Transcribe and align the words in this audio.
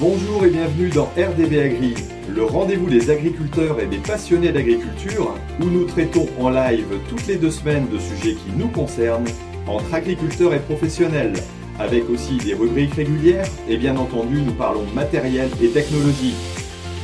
Bonjour 0.00 0.46
et 0.46 0.48
bienvenue 0.48 0.88
dans 0.88 1.10
RDB 1.14 1.58
Agri, 1.58 1.94
le 2.34 2.42
rendez-vous 2.42 2.88
des 2.88 3.10
agriculteurs 3.10 3.80
et 3.80 3.86
des 3.86 3.98
passionnés 3.98 4.50
d'agriculture, 4.50 5.34
où 5.60 5.66
nous 5.66 5.84
traitons 5.84 6.26
en 6.38 6.48
live 6.48 6.86
toutes 7.10 7.26
les 7.26 7.36
deux 7.36 7.50
semaines 7.50 7.86
de 7.90 7.98
sujets 7.98 8.32
qui 8.32 8.50
nous 8.56 8.68
concernent, 8.68 9.28
entre 9.66 9.92
agriculteurs 9.92 10.54
et 10.54 10.60
professionnels, 10.60 11.34
avec 11.78 12.08
aussi 12.08 12.38
des 12.38 12.54
rubriques 12.54 12.94
régulières, 12.94 13.46
et 13.68 13.76
bien 13.76 13.94
entendu 13.98 14.40
nous 14.40 14.54
parlons 14.54 14.86
matériel 14.94 15.50
et 15.62 15.68
technologie. 15.68 16.34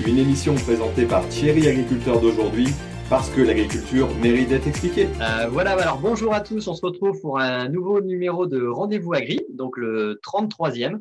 Une 0.06 0.16
émission 0.16 0.54
présentée 0.54 1.04
par 1.04 1.28
Thierry 1.28 1.68
Agriculteur 1.68 2.18
d'aujourd'hui, 2.18 2.68
parce 3.10 3.28
que 3.28 3.42
l'agriculture 3.42 4.08
mérite 4.22 4.48
d'être 4.48 4.68
expliquée. 4.68 5.08
Euh, 5.20 5.48
voilà, 5.50 5.72
alors 5.72 5.98
bonjour 5.98 6.32
à 6.32 6.40
tous, 6.40 6.66
on 6.66 6.72
se 6.72 6.86
retrouve 6.86 7.20
pour 7.20 7.40
un 7.40 7.68
nouveau 7.68 8.00
numéro 8.00 8.46
de 8.46 8.66
Rendez-vous 8.66 9.12
Agri, 9.12 9.42
donc 9.52 9.76
le 9.76 10.18
33e 10.26 10.98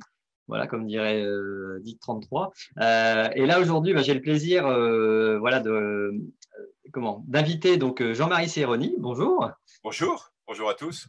voilà, 0.47 0.67
comme 0.67 0.85
dirait 0.85 1.23
euh, 1.23 1.81
33. 2.01 2.51
Euh, 2.79 3.29
et 3.35 3.45
là 3.45 3.59
aujourd'hui, 3.59 3.93
bah, 3.93 4.01
j'ai 4.01 4.13
le 4.13 4.21
plaisir, 4.21 4.65
euh, 4.65 5.39
voilà, 5.39 5.59
de 5.59 5.71
euh, 5.71 6.11
comment 6.91 7.23
d'inviter 7.27 7.77
donc 7.77 8.03
Jean-Marie 8.13 8.49
Serroni. 8.49 8.95
Bonjour. 8.99 9.49
Bonjour, 9.83 10.31
bonjour 10.47 10.69
à 10.69 10.73
tous. 10.73 11.07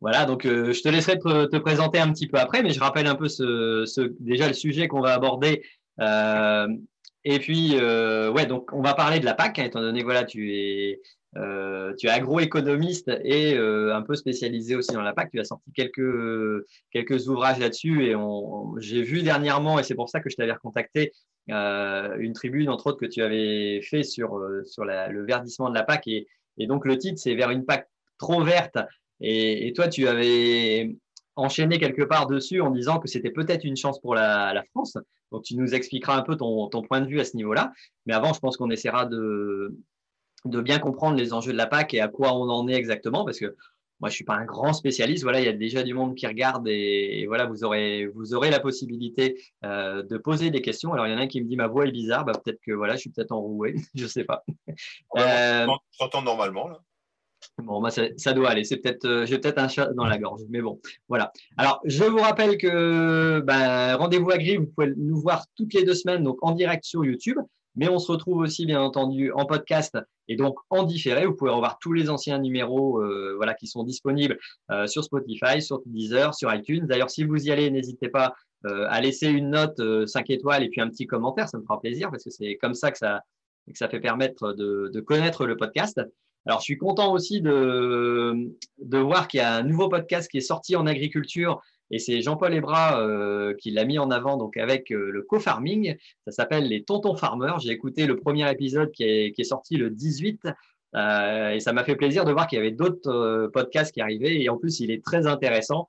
Voilà, 0.00 0.24
donc 0.24 0.46
je 0.46 0.82
te 0.82 0.88
laisserai 0.88 1.18
te, 1.18 1.46
te, 1.46 1.56
présenter 1.58 1.98
un 1.98 2.10
petit 2.12 2.26
peu 2.26 2.38
après, 2.38 2.62
mais 2.62 2.70
je 2.70 2.80
rappelle 2.80 3.06
un 3.06 3.14
peu 3.14 3.28
ce, 3.28 3.84
ce 3.86 4.12
déjà 4.18 4.48
le 4.48 4.54
sujet 4.54 4.88
qu'on 4.88 5.00
va 5.00 5.14
aborder. 5.14 5.62
et 5.98 7.38
puis, 7.38 7.76
ouais, 7.76 8.46
donc 8.46 8.72
on 8.72 8.80
va 8.80 8.94
parler 8.94 9.20
de 9.20 9.24
la 9.26 9.34
PAC, 9.34 9.58
hein, 9.58 9.64
étant 9.64 9.80
donné 9.80 10.02
voilà, 10.02 10.24
tu 10.24 10.54
es 10.54 11.00
euh, 11.36 11.94
tu 11.96 12.08
es 12.08 12.10
agroéconomiste 12.10 13.08
et 13.22 13.54
euh, 13.54 13.94
un 13.94 14.02
peu 14.02 14.16
spécialisé 14.16 14.74
aussi 14.74 14.92
dans 14.92 15.02
la 15.02 15.12
PAC. 15.12 15.30
Tu 15.30 15.40
as 15.40 15.44
sorti 15.44 15.70
quelques, 15.72 16.64
quelques 16.90 17.28
ouvrages 17.28 17.58
là-dessus 17.58 18.06
et 18.06 18.16
j'ai 18.78 19.02
vu 19.02 19.22
dernièrement, 19.22 19.78
et 19.78 19.82
c'est 19.82 19.94
pour 19.94 20.08
ça 20.08 20.20
que 20.20 20.28
je 20.28 20.36
t'avais 20.36 20.52
recontacté, 20.52 21.12
euh, 21.50 22.16
une 22.18 22.32
tribune, 22.32 22.68
entre 22.68 22.88
autres, 22.88 22.98
que 22.98 23.06
tu 23.06 23.22
avais 23.22 23.80
fait 23.82 24.02
sur, 24.02 24.40
sur 24.64 24.84
le 24.84 25.24
verdissement 25.24 25.70
de 25.70 25.74
la 25.74 25.84
PAC. 25.84 26.08
Et, 26.08 26.26
donc, 26.66 26.84
le 26.84 26.98
titre, 26.98 27.18
c'est 27.18 27.34
Vers 27.34 27.50
une 27.50 27.64
PAC 27.64 27.88
trop 28.18 28.42
verte. 28.42 28.78
Et, 29.20 29.72
toi, 29.74 29.88
tu 29.88 30.08
avais 30.08 30.96
enchaîné 31.36 31.78
quelque 31.78 32.02
part 32.02 32.26
dessus 32.26 32.60
en 32.60 32.70
disant 32.70 32.98
que 32.98 33.08
c'était 33.08 33.30
peut-être 33.30 33.64
une 33.64 33.76
chance 33.76 34.00
pour 34.00 34.14
la, 34.14 34.62
France. 34.70 34.98
Donc, 35.30 35.44
tu 35.44 35.56
nous 35.56 35.74
expliqueras 35.74 36.16
un 36.16 36.22
peu 36.22 36.36
ton 36.36 36.82
point 36.82 37.00
de 37.00 37.06
vue 37.06 37.20
à 37.20 37.24
ce 37.24 37.36
niveau-là. 37.36 37.72
Mais 38.04 38.14
avant, 38.14 38.32
je 38.32 38.40
pense 38.40 38.56
qu'on 38.56 38.70
essaiera 38.70 39.06
de, 39.06 39.74
de 40.44 40.60
bien 40.60 40.78
comprendre 40.78 41.16
les 41.16 41.32
enjeux 41.32 41.52
de 41.52 41.56
la 41.56 41.66
PAC 41.66 41.94
et 41.94 42.00
à 42.00 42.08
quoi 42.08 42.32
on 42.32 42.48
en 42.48 42.68
est 42.68 42.74
exactement, 42.74 43.24
parce 43.24 43.38
que 43.38 43.56
moi, 44.00 44.08
je 44.08 44.14
suis 44.14 44.24
pas 44.24 44.34
un 44.34 44.44
grand 44.44 44.72
spécialiste. 44.72 45.22
Voilà, 45.22 45.40
il 45.40 45.46
y 45.46 45.48
a 45.48 45.52
déjà 45.52 45.82
du 45.82 45.92
monde 45.92 46.14
qui 46.14 46.26
regarde 46.26 46.66
et, 46.66 47.20
et 47.20 47.26
voilà, 47.26 47.44
vous 47.44 47.64
aurez, 47.64 48.06
vous 48.06 48.34
aurez 48.34 48.50
la 48.50 48.58
possibilité 48.58 49.38
euh, 49.64 50.02
de 50.02 50.16
poser 50.16 50.50
des 50.50 50.62
questions. 50.62 50.92
Alors, 50.92 51.06
il 51.06 51.12
y 51.12 51.14
en 51.14 51.18
a 51.18 51.22
un 51.22 51.26
qui 51.26 51.40
me 51.42 51.46
dit 51.46 51.56
ma 51.56 51.66
voix 51.66 51.86
est 51.86 51.92
bizarre. 51.92 52.24
Bah, 52.24 52.32
peut-être 52.32 52.60
que 52.66 52.72
voilà, 52.72 52.94
je 52.94 53.00
suis 53.00 53.10
peut-être 53.10 53.32
enroué. 53.32 53.74
je 53.94 54.06
sais 54.06 54.24
pas. 54.24 54.42
Euh, 55.18 55.66
t'entends 55.98 56.22
normalement 56.22 56.68
là. 56.68 56.80
Bon, 57.58 57.80
bah, 57.80 57.90
ça, 57.90 58.04
ça 58.16 58.32
doit 58.32 58.50
aller. 58.50 58.64
C'est 58.64 58.78
peut-être, 58.78 59.04
euh, 59.04 59.26
j'ai 59.26 59.38
peut-être 59.38 59.58
un 59.58 59.68
chat 59.68 59.92
dans 59.92 60.06
la 60.06 60.18
gorge, 60.18 60.42
mais 60.48 60.62
bon, 60.62 60.80
voilà. 61.08 61.32
Alors, 61.58 61.80
je 61.84 62.04
vous 62.04 62.18
rappelle 62.18 62.56
que 62.56 63.40
ben, 63.40 63.96
rendez-vous 63.96 64.30
à 64.30 64.38
Gris, 64.38 64.56
vous 64.56 64.66
pouvez 64.66 64.92
nous 64.96 65.20
voir 65.20 65.44
toutes 65.56 65.74
les 65.74 65.84
deux 65.84 65.94
semaines, 65.94 66.22
donc 66.22 66.38
en 66.42 66.52
direct 66.52 66.84
sur 66.84 67.04
YouTube. 67.04 67.38
Mais 67.76 67.88
on 67.88 67.98
se 67.98 68.10
retrouve 68.10 68.38
aussi, 68.38 68.66
bien 68.66 68.80
entendu, 68.80 69.32
en 69.32 69.46
podcast 69.46 69.96
et 70.28 70.36
donc 70.36 70.58
en 70.70 70.82
différé. 70.82 71.26
Vous 71.26 71.34
pouvez 71.34 71.50
revoir 71.50 71.78
tous 71.80 71.92
les 71.92 72.10
anciens 72.10 72.38
numéros 72.38 73.00
euh, 73.00 73.34
voilà, 73.36 73.54
qui 73.54 73.66
sont 73.66 73.84
disponibles 73.84 74.38
euh, 74.70 74.86
sur 74.86 75.04
Spotify, 75.04 75.62
sur 75.62 75.80
Deezer, 75.86 76.34
sur 76.34 76.52
iTunes. 76.52 76.86
D'ailleurs, 76.86 77.10
si 77.10 77.24
vous 77.24 77.46
y 77.46 77.50
allez, 77.50 77.70
n'hésitez 77.70 78.08
pas 78.08 78.34
euh, 78.66 78.86
à 78.90 79.00
laisser 79.00 79.28
une 79.28 79.50
note 79.50 79.78
5 79.78 79.80
euh, 79.80 80.34
étoiles 80.34 80.62
et 80.62 80.68
puis 80.68 80.80
un 80.80 80.88
petit 80.88 81.06
commentaire. 81.06 81.48
Ça 81.48 81.58
me 81.58 81.62
fera 81.62 81.80
plaisir 81.80 82.10
parce 82.10 82.24
que 82.24 82.30
c'est 82.30 82.56
comme 82.56 82.74
ça 82.74 82.90
que 82.90 82.98
ça, 82.98 83.22
que 83.66 83.78
ça 83.78 83.88
fait 83.88 84.00
permettre 84.00 84.52
de, 84.52 84.90
de 84.92 85.00
connaître 85.00 85.46
le 85.46 85.56
podcast. 85.56 86.00
Alors, 86.46 86.60
je 86.60 86.64
suis 86.64 86.76
content 86.76 87.12
aussi 87.12 87.40
de, 87.40 88.50
de 88.78 88.98
voir 88.98 89.28
qu'il 89.28 89.38
y 89.38 89.42
a 89.42 89.54
un 89.54 89.62
nouveau 89.62 89.88
podcast 89.88 90.30
qui 90.30 90.38
est 90.38 90.42
sorti 90.42 90.76
en 90.76 90.86
agriculture 90.86 91.60
et 91.90 91.98
c'est 91.98 92.22
Jean-Paul 92.22 92.54
Ebra 92.54 93.00
euh, 93.00 93.54
qui 93.54 93.70
l'a 93.70 93.84
mis 93.84 93.98
en 93.98 94.10
avant 94.10 94.36
donc 94.36 94.56
avec 94.56 94.92
euh, 94.92 95.10
le 95.10 95.22
co-farming. 95.22 95.96
Ça 96.26 96.30
s'appelle 96.30 96.68
les 96.68 96.84
Tontons 96.84 97.16
Farmers. 97.16 97.58
J'ai 97.60 97.70
écouté 97.70 98.06
le 98.06 98.16
premier 98.16 98.50
épisode 98.50 98.92
qui 98.92 99.04
est, 99.04 99.44
sorti 99.44 99.76
le 99.76 99.90
18 99.90 100.46
euh, 100.94 101.50
et 101.50 101.60
ça 101.60 101.72
m'a 101.72 101.84
fait 101.84 101.96
plaisir 101.96 102.24
de 102.24 102.32
voir 102.32 102.46
qu'il 102.46 102.56
y 102.58 102.60
avait 102.60 102.70
d'autres 102.70 103.50
podcasts 103.52 103.92
qui 103.92 104.00
arrivaient. 104.00 104.40
Et 104.40 104.48
en 104.48 104.56
plus, 104.56 104.80
il 104.80 104.90
est 104.90 105.04
très 105.04 105.26
intéressant. 105.26 105.88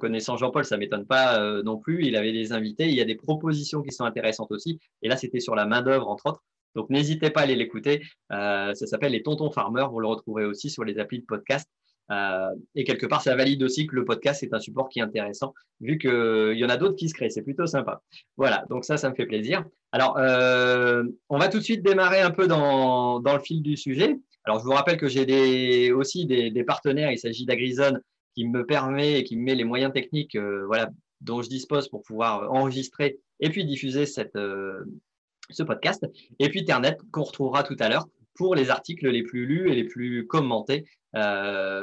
Connaissant 0.00 0.36
Jean-Paul, 0.36 0.64
ça 0.64 0.76
m'étonne 0.76 1.06
pas 1.06 1.40
non 1.62 1.78
plus. 1.78 2.04
Il 2.04 2.14
avait 2.14 2.32
des 2.32 2.52
invités. 2.52 2.88
Il 2.88 2.94
y 2.94 3.00
a 3.00 3.04
des 3.04 3.14
propositions 3.16 3.82
qui 3.82 3.90
sont 3.90 4.04
intéressantes 4.04 4.52
aussi. 4.52 4.78
Et 5.02 5.08
là, 5.08 5.16
c'était 5.16 5.40
sur 5.40 5.56
la 5.56 5.64
main 5.64 5.82
d'œuvre 5.82 6.08
entre 6.08 6.26
autres. 6.26 6.42
Donc 6.74 6.90
n'hésitez 6.90 7.30
pas 7.30 7.40
à 7.40 7.42
aller 7.44 7.56
l'écouter. 7.56 8.02
ça 8.30 8.74
s'appelle 8.74 9.12
les 9.12 9.22
Tontons 9.22 9.50
Farmers. 9.50 9.90
Vous 9.90 10.00
le 10.00 10.06
retrouverez 10.06 10.44
aussi 10.44 10.70
sur 10.70 10.84
les 10.84 10.98
applis 10.98 11.20
de 11.20 11.24
podcast. 11.24 11.68
Euh, 12.10 12.50
et 12.74 12.84
quelque 12.84 13.06
part, 13.06 13.22
ça 13.22 13.34
valide 13.34 13.62
aussi 13.62 13.86
que 13.86 13.96
le 13.96 14.04
podcast 14.04 14.42
est 14.42 14.54
un 14.54 14.60
support 14.60 14.88
qui 14.88 15.00
est 15.00 15.02
intéressant, 15.02 15.54
vu 15.80 15.98
qu'il 15.98 16.10
euh, 16.10 16.54
y 16.54 16.64
en 16.64 16.68
a 16.68 16.76
d'autres 16.76 16.96
qui 16.96 17.08
se 17.08 17.14
créent. 17.14 17.30
C'est 17.30 17.42
plutôt 17.42 17.66
sympa. 17.66 18.02
Voilà, 18.36 18.64
donc 18.70 18.84
ça, 18.84 18.96
ça 18.96 19.10
me 19.10 19.14
fait 19.14 19.26
plaisir. 19.26 19.64
Alors, 19.92 20.16
euh, 20.18 21.04
on 21.28 21.38
va 21.38 21.48
tout 21.48 21.58
de 21.58 21.64
suite 21.64 21.82
démarrer 21.82 22.20
un 22.20 22.30
peu 22.30 22.46
dans, 22.46 23.20
le 23.20 23.40
fil 23.40 23.62
du 23.62 23.76
sujet. 23.76 24.18
Alors, 24.44 24.60
je 24.60 24.64
vous 24.64 24.72
rappelle 24.72 24.98
que 24.98 25.08
j'ai 25.08 25.92
aussi 25.92 26.26
des, 26.26 26.64
partenaires. 26.64 27.10
Il 27.10 27.18
s'agit 27.18 27.46
d'Agrizone 27.46 28.00
qui 28.34 28.46
me 28.46 28.64
permet 28.64 29.20
et 29.20 29.24
qui 29.24 29.36
me 29.36 29.42
met 29.42 29.54
les 29.54 29.64
moyens 29.64 29.92
techniques 29.92 30.36
voilà, 30.66 30.90
dont 31.20 31.42
je 31.42 31.48
dispose 31.48 31.88
pour 31.88 32.02
pouvoir 32.02 32.52
enregistrer 32.52 33.18
et 33.40 33.50
puis 33.50 33.64
diffuser 33.64 34.06
ce 34.06 35.62
podcast. 35.64 36.06
Et 36.38 36.48
puis 36.48 36.64
Ternet 36.64 36.96
qu'on 37.10 37.24
retrouvera 37.24 37.64
tout 37.64 37.76
à 37.80 37.88
l'heure 37.88 38.06
pour 38.36 38.54
les 38.54 38.70
articles 38.70 39.08
les 39.08 39.22
plus 39.22 39.46
lus 39.46 39.70
et 39.70 39.74
les 39.74 39.84
plus 39.84 40.26
commentés 40.26 40.84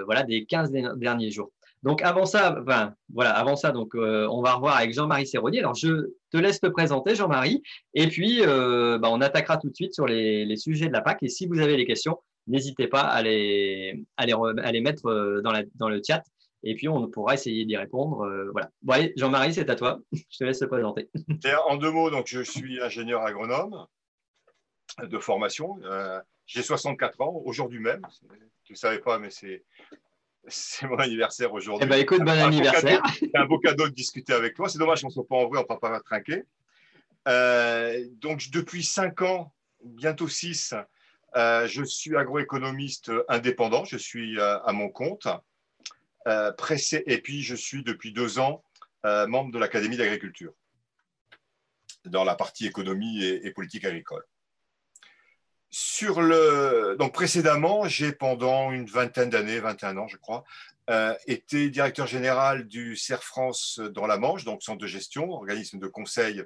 voilà, 0.05 0.23
des 0.23 0.45
15 0.45 0.71
derniers 0.71 1.31
jours. 1.31 1.51
Donc 1.83 2.01
avant 2.01 2.25
ça, 2.25 2.63
voilà, 3.13 3.31
avant 3.31 3.57
ça, 3.57 3.71
donc 3.71 3.93
euh, 3.93 4.25
on 4.31 4.41
va 4.41 4.53
revoir 4.53 4.77
avec 4.77 4.93
Jean-Marie 4.93 5.27
Serroni. 5.27 5.59
Alors 5.59 5.75
je 5.75 6.11
te 6.31 6.37
laisse 6.37 6.61
te 6.61 6.67
présenter, 6.67 7.13
Jean-Marie, 7.13 7.61
et 7.93 8.07
puis 8.07 8.41
euh, 8.41 8.97
bah, 8.99 9.09
on 9.11 9.19
attaquera 9.19 9.57
tout 9.57 9.69
de 9.69 9.75
suite 9.75 9.93
sur 9.93 10.07
les, 10.07 10.45
les, 10.45 10.55
sujets 10.55 10.87
de 10.87 10.93
la 10.93 11.01
PAC. 11.01 11.23
Et 11.23 11.27
si 11.27 11.45
vous 11.45 11.59
avez 11.59 11.75
des 11.75 11.85
questions, 11.85 12.19
n'hésitez 12.47 12.87
pas 12.87 13.01
à 13.01 13.21
les, 13.21 14.05
à 14.15 14.25
les, 14.25 14.33
à 14.33 14.71
les 14.71 14.79
mettre 14.79 15.07
euh, 15.07 15.41
dans, 15.41 15.51
la, 15.51 15.63
dans 15.75 15.89
le 15.89 16.01
chat, 16.05 16.23
et 16.63 16.75
puis 16.75 16.87
on 16.87 17.09
pourra 17.09 17.33
essayer 17.33 17.65
d'y 17.65 17.75
répondre. 17.75 18.21
Euh, 18.21 18.49
voilà. 18.51 18.69
Bon, 18.81 18.93
allez, 18.93 19.13
Jean-Marie, 19.17 19.53
c'est 19.53 19.69
à 19.69 19.75
toi. 19.75 19.99
je 20.13 20.37
te 20.37 20.43
laisse 20.45 20.59
te 20.59 20.65
présenter. 20.65 21.09
En 21.67 21.75
deux 21.75 21.91
mots, 21.91 22.09
donc 22.09 22.27
je 22.27 22.41
suis 22.41 22.81
ingénieur 22.81 23.23
agronome 23.23 23.85
de 25.01 25.19
formation. 25.19 25.77
Euh, 25.83 26.19
j'ai 26.45 26.61
64 26.61 27.19
ans 27.21 27.41
aujourd'hui 27.43 27.79
même. 27.79 28.01
Ne 28.73 28.77
savais 28.77 28.99
pas, 28.99 29.19
mais 29.19 29.29
c'est 29.29 29.63
c'est 30.47 30.87
mon 30.87 30.97
anniversaire 30.97 31.53
aujourd'hui. 31.53 31.85
Eh 31.85 31.89
ben, 31.89 31.97
écoute, 31.97 32.21
bon 32.21 32.31
anniversaire. 32.31 33.01
C'est 33.17 33.35
un 33.35 33.45
beau 33.45 33.59
cadeau 33.59 33.87
de 33.87 33.93
discuter 33.93 34.33
avec 34.33 34.55
toi. 34.55 34.67
C'est 34.67 34.79
dommage 34.79 35.01
qu'on 35.01 35.07
ne 35.07 35.13
soit 35.13 35.27
pas 35.27 35.35
en 35.35 35.47
vrai, 35.47 35.59
on 35.59 35.61
ne 35.61 35.67
va 35.67 35.77
pas 35.77 35.99
trinquer. 36.01 36.43
Euh, 37.27 38.05
donc, 38.19 38.49
depuis 38.51 38.83
5 38.83 39.21
ans, 39.21 39.53
bientôt 39.83 40.27
6, 40.27 40.73
euh, 41.35 41.67
je 41.67 41.83
suis 41.83 42.17
agroéconomiste 42.17 43.11
indépendant. 43.29 43.85
Je 43.85 43.97
suis 43.97 44.37
euh, 44.39 44.59
à 44.63 44.73
mon 44.73 44.89
compte. 44.89 45.27
pressé, 46.57 47.03
et 47.05 47.19
puis, 47.19 47.41
je 47.41 47.55
suis 47.55 47.83
depuis 47.83 48.11
deux 48.11 48.39
ans 48.39 48.63
membre 49.05 49.51
de 49.51 49.59
l'Académie 49.59 49.97
d'agriculture 49.97 50.53
dans 52.05 52.23
la 52.23 52.35
partie 52.35 52.65
économie 52.65 53.23
et, 53.23 53.45
et 53.45 53.51
politique 53.51 53.85
agricole. 53.85 54.25
Sur 55.75 56.21
le 56.21 56.95
donc 56.99 57.15
précédemment, 57.15 57.87
j'ai 57.87 58.11
pendant 58.11 58.71
une 58.71 58.85
vingtaine 58.85 59.31
d'années, 59.31 59.59
21 59.59 59.97
ans 59.97 60.07
je 60.07 60.17
crois, 60.17 60.43
euh, 60.91 61.15
été 61.25 61.71
directeur 61.71 62.05
général 62.05 62.67
du 62.67 62.95
CER 62.95 63.23
France 63.23 63.79
dans 63.79 64.05
la 64.05 64.19
Manche, 64.19 64.43
donc 64.45 64.61
centre 64.61 64.77
de 64.77 64.85
gestion, 64.85 65.31
organisme 65.31 65.79
de 65.79 65.87
conseil 65.87 66.43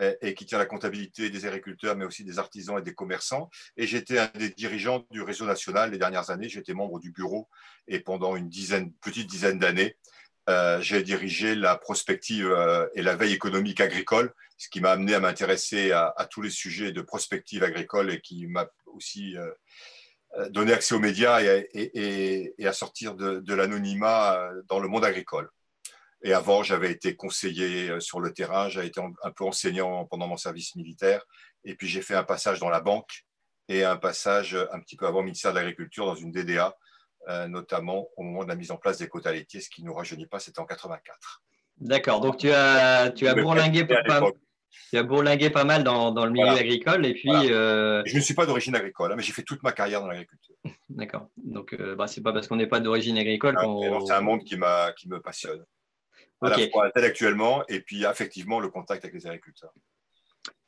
euh, 0.00 0.12
et 0.22 0.34
qui 0.34 0.44
tient 0.44 0.58
la 0.58 0.66
comptabilité 0.66 1.30
des 1.30 1.46
agriculteurs, 1.46 1.94
mais 1.94 2.04
aussi 2.04 2.24
des 2.24 2.40
artisans 2.40 2.76
et 2.80 2.82
des 2.82 2.94
commerçants. 2.94 3.48
Et 3.76 3.86
j'étais 3.86 4.18
un 4.18 4.30
des 4.34 4.50
dirigeants 4.50 5.06
du 5.12 5.22
réseau 5.22 5.46
national 5.46 5.92
les 5.92 5.98
dernières 5.98 6.30
années. 6.30 6.48
J'étais 6.48 6.74
membre 6.74 6.98
du 6.98 7.12
bureau 7.12 7.48
et 7.86 8.00
pendant 8.00 8.34
une 8.34 8.48
dizaine, 8.48 8.92
petite 8.94 9.28
dizaine 9.28 9.60
d'années, 9.60 9.96
euh, 10.48 10.80
j'ai 10.80 11.02
dirigé 11.02 11.54
la 11.54 11.76
prospective 11.76 12.50
euh, 12.50 12.86
et 12.94 13.02
la 13.02 13.16
veille 13.16 13.34
économique 13.34 13.82
agricole, 13.82 14.32
ce 14.56 14.70
qui 14.70 14.80
m'a 14.80 14.92
amené 14.92 15.14
à 15.14 15.20
m'intéresser 15.20 15.92
à, 15.92 16.26
tous 16.30 16.40
les 16.40 16.50
sujets 16.50 16.90
de 16.90 17.02
prospective 17.02 17.62
agricole 17.62 18.10
et 18.10 18.20
qui 18.22 18.46
m'a 18.46 18.66
aussi 18.86 19.36
euh, 19.36 20.48
donné 20.48 20.72
accès 20.72 20.94
aux 20.94 21.00
médias 21.00 21.42
et, 21.42 22.54
à 22.64 22.72
sortir 22.72 23.14
de, 23.14 23.54
l'anonymat 23.54 24.50
dans 24.68 24.80
le 24.80 24.88
monde 24.88 25.04
agricole. 25.04 25.50
Et 26.22 26.32
avant, 26.32 26.62
j'avais 26.62 26.90
été 26.90 27.14
conseiller 27.14 28.00
sur 28.00 28.18
le 28.18 28.32
terrain, 28.32 28.68
j'avais 28.68 28.88
été 28.88 29.00
un 29.00 29.30
peu 29.30 29.44
enseignant 29.44 30.06
pendant 30.06 30.26
mon 30.26 30.36
service 30.36 30.74
militaire, 30.74 31.24
et 31.64 31.74
puis 31.74 31.86
j'ai 31.86 32.02
fait 32.02 32.14
un 32.14 32.24
passage 32.24 32.58
dans 32.58 32.70
la 32.70 32.80
banque 32.80 33.26
et 33.68 33.84
un 33.84 33.96
passage 33.96 34.56
un 34.72 34.80
petit 34.80 34.96
peu 34.96 35.06
avant 35.06 35.20
au 35.20 35.22
ministère 35.22 35.52
de 35.52 35.58
l'Agriculture 35.58 36.06
dans 36.06 36.16
une 36.16 36.32
DDA 36.32 36.76
notamment 37.48 38.08
au 38.16 38.22
moment 38.22 38.44
de 38.44 38.48
la 38.48 38.56
mise 38.56 38.70
en 38.70 38.76
place 38.76 38.98
des 38.98 39.08
quotas 39.08 39.32
laitiers, 39.32 39.60
ce 39.60 39.68
qui 39.68 39.82
ne 39.82 39.88
nous 39.88 39.94
rajeunit 39.94 40.26
pas, 40.26 40.38
c'était 40.38 40.60
en 40.60 40.66
84. 40.66 41.42
D'accord, 41.80 42.20
donc 42.20 42.38
tu 42.38 42.50
as, 42.50 43.10
tu 43.10 43.28
as 43.28 43.34
bourlingué 43.34 43.84
pas, 43.84 44.02
tu 44.90 44.96
as 44.96 45.02
bourlingué 45.02 45.50
pas 45.50 45.64
mal 45.64 45.84
dans, 45.84 46.12
dans 46.12 46.24
le 46.24 46.32
milieu 46.32 46.48
agricole. 46.48 47.04
Et 47.06 47.14
puis, 47.14 47.30
euh, 47.30 48.02
Je 48.06 48.16
ne 48.16 48.20
suis 48.20 48.34
pas 48.34 48.46
d'origine 48.46 48.74
agricole, 48.74 49.12
hein, 49.12 49.14
mais 49.16 49.22
j'ai 49.22 49.32
fait 49.32 49.42
toute 49.42 49.62
ma 49.62 49.72
carrière 49.72 50.00
dans 50.00 50.08
l'agriculture. 50.08 50.54
D'accord. 50.88 51.28
Donc, 51.36 51.74
euh, 51.74 51.94
bah, 51.94 52.06
ce 52.06 52.18
n'est 52.18 52.24
pas 52.24 52.32
parce 52.32 52.48
qu'on 52.48 52.56
n'est 52.56 52.66
pas 52.66 52.80
d'origine 52.80 53.18
agricole 53.18 53.56
ah, 53.58 53.62
qu'on. 53.62 54.06
C'est 54.06 54.12
un 54.12 54.20
monde 54.20 54.40
qui, 54.40 54.56
qui 54.96 55.08
me 55.08 55.20
passionne. 55.20 55.64
À 56.40 56.50
la 56.50 56.68
fois 56.70 56.86
intellectuellement 56.86 57.64
et 57.66 57.80
puis 57.80 58.04
effectivement 58.04 58.60
le 58.60 58.68
contact 58.68 59.04
avec 59.04 59.12
les 59.12 59.26
agriculteurs. 59.26 59.72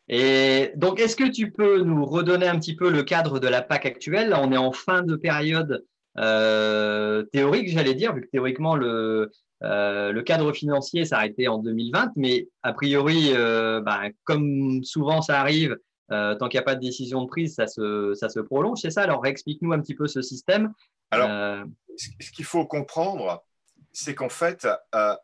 Et 0.08 0.73
donc, 0.75 0.99
est-ce 0.99 1.14
que 1.14 1.29
tu 1.31 1.53
peux 1.53 1.82
nous 1.82 2.05
redonner 2.05 2.49
un 2.49 2.58
petit 2.58 2.75
peu 2.75 2.91
le 2.91 3.05
cadre 3.05 3.38
de 3.38 3.46
la 3.46 3.62
PAC 3.62 3.87
actuelle? 3.87 4.31
Là, 4.31 4.41
on 4.43 4.50
est 4.50 4.56
en 4.56 4.73
fin 4.73 5.03
de 5.03 5.14
période 5.14 5.87
euh, 6.18 7.22
théorique, 7.24 7.68
j'allais 7.68 7.94
dire, 7.94 8.14
vu 8.14 8.22
que 8.22 8.28
théoriquement, 8.28 8.74
le, 8.76 9.30
euh, 9.62 10.12
le 10.12 10.22
cadre 10.22 10.52
financier 10.52 11.04
s'arrêtait 11.04 11.48
en 11.48 11.58
2020, 11.58 12.12
mais 12.16 12.48
a 12.62 12.72
priori, 12.72 13.32
euh, 13.32 13.80
bah, 13.80 14.02
comme 14.24 14.82
souvent 14.84 15.22
ça 15.22 15.40
arrive, 15.40 15.76
tant 16.08 16.48
qu'il 16.48 16.58
n'y 16.58 16.62
a 16.62 16.64
pas 16.64 16.74
de 16.74 16.80
décision 16.80 17.22
de 17.22 17.28
prise, 17.28 17.54
ça 17.54 17.68
se, 17.68 18.14
ça 18.14 18.28
se 18.28 18.40
prolonge, 18.40 18.80
c'est 18.82 18.90
ça? 18.90 19.02
Alors, 19.02 19.24
explique-nous 19.26 19.72
un 19.72 19.80
petit 19.80 19.94
peu 19.94 20.08
ce 20.08 20.22
système. 20.22 20.72
Alors, 21.12 21.64
ce 21.96 22.32
qu'il 22.32 22.44
faut 22.44 22.66
comprendre, 22.66 23.44
c'est 23.92 24.16
qu'en 24.16 24.28
fait, 24.28 24.66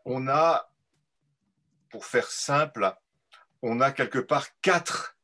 on 0.04 0.28
a, 0.28 0.70
pour 1.90 2.04
faire 2.04 2.30
simple, 2.30 2.94
on 3.62 3.80
a 3.80 3.90
quelque 3.90 4.20
part 4.20 4.46
quatre 4.62 5.16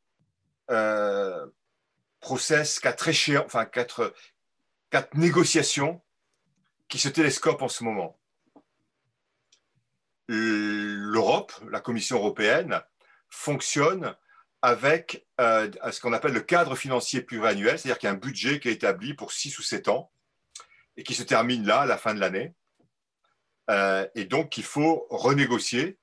process, 2.19 2.81
quatre 2.81 3.07
échéances, 3.07 3.45
enfin 3.47 3.65
quatre, 3.65 4.13
quatre 4.93 5.15
négociations 5.15 6.03
qui 6.87 6.99
se 6.99 7.09
télescopent 7.09 7.63
en 7.63 7.69
ce 7.69 7.83
moment. 7.83 8.21
L'Europe, 10.29 11.53
la 11.71 11.81
Commission 11.81 12.19
européenne, 12.19 12.83
fonctionne 13.31 14.15
avec 14.61 15.27
euh, 15.41 15.71
ce 15.91 15.99
qu'on 15.99 16.13
appelle 16.13 16.35
le 16.35 16.43
cadre 16.43 16.77
financier 16.77 17.23
pluriannuel, 17.23 17.79
c'est-à-dire 17.79 17.99
qu'il 17.99 18.07
y 18.07 18.11
a 18.11 18.15
un 18.15 18.19
budget 18.19 18.61
qui 18.61 18.69
est 18.69 18.73
établi 18.73 19.15
pour 19.15 19.33
six 19.33 19.59
ou 19.59 19.63
sept 19.63 19.89
ans 19.89 20.13
et 20.99 21.03
qui 21.05 21.15
se 21.15 21.23
termine 21.23 21.67
là, 21.67 21.81
à 21.81 21.87
la 21.87 21.97
fin 21.97 22.15
de 22.15 22.21
l'année. 22.21 22.55
Euh, 23.71 24.07
et 24.15 24.27
donc, 24.27 24.59
il 24.59 24.65
faut 24.65 25.07
renégocier 25.09 25.99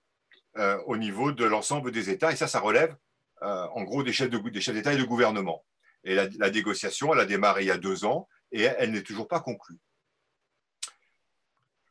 euh, 0.58 0.80
au 0.88 0.98
niveau 0.98 1.32
de 1.32 1.46
l'ensemble 1.46 1.92
des 1.92 2.10
États. 2.10 2.32
Et 2.32 2.36
ça, 2.36 2.48
ça 2.48 2.60
relève 2.60 2.96
en 3.42 3.84
gros 3.84 4.04
des 4.04 4.12
chefs 4.12 4.30
d'État 4.30 4.92
et 4.92 4.98
de 4.98 5.04
gouvernement. 5.04 5.64
Et 6.04 6.14
la, 6.14 6.50
négociation, 6.50 7.14
elle 7.14 7.22
a 7.22 7.26
démarré 7.26 7.64
il 7.64 7.68
y 7.68 7.72
a 7.72 7.78
deux 7.78 8.04
ans 8.04 8.28
et 8.52 8.64
elle 8.64 8.92
n'est 8.92 9.04
toujours 9.04 9.28
pas 9.28 9.40
conclue. 9.40 9.78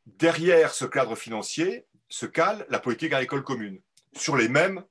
Derrière 0.06 0.72
ce 0.72 0.84
cadre 0.84 1.16
financier 1.16 1.86
se 2.08 2.26
cale 2.26 2.66
la 2.70 2.80
politique 2.80 3.12
agricole 3.12 3.44
commune, 3.44 3.80
sur 4.14 4.36
les 4.36 4.48
mêmes, 4.48 4.84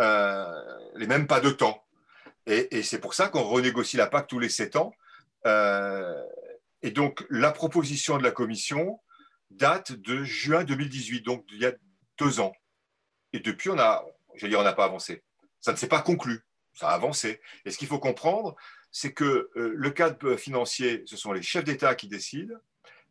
euh, 0.00 0.78
les 0.96 1.06
mêmes 1.06 1.26
pas 1.26 1.40
de 1.40 1.50
temps. 1.50 1.84
Et, 2.46 2.82
c'est 2.82 2.98
pour 2.98 3.14
ça 3.14 3.28
qu'on 3.28 3.44
renégocie 3.44 3.96
la 3.96 4.08
PAC 4.08 4.26
tous 4.26 4.40
les 4.40 4.48
sept 4.48 4.74
ans. 4.74 4.92
Euh, 5.46 6.20
et 6.82 6.90
donc, 6.90 7.24
la 7.30 7.52
proposition 7.52 8.18
de 8.18 8.24
la 8.24 8.32
Commission 8.32 9.00
date 9.50 9.92
de 9.92 10.24
juin 10.24 10.64
2018, 10.64 11.22
donc 11.22 11.44
il 11.50 11.58
y 11.58 11.66
a 11.66 11.72
deux 12.18 12.40
ans. 12.40 12.52
Et 13.32 13.38
depuis, 13.38 13.70
on 13.70 13.76
on 13.76 14.62
n'a 14.62 14.72
pas 14.72 14.84
avancé. 14.84 15.22
Ça 15.60 15.72
ne 15.72 15.76
s'est 15.76 15.88
pas 15.88 16.02
conclu, 16.02 16.40
ça 16.74 16.88
a 16.88 16.94
avancé. 16.94 17.40
Et 17.64 17.70
ce 17.70 17.78
qu'il 17.78 17.86
faut 17.86 18.00
comprendre, 18.00 18.56
c'est 18.92 19.12
que 19.12 19.50
euh, 19.56 19.72
le 19.74 19.90
cadre 19.90 20.36
financier, 20.36 21.02
ce 21.06 21.16
sont 21.16 21.32
les 21.32 21.42
chefs 21.42 21.64
d'État 21.64 21.94
qui 21.94 22.08
décident. 22.08 22.54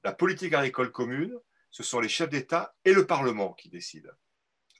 La 0.03 0.13
politique 0.13 0.53
agricole 0.53 0.91
commune, 0.91 1.35
ce 1.71 1.83
sont 1.83 1.99
les 1.99 2.09
chefs 2.09 2.29
d'État 2.29 2.75
et 2.85 2.93
le 2.93 3.05
Parlement 3.05 3.53
qui 3.53 3.69
décident 3.69 4.11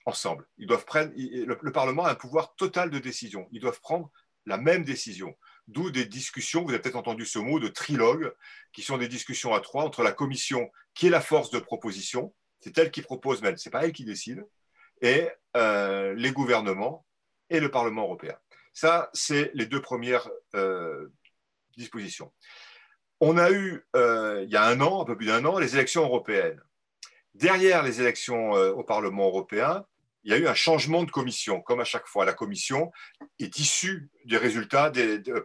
ensemble. 0.04 0.46
Ils 0.58 0.66
doivent 0.66 0.84
prendre, 0.84 1.12
le, 1.14 1.72
Parlement 1.72 2.04
a 2.04 2.12
un 2.12 2.16
pouvoir 2.16 2.54
total 2.54 2.90
de 2.90 2.98
décision. 2.98 3.48
Ils 3.52 3.60
doivent 3.60 3.80
prendre 3.80 4.10
la 4.46 4.56
même 4.56 4.84
décision. 4.84 5.36
D'où 5.68 5.90
des 5.90 6.06
discussions, 6.06 6.62
vous 6.62 6.70
avez 6.70 6.80
peut-être 6.80 6.96
entendu 6.96 7.24
ce 7.24 7.38
mot, 7.38 7.60
de 7.60 7.68
trilogue, 7.68 8.32
qui 8.72 8.82
sont 8.82 8.98
des 8.98 9.08
discussions 9.08 9.54
à 9.54 9.60
trois 9.60 9.84
entre 9.84 10.02
la 10.02 10.12
Commission, 10.12 10.70
qui 10.94 11.06
est 11.06 11.10
la 11.10 11.20
force 11.20 11.50
de 11.50 11.60
proposition, 11.60 12.34
c'est 12.60 12.76
elle 12.78 12.90
qui 12.90 13.02
propose 13.02 13.42
même, 13.42 13.56
ce 13.56 13.68
n'est 13.68 13.70
pas 13.70 13.84
elle 13.84 13.92
qui 13.92 14.04
décide, 14.04 14.44
et 15.00 15.28
euh, 15.56 16.14
les 16.14 16.32
gouvernements 16.32 17.06
et 17.50 17.60
le 17.60 17.70
Parlement 17.70 18.02
européen. 18.02 18.36
Ça, 18.72 19.10
c'est 19.12 19.50
les 19.54 19.66
deux 19.66 19.82
premières 19.82 20.28
euh, 20.54 21.08
dispositions. 21.76 22.32
On 23.20 23.36
a 23.38 23.50
eu, 23.50 23.84
euh, 23.94 24.42
il 24.44 24.50
y 24.50 24.56
a 24.56 24.64
un 24.64 24.80
an, 24.80 25.02
un 25.02 25.04
peu 25.04 25.16
plus 25.16 25.26
d'un 25.26 25.44
an, 25.44 25.58
les 25.58 25.74
élections 25.74 26.02
européennes. 26.02 26.60
Derrière 27.34 27.82
les 27.82 28.00
élections 28.00 28.56
euh, 28.56 28.72
au 28.72 28.82
Parlement 28.82 29.26
européen, 29.26 29.84
il 30.24 30.30
y 30.30 30.34
a 30.34 30.38
eu 30.38 30.46
un 30.46 30.54
changement 30.54 31.04
de 31.04 31.10
commission. 31.10 31.60
Comme 31.60 31.80
à 31.80 31.84
chaque 31.84 32.06
fois, 32.06 32.24
la 32.24 32.32
commission 32.32 32.92
est 33.38 33.58
issue 33.58 34.08
des 34.24 34.36
résultats, 34.36 34.92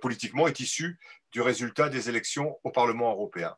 politiquement, 0.02 0.48
est 0.48 0.60
issue 0.60 1.00
du 1.32 1.42
résultat 1.42 1.90
des 1.90 2.10
élections 2.10 2.58
au 2.64 2.72
Parlement 2.72 3.12
européen. 3.12 3.56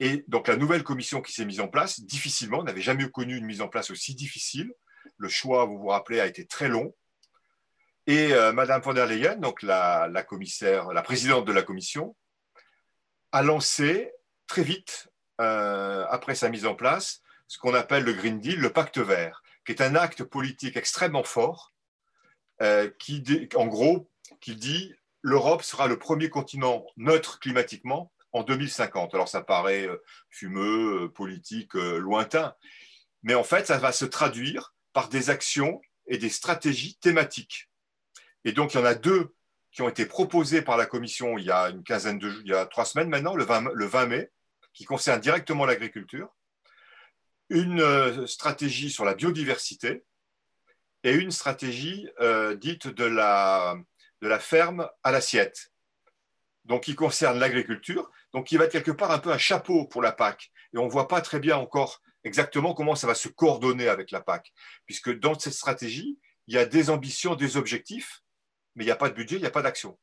Et 0.00 0.24
donc 0.28 0.46
la 0.46 0.56
nouvelle 0.56 0.84
commission 0.84 1.20
qui 1.20 1.32
s'est 1.32 1.44
mise 1.44 1.60
en 1.60 1.68
place, 1.68 2.00
difficilement, 2.00 2.62
n'avait 2.62 2.82
jamais 2.82 3.10
connu 3.10 3.36
une 3.36 3.46
mise 3.46 3.60
en 3.60 3.68
place 3.68 3.90
aussi 3.90 4.14
difficile. 4.14 4.72
Le 5.16 5.28
choix, 5.28 5.64
vous 5.64 5.78
vous 5.78 5.88
rappelez, 5.88 6.20
a 6.20 6.26
été 6.26 6.46
très 6.46 6.68
long. 6.68 6.94
Et 8.08 8.32
euh, 8.32 8.54
Madame 8.54 8.80
von 8.80 8.94
der 8.94 9.04
Leyen, 9.04 9.36
donc 9.36 9.60
la, 9.60 10.08
présidente 11.04 11.44
de 11.44 11.52
la 11.52 11.62
commission, 11.62 12.16
a 13.32 13.42
lancé 13.42 14.10
très 14.46 14.62
vite, 14.62 15.08
euh, 15.42 16.06
après 16.08 16.34
sa 16.34 16.48
mise 16.48 16.64
en 16.64 16.74
place, 16.74 17.20
ce 17.48 17.58
qu'on 17.58 17.74
appelle 17.74 18.04
le 18.04 18.14
Green 18.14 18.40
Deal, 18.40 18.60
le 18.60 18.72
pacte 18.72 18.96
vert, 18.96 19.42
qui 19.66 19.72
est 19.72 19.82
un 19.82 19.94
acte 19.94 20.24
politique 20.24 20.78
extrêmement 20.78 21.22
fort, 21.22 21.74
euh, 22.62 22.88
qui, 22.98 23.22
en 23.54 23.66
gros, 23.66 24.10
qui 24.40 24.56
dit 24.56 24.94
l'Europe 25.20 25.62
sera 25.62 25.86
le 25.86 25.98
premier 25.98 26.30
continent 26.30 26.86
neutre 26.96 27.38
climatiquement 27.38 28.10
en 28.32 28.42
2050. 28.42 29.12
Alors 29.12 29.28
ça 29.28 29.42
paraît 29.42 29.86
fumeux, 30.30 31.12
politique, 31.14 31.74
lointain, 31.74 32.54
mais 33.22 33.34
en 33.34 33.44
fait, 33.44 33.66
ça 33.66 33.76
va 33.76 33.92
se 33.92 34.06
traduire 34.06 34.72
par 34.94 35.10
des 35.10 35.28
actions 35.28 35.82
et 36.06 36.16
des 36.16 36.30
stratégies 36.30 36.96
thématiques. 36.96 37.68
Et 38.48 38.52
donc, 38.52 38.72
il 38.72 38.78
y 38.78 38.80
en 38.80 38.86
a 38.86 38.94
deux 38.94 39.34
qui 39.72 39.82
ont 39.82 39.90
été 39.90 40.06
proposés 40.06 40.62
par 40.62 40.78
la 40.78 40.86
Commission 40.86 41.36
il 41.36 41.44
y 41.44 41.50
a 41.50 41.68
une 41.68 41.84
quinzaine 41.84 42.18
de 42.18 42.32
il 42.46 42.48
y 42.48 42.54
a 42.54 42.64
trois 42.64 42.86
semaines 42.86 43.10
maintenant, 43.10 43.34
le 43.34 43.44
20, 43.44 44.06
mai, 44.06 44.30
qui 44.72 44.86
concernent 44.86 45.20
directement 45.20 45.66
l'agriculture, 45.66 46.34
une 47.50 47.82
euh, 47.82 48.26
stratégie 48.26 48.88
sur 48.88 49.04
la 49.04 49.14
biodiversité 49.14 50.02
et 51.04 51.12
une 51.12 51.30
stratégie 51.30 52.08
euh, 52.20 52.56
dite 52.56 52.86
de 52.86 53.04
la, 53.04 53.76
de 54.22 54.28
la 54.28 54.38
ferme 54.38 54.88
à 55.02 55.12
l'assiette. 55.12 55.70
Donc, 56.64 56.84
qui 56.84 56.94
concerne 56.94 57.38
l'agriculture, 57.38 58.10
donc 58.32 58.46
qui 58.46 58.56
va 58.56 58.64
être 58.64 58.72
quelque 58.72 58.92
part 58.92 59.10
un 59.10 59.18
peu 59.18 59.30
un 59.30 59.36
chapeau 59.36 59.84
pour 59.84 60.00
la 60.00 60.12
PAC. 60.12 60.50
Et 60.72 60.78
on 60.78 60.86
ne 60.86 60.90
voit 60.90 61.08
pas 61.08 61.20
très 61.20 61.38
bien 61.38 61.58
encore 61.58 62.00
exactement 62.24 62.72
comment 62.72 62.94
ça 62.94 63.06
va 63.06 63.14
se 63.14 63.28
coordonner 63.28 63.88
avec 63.88 64.10
la 64.10 64.22
PAC, 64.22 64.54
puisque 64.86 65.18
dans 65.18 65.38
cette 65.38 65.52
stratégie, 65.52 66.18
il 66.46 66.54
y 66.54 66.58
a 66.58 66.64
des 66.64 66.88
ambitions, 66.88 67.34
des 67.34 67.58
objectifs, 67.58 68.22
mais 68.78 68.84
il 68.84 68.86
n'y 68.86 68.92
a 68.92 68.96
pas 68.96 69.10
de 69.10 69.14
budget, 69.14 69.36
il 69.36 69.40
n'y 69.40 69.46
a 69.46 69.50
pas 69.50 69.62
d'action. 69.62 69.98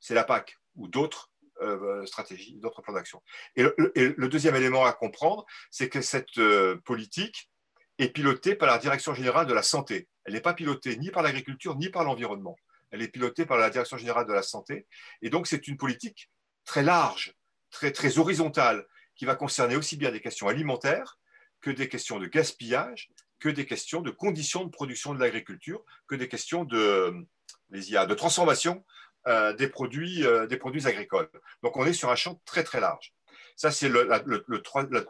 C'est 0.00 0.14
la 0.14 0.24
PAC 0.24 0.58
ou 0.74 0.88
d'autres 0.88 1.30
euh, 1.60 2.04
stratégies, 2.06 2.56
d'autres 2.56 2.80
plans 2.80 2.94
d'action. 2.94 3.22
Et, 3.56 3.62
le 3.62 4.26
deuxième 4.26 4.56
élément 4.56 4.86
à 4.86 4.94
comprendre, 4.94 5.44
c'est 5.70 5.90
que 5.90 6.00
cette 6.00 6.38
euh, 6.38 6.76
politique 6.86 7.50
est 7.98 8.08
pilotée 8.08 8.54
par 8.54 8.68
la 8.68 8.78
Direction 8.78 9.12
générale 9.12 9.46
de 9.46 9.52
la 9.52 9.62
santé. 9.62 10.08
Elle 10.24 10.32
n'est 10.32 10.40
pas 10.40 10.54
pilotée 10.54 10.96
ni 10.96 11.10
par 11.10 11.22
l'agriculture 11.22 11.76
ni 11.76 11.90
par 11.90 12.04
l'environnement. 12.04 12.56
Elle 12.90 13.02
est 13.02 13.08
pilotée 13.08 13.44
par 13.44 13.58
la 13.58 13.68
Direction 13.68 13.98
générale 13.98 14.26
de 14.26 14.32
la 14.32 14.42
santé. 14.42 14.86
Et 15.20 15.28
donc, 15.28 15.46
c'est 15.46 15.68
une 15.68 15.76
politique 15.76 16.30
très 16.64 16.82
large, 16.82 17.34
très, 17.70 17.92
très 17.92 18.18
horizontale, 18.18 18.86
qui 19.14 19.26
va 19.26 19.34
concerner 19.34 19.76
aussi 19.76 19.98
bien 19.98 20.10
des 20.10 20.22
questions 20.22 20.48
alimentaires 20.48 21.18
que 21.60 21.70
des 21.70 21.88
questions 21.90 22.18
de 22.18 22.26
gaspillage, 22.26 23.10
que 23.38 23.50
des 23.50 23.66
questions 23.66 24.00
de 24.00 24.10
conditions 24.10 24.64
de 24.64 24.70
production 24.70 25.12
de 25.12 25.20
l'agriculture, 25.20 25.84
que 26.08 26.14
des 26.14 26.28
questions 26.28 26.64
de, 26.64 27.26
les 27.70 27.90
IA, 27.90 28.06
de 28.06 28.14
transformation 28.14 28.84
euh, 29.26 29.52
des, 29.54 29.68
produits, 29.68 30.26
euh, 30.26 30.46
des 30.46 30.56
produits 30.56 30.86
agricoles. 30.86 31.30
Donc 31.62 31.76
on 31.76 31.86
est 31.86 31.92
sur 31.92 32.10
un 32.10 32.16
champ 32.16 32.40
très 32.44 32.62
très 32.62 32.80
large. 32.80 33.14
Ça, 33.56 33.70
c'est 33.70 33.88
le, 33.88 34.02
la, 34.02 34.20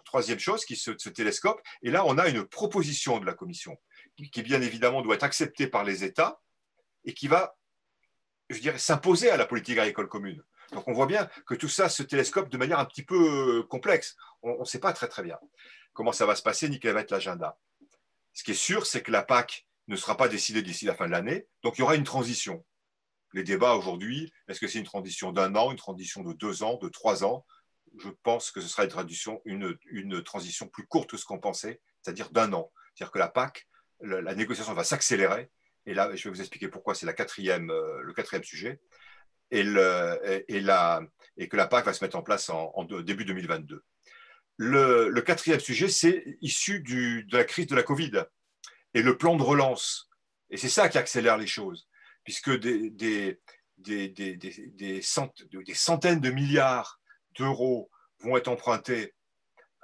troisième 0.05 0.39
chose 0.39 0.65
qui 0.65 0.77
se, 0.77 0.91
télescope. 0.91 1.61
Et 1.83 1.91
là, 1.91 2.05
on 2.07 2.19
a 2.19 2.29
une 2.29 2.45
proposition 2.45 3.19
de 3.19 3.27
la 3.27 3.33
Commission 3.33 3.77
qui, 4.17 4.43
bien 4.43 4.61
évidemment, 4.61 5.03
doit 5.03 5.15
être 5.15 5.25
acceptée 5.25 5.67
par 5.67 5.83
les 5.83 6.05
États 6.05 6.41
et 7.05 7.15
qui 7.15 7.27
va, 7.27 7.57
je 8.51 8.61
dirais, 8.61 8.79
s'imposer 8.79 9.31
à 9.31 9.37
la 9.37 9.47
politique 9.47 9.79
agricole 9.79 10.09
commune. 10.09 10.43
Donc 10.73 10.89
on 10.89 10.93
voit 10.93 11.07
bien 11.07 11.29
que 11.47 11.55
tout 11.55 11.69
ça 11.69 11.89
se 11.89 12.03
télescope 12.03 12.49
de 12.49 12.59
manière 12.59 12.79
un 12.79 12.85
petit 12.85 13.05
peu 13.05 13.61
euh, 13.61 13.63
complexe. 13.65 14.17
On 14.43 14.61
ne 14.61 14.65
sait 14.65 14.81
pas 14.81 14.93
très 14.93 15.09
très 15.09 15.23
bien 15.23 15.39
comment 15.93 16.13
ça 16.13 16.27
va 16.27 16.35
se 16.35 16.43
passer 16.43 16.69
ni 16.69 16.81
quel 16.81 16.95
va 16.95 17.01
être 17.01 17.11
l'agenda. 17.11 17.59
Ce 18.33 18.43
qui 18.43 18.51
est 18.51 18.55
sûr, 18.55 18.87
c'est 18.87 19.03
que 19.03 19.13
la 19.13 19.23
PAC 19.23 19.67
ne 19.89 19.97
sera 19.97 20.17
pas 20.17 20.29
décidé 20.29 20.63
d'ici 20.63 20.85
la 20.85 20.95
fin 20.95 21.07
de 21.07 21.13
l'année. 21.13 21.47
Donc 21.63 21.77
il 21.77 21.81
y 21.81 21.83
aura 21.83 21.97
une 21.97 22.05
transition. 22.05 22.65
Les 23.33 23.43
débats 23.43 23.75
aujourd'hui, 23.75 24.33
est-ce 24.49 24.61
que 24.61 24.69
c'est 24.69 24.79
une 24.79 24.85
transition 24.85 25.33
d'un 25.33 25.55
an, 25.57 25.71
une 25.71 25.77
transition 25.77 26.23
de 26.23 26.33
deux 26.33 26.63
ans, 26.63 26.79
de 26.81 26.89
trois 26.89 27.25
ans? 27.25 27.45
Je 27.99 28.09
pense 28.23 28.51
que 28.51 28.61
ce 28.61 28.69
sera 28.69 28.85
une, 28.85 28.91
transition, 28.91 29.41
une, 29.45 29.77
une 29.87 30.23
transition 30.23 30.69
plus 30.69 30.87
courte 30.87 31.11
que 31.11 31.17
ce 31.17 31.25
qu'on 31.25 31.39
pensait, 31.39 31.81
c'est-à-dire 32.03 32.31
d'un 32.31 32.53
an. 32.53 32.73
C'est-à-dire 32.95 33.13
que 33.13 33.19
la 33.19 33.29
PAC, 33.29 33.67
la, 34.01 34.35
négociation 34.35 34.75
va 34.75 34.85
s'accélérer 34.85 35.51
et 35.87 35.95
là, 35.95 36.15
je 36.15 36.25
vais 36.25 36.35
vous 36.35 36.41
expliquer 36.41 36.69
pourquoi 36.69 36.95
c'est 36.95 37.07
la 37.07 37.13
quatrième, 37.13 37.67
le 37.69 38.13
quatrième 38.15 38.45
sujet, 38.45 38.81
et, 39.51 39.63
le, 39.63 40.45
et, 40.49 40.61
la, 40.61 41.03
et, 41.37 41.49
que 41.49 41.57
la 41.57 41.67
PAC 41.67 41.85
va 41.85 41.93
se 41.93 42.03
mettre 42.03 42.17
en 42.17 42.23
place 42.23 42.49
en, 42.51 42.85
début 42.85 43.25
2022. 43.25 43.83
Le, 44.57 45.21
quatrième 45.21 45.61
sujet, 45.61 45.89
c'est 45.89 46.25
issu 46.41 46.81
de 46.81 47.37
la 47.37 47.45
crise 47.45 47.67
de 47.67 47.77
la 47.77 47.83
Covid 47.83 48.25
et 48.95 49.03
le 49.03 49.19
plan 49.19 49.37
de 49.37 49.43
relance. 49.43 50.09
Et 50.51 50.57
c'est 50.57 50.69
ça 50.69 50.89
qui 50.89 50.99
accélère 50.99 51.37
les 51.37 51.47
choses, 51.47 51.89
puisque 52.23 52.51
des, 52.51 53.41
centaines 55.73 56.21
de 56.21 56.31
milliards 56.31 57.01
d'euros 57.37 57.91
vont 58.21 58.37
être 58.37 58.49
empruntés 58.49 59.15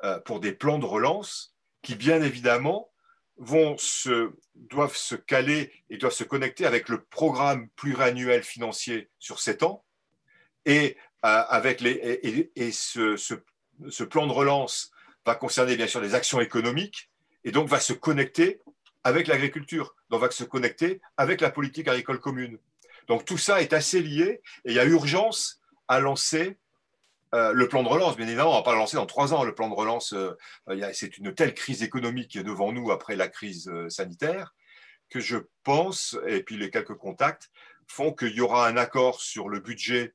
euh, 0.05 0.19
pour 0.21 0.41
des 0.41 0.53
plans 0.53 0.79
de 0.79 0.87
relance 0.87 1.55
qui, 1.83 1.97
bien 1.97 2.23
évidemment, 2.23 2.91
vont 3.37 3.77
se, 3.79 4.33
doivent 4.55 4.97
se 4.97 5.15
caler 5.15 5.73
et 5.89 5.97
doivent 5.97 6.13
se 6.13 6.25
connecter 6.25 6.67
avec 6.67 6.89
le 6.89 7.05
programme 7.05 7.69
pluriannuel 7.71 8.43
financier 8.43 9.11
sur 9.19 9.41
sept 9.41 9.63
ans. 9.63 9.85
Et, 10.67 10.97
euh, 11.25 11.43
avec 11.49 11.81
les, 11.81 12.51
et, 12.55 12.71
ce, 12.71 13.17
ce, 13.17 14.05
plan 14.05 14.27
de 14.27 14.33
relance 14.33 14.91
va 15.25 15.35
concerner 15.35 15.77
bien 15.77 15.87
sûr 15.87 16.01
les 16.01 16.15
actions 16.15 16.41
économiques 16.41 17.11
et 17.45 17.51
donc 17.51 17.69
va 17.69 17.81
se 17.81 17.93
connecter 17.93 18.61
avec 19.05 19.27
l'agriculture, 19.27 19.95
donc 20.11 20.21
va 20.21 20.31
se 20.31 20.45
connecter 20.45 21.01
avec 21.17 21.41
la 21.41 21.51
politique 21.51 21.89
agricole 21.89 22.21
commune. 22.21 22.59
Donc 23.09 23.25
tout 23.25 23.39
ça 23.39 23.61
est 23.61 23.73
assez 23.73 24.01
lié 24.03 24.41
et 24.65 24.71
il 24.71 24.75
y 24.75 24.79
a 24.79 24.85
urgence 24.85 25.61
à 25.89 26.01
lancer 26.01 26.59
euh, 27.35 27.53
le 27.53 27.69
plan 27.69 27.83
de 27.83 27.89
relance. 27.89 28.17
Bien 28.17 28.27
évidemment, 28.27 28.51
on 28.51 28.55
ne 28.55 28.59
va 28.59 28.65
pas 28.65 28.73
le 28.73 28.79
lancer 28.79 28.97
dans 28.97 29.07
trois 29.07 29.33
ans. 29.33 29.45
Le 29.45 29.55
plan 29.55 29.69
de 29.69 29.75
relance, 29.75 30.13
euh, 30.13 30.37
c'est 30.93 31.17
une 31.19 31.35
telle 31.35 31.55
crise 31.55 31.83
économique 31.83 32.31
qui 32.31 32.39
est 32.39 32.45
devant 32.45 32.73
nous 32.73 32.91
après 32.91 33.17
la 33.17 33.29
crise 33.29 33.69
euh, 33.69 33.89
sanitaire 33.89 34.55
que 35.09 35.21
je 35.21 35.39
pense, 35.65 36.17
et 36.29 36.43
puis 36.43 36.57
les 36.57 36.71
quelques 36.71 36.95
contacts, 36.95 37.51
font 37.89 38.13
qu'il 38.13 38.33
y 38.33 38.41
aura 38.41 38.69
un 38.69 38.77
accord 38.77 39.21
sur 39.21 39.49
le 39.49 39.59
budget 39.59 40.15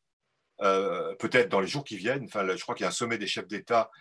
peut-être 0.58 1.50
dans 1.50 1.60
les 1.60 1.68
jours 1.68 1.84
qui 1.84 1.98
viennent. 1.98 2.24
Enfin, 2.24 2.48
je 2.56 2.62
crois 2.62 2.76
qu'il 2.76 2.86
y 2.86 2.88
a 2.88 2.90
un 2.90 2.92
sommet 2.92 3.18
des 3.18 3.28
chefs 3.28 3.50
d'État 3.50 3.92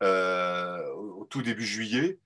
au 0.00 1.26
tout 1.28 1.42
début 1.42 1.66
juillet 1.66 2.20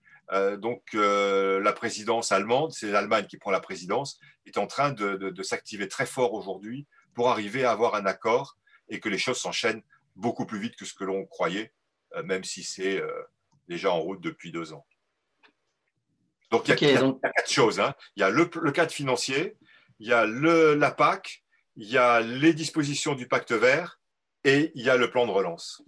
donc 0.57 0.83
euh, 0.95 1.61
la 1.61 1.73
présidence 1.73 2.33
allemande, 2.33 2.73
c'est 2.73 2.91
l'Allemagne 2.91 3.27
qui 3.27 3.39
prend 3.39 3.51
la 3.51 3.61
présidence, 3.61 4.19
est 4.47 4.59
en 4.59 4.67
train 4.67 4.93
de, 4.93 5.43
s'activer 5.43 5.89
très 5.89 6.07
fort 6.07 6.35
aujourd'hui 6.35 6.87
pour 7.15 7.29
arriver 7.29 7.65
à 7.65 7.73
avoir 7.73 7.95
un 7.95 8.07
accord 8.07 8.57
et 8.89 9.01
que 9.01 9.09
les 9.09 9.19
choses 9.19 9.39
s'enchaînent 9.39 9.83
beaucoup 10.17 10.47
plus 10.47 10.59
vite 10.59 10.77
que 10.77 10.85
ce 10.85 10.95
que 10.95 11.05
l'on 11.05 11.25
croyait, 11.27 11.73
euh, 12.15 12.23
même 12.23 12.45
si 12.45 12.63
c'est 12.63 13.03
déjà 13.69 13.91
en 13.91 14.01
route 14.01 14.21
depuis 14.21 14.53
deux 14.53 14.73
ans. 14.73 14.87
Donc 16.51 16.67
il 16.67 16.71
y, 16.71 16.97
a, 16.97 16.99
quatre 16.99 17.51
choses. 17.51 17.79
Hein. 17.79 17.95
Il 18.17 18.21
y 18.21 18.23
a 18.23 18.31
le, 18.31 18.47
cadre 18.47 18.91
financier, 18.91 19.57
il 20.01 20.09
y 20.09 20.13
a 20.13 20.25
le, 20.25 20.75
la 20.75 20.91
PAC, 20.91 21.45
il 21.77 21.89
y 21.89 21.99
a 21.99 22.21
les 22.21 22.55
dispositions 22.55 23.15
du 23.15 23.29
pacte 23.29 23.53
vert 23.53 24.01
et 24.45 24.73
il 24.75 24.83
y 24.83 24.89
a 24.89 24.97
le 24.97 25.11
plan 25.11 25.27
de 25.27 25.31
relance. 25.31 25.83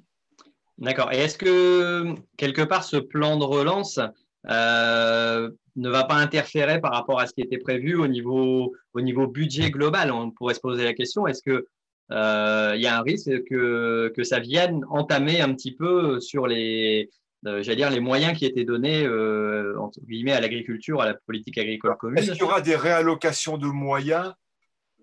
D'accord. 0.76 1.12
Et 1.12 1.18
est-ce 1.18 1.36
que 1.36 2.14
quelque 2.36 2.62
part 2.62 2.84
ce 2.84 2.96
plan 2.96 3.36
de 3.36 3.44
relance, 3.44 4.00
euh, 4.48 5.50
ne 5.76 5.90
va 5.90 6.04
pas 6.04 6.14
interférer 6.14 6.80
par 6.80 6.92
rapport 6.92 7.20
à 7.20 7.26
ce 7.26 7.34
qui 7.34 7.42
était 7.42 7.58
prévu 7.58 7.96
au 7.96 8.06
niveau, 8.06 8.74
au 8.94 9.00
niveau 9.00 9.26
budget 9.26 9.70
global. 9.70 10.10
On 10.10 10.30
pourrait 10.30 10.54
se 10.54 10.60
poser 10.60 10.84
la 10.84 10.94
question, 10.94 11.26
est-ce 11.26 11.42
que 11.42 11.66
euh, 12.12 12.72
il 12.74 12.82
y 12.82 12.86
a 12.86 12.98
un 12.98 13.02
risque 13.02 13.44
que, 13.44 14.12
que 14.16 14.24
ça 14.24 14.40
vienne 14.40 14.84
entamer 14.88 15.40
un 15.40 15.54
petit 15.54 15.74
peu 15.74 16.18
sur 16.20 16.46
les, 16.46 17.08
euh, 17.46 17.62
j'allais 17.62 17.76
dire, 17.76 17.90
les 17.90 18.00
moyens 18.00 18.36
qui 18.36 18.46
étaient 18.46 18.64
donnés 18.64 19.06
entre 19.78 20.00
guillemets 20.00 20.32
à 20.32 20.40
l'agriculture, 20.40 21.00
à 21.00 21.06
la 21.06 21.14
politique 21.14 21.58
agricole 21.58 21.96
commune? 21.96 22.18
Est-ce 22.18 22.32
qu'il 22.32 22.40
y 22.40 22.44
aura 22.44 22.60
des 22.60 22.76
réallocations 22.76 23.58
de 23.58 23.66
moyens? 23.66 24.32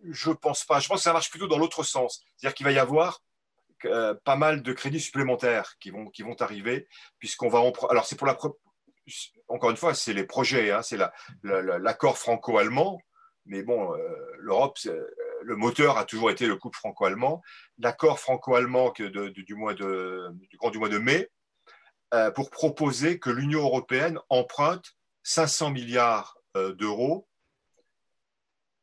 Je 0.03 0.31
pense 0.31 0.65
pas. 0.65 0.79
Je 0.79 0.87
pense 0.87 0.97
que 0.97 1.03
ça 1.03 1.13
marche 1.13 1.29
plutôt 1.29 1.47
dans 1.47 1.57
l'autre 1.57 1.83
sens. 1.83 2.23
C'est-à-dire 2.35 2.55
qu'il 2.55 2.65
va 2.65 2.71
y 2.71 2.79
avoir 2.79 3.21
pas 4.23 4.35
mal 4.35 4.63
de 4.63 4.73
crédits 4.73 4.99
supplémentaires 4.99 5.75
qui 5.79 5.91
vont, 5.91 6.07
qui 6.07 6.23
vont 6.23 6.35
arriver, 6.39 6.87
puisqu'on 7.19 7.47
va 7.47 7.59
en... 7.59 7.71
Alors, 7.89 8.05
c'est 8.05 8.15
pour 8.15 8.27
la, 8.27 8.35
encore 9.47 9.69
une 9.69 9.77
fois, 9.77 9.93
c'est 9.93 10.13
les 10.13 10.25
projets, 10.25 10.71
hein, 10.71 10.81
c'est 10.81 10.97
l'accord 11.43 12.17
franco-allemand, 12.17 12.99
mais 13.47 13.63
bon, 13.63 13.93
euh, 13.93 14.35
l'Europe, 14.39 14.77
le 15.41 15.55
moteur 15.55 15.97
a 15.97 16.05
toujours 16.05 16.29
été 16.29 16.47
le 16.47 16.57
couple 16.57 16.77
franco-allemand. 16.77 17.41
L'accord 17.77 18.19
franco-allemand 18.19 18.93
du, 18.97 19.55
mois 19.55 19.73
de, 19.73 20.97
mai, 20.97 21.29
euh, 22.13 22.29
pour 22.31 22.49
proposer 22.49 23.19
que 23.19 23.29
l'Union 23.29 23.61
européenne 23.61 24.19
emprunte 24.29 24.95
500 25.23 25.71
milliards 25.71 26.37
euh, 26.57 26.73
d'euros 26.73 27.27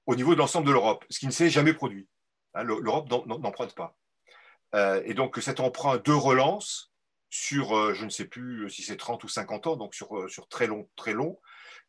au 0.06 0.16
niveau 0.16 0.34
de 0.34 0.38
l'ensemble 0.38 0.66
de 0.66 0.72
l'Europe, 0.72 1.04
ce 1.08 1.18
qui 1.18 1.26
ne 1.26 1.30
s'est 1.30 1.50
jamais 1.50 1.72
produit. 1.74 2.08
Hein, 2.54 2.64
L'Europe 2.64 3.10
n'emprunte 3.26 3.74
pas. 3.74 3.96
et 5.04 5.14
donc 5.14 5.38
cet 5.38 5.60
emprunt 5.60 5.98
de 5.98 6.12
relance 6.12 6.93
sur, 7.34 7.76
euh, 7.76 7.94
je 7.94 8.04
ne 8.04 8.10
sais 8.10 8.26
plus 8.26 8.70
si 8.70 8.84
c'est 8.84 8.96
30 8.96 9.24
ou 9.24 9.28
50 9.28 9.66
ans, 9.66 9.74
donc 9.74 9.96
sur, 9.96 10.16
euh, 10.16 10.28
sur 10.28 10.46
très 10.46 10.68
long, 10.68 10.88
très 10.94 11.12
long, 11.12 11.40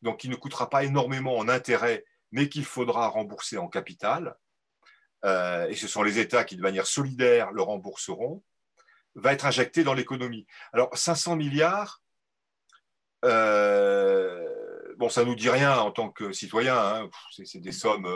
donc 0.01 0.21
qui 0.21 0.27
ne 0.27 0.35
coûtera 0.35 0.71
pas 0.71 0.83
énormément 0.83 1.37
en 1.37 1.47
intérêt, 1.47 2.03
mais 2.31 2.49
qu'il 2.49 2.65
faudra 2.65 3.09
rembourser 3.09 3.59
en 3.59 3.67
capital, 3.67 4.35
euh, 5.23 5.67
et 5.67 5.75
ce 5.75 5.87
sont 5.87 6.01
les 6.01 6.17
États 6.17 6.45
qui, 6.45 6.55
de 6.55 6.63
manière 6.63 6.87
solidaire, 6.87 7.51
le 7.51 7.61
rembourseront, 7.61 8.43
va 9.13 9.33
être 9.33 9.45
injecté 9.45 9.83
dans 9.83 9.93
l'économie. 9.93 10.47
Alors, 10.73 10.97
500 10.97 11.35
milliards, 11.35 12.01
bon, 13.21 13.29
ça 15.09 15.21
ne 15.21 15.25
nous 15.25 15.35
dit 15.35 15.51
rien 15.51 15.77
en 15.77 15.91
tant 15.91 16.09
que 16.09 16.33
citoyens, 16.33 16.75
hein. 16.75 17.09
c'est 17.31 17.59
des 17.59 17.71
sommes 17.71 18.09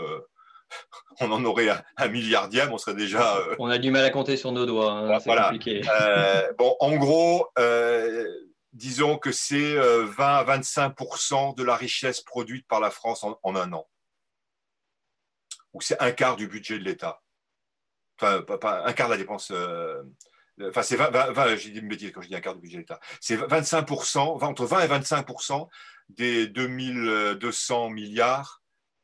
on 1.19 1.31
en 1.31 1.43
aurait 1.45 1.69
un, 1.97 2.07
milliardième, 2.07 2.71
on 2.71 2.77
serait 2.77 2.95
déjà. 2.95 3.37
Euh, 3.37 3.55
on 3.59 3.69
a 3.69 3.77
du 3.77 3.91
mal 3.91 4.05
à 4.05 4.09
compter 4.09 4.37
sur 4.37 4.51
nos 4.51 4.65
doigts. 4.65 4.91
Hein, 4.91 5.19
c'est 5.19 5.35
compliqué. 5.35 5.81
Euh, 6.01 6.51
bon, 6.57 6.75
en 6.79 6.95
gros, 6.97 7.47
euh, 7.57 8.27
disons 8.73 9.17
que 9.17 9.31
c'est 9.31 9.75
20 9.75 10.19
à 10.19 10.43
25% 10.43 11.55
de 11.55 11.63
la 11.63 11.75
richesse 11.75 12.21
produite 12.21 12.67
par 12.67 12.79
la 12.79 12.91
France 12.91 13.23
en, 13.23 13.55
un 13.55 13.73
an. 13.73 13.87
Ou 15.73 15.81
c'est 15.81 16.01
un 16.01 16.11
quart 16.11 16.35
du 16.35 16.47
budget 16.47 16.79
de 16.79 16.83
l'État. 16.83 17.21
Enfin, 18.19 18.41
pas, 18.41 18.83
un 18.85 18.93
quart 18.93 19.07
de 19.07 19.13
la 19.13 19.17
dépense. 19.17 19.51
Enfin, 20.61 20.81
c'est 20.81 20.97
20, 20.97 21.55
j'ai 21.55 21.69
dit 21.69 21.79
une 21.79 21.87
bêtise 21.87 22.11
quand 22.11 22.21
je 22.21 22.27
dis 22.27 22.35
un 22.35 22.41
quart 22.41 22.55
du 22.55 22.61
budget 22.61 22.77
de 22.77 22.81
l'État. 22.81 22.99
C'est 23.21 23.35
25 23.35 23.89
entre 24.41 24.65
20 24.65 24.81
et 24.81 24.87
25% 24.87 25.67
des 26.09 26.47
2200 26.47 27.89
milliards 27.89 28.58
euh, 28.58 28.58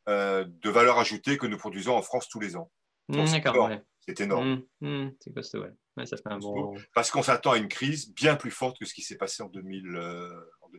de 0.08 0.70
valeur 0.70 1.00
ajoutée 1.00 1.38
que 1.38 1.48
nous 1.48 1.58
produisons 1.58 1.96
en 1.96 2.02
France 2.02 2.28
tous 2.30 2.40
les 2.40 2.56
ans. 2.56 2.70
Mmh, 3.10 3.26
c'est 4.08 4.22
énorme. 4.22 4.62
Mmh, 4.82 4.88
mmh, 4.88 5.12
c'est 5.20 5.34
costaud, 5.34 5.62
ouais. 5.62 6.06
ça 6.06 6.18
fait 6.18 6.24
un 6.26 6.40
bon... 6.40 6.76
Parce 6.94 7.12
qu'on 7.12 7.22
s'attend 7.22 7.52
à 7.52 7.58
une 7.58 7.68
crise 7.68 8.14
bien 8.14 8.36
plus 8.36 8.52
forte 8.52 8.80
que 8.80 8.86
ce 8.86 8.94
qui 8.94 9.02
s'est 9.02 9.18
passé 9.18 9.44
en, 9.44 9.50
2000, 9.50 9.96
euh, 9.96 10.30
en 10.62 10.70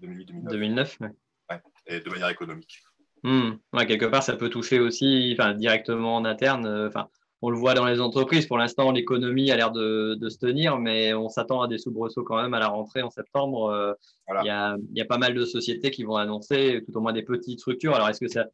2008, 0.00 0.26
2009. 0.26 0.52
2009 0.52 0.98
ouais. 1.00 1.60
Et 1.86 2.00
de 2.00 2.10
manière 2.10 2.28
économique. 2.28 2.80
Ouais, 3.24 3.86
quelque 3.86 4.04
part, 4.04 4.22
ça 4.22 4.36
peut 4.36 4.50
toucher 4.50 4.80
aussi 4.80 5.36
directement 5.56 6.16
en 6.16 6.24
interne. 6.24 6.66
Euh, 6.66 6.88
enfin, 6.88 7.08
on 7.42 7.50
le 7.50 7.56
voit 7.56 7.74
dans 7.74 7.86
les 7.86 8.00
entreprises. 8.00 8.46
Pour 8.46 8.58
l'instant, 8.58 8.92
l'économie 8.92 9.50
a 9.50 9.56
l'air 9.56 9.72
de, 9.72 10.14
de, 10.14 10.28
se 10.28 10.38
tenir, 10.38 10.78
mais 10.78 11.14
on 11.14 11.28
s'attend 11.28 11.62
à 11.62 11.68
des 11.68 11.78
soubresauts 11.78 12.22
quand 12.22 12.40
même 12.40 12.54
à 12.54 12.58
la 12.58 12.68
rentrée 12.68 13.02
en 13.02 13.10
septembre. 13.10 13.96
Il 14.28 14.46
y, 14.46 14.50
a, 14.50 14.76
y, 14.92 15.00
a, 15.00 15.04
pas 15.04 15.18
mal 15.18 15.34
de 15.34 15.44
sociétés 15.44 15.90
qui 15.90 16.04
vont 16.04 16.16
annoncer, 16.16 16.82
tout 16.86 16.96
au 16.96 17.00
moins 17.00 17.12
des 17.12 17.22
petites 17.22 17.60
structures. 17.60 17.94
Alors, 17.94 18.08
est-ce 18.08 18.20
que 18.20 18.28
ça, 18.28 18.46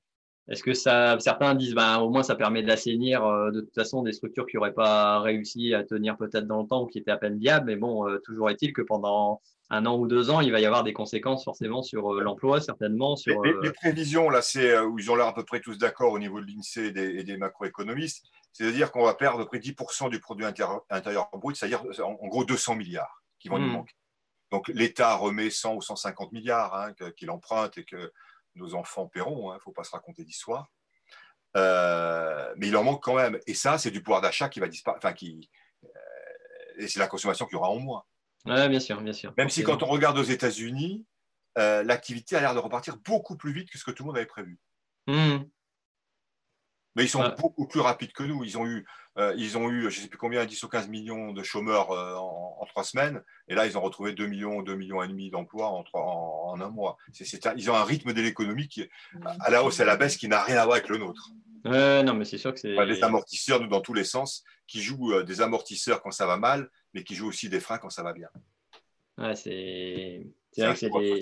est-ce 0.51 0.65
que 0.65 0.75
ça, 0.75 1.17
certains 1.21 1.55
disent, 1.55 1.75
ben, 1.75 1.99
au 1.99 2.11
moins 2.11 2.25
ça 2.25 2.35
permet 2.35 2.65
d'assainir 2.65 3.25
euh, 3.25 3.53
de 3.53 3.61
toute 3.61 3.75
façon 3.75 4.03
des 4.03 4.13
structures 4.13 4.47
qui 4.47 4.57
n'auraient 4.57 4.75
pas 4.75 5.21
réussi 5.21 5.75
à 5.75 5.85
tenir 5.85 6.17
peut-être 6.17 6.49
dans 6.49 6.63
le 6.63 6.67
temps 6.67 6.83
ou 6.83 6.87
qui 6.87 6.99
étaient 6.99 7.13
à 7.13 7.17
peine 7.17 7.39
viables, 7.39 7.67
mais 7.67 7.77
bon, 7.77 8.09
euh, 8.09 8.19
toujours 8.19 8.51
est-il 8.51 8.73
que 8.73 8.83
pendant 8.83 9.41
un 9.71 9.87
an 9.87 9.97
ou 9.97 10.09
deux 10.09 10.29
ans, 10.29 10.41
il 10.41 10.51
va 10.51 10.59
y 10.59 10.67
avoir 10.67 10.83
des 10.83 10.93
conséquences 10.93 11.45
forcément 11.45 11.83
sur 11.83 12.15
euh, 12.15 12.21
l'emploi, 12.21 12.61
certainement. 12.61 13.15
Sur, 13.15 13.41
les, 13.45 13.73
prévisions, 13.73 14.29
là, 14.29 14.43
c'est 14.43 14.77
où 14.81 14.99
ils 14.99 15.09
ont 15.13 15.15
l'air 15.15 15.29
à 15.29 15.35
peu 15.35 15.45
près 15.45 15.61
tous 15.61 15.79
d'accord 15.79 16.13
au 16.13 16.19
niveau 16.19 16.41
de 16.41 16.47
l'INSEE 16.47 16.87
et 16.87 17.23
des, 17.23 17.37
macroéconomistes, 17.37 18.27
c'est-à-dire 18.53 18.91
qu'on 18.91 19.05
va 19.05 19.15
perdre 19.15 19.39
à 19.39 19.43
peu 19.43 19.47
près 19.47 19.61
10% 19.61 20.11
du 20.11 20.19
produit 20.19 20.45
intérieur, 20.45 21.31
brut, 21.35 21.57
c'est-à-dire 21.57 21.85
en, 22.05 22.27
gros 22.27 22.45
200 22.45 22.75
milliards 22.75 23.23
qui 23.39 23.49
vont 23.49 23.61
nous 23.61 23.69
hmm. 23.69 23.73
manquer. 23.73 23.95
Donc 24.51 24.67
l'État 24.67 25.15
remet 25.15 25.49
100 25.49 25.77
ou 25.77 25.81
150 25.81 26.33
milliards 26.33 26.75
hein, 26.75 26.93
qu'il 27.17 27.31
emprunte 27.31 27.79
et 27.79 27.85
que 27.85 28.11
nos 28.55 28.75
enfants 28.75 29.07
paieront, 29.07 29.51
il 29.51 29.53
hein, 29.53 29.55
ne 29.57 29.61
faut 29.61 29.73
pas 29.73 29.85
se 29.85 29.91
raconter 29.91 30.25
d'histoire. 30.25 30.71
Euh, 31.57 32.53
mais 32.57 32.69
il 32.69 32.77
en 32.77 32.85
manque 32.85 33.03
quand 33.03 33.15
même. 33.15 33.39
Et 33.47 33.55
ça, 33.55 33.79
c'est 33.79 33.91
du 33.91 34.03
pouvoir 34.03 34.21
d'achat 34.21 34.49
qui 34.49 34.61
va 34.61 34.69
disparaître. 34.69 35.05
Enfin, 35.05 35.15
qui, 35.15 35.51
euh, 35.85 35.89
et 36.79 36.89
c'est 36.89 37.01
la 37.01 37.09
consommation 37.09 37.47
qui 37.47 37.57
aura 37.57 37.71
en 37.71 37.79
moins. 37.79 38.05
Oui, 38.47 38.69
bien 38.69 38.81
sûr, 38.81 39.01
bien 39.01 39.13
sûr. 39.13 39.35
Même 39.37 39.51
si 39.51 39.63
quand 39.63 39.83
on 39.83 39.87
regarde 39.87 40.19
aux 40.19 40.23
États-Unis, 40.23 41.05
euh, 41.59 41.83
l'activité 41.83 42.37
a 42.37 42.41
l'air 42.41 42.55
de 42.55 42.61
repartir 42.61 42.97
beaucoup 42.99 43.37
plus 43.37 43.53
vite 43.53 43.71
que 43.71 43.79
ce 43.79 43.85
que 43.85 43.91
tout 43.91 44.05
le 44.05 44.09
monde 44.09 44.17
avait 44.17 44.27
prévu. 44.27 44.59
Mmh. 45.07 45.39
Mais 46.97 47.05
ils 47.05 47.09
sont 47.09 47.35
beaucoup 47.39 47.67
plus 47.67 47.81
rapides 47.81 48.13
que 48.13 48.23
nous. 48.23 48.45
Ils 48.45 48.59
ont 48.59 48.67
eu, 48.67 48.87
ils 49.37 49.59
ont 49.59 49.71
eu 49.71 49.83
je 49.83 49.99
ne 49.99 50.03
sais 50.03 50.09
plus 50.09 50.19
combien, 50.19 50.45
10 50.45 50.63
ou 50.63 50.69
15 50.69 50.89
millions 50.89 51.33
de 51.33 51.43
chômeurs 51.43 51.91
euh, 51.91 52.15
en, 52.17 52.65
trois 52.67 52.85
semaines. 52.85 53.23
Et 53.49 53.55
là, 53.55 53.67
ils 53.67 53.77
ont 53.77 53.81
retrouvé 53.81 54.13
2 54.13 54.27
millions, 54.27 54.63
2 54.63 54.75
millions 54.77 55.03
et 55.03 55.09
demi 55.09 55.31
d'emplois 55.31 55.69
en, 55.69 55.85
en, 55.95 56.61
un 56.61 56.69
mois. 56.69 56.97
ils 57.57 57.71
ont 57.71 57.75
un 57.75 57.85
rythme 57.85 58.13
de 58.13 58.21
l'économie 58.21 58.69
qui 58.69 58.89
à 59.41 59.51
la 59.51 59.65
hausse 59.65 59.81
et 59.81 59.83
à 59.83 59.87
la 59.87 59.97
baisse 59.97 60.17
qui 60.17 60.29
n'a 60.29 60.43
rien 60.43 60.57
à 60.57 60.65
voir 60.65 60.77
avec 60.77 60.89
le 60.89 60.99
nôtre. 60.99 61.31
non, 61.65 62.15
mais 62.15 62.25
c'est 62.25 62.39
sûr 62.39 62.55
que 62.55 62.61
c'est. 62.61 62.87
des 62.87 63.03
amortisseurs, 63.03 63.61
nous, 63.61 63.69
dans 63.69 63.81
tous 63.81 63.95
les 63.95 64.05
sens, 64.05 64.45
qui 64.67 64.81
jouent 64.83 65.13
euh, 65.13 65.25
des 65.25 65.41
amortisseurs 65.41 66.03
quand 66.03 66.13
ça 66.13 66.27
va 66.27 66.37
mal, 66.37 66.71
mais 66.95 67.03
qui 67.03 67.15
jouent 67.15 67.29
aussi 67.29 67.49
des 67.49 67.61
freins 67.61 67.79
quand 67.79 67.91
ça 67.91 68.03
va 68.03 68.13
bien. 68.13 68.29
Ouais, 69.19 69.35
c'est. 69.35 70.27
vrai 70.57 70.73
que 70.73 70.79
c'est 70.79 70.91
des... 70.91 71.21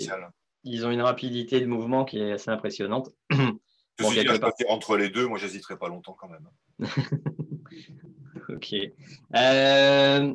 Ils 0.63 0.85
ont 0.85 0.91
une 0.91 1.01
rapidité 1.01 1.59
de 1.61 1.65
mouvement 1.65 2.05
qui 2.05 2.19
est 2.19 2.33
assez 2.33 2.51
impressionnante. 2.51 3.09
Je 3.99 4.05
bon, 4.05 4.11
suis 4.11 4.65
entre 4.69 4.95
les 4.95 5.09
deux, 5.09 5.27
moi, 5.27 5.37
j'hésiterai 5.37 5.77
pas 5.77 5.89
longtemps 5.89 6.13
quand 6.13 6.29
même. 6.29 6.47
ok. 8.49 8.75
Euh, 9.35 10.33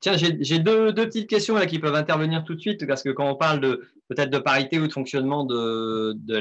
tiens, 0.00 0.16
j'ai 0.16 0.58
deux, 0.58 0.94
petites 0.94 1.28
questions 1.28 1.54
là, 1.54 1.66
qui 1.66 1.78
peuvent 1.78 1.94
intervenir 1.94 2.44
tout 2.44 2.54
de 2.54 2.60
suite, 2.60 2.86
parce 2.86 3.02
que 3.02 3.10
quand 3.10 3.28
on 3.28 3.36
parle 3.36 3.60
de 3.60 3.82
peut-être 4.08 4.30
de 4.30 4.38
parité 4.38 4.78
ou 4.78 4.86
de 4.86 4.92
fonctionnement 4.92 5.44
de, 5.44 6.12
de 6.14 6.36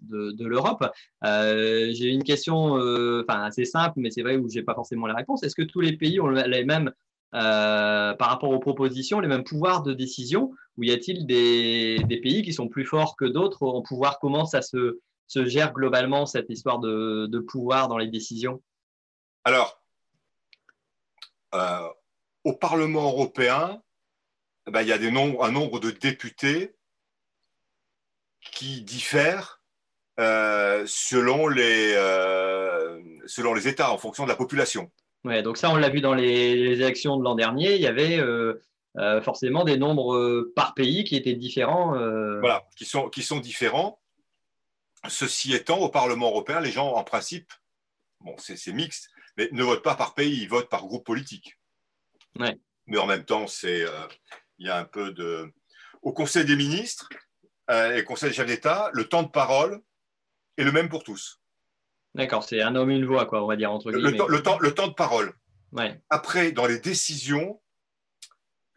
de, 0.00 0.32
de 0.32 0.46
l'Europe, 0.46 0.84
euh, 1.24 1.90
j'ai 1.92 2.08
une 2.08 2.24
question 2.24 2.78
euh, 2.78 3.24
assez 3.28 3.64
simple, 3.64 3.94
mais 3.96 4.10
c'est 4.10 4.22
vrai 4.22 4.36
où 4.36 4.48
j'ai 4.48 4.62
pas 4.62 4.74
forcément 4.74 5.06
la 5.06 5.14
réponse. 5.14 5.42
Est-ce 5.42 5.54
que 5.54 5.62
tous 5.62 5.80
les 5.80 5.96
pays 5.96 6.20
ont 6.20 6.28
les 6.28 6.64
mêmes 6.64 6.92
par 7.32 8.30
rapport 8.30 8.50
aux 8.50 8.60
propositions, 8.60 9.20
les 9.20 9.28
mêmes 9.28 9.44
pouvoirs 9.44 9.82
de 9.82 9.92
décision, 9.92 10.52
ou 10.78 10.84
y 10.84 10.92
a-t-il 10.92 11.26
des, 11.26 11.98
pays 12.22 12.42
qui 12.42 12.52
sont 12.52 12.68
plus 12.68 12.84
forts 12.84 13.16
que 13.16 13.24
d'autres 13.24 13.62
en 13.62 13.82
pouvoir? 13.82 14.18
Comment 14.20 14.44
ça 14.44 14.62
se, 14.62 14.98
se 15.26 15.44
gère 15.44 15.72
globalement 15.72 16.26
cette 16.26 16.50
histoire 16.50 16.78
de, 16.78 17.38
pouvoir 17.38 17.88
dans 17.88 17.98
les 17.98 18.08
décisions? 18.08 18.62
Alors, 19.44 19.80
euh, 21.54 21.88
au 22.44 22.52
Parlement 22.52 23.10
européen, 23.10 23.82
eh 24.66 24.70
ben, 24.70 24.82
il 24.82 24.88
y 24.88 24.92
a 24.92 24.98
des 24.98 25.10
nombres, 25.10 25.44
un 25.44 25.50
nombre 25.50 25.80
de 25.80 25.90
députés 25.90 26.74
qui 28.40 28.82
diffèrent 28.82 29.60
euh, 30.18 30.84
selon, 30.86 31.48
les, 31.48 31.92
euh, 31.94 33.00
selon 33.26 33.54
les 33.54 33.68
États, 33.68 33.92
en 33.92 33.98
fonction 33.98 34.24
de 34.24 34.28
la 34.28 34.36
population. 34.36 34.90
Ouais, 35.24 35.42
donc 35.42 35.56
ça, 35.56 35.70
on 35.70 35.76
l'a 35.76 35.88
vu 35.88 36.00
dans 36.00 36.14
les, 36.14 36.80
élections 36.80 37.16
de 37.16 37.24
l'an 37.24 37.34
dernier, 37.34 37.74
il 37.74 37.82
y 37.82 37.86
avait 37.86 38.20
forcément 39.22 39.64
des 39.64 39.76
nombres 39.76 40.52
par 40.54 40.74
pays 40.74 41.04
qui 41.04 41.16
étaient 41.16 41.34
différents. 41.34 41.90
Voilà, 42.38 42.64
qui 42.76 42.84
sont, 42.84 43.08
qui 43.08 43.22
sont 43.22 43.40
différents. 43.40 44.00
Ceci 45.08 45.54
étant, 45.54 45.78
au 45.78 45.88
Parlement 45.88 46.28
européen, 46.28 46.60
les 46.60 46.70
gens, 46.70 46.92
en 46.92 47.04
principe, 47.04 47.52
bon, 48.20 48.34
c'est 48.38 48.72
mixte, 48.72 49.10
mais 49.36 49.48
ne 49.52 49.62
votent 49.62 49.82
pas 49.82 49.94
par 49.94 50.14
pays, 50.14 50.42
ils 50.42 50.48
votent 50.48 50.68
par 50.68 50.86
groupe 50.86 51.04
politique. 51.04 51.58
Mais 52.38 52.98
en 52.98 53.06
même 53.06 53.24
temps, 53.24 53.46
c'est, 53.46 53.82
euh, 53.82 54.06
il 54.58 54.66
y 54.66 54.70
a 54.70 54.78
un 54.78 54.84
peu 54.84 55.12
de. 55.12 55.52
Au 56.02 56.12
Conseil 56.12 56.44
des 56.44 56.56
ministres 56.56 57.08
euh, 57.70 57.96
et 57.96 58.02
au 58.02 58.04
Conseil 58.04 58.30
des 58.30 58.36
chefs 58.36 58.46
d'État, 58.46 58.90
le 58.92 59.08
temps 59.08 59.22
de 59.22 59.30
parole 59.30 59.82
est 60.56 60.64
le 60.64 60.72
même 60.72 60.88
pour 60.88 61.02
tous. 61.02 61.40
D'accord, 62.14 62.44
c'est 62.44 62.62
un 62.62 62.76
homme, 62.76 62.90
une 62.90 63.04
voix, 63.04 63.26
quoi, 63.26 63.42
on 63.42 63.46
va 63.46 63.56
dire, 63.56 63.72
entre 63.72 63.90
guillemets. 63.90 64.12
Le, 64.12 64.16
temps, 64.16 64.28
le 64.28 64.42
temps, 64.42 64.58
le 64.58 64.74
temps 64.74 64.86
de 64.88 64.94
parole. 64.94 65.34
Ouais. 65.72 66.00
Après, 66.08 66.52
dans 66.52 66.66
les 66.66 66.78
décisions, 66.78 67.60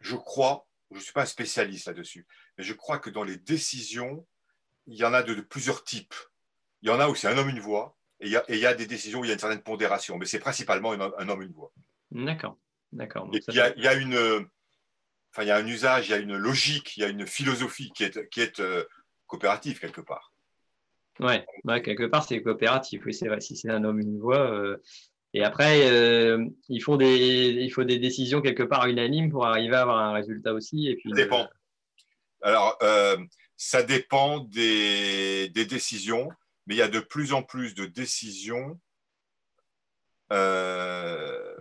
je 0.00 0.16
crois, 0.16 0.66
je 0.90 0.96
ne 0.96 1.02
suis 1.02 1.12
pas 1.12 1.22
un 1.22 1.26
spécialiste 1.26 1.86
là-dessus, 1.86 2.26
mais 2.58 2.64
je 2.64 2.74
crois 2.74 2.98
que 2.98 3.10
dans 3.10 3.24
les 3.24 3.36
décisions, 3.36 4.26
il 4.86 4.96
y 4.96 5.04
en 5.04 5.14
a 5.14 5.22
de, 5.22 5.40
plusieurs 5.40 5.84
types. 5.84 6.14
Il 6.82 6.88
y 6.88 6.92
en 6.92 7.00
a 7.00 7.08
où 7.08 7.14
c'est 7.14 7.28
un 7.28 7.38
homme, 7.38 7.48
une 7.48 7.60
voix, 7.60 7.96
et 8.20 8.26
il, 8.26 8.58
y 8.58 8.66
a, 8.66 8.74
des 8.74 8.86
décisions 8.86 9.20
où 9.20 9.24
il 9.24 9.28
y 9.28 9.30
a 9.30 9.34
une 9.34 9.40
certaine 9.40 9.62
pondération, 9.62 10.18
mais 10.18 10.26
c'est 10.26 10.38
principalement 10.38 10.92
un, 10.92 11.28
homme, 11.28 11.42
une 11.42 11.52
voix. 11.52 11.72
D'accord. 12.10 12.58
D'accord. 12.92 13.30
il 13.32 13.54
y, 13.54 13.60
a, 13.60 13.94
une, 13.94 14.46
enfin, 15.32 15.42
il 15.42 15.46
y 15.48 15.50
a 15.50 15.56
un 15.56 15.66
usage, 15.66 16.08
il 16.08 16.10
y 16.10 16.14
a 16.14 16.18
une 16.18 16.36
logique, 16.36 16.96
il 16.96 17.00
y 17.00 17.04
a 17.04 17.08
une 17.08 17.26
philosophie 17.26 17.90
qui 17.94 18.04
est, 18.04 18.28
qui 18.28 18.40
est 18.40 18.60
euh, 18.60 18.84
coopérative 19.26 19.78
quelque 19.78 20.00
part. 20.00 20.32
Ouais, 21.18 21.46
quelque 21.82 22.06
part 22.06 22.24
c'est 22.24 22.42
coopératif. 22.42 23.02
Oui, 23.06 23.14
c'est 23.14 23.28
vrai. 23.28 23.40
Si 23.40 23.56
c'est 23.56 23.70
un 23.70 23.84
homme, 23.84 24.00
une 24.00 24.18
voix. 24.18 24.50
Euh, 24.50 24.78
et 25.32 25.44
après, 25.44 25.88
euh, 25.88 26.44
il, 26.68 26.82
faut 26.82 26.96
des, 26.96 27.50
il 27.60 27.70
faut 27.70 27.84
des 27.84 27.98
décisions 27.98 28.40
quelque 28.40 28.64
part 28.64 28.86
unanimes 28.86 29.30
pour 29.30 29.46
arriver 29.46 29.76
à 29.76 29.82
avoir 29.82 29.98
un 29.98 30.12
résultat 30.12 30.52
aussi. 30.52 30.88
Et 30.88 30.96
puis, 30.96 31.10
Ça 31.10 31.16
dépend. 31.16 31.48
Alors, 32.42 32.78
ça 33.60 33.82
dépend 33.82 34.40
des, 34.40 35.50
décisions, 35.50 36.30
mais 36.66 36.74
il 36.74 36.78
y 36.78 36.82
a 36.82 36.88
de 36.88 37.00
plus 37.00 37.32
en 37.32 37.42
plus 37.42 37.74
de 37.74 37.86
décisions 37.86 38.80
euh, 40.32 41.56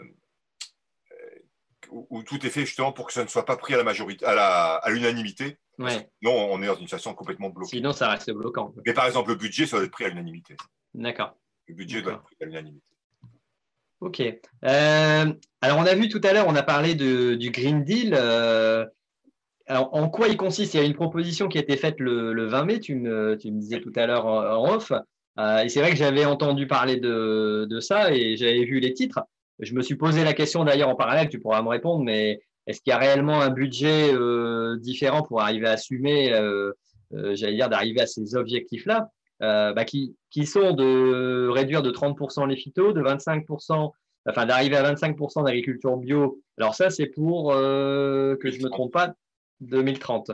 où, 1.89 2.21
tout 2.23 2.45
est 2.45 2.49
fait 2.49 2.65
justement 2.65 2.91
pour 2.91 3.07
que 3.07 3.13
ça 3.13 3.23
ne 3.23 3.29
soit 3.29 3.45
pas 3.45 3.57
pris 3.57 3.73
à 3.73 3.77
la 3.77 3.83
majorité, 3.83 4.25
à 4.25 4.83
l'unanimité. 4.89 5.57
Ouais. 5.79 6.09
Non, 6.21 6.33
on 6.51 6.61
est 6.61 6.67
dans 6.67 6.75
une 6.75 6.81
situation 6.81 7.13
complètement 7.13 7.49
bloquée. 7.49 7.77
Sinon, 7.77 7.93
ça 7.93 8.09
reste 8.09 8.31
bloquant. 8.31 8.73
Mais 8.85 8.93
par 8.93 9.07
exemple, 9.07 9.29
le 9.29 9.35
budget, 9.35 9.65
ça 9.65 9.77
doit 9.77 9.85
être 9.85 9.91
pris 9.91 10.05
à 10.05 10.09
l'unanimité. 10.09 10.55
D'accord. 10.93 11.35
Le 11.67 11.73
budget 11.73 12.01
doit 12.01 12.13
être 12.13 12.23
pris 12.23 12.35
à 12.41 12.45
l'unanimité. 12.45 12.85
Ok. 14.01 14.21
Euh, 14.21 15.33
alors, 15.61 15.77
on 15.77 15.85
a 15.85 15.95
vu 15.95 16.09
tout 16.09 16.21
à 16.23 16.33
l'heure, 16.33 16.47
on 16.47 16.55
a 16.55 16.63
parlé 16.63 16.95
du 16.95 17.49
Green 17.51 17.83
Deal. 17.83 18.13
Euh, 18.13 18.85
alors, 19.69 19.93
en 19.93 20.09
quoi 20.09 20.27
il 20.27 20.35
consiste? 20.35 20.73
Il 20.73 20.77
y 20.77 20.83
a 20.83 20.85
une 20.85 20.95
proposition 20.95 21.47
qui 21.47 21.59
a 21.59 21.61
été 21.61 21.77
faite 21.77 21.99
le, 21.99 22.47
20 22.47 22.65
mai, 22.65 22.79
tu 22.79 22.95
me, 22.95 23.35
disais 23.35 23.79
tout 23.79 23.93
à 23.95 24.07
l'heure 24.07 24.25
en, 24.25 24.73
off. 24.73 24.91
Euh, 25.37 25.59
et 25.59 25.69
c'est 25.69 25.79
vrai 25.79 25.91
que 25.91 25.95
j'avais 25.95 26.25
entendu 26.25 26.65
parler 26.65 26.97
de, 26.97 27.79
ça 27.79 28.11
et 28.11 28.35
j'avais 28.35 28.65
vu 28.65 28.79
les 28.79 28.93
titres. 28.93 29.19
Je 29.59 29.75
me 29.75 29.83
suis 29.83 29.95
posé 29.95 30.23
la 30.23 30.33
question 30.33 30.63
d'ailleurs 30.63 30.89
en 30.89 30.95
parallèle, 30.95 31.29
tu 31.29 31.39
pourras 31.39 31.61
me 31.61 31.67
répondre, 31.67 32.03
mais 32.03 32.41
est-ce 32.65 32.81
qu'il 32.81 32.89
y 32.89 32.93
a 32.93 32.97
réellement 32.97 33.41
un 33.41 33.51
budget 33.51 34.11
euh, 34.11 34.77
différent 34.77 35.21
pour 35.21 35.41
arriver 35.41 35.67
à 35.67 35.73
assumer, 35.73 36.33
euh, 36.33 36.71
j'allais 37.11 37.55
dire, 37.55 37.69
d'arriver 37.69 38.01
à 38.01 38.07
ces 38.07 38.35
objectifs-là, 38.35 39.11
bah, 39.39 39.85
qui, 39.85 40.15
qui, 40.31 40.47
sont 40.47 40.73
de 40.73 41.47
réduire 41.47 41.83
de 41.83 41.91
30% 41.91 42.47
les 42.47 42.55
phytos, 42.55 42.91
de 42.93 43.01
25%, 43.01 43.91
enfin 44.27 44.45
d'arriver 44.47 44.77
à 44.77 44.93
25% 44.93 45.45
d'agriculture 45.45 45.95
bio. 45.97 46.41
Alors 46.57 46.73
ça, 46.73 46.89
c'est 46.89 47.07
pour 47.07 47.51
que 47.51 48.37
je 48.43 48.57
ne 48.57 48.63
me 48.63 48.69
trompe 48.69 48.93
pas, 48.93 49.13
2030. 49.61 50.31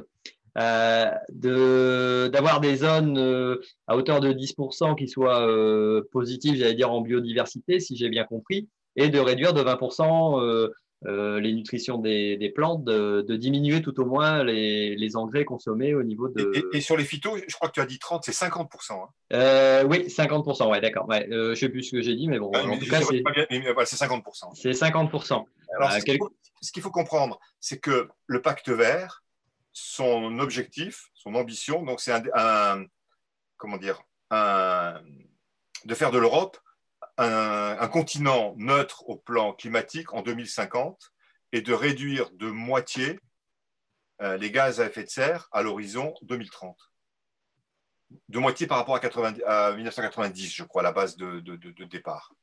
Euh, 0.58 2.30
d'avoir 2.30 2.62
des 2.62 2.78
zones 2.78 3.18
euh, 3.18 3.62
à 3.88 3.98
hauteur 3.98 4.22
de 4.22 4.32
10% 4.32 4.96
qui 4.96 5.10
soient 5.10 5.46
euh, 5.46 6.08
positives, 6.12 6.56
j'allais 6.56 6.76
dire 6.76 6.92
en 6.92 7.02
biodiversité, 7.02 7.82
si 7.82 7.98
j'ai 7.98 8.08
bien 8.08 8.24
compris, 8.24 8.70
et 8.96 9.10
de 9.10 9.20
réduire 9.20 9.54
de 9.54 9.62
20% 9.62 10.70
euh, 11.06 11.36
euh, 11.36 11.40
les 11.40 11.54
nutritions 11.54 11.98
des, 11.98 12.38
des 12.38 12.50
plantes, 12.50 12.84
de, 12.84 13.24
de, 13.28 13.36
diminuer 13.36 13.82
tout 13.82 14.00
au 14.00 14.06
moins 14.06 14.44
les, 14.44 14.96
les, 14.96 15.16
engrais 15.16 15.46
consommés 15.46 15.94
au 15.94 16.04
niveau 16.04 16.30
de. 16.30 16.70
Et, 16.74 16.82
sur 16.82 16.98
les 16.98 17.04
phytos, 17.04 17.38
je 17.48 17.56
crois 17.56 17.70
que 17.70 17.74
tu 17.74 17.80
as 17.82 17.86
dit 17.86 18.00
30, 18.00 18.24
c'est 18.26 18.32
50%. 18.32 18.94
Hein. 19.32 19.86
oui, 19.90 20.08
50%, 20.08 20.70
ouais, 20.70 20.82
d'accord. 20.82 21.08
Ouais, 21.08 21.28
je 21.30 21.50
ne 21.50 21.56
sais 21.56 21.70
plus 21.70 21.84
ce 21.84 21.92
que 21.92 22.02
j'ai 22.02 22.16
dit, 22.16 22.28
mais 22.28 22.40
bon, 22.40 22.52
en 22.54 22.78
tout 22.78 22.88
cas, 22.88 23.02
c'est 23.02 23.22
50%. 23.22 24.56
C'est 24.56 24.72
50%. 24.72 25.46
Alors, 25.78 25.92
ce 25.92 26.72
qu'il 26.72 26.82
faut, 26.82 26.92
comprendre, 26.92 27.40
c'est 27.60 27.80
que 27.80 28.08
le 28.28 28.42
pacte 28.42 28.70
vert, 28.70 29.24
son 29.74 30.40
objectif, 30.40 31.10
son 31.14 31.36
ambition, 31.36 31.84
donc 31.84 32.00
c'est 32.00 32.14
un, 32.34 32.86
comment 33.58 33.78
dire, 33.78 34.02
un, 34.32 35.02
de 35.86 35.94
faire 35.94 36.12
de 36.12 36.18
l'Europe 36.18 36.58
un, 37.18 37.88
continent 37.88 38.54
neutre 38.58 39.08
au 39.08 39.16
plan 39.16 39.54
climatique 39.54 40.14
en 40.14 40.22
2050 40.22 41.12
et 41.52 41.62
de 41.62 41.74
réduire 41.74 42.30
de 42.32 42.50
moitié 42.50 43.20
euh, 44.22 44.38
les 44.38 44.52
gaz 44.52 44.80
à 44.80 44.86
effet 44.86 45.04
de 45.04 45.10
serre 45.10 45.48
à 45.52 45.62
l'horizon 45.62 46.14
2030. 46.24 46.78
De 48.30 48.40
moitié 48.40 48.68
par 48.68 48.78
rapport 48.78 48.96
à, 48.96 49.72
1990, 49.76 50.54
je 50.54 50.64
crois, 50.64 50.84
la 50.84 50.92
base 50.92 51.18
de, 51.18 51.40
départ. 51.86 52.34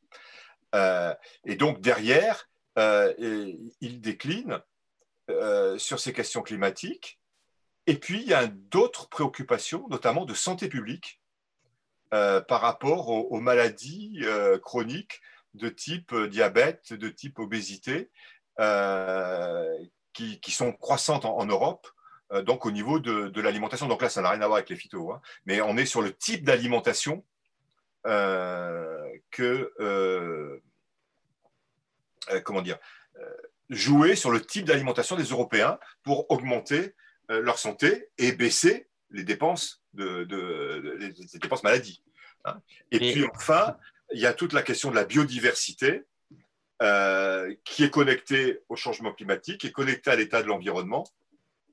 Euh, 0.75 1.15
et 1.45 1.57
donc 1.57 1.81
derrière, 1.81 2.49
euh, 2.79 3.13
il 3.81 4.01
décline 4.01 4.61
sur 5.79 5.99
ces 5.99 6.13
questions 6.13 6.43
climatiques. 6.43 7.19
Et 7.87 7.97
puis, 7.99 8.21
il 8.21 8.29
y 8.29 8.35
a 8.35 8.47
d'autres 8.47 9.09
préoccupations, 9.09 9.89
notamment 9.89 10.27
de 10.27 10.35
santé 10.35 10.69
publique, 10.69 11.22
par 12.12 12.61
rapport 12.61 13.09
aux, 13.09 13.40
maladies 13.40 14.22
chroniques 14.62 15.22
de 15.55 15.68
type 15.70 16.14
diabète, 16.14 16.92
de 16.92 17.09
type 17.09 17.38
obésité, 17.38 18.11
qui, 20.12 20.51
sont 20.51 20.72
croissantes 20.72 21.25
en, 21.25 21.46
Europe, 21.46 21.88
donc 22.42 22.66
au 22.66 22.70
niveau 22.70 22.98
de, 23.01 23.40
l'alimentation. 23.40 23.88
Donc 23.88 24.03
là, 24.03 24.11
ça 24.11 24.20
n'a 24.20 24.29
rien 24.31 24.42
à 24.42 24.46
voir 24.46 24.59
avec 24.59 24.68
les 24.68 24.77
phytos, 24.77 25.11
hein, 25.11 25.22
mais 25.46 25.62
on 25.62 25.79
est 25.79 25.87
sur 25.87 26.03
le 26.03 26.12
type 26.12 26.44
d'alimentation 26.44 27.25
que 28.05 29.72
euh, 32.31 32.40
comment 32.40 32.62
dire, 32.62 32.79
euh, 33.18 33.37
jouer 33.70 34.14
sur 34.14 34.31
le 34.31 34.40
type 34.40 34.64
d'alimentation 34.64 35.16
des 35.16 35.25
Européens 35.25 35.79
pour 36.03 36.31
augmenter 36.31 36.94
euh, 37.31 37.40
leur 37.40 37.59
santé 37.59 38.11
et 38.18 38.33
baisser 38.33 38.88
les 39.12 39.25
dépenses 39.25 39.83
de, 39.94 40.27
les 40.98 41.38
dépenses 41.38 41.62
maladie. 41.62 42.03
Hein. 42.44 42.61
et, 42.90 42.98
puis 42.98 43.25
enfin, 43.35 43.77
il 44.12 44.20
y 44.20 44.27
a 44.27 44.33
toute 44.33 44.53
la 44.53 44.62
question 44.62 44.90
de 44.90 44.96
la 44.96 45.05
biodiversité 45.05 46.03
euh, 46.83 47.55
qui 47.64 47.85
est 47.85 47.90
connectée 47.90 48.61
au 48.68 48.75
changement 48.75 49.12
climatique, 49.12 49.61
qui 49.61 49.68
est 49.68 49.72
connectée 49.72 50.11
à 50.11 50.16
l'état 50.16 50.42
de 50.42 50.48
l'environnement. 50.48 51.07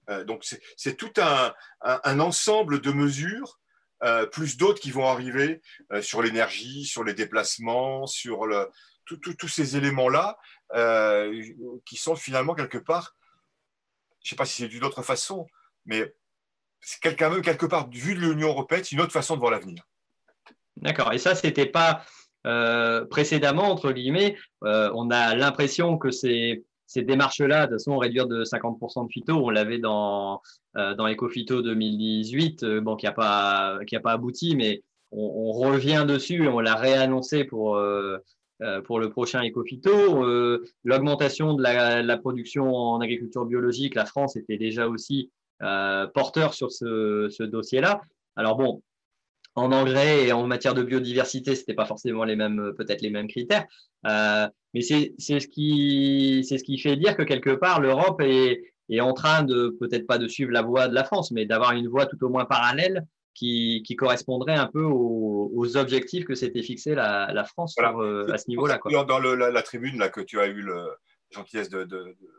Euh, 0.09 0.23
donc 0.23 0.45
c'est 0.77 0.95
tout 0.95 1.13
un, 1.17 2.19
ensemble 2.19 2.79
de 2.79 2.91
mesures, 2.91 3.59
euh, 4.03 4.27
plus 4.27 4.57
d'autres 4.57 4.79
qui 4.79 4.91
vont 4.91 5.07
arriver 5.07 5.61
sur 6.01 6.21
l'énergie, 6.21 6.85
sur 6.85 7.03
les 7.03 7.15
déplacements, 7.15 8.05
sur 8.05 8.47
tous 9.05 9.47
ces 9.47 9.77
éléments-là, 9.77 10.37
qui 11.85 11.95
sont 11.95 12.15
finalement 12.15 12.53
quelque 12.53 12.77
part, 12.77 13.15
je 14.21 14.27
ne 14.27 14.29
sais 14.29 14.35
pas 14.35 14.45
si 14.45 14.61
c'est 14.61 14.67
d'une 14.67 14.83
autre 14.83 15.01
façon, 15.01 15.47
mais 15.85 16.13
c'est 16.81 17.01
quelque, 17.01 17.65
part, 17.65 17.89
vu 17.89 18.15
de 18.15 18.19
l'Union 18.19 18.49
européenne, 18.49 18.81
c'est 18.83 18.93
une 18.95 19.01
autre 19.01 19.11
façon 19.11 19.35
de 19.35 19.39
voir 19.39 19.51
l'avenir. 19.51 19.83
D'accord. 20.77 21.11
Et 21.13 21.17
ça, 21.17 21.35
c'était 21.35 21.65
pas 21.65 22.03
euh, 22.47 23.05
précédemment, 23.05 23.69
entre 23.69 23.91
guillemets, 23.91 24.37
euh, 24.63 24.89
on 24.95 25.11
a 25.11 25.35
l'impression 25.35 25.97
que 25.97 26.09
ces, 26.11 26.63
démarches-là, 26.95 27.67
de 27.67 27.71
toute 27.71 27.79
façon, 27.79 27.97
réduire 27.97 28.27
de 28.27 28.43
50% 28.43 29.07
de 29.07 29.11
phyto, 29.11 29.33
on 29.33 29.49
l'avait 29.49 29.77
dans, 29.77 30.41
euh, 30.77 30.95
dans 30.95 31.07
EcoPhyto 31.07 31.61
2018, 31.61 32.65
bon, 32.81 32.95
qui 32.95 33.05
n'a 33.05 33.11
pas, 33.11 33.79
pas 34.03 34.11
abouti, 34.11 34.55
mais 34.55 34.83
on, 35.11 35.51
revient 35.51 36.05
dessus 36.07 36.45
et 36.45 36.47
on 36.47 36.59
l'a 36.59 36.75
réannoncé 36.75 37.43
pour, 37.43 37.81
pour 38.85 38.99
le 38.99 39.09
prochain 39.09 39.41
EcoPhyto. 39.43 40.23
L'augmentation 40.83 41.55
de 41.55 41.63
la, 41.63 42.17
production 42.17 42.73
en 42.73 43.01
agriculture 43.01 43.45
biologique, 43.45 43.95
la 43.95 44.05
France 44.05 44.35
était 44.35 44.57
déjà 44.57 44.87
aussi 44.87 45.31
porteur 46.13 46.53
sur 46.53 46.71
ce, 46.71 47.27
ce 47.29 47.43
dossier-là. 47.43 48.01
Alors 48.35 48.55
bon, 48.55 48.81
en 49.55 49.71
engrais 49.71 50.27
et 50.27 50.31
en 50.31 50.45
matière 50.47 50.73
de 50.73 50.83
biodiversité, 50.83 51.55
c'était 51.55 51.73
pas 51.73 51.85
forcément 51.85 52.23
les 52.23 52.35
mêmes, 52.35 52.73
peut-être 52.77 53.01
les 53.01 53.09
mêmes 53.09 53.27
critères. 53.27 53.65
Euh, 54.07 54.47
mais 54.73 54.81
c'est 54.81 55.13
ce 55.17 55.47
qui, 55.47 56.45
ce 56.47 56.63
qui 56.63 56.77
fait 56.77 56.95
dire 56.95 57.17
que 57.17 57.23
quelque 57.23 57.51
part 57.51 57.81
l'Europe 57.81 58.21
est, 58.21 58.73
est 58.89 59.01
en 59.01 59.13
train 59.13 59.43
de 59.43 59.75
peut-être 59.79 60.07
pas 60.07 60.17
de 60.17 60.27
suivre 60.27 60.51
la 60.51 60.61
voie 60.61 60.87
de 60.87 60.95
la 60.95 61.03
France, 61.03 61.31
mais 61.31 61.45
d'avoir 61.45 61.73
une 61.73 61.87
voie 61.87 62.05
tout 62.05 62.23
au 62.23 62.29
moins 62.29 62.45
parallèle 62.45 63.05
qui, 63.33 63.83
qui 63.85 63.95
correspondrait 63.95 64.55
un 64.55 64.67
peu 64.67 64.83
aux, 64.83 65.51
aux 65.55 65.77
objectifs 65.77 66.25
que 66.25 66.35
s'était 66.35 66.63
fixé 66.63 66.95
la, 66.95 67.31
la 67.33 67.43
France 67.43 67.73
sur, 67.77 67.99
euh, 67.99 68.27
à 68.31 68.37
ce 68.37 68.49
niveau-là. 68.49 68.79
Dans 69.07 69.19
le, 69.19 69.35
la, 69.35 69.61
tribune 69.61 69.97
là 69.97 70.09
que 70.09 70.21
tu 70.21 70.39
as 70.39 70.47
eu 70.47 70.61
le 70.61 70.87
gentillesse 71.31 71.69
de, 71.69 71.83
de, 71.83 71.97
de 71.97 72.38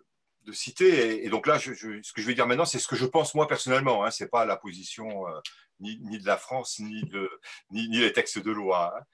citer. 0.52 1.24
Et, 1.24 1.28
donc 1.28 1.46
là, 1.46 1.58
ce 1.58 1.70
que 1.70 2.20
je 2.20 2.26
vais 2.26 2.34
dire 2.34 2.46
maintenant, 2.46 2.64
c'est 2.64 2.78
ce 2.78 2.88
que 2.88 2.96
je 2.96 3.06
pense 3.06 3.34
moi 3.34 3.46
personnellement. 3.46 4.04
Hein, 4.04 4.10
c'est 4.10 4.28
pas 4.28 4.44
la 4.44 4.56
position 4.56 5.26
euh, 5.28 5.40
ni, 5.80 6.18
de 6.18 6.26
la 6.26 6.36
France, 6.36 6.78
ni, 6.78 7.02
de, 7.04 7.30
ni 7.70 7.88
les 7.88 8.12
textes 8.12 8.38
de 8.38 8.50
loi. 8.50 8.94
Hein. 8.96 9.04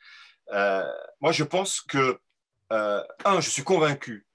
Euh, 0.53 0.93
moi, 1.21 1.33
je 1.33 1.45
pense 1.45 1.81
que, 1.81 2.21
euh, 2.73 3.05
un, 3.25 3.41
je 3.41 3.51
suis 3.51 3.65
convaincu 3.65 4.27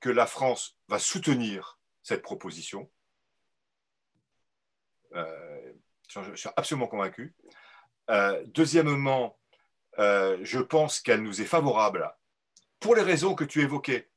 que 0.00 0.10
la 0.10 0.26
France 0.26 0.76
va 0.88 0.98
soutenir 0.98 1.78
cette 2.02 2.22
proposition. 2.22 2.90
je, 6.08 6.34
suis 6.34 6.50
absolument 6.56 6.86
convaincu. 6.86 7.34
deuxièmement, 8.46 9.38
je 9.96 10.58
pense 10.58 11.00
qu'elle 11.00 11.22
nous 11.22 11.40
est 11.40 11.46
favorable 11.46 12.14
pour 12.80 12.94
les 12.94 13.02
raisons 13.02 13.34
que 13.34 13.44
tu 13.44 13.62
évoquais. 13.62 14.10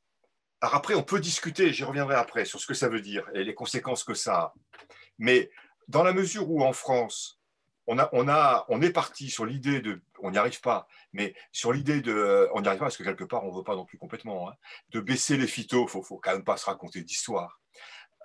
Alors 0.61 0.75
après, 0.75 0.95
on 0.95 1.03
peut 1.03 1.19
discuter, 1.19 1.71
j'y 1.71 1.83
reviendrai 1.83 2.15
après, 2.15 2.45
sur 2.45 2.59
ce 2.59 2.65
que 2.65 2.73
ça 2.73 2.89
veut 2.89 3.01
dire 3.01 3.29
et 3.33 3.43
les 3.43 3.53
conséquences 3.53 4.03
que 4.03 4.13
ça 4.13 4.35
a. 4.35 4.53
Mais 5.19 5.51
dans 5.87 6.03
la 6.03 6.13
mesure 6.13 6.49
où 6.49 6.63
en 6.63 6.73
France, 6.73 7.39
on, 7.85 7.99
a, 7.99 8.09
on, 8.11 8.27
a, 8.27 8.65
on 8.67 8.81
est 8.81 8.91
parti 8.91 9.29
sur 9.29 9.45
l'idée 9.45 9.81
de, 9.81 10.01
on 10.19 10.31
n'y 10.31 10.37
arrive 10.37 10.59
pas, 10.59 10.87
mais 11.13 11.35
sur 11.51 11.71
l'idée 11.71 12.01
de, 12.01 12.49
on 12.53 12.61
n'y 12.61 12.67
arrive 12.67 12.79
pas 12.79 12.85
parce 12.85 12.97
que 12.97 13.03
quelque 13.03 13.23
part, 13.23 13.45
on 13.45 13.51
ne 13.51 13.57
veut 13.57 13.63
pas 13.63 13.75
non 13.75 13.85
plus 13.85 13.97
complètement, 13.97 14.49
hein, 14.49 14.53
de 14.89 14.99
baisser 14.99 15.37
les 15.37 15.47
phytos, 15.47 15.81
il 15.81 15.83
ne 15.83 15.89
faut, 15.89 16.01
faut, 16.01 16.17
quand 16.17 16.33
même 16.33 16.43
pas 16.43 16.57
se 16.57 16.65
raconter 16.65 17.01
d'histoire. 17.01 17.61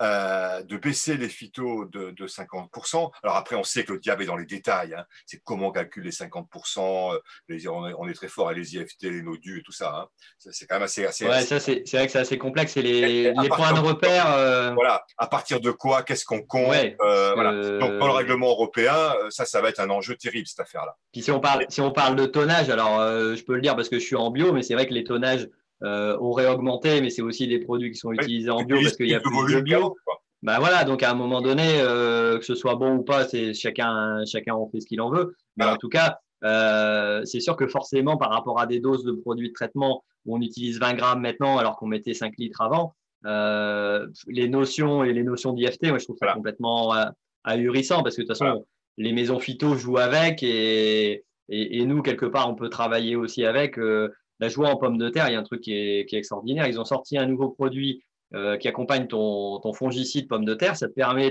Euh, 0.01 0.63
de 0.63 0.79
baisser 0.79 1.17
les 1.17 1.29
phytos 1.29 1.85
de, 1.85 2.27
50%. 2.27 3.11
Alors 3.23 3.37
après, 3.37 3.57
on 3.57 3.63
sait 3.63 3.85
que 3.85 3.93
le 3.93 3.99
diable 3.99 4.23
est 4.23 4.27
dans 4.27 4.37
les 4.37 4.47
détails. 4.47 4.95
Hein. 4.95 5.05
C'est 5.27 5.41
comment 5.45 5.71
calculer 5.71 6.07
les 6.07 6.13
50%. 6.13 7.19
Les, 7.49 7.69
on, 7.69 8.09
est, 8.09 8.15
très 8.15 8.29
fort 8.29 8.49
à 8.49 8.53
les 8.53 8.75
IFT, 8.75 9.03
les 9.03 9.23
nodus 9.23 9.61
et 9.61 9.63
tout 9.63 9.73
ça. 9.73 9.95
Hein. 9.95 10.09
C'est 10.39 10.67
quand 10.67 10.77
même 10.77 10.85
assez. 10.85 11.05
assez 11.05 11.27
ouais, 11.27 11.43
ça, 11.43 11.61
c'est 11.61 11.85
vrai 11.93 12.07
que 12.07 12.13
c'est 12.13 12.19
assez 12.19 12.39
complexe. 12.39 12.73
C'est 12.73 12.83
les, 12.83 13.33
les 13.33 13.49
points 13.49 13.75
de 13.75 13.81
repère. 13.81 14.33
Euh, 14.33 14.73
voilà. 14.73 15.05
À 15.19 15.27
partir 15.27 15.61
de 15.61 15.71
quoi 15.71 16.03
Qu'est-ce 16.03 16.25
qu'on 16.25 16.43
compte 16.43 16.73
euh, 16.73 17.35
voilà. 17.35 17.53
Donc, 17.79 17.99
dans 17.99 18.07
le 18.07 18.13
règlement 18.13 18.49
européen, 18.49 19.15
ça, 19.29 19.45
ça 19.45 19.61
va 19.61 19.69
être 19.69 19.81
un 19.81 19.91
enjeu 19.91 20.17
terrible, 20.17 20.47
cette 20.47 20.61
affaire-là. 20.61 20.97
Puis 21.13 21.23
si 21.23 21.31
on, 21.31 21.41
parle, 21.41 21.67
si 21.69 21.81
on 21.81 21.93
parle 21.93 22.17
de 22.17 22.27
tonnage, 22.27 22.71
alors 22.71 22.99
je 22.99 23.43
peux 23.45 23.55
le 23.55 23.61
dire 23.61 23.77
parce 23.77 23.89
que 23.89 23.99
je 23.99 24.05
suis 24.05 24.17
en 24.17 24.31
bio, 24.31 24.53
mais 24.53 24.63
c'est 24.63 24.75
vrai 24.75 24.87
que 24.87 24.95
les 24.95 25.05
tonnages 25.05 25.49
euh, 25.83 26.17
auraient 26.19 26.49
augmenté, 26.49 27.01
mais 27.01 27.11
c'est 27.11 27.23
aussi 27.23 27.47
des 27.47 27.59
produits 27.59 27.91
qui 27.91 27.99
sont 27.99 28.13
utilisés 28.13 28.51
en 28.51 28.63
bio 28.63 28.79
parce 28.83 28.97
qu'il 28.97 29.09
y 29.09 29.15
a 29.15 29.21
plus 29.21 29.55
de 29.55 29.61
bio. 29.61 29.97
Bah 30.43 30.59
voilà, 30.59 30.85
donc 30.85 31.03
à 31.03 31.11
un 31.11 31.15
moment 31.15 31.41
donné, 31.41 31.81
euh, 31.81 32.39
que 32.39 32.45
ce 32.45 32.57
soit 32.57 32.75
bon 32.75 32.97
ou 32.97 33.03
pas, 33.03 33.29
c'est 33.29 33.55
chacun, 33.55 34.25
chacun 34.25 34.55
en 34.55 34.69
fait 34.69 34.81
ce 34.81 34.87
qu'il 34.87 35.01
en 35.01 35.11
veut. 35.11 35.37
Mais 35.57 35.65
en 35.65 35.77
tout 35.77 35.89
cas, 35.89 36.19
euh, 36.45 37.25
c'est 37.25 37.41
sûr 37.41 37.57
que 37.57 37.69
forcément, 37.69 38.17
par 38.17 38.31
rapport 38.31 38.61
à 38.61 38.67
des 38.67 38.81
doses 38.81 39.05
de 39.05 39.13
produits 39.13 39.49
de 39.49 39.55
traitement 39.55 40.05
où 40.27 40.37
on 40.37 40.41
utilise 40.41 40.81
20 40.81 40.95
grammes 40.95 41.21
maintenant 41.21 41.59
alors 41.59 41.77
qu'on 41.77 41.87
mettait 41.87 42.15
5 42.15 42.35
litres 42.39 42.61
avant, 42.61 42.95
euh, 43.25 44.09
les 44.27 44.49
notions 44.49 45.05
et 45.05 45.13
les 45.13 45.23
notions 45.23 45.53
d'IFT, 45.53 45.89
moi 45.89 45.99
je 45.99 46.05
trouve 46.05 46.19
ça 46.19 46.33
complètement 46.33 46.95
euh, 46.95 47.05
ahurissant 47.45 48.03
parce 48.03 48.17
que 48.17 48.23
de 48.23 48.27
toute 48.27 48.37
façon, 48.37 48.67
les 48.97 49.13
maisons 49.13 49.39
phyto 49.39 49.77
jouent 49.77 49.99
avec 49.99 50.43
et, 50.43 51.25
et, 51.49 51.79
et, 51.79 51.87
nous, 51.87 52.03
quelque 52.03 52.27
part, 52.27 52.51
on 52.51 52.55
peut 52.55 52.69
travailler 52.69 53.17
aussi 53.17 53.45
avec. 53.45 53.79
Euh, 53.79 54.13
la 54.43 54.49
joie 54.49 54.69
en 54.69 54.77
pommes 54.77 54.99
de 54.99 55.09
terre, 55.09 55.29
il 55.29 55.33
y 55.33 55.37
a 55.37 55.39
un 55.39 55.45
truc 55.45 55.61
qui 55.61 55.73
est, 55.73 56.13
extraordinaire. 56.13 56.67
Ils 56.67 56.81
ont 56.81 56.85
sorti 56.85 57.17
un 57.17 57.27
nouveau 57.27 57.49
produit 57.49 58.03
euh, 58.35 58.57
qui 58.57 58.67
accompagne 58.67 59.07
ton, 59.07 59.61
ton, 59.61 59.73
fongicide 59.73 60.27
pomme 60.27 60.45
de 60.45 60.55
terre. 60.55 60.77
Ça 60.77 60.89
te 60.89 60.93
permet 60.93 61.31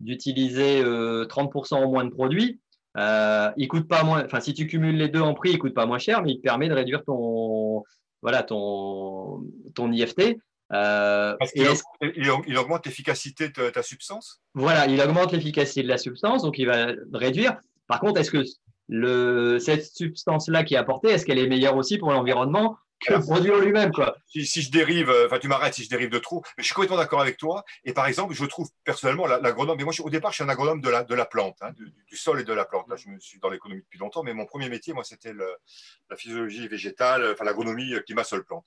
d'utiliser 0.00 0.82
30% 0.82 1.74
en 1.74 1.88
moins 1.88 2.04
de 2.04 2.10
produits. 2.10 2.58
Euh, 2.96 3.50
il 3.56 3.68
coûte 3.68 3.86
pas 3.86 4.02
moins, 4.02 4.24
enfin, 4.24 4.40
si 4.40 4.54
tu 4.54 4.66
cumules 4.66 4.96
les 4.96 5.08
deux 5.08 5.20
en 5.20 5.34
prix, 5.34 5.50
il 5.50 5.58
coûte 5.58 5.74
pas 5.74 5.86
moins 5.86 5.98
cher, 5.98 6.22
mais 6.22 6.32
il 6.32 6.36
te 6.38 6.42
permet 6.42 6.68
de 6.68 6.74
réduire 6.74 7.04
ton, 7.04 7.84
voilà, 8.22 8.42
ton, 8.42 9.44
ton 9.74 9.92
IFT. 9.92 10.38
Euh, 10.72 11.36
il, 11.54 12.58
augmente 12.58 12.86
l'efficacité 12.86 13.48
de 13.48 13.70
ta 13.70 13.82
substance? 13.82 14.42
Voilà, 14.54 14.86
il 14.86 15.00
augmente 15.00 15.32
l'efficacité 15.32 15.82
de 15.82 15.88
la 15.88 15.96
substance, 15.96 16.42
donc 16.42 16.58
il 16.58 16.66
va 16.66 16.88
réduire. 17.12 17.56
Par 17.86 18.00
contre, 18.00 18.20
est-ce 18.20 18.30
que 18.30 18.42
le, 18.88 19.58
cette 19.58 19.84
substance-là 19.84 20.64
qui 20.64 20.74
est 20.74 20.78
apportée, 20.78 21.08
est-ce 21.08 21.24
qu'elle 21.24 21.38
est 21.38 21.48
meilleure 21.48 21.76
aussi 21.76 21.98
pour 21.98 22.10
l'environnement 22.10 22.78
que 23.00 23.12
le 23.12 23.20
produit 23.20 23.52
en 23.52 23.60
lui-même 23.60 23.92
quoi? 23.92 24.16
Si, 24.26 24.44
si, 24.44 24.60
je 24.60 24.72
dérive, 24.72 25.08
euh, 25.08 25.26
enfin 25.26 25.38
tu 25.38 25.46
m'arrêtes 25.46 25.74
si 25.74 25.84
je 25.84 25.88
dérive 25.88 26.10
de 26.10 26.18
trop, 26.18 26.42
mais 26.56 26.62
je 26.62 26.66
suis 26.66 26.74
complètement 26.74 26.96
d'accord 26.96 27.20
avec 27.20 27.36
toi. 27.36 27.64
Et 27.84 27.92
par 27.92 28.06
exemple, 28.06 28.34
je 28.34 28.44
trouve 28.44 28.68
personnellement 28.82 29.26
l'agronome, 29.26 29.76
mais 29.78 29.84
moi 29.84 29.92
au 30.00 30.10
départ 30.10 30.32
je 30.32 30.36
suis 30.36 30.44
un 30.44 30.48
agronome 30.48 30.80
de 30.80 30.88
la, 30.88 31.04
de 31.04 31.14
la 31.14 31.24
plante, 31.24 31.56
hein, 31.60 31.70
du, 31.72 32.16
sol 32.16 32.40
et 32.40 32.44
de 32.44 32.52
la 32.52 32.64
plante. 32.64 32.88
Là 32.88 32.96
je 32.96 33.08
me 33.08 33.20
suis 33.20 33.38
dans 33.38 33.50
l'économie 33.50 33.82
depuis 33.82 33.98
longtemps, 33.98 34.24
mais 34.24 34.34
mon 34.34 34.46
premier 34.46 34.68
métier, 34.68 34.94
moi 34.94 35.04
c'était 35.04 35.32
la 35.32 36.16
physiologie 36.16 36.66
végétale, 36.66 37.30
enfin 37.32 37.44
l'agronomie 37.44 37.94
climat 38.04 38.24
sol 38.24 38.44
plante. 38.44 38.66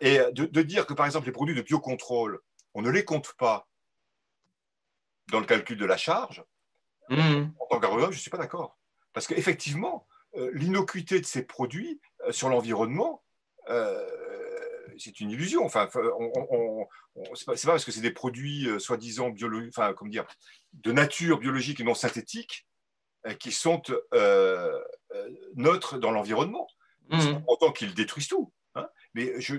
Et 0.00 0.18
de, 0.32 0.46
de, 0.46 0.62
dire 0.62 0.86
que 0.86 0.94
par 0.94 1.06
exemple 1.06 1.26
les 1.26 1.32
produits 1.32 1.54
de 1.54 1.62
biocontrôle, 1.62 2.40
on 2.74 2.82
ne 2.82 2.90
les 2.90 3.04
compte 3.04 3.34
pas 3.38 3.68
dans 5.28 5.40
le 5.40 5.46
calcul 5.46 5.76
de 5.76 5.84
la 5.84 5.96
charge, 5.96 6.42
mmh. 7.10 7.44
en 7.58 7.66
tant 7.70 7.80
qu'agronome, 7.80 8.10
je 8.10 8.16
ne 8.16 8.20
suis 8.20 8.30
pas 8.30 8.38
d'accord. 8.38 8.77
Parce 9.18 9.26
qu'effectivement, 9.26 10.06
euh, 10.36 10.48
l'innocuité 10.54 11.18
de 11.18 11.26
ces 11.26 11.42
produits 11.42 12.00
euh, 12.24 12.30
sur 12.30 12.48
l'environnement, 12.48 13.24
euh, 13.68 14.06
c'est 14.96 15.18
une 15.18 15.32
illusion. 15.32 15.64
Enfin, 15.64 15.88
on, 15.96 16.86
c'est 17.34 17.44
pas, 17.44 17.54
parce 17.64 17.84
que 17.84 17.90
c'est 17.90 18.00
des 18.00 18.12
produits 18.12 18.68
soi-disant 18.78 19.34
enfin, 19.70 19.92
dire, 20.04 20.24
de 20.72 20.92
nature 20.92 21.40
biologique 21.40 21.80
et 21.80 21.82
non 21.82 21.96
synthétique 21.96 22.68
qui 23.40 23.50
sont 23.50 23.82
neutres 25.56 25.98
dans 25.98 26.12
l'environnement. 26.12 26.68
Mmh. 27.10 27.40
Autant 27.48 27.72
qu'ils 27.72 27.94
détruisent 27.94 28.28
tout. 28.28 28.52
Hein. 28.76 28.88
Mais 29.14 29.40
je, 29.40 29.56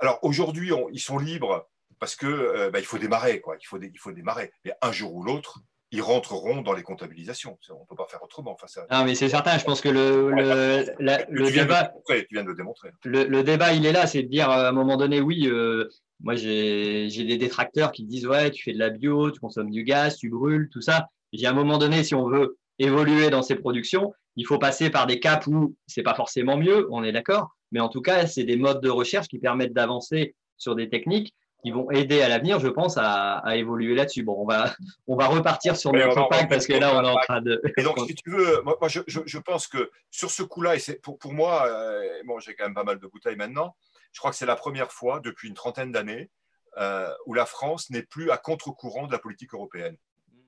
alors 0.00 0.18
aujourd'hui, 0.20 0.70
ils 0.92 1.00
sont 1.00 1.16
libres 1.16 1.66
parce 1.98 2.14
que 2.14 2.68
bah, 2.68 2.78
il 2.78 2.84
faut 2.84 2.98
démarrer, 2.98 3.40
quoi. 3.40 3.56
Il 3.58 3.64
faut, 3.64 3.80
il 3.80 3.98
faut 3.98 4.12
démarrer. 4.12 4.52
Mais 4.66 4.74
un 4.82 4.92
jour 4.92 5.14
ou 5.14 5.22
l'autre, 5.22 5.60
ils 5.92 6.02
rentreront 6.02 6.62
dans 6.62 6.72
les 6.72 6.82
comptabilisations. 6.82 7.58
On 7.70 7.80
ne 7.80 7.86
peut 7.86 7.96
pas 7.96 8.06
faire 8.08 8.22
autrement. 8.22 8.52
Enfin, 8.52 8.66
ça... 8.68 8.86
Non, 8.90 9.04
mais 9.04 9.14
c'est 9.14 9.28
certain. 9.28 9.58
Je 9.58 9.64
pense 9.64 9.80
que 9.80 9.88
le, 9.88 10.30
le, 10.30 11.50
débat, 11.52 11.92
tu 12.08 12.26
viens 12.30 12.42
de 12.42 12.48
le 12.48 12.54
démontrer. 12.54 12.90
Le, 13.04 13.42
débat, 13.42 13.72
il 13.72 13.84
est 13.84 13.92
là, 13.92 14.06
c'est 14.06 14.22
de 14.22 14.28
dire 14.28 14.48
à 14.48 14.68
un 14.68 14.72
moment 14.72 14.96
donné, 14.96 15.20
oui, 15.20 15.48
euh, 15.48 15.88
moi 16.20 16.34
j'ai 16.34 17.08
des 17.08 17.36
détracteurs 17.38 17.90
qui 17.92 18.04
disent 18.04 18.26
ouais, 18.26 18.50
tu 18.50 18.62
fais 18.62 18.72
de 18.72 18.78
la 18.78 18.90
bio, 18.90 19.30
tu 19.30 19.40
consommes 19.40 19.70
du 19.70 19.82
gaz, 19.82 20.16
tu 20.16 20.30
brûles, 20.30 20.68
tout 20.72 20.80
ça. 20.80 21.08
J'ai 21.32 21.46
à 21.46 21.50
un 21.50 21.54
moment 21.54 21.78
donné, 21.78 22.04
si 22.04 22.14
on 22.14 22.28
veut 22.28 22.56
évoluer 22.78 23.30
dans 23.30 23.42
ces 23.42 23.56
productions, 23.56 24.12
il 24.36 24.46
faut 24.46 24.58
passer 24.58 24.90
par 24.90 25.06
des 25.06 25.18
caps 25.18 25.46
où 25.48 25.74
c'est 25.86 26.02
pas 26.02 26.14
forcément 26.14 26.56
mieux, 26.56 26.86
on 26.90 27.02
est 27.02 27.12
d'accord, 27.12 27.50
mais 27.72 27.80
en 27.80 27.88
tout 27.88 28.00
cas, 28.00 28.26
c'est 28.26 28.44
des 28.44 28.56
modes 28.56 28.80
de 28.80 28.88
recherche 28.88 29.28
qui 29.28 29.38
permettent 29.38 29.72
d'avancer 29.72 30.34
sur 30.56 30.76
des 30.76 30.88
techniques 30.88 31.34
qui 31.62 31.70
vont 31.70 31.90
aider 31.90 32.22
à 32.22 32.28
l'avenir, 32.28 32.58
je 32.58 32.68
pense, 32.68 32.96
à, 32.96 33.42
évoluer 33.56 33.94
là-dessus. 33.94 34.22
Bon, 34.22 34.36
on 34.38 34.46
va, 34.46 34.74
on 35.06 35.16
va 35.16 35.26
repartir 35.26 35.76
sur 35.76 35.92
notre 35.92 36.28
pack 36.28 36.48
parce 36.48 36.66
que 36.66 36.72
là, 36.72 36.96
on 36.96 37.04
est 37.04 37.10
en 37.10 37.20
train 37.20 37.40
de. 37.40 37.60
Et 37.76 37.82
donc, 37.82 37.98
si 38.06 38.14
tu 38.14 38.30
veux, 38.30 38.62
moi, 38.62 38.76
je, 38.88 39.00
je, 39.06 39.38
pense 39.38 39.66
que 39.66 39.90
sur 40.10 40.30
ce 40.30 40.42
coup-là, 40.42 40.76
et 40.76 40.94
pour, 41.02 41.18
pour 41.18 41.32
moi, 41.32 41.66
euh, 41.66 42.22
bon, 42.24 42.38
j'ai 42.38 42.54
quand 42.54 42.64
même 42.64 42.74
pas 42.74 42.84
mal 42.84 42.98
de 42.98 43.06
bouteilles 43.06 43.36
maintenant, 43.36 43.76
je 44.12 44.18
crois 44.18 44.30
que 44.30 44.36
c'est 44.36 44.46
la 44.46 44.56
première 44.56 44.92
fois 44.92 45.20
depuis 45.20 45.48
une 45.48 45.54
trentaine 45.54 45.92
d'années 45.92 46.30
euh, 46.78 47.12
où 47.26 47.34
la 47.34 47.46
France 47.46 47.90
n'est 47.90 48.02
plus 48.02 48.30
à 48.30 48.38
contre-courant 48.38 49.06
de 49.06 49.12
la 49.12 49.18
politique 49.18 49.54
européenne. 49.54 49.96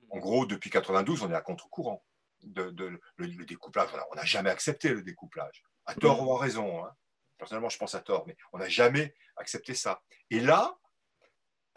En 0.09 0.19
gros, 0.19 0.45
depuis 0.45 0.69
92, 0.69 1.23
on 1.23 1.31
est 1.31 1.35
à 1.35 1.41
contre-courant 1.41 2.03
de, 2.43 2.69
de 2.71 2.99
le, 3.17 3.45
découplage. 3.45 3.89
on 4.11 4.15
n'a 4.15 4.25
jamais 4.25 4.49
accepté 4.49 4.89
le 4.89 5.01
découplage, 5.01 5.63
à 5.85 5.95
tort 5.95 6.25
ou 6.25 6.33
à 6.33 6.39
raison. 6.39 6.85
Hein. 6.85 6.91
Personnellement, 7.37 7.69
je 7.69 7.77
pense 7.77 7.95
à 7.95 7.99
tort, 7.99 8.25
mais 8.27 8.37
on 8.53 8.57
n'a 8.57 8.69
jamais 8.69 9.13
accepté 9.37 9.73
ça. 9.73 10.01
Et 10.29 10.39
là, 10.39 10.77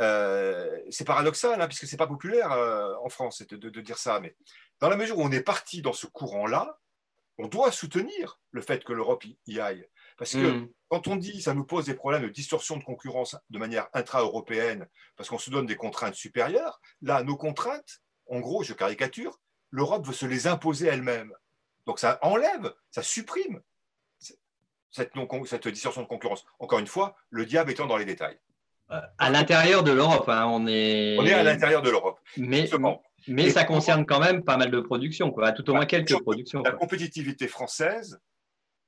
euh, 0.01 0.79
c'est 0.91 1.05
paradoxal, 1.05 1.61
hein, 1.61 1.67
puisque 1.67 1.87
c'est 1.87 1.97
pas 1.97 2.07
populaire 2.07 2.53
euh, 2.53 2.95
en 3.03 3.09
France 3.09 3.43
de, 3.43 3.57
de, 3.57 3.81
dire 3.81 3.99
ça, 3.99 4.21
mais 4.21 4.37
dans 4.81 4.89
la 4.89 4.97
mesure 4.97 5.19
où 5.19 5.23
on 5.23 5.33
est 5.33 5.41
parti 5.43 5.81
dans 5.81 5.93
ce 5.93 6.07
courant-là, 6.07 6.79
on 7.39 7.49
doit 7.49 7.73
soutenir 7.73 8.41
le 8.51 8.63
fait 8.63 8.85
que 8.85 8.93
l'Europe 8.93 9.25
y 9.47 9.61
aille. 9.61 9.87
Parce 10.19 10.33
que 10.33 10.51
hmm. 10.51 10.69
quand 10.89 11.09
on 11.09 11.17
dit 11.17 11.43
ça 11.43 11.55
nous 11.55 11.65
pose 11.65 11.87
des 11.87 11.95
problèmes 11.95 12.23
de 12.23 12.29
distorsion 12.29 12.77
de 12.77 12.85
concurrence 12.85 13.37
de 13.51 13.59
manière 13.59 13.89
intra-européenne, 13.93 14.87
parce 15.17 15.29
qu'on 15.29 15.39
se 15.39 15.51
donne 15.51 15.67
des 15.67 15.77
contraintes 15.77 16.15
supérieures, 16.15 16.81
là, 17.03 17.23
nos 17.23 17.37
contraintes, 17.37 18.01
en 18.27 18.41
gros, 18.41 18.63
je 18.63 18.73
caricature, 18.73 19.39
l'Europe 19.71 20.07
veut 20.07 20.13
se 20.13 20.27
les 20.27 20.47
imposer 20.47 20.87
elle-même. 20.89 21.33
Donc 21.87 21.99
ça 21.99 22.19
enlève, 22.23 22.75
ça 22.91 23.03
supprime 23.03 23.63
cette, 24.91 25.13
cette 25.47 25.69
distorsion 25.69 26.03
de 26.03 26.07
concurrence. 26.07 26.45
Encore 26.59 26.79
une 26.79 26.87
fois, 26.87 27.17
le 27.31 27.47
diable 27.47 27.71
étant 27.71 27.87
dans 27.87 27.97
les 27.97 28.05
détails. 28.05 28.39
Euh, 28.93 29.01
à 29.19 29.31
l'intérieur 29.31 29.83
de 29.83 29.91
l'Europe, 29.91 30.29
hein, 30.29 30.47
on 30.47 30.67
est. 30.67 31.17
On 31.19 31.27
est 31.27 31.33
à 31.33 31.43
l'intérieur 31.43 31.83
de 31.83 31.91
l'Europe. 31.91 32.21
Mais, 32.37 32.69
mais 33.27 33.51
ça 33.51 33.65
concerne 33.65 34.07
quand 34.07 34.21
même 34.21 34.45
pas 34.45 34.57
mal 34.57 34.71
de 34.71 34.81
productions, 34.81 35.33
quoi. 35.33 35.53
tout 35.53 35.69
au 35.71 35.75
moins 35.75 35.87
quelques 35.87 36.19
productions. 36.21 36.63
La 36.63 36.73
compétitivité 36.73 37.49
française, 37.49 38.21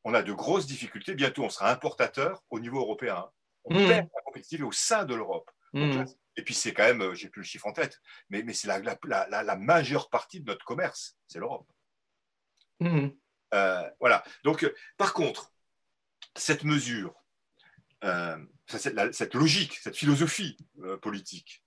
on 0.04 0.14
a 0.14 0.22
de 0.22 0.32
grosses 0.32 0.66
difficultés. 0.66 1.14
Bientôt, 1.14 1.44
on 1.44 1.50
sera 1.50 1.72
importateur 1.72 2.44
au 2.50 2.60
niveau 2.60 2.78
européen. 2.78 3.28
On 3.64 3.74
hmm. 3.74 3.88
perd 3.88 4.08
la 4.14 4.22
compétitivité 4.24 4.64
au 4.64 4.72
sein 4.72 5.04
de 5.04 5.14
l'Europe. 5.14 5.50
Hmm. 5.72 6.04
Et 6.36 6.42
puis, 6.42 6.54
c'est 6.54 6.72
quand 6.72 6.84
même, 6.84 7.02
euh, 7.02 7.14
j'ai 7.14 7.28
plus 7.28 7.40
le 7.40 7.46
chiffre 7.46 7.66
en 7.66 7.72
tête, 7.72 8.00
mais, 8.30 8.44
mais 8.44 8.54
c'est 8.54 8.68
la, 8.68 8.78
la, 8.78 9.42
la, 9.42 9.56
majeure 9.56 10.08
partie 10.08 10.40
de 10.40 10.46
notre 10.46 10.64
commerce, 10.64 11.16
c'est 11.26 11.40
l'Europe. 11.40 11.66
Hmm. 12.78 13.08
Euh, 13.52 13.90
voilà. 13.98 14.22
Donc, 14.44 14.72
par 14.96 15.12
contre, 15.12 15.52
cette 16.36 16.62
mesure, 16.62 17.12
cette, 18.68 19.34
logique, 19.34 19.78
cette 19.82 19.96
philosophie 19.96 20.56
euh, 20.82 20.96
politique, 20.98 21.64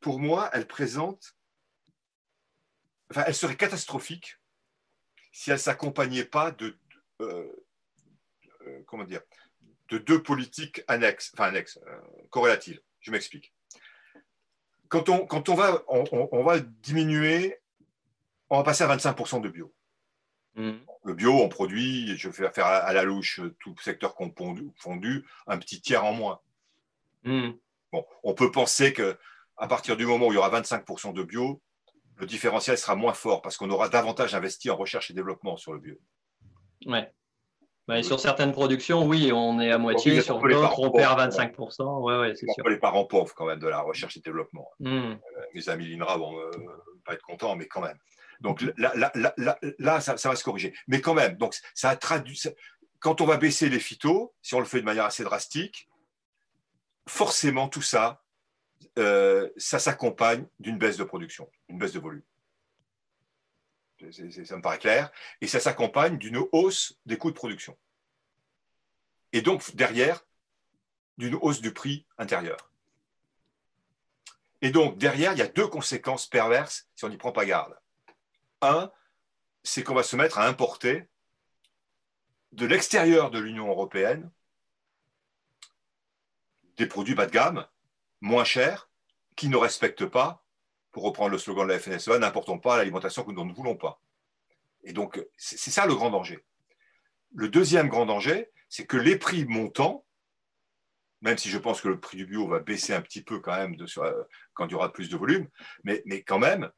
pour 0.00 0.18
moi, 0.18 0.50
elle 0.52 0.66
présente, 0.66 1.36
enfin, 3.10 3.24
elle 3.26 3.34
serait 3.34 3.56
catastrophique 3.56 4.38
si 5.32 5.50
elle 5.50 5.58
s'accompagnait 5.58 6.26
pas 6.26 6.50
de, 6.50 6.78
euh, 7.22 7.50
euh, 8.66 8.82
comment 8.86 9.04
dire, 9.04 9.22
de 9.88 9.98
deux 9.98 10.22
politiques 10.22 10.82
annexes, 10.86 11.32
enfin 11.34 11.44
annexes, 11.44 11.78
corrélatives. 12.30 12.80
Je 13.00 13.10
m'explique. 13.10 13.54
Quand 14.88 15.08
on, 15.08 15.26
quand 15.26 15.48
on 15.48 15.54
va, 15.54 15.82
on, 15.88 16.44
va 16.44 16.60
diminuer, 16.60 17.58
on 18.48 18.58
va 18.58 18.62
passer 18.62 18.84
à 18.84 18.96
25% 18.96 19.40
de 19.42 19.48
bio. 19.48 19.74
Mmh 20.54 20.72
le 21.04 21.14
bio, 21.14 21.32
on 21.32 21.48
produit, 21.48 22.16
je 22.16 22.28
vais 22.28 22.50
faire 22.50 22.66
à 22.66 22.92
la 22.92 23.04
louche 23.04 23.40
tout 23.60 23.74
secteur 23.78 24.14
confondu, 24.14 25.24
un 25.46 25.58
petit 25.58 25.80
tiers 25.80 26.04
en 26.04 26.14
moins. 26.14 26.40
Hmm. 27.24 27.50
Bon, 27.92 28.04
on 28.22 28.34
peut 28.34 28.50
penser 28.50 28.92
que 28.92 29.16
à 29.56 29.68
partir 29.68 29.96
du 29.96 30.06
moment 30.06 30.26
où 30.28 30.32
il 30.32 30.36
y 30.36 30.38
aura 30.38 30.50
25% 30.50 31.12
de 31.12 31.22
bio, 31.22 31.60
le 32.16 32.26
différentiel 32.26 32.78
sera 32.78 32.96
moins 32.96 33.12
fort 33.12 33.42
parce 33.42 33.56
qu'on 33.56 33.70
aura 33.70 33.88
davantage 33.88 34.34
investi 34.34 34.70
en 34.70 34.76
recherche 34.76 35.10
et 35.10 35.14
développement 35.14 35.56
sur 35.56 35.72
le 35.74 35.78
bio. 35.78 35.96
Ouais. 36.86 37.12
Bah, 37.86 38.02
sur 38.02 38.18
certaines 38.18 38.52
productions, 38.52 39.04
oui, 39.04 39.30
on 39.30 39.60
est 39.60 39.70
à 39.70 39.76
moitié. 39.76 40.22
sur 40.22 40.38
d'autres, 40.38 40.80
on 40.80 40.90
perd 40.90 41.20
25%. 41.20 42.02
Ouais, 42.02 42.18
ouais, 42.18 42.34
c'est 42.34 42.50
sûr. 42.50 42.66
les 42.66 42.78
parents 42.78 43.04
pauvres 43.04 43.34
quand 43.34 43.44
même 43.44 43.58
de 43.58 43.68
la 43.68 43.80
recherche 43.82 44.16
et 44.16 44.20
développement. 44.20 44.70
Hmm. 44.80 44.88
Euh, 44.88 45.16
mes 45.54 45.68
amis 45.68 45.86
l'INRA 45.86 46.16
vont 46.16 46.38
euh, 46.38 46.50
pas 47.04 47.12
être 47.12 47.22
contents, 47.22 47.56
mais 47.56 47.66
quand 47.66 47.82
même. 47.82 47.98
Donc 48.40 48.64
là, 48.76 50.00
ça, 50.00 50.14
va 50.14 50.36
se 50.36 50.44
corriger. 50.44 50.74
Mais 50.86 51.00
quand 51.00 51.14
même, 51.14 51.36
donc 51.36 51.56
ça 51.74 51.94
traduit. 51.96 52.40
Quand 53.00 53.20
on 53.20 53.26
va 53.26 53.36
baisser 53.36 53.68
les 53.68 53.80
phytos, 53.80 54.34
si 54.42 54.54
on 54.54 54.60
le 54.60 54.66
fait 54.66 54.80
de 54.80 54.84
manière 54.84 55.04
assez 55.04 55.24
drastique, 55.24 55.88
forcément 57.06 57.68
tout 57.68 57.82
ça, 57.82 58.22
euh, 58.98 59.50
ça 59.56 59.78
s'accompagne 59.78 60.46
d'une 60.60 60.78
baisse 60.78 60.96
de 60.96 61.04
production, 61.04 61.50
d'une 61.68 61.78
baisse 61.78 61.92
de 61.92 62.00
volume. 62.00 62.22
ça 63.98 64.56
me 64.56 64.62
paraît 64.62 64.78
clair. 64.78 65.10
Et 65.40 65.46
ça 65.46 65.60
s'accompagne 65.60 66.18
d'une 66.18 66.42
hausse 66.52 66.98
des 67.06 67.18
coûts 67.18 67.30
de 67.30 67.36
production. 67.36 67.76
Et 69.32 69.42
donc 69.42 69.74
derrière, 69.74 70.24
d'une 71.18 71.34
hausse 71.34 71.60
du 71.60 71.72
prix 71.72 72.06
intérieur. 72.18 72.70
Et 74.62 74.70
donc 74.70 74.96
derrière, 74.96 75.32
il 75.32 75.38
y 75.38 75.42
a 75.42 75.48
deux 75.48 75.66
conséquences 75.66 76.26
perverses 76.26 76.88
si 76.94 77.04
on 77.04 77.08
n'y 77.08 77.16
prend 77.16 77.32
pas 77.32 77.44
garde. 77.44 77.76
Un, 78.70 78.92
c'est 79.62 79.82
qu'on 79.82 79.94
va 79.94 80.02
se 80.02 80.16
mettre 80.16 80.38
à 80.38 80.46
importer 80.46 81.08
de 82.52 82.66
l'extérieur 82.66 83.30
de 83.30 83.38
l'Union 83.38 83.68
européenne 83.68 84.30
des 86.76 86.86
produits 86.86 87.14
bas 87.14 87.26
de 87.26 87.30
gamme, 87.30 87.66
moins 88.20 88.44
chers, 88.44 88.88
qui 89.36 89.48
ne 89.48 89.56
respectent 89.56 90.06
pas, 90.06 90.44
pour 90.92 91.02
reprendre 91.02 91.30
le 91.30 91.38
slogan 91.38 91.66
de 91.66 91.72
la 91.72 91.78
FNSEA, 91.78 92.18
n'importons 92.18 92.58
pas 92.58 92.76
l'alimentation 92.76 93.24
que 93.24 93.32
nous 93.32 93.44
ne 93.44 93.52
voulons 93.52 93.76
pas. 93.76 94.00
Et 94.84 94.92
donc, 94.92 95.24
c'est 95.36 95.70
ça 95.70 95.86
le 95.86 95.94
grand 95.94 96.10
danger. 96.10 96.44
Le 97.34 97.48
deuxième 97.48 97.88
grand 97.88 98.06
danger, 98.06 98.50
c'est 98.68 98.86
que 98.86 98.96
les 98.96 99.16
prix 99.16 99.44
montants, 99.44 100.04
même 101.20 101.38
si 101.38 101.48
je 101.48 101.58
pense 101.58 101.80
que 101.80 101.88
le 101.88 101.98
prix 101.98 102.16
du 102.16 102.26
bio 102.26 102.46
va 102.46 102.60
baisser 102.60 102.94
un 102.94 103.00
petit 103.00 103.22
peu 103.22 103.40
quand 103.40 103.56
même 103.56 103.76
euh, 103.98 104.24
quand 104.52 104.66
il 104.66 104.72
y 104.72 104.74
aura 104.74 104.92
plus 104.92 105.08
de 105.08 105.16
volume, 105.16 105.48
mais, 105.82 106.02
mais 106.06 106.22
quand 106.22 106.38
même, 106.38 106.70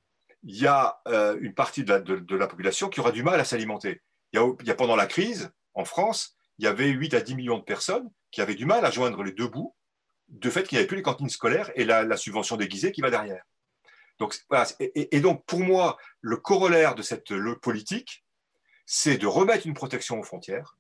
il 0.47 0.57
y 0.57 0.67
a 0.69 1.01
euh, 1.09 1.37
une 1.41 1.55
partie 1.55 1.83
de 1.83 2.37
la, 2.37 2.47
population 2.47 2.89
qui 2.89 3.01
aura 3.01 3.11
du 3.11 3.25
mal 3.25 3.39
à 3.41 3.45
s'alimenter. 3.45 4.01
Il, 4.33 4.41
y 4.63 4.71
a 4.71 4.75
pendant 4.77 4.95
la 4.95 5.07
crise, 5.07 5.51
en 5.75 5.85
France, 5.85 6.37
il 6.59 6.65
y 6.65 6.69
avait 6.69 6.89
8 6.89 7.15
à 7.15 7.21
10 7.21 7.35
millions 7.35 7.59
de 7.59 7.65
personnes 7.65 8.09
qui 8.31 8.41
avaient 8.41 8.55
du 8.55 8.65
mal 8.65 8.85
à 8.85 8.91
joindre 8.93 9.25
les 9.25 9.33
deux 9.33 9.49
bouts 9.49 9.75
de 10.29 10.49
fait 10.49 10.63
qu'il 10.63 10.77
n'y 10.77 10.81
avait 10.81 10.87
plus 10.87 10.99
les 10.99 11.03
cantines 11.03 11.29
scolaires 11.29 11.71
et 11.75 11.85
la, 11.85 12.17
subvention 12.17 12.57
déguisée 12.57 12.93
qui 12.93 13.01
va 13.01 13.11
derrière. 13.11 13.45
Donc, 14.21 14.37
et, 14.79 15.21
donc, 15.21 15.45
pour 15.47 15.61
moi, 15.61 15.99
le 16.21 16.37
corollaire 16.37 16.95
de 16.95 17.03
cette 17.03 17.35
politique, 17.61 18.25
c'est 18.87 19.19
de 19.19 19.27
remettre 19.27 19.67
une 19.67 19.75
protection 19.75 20.19
aux 20.19 20.23
frontières 20.23 20.79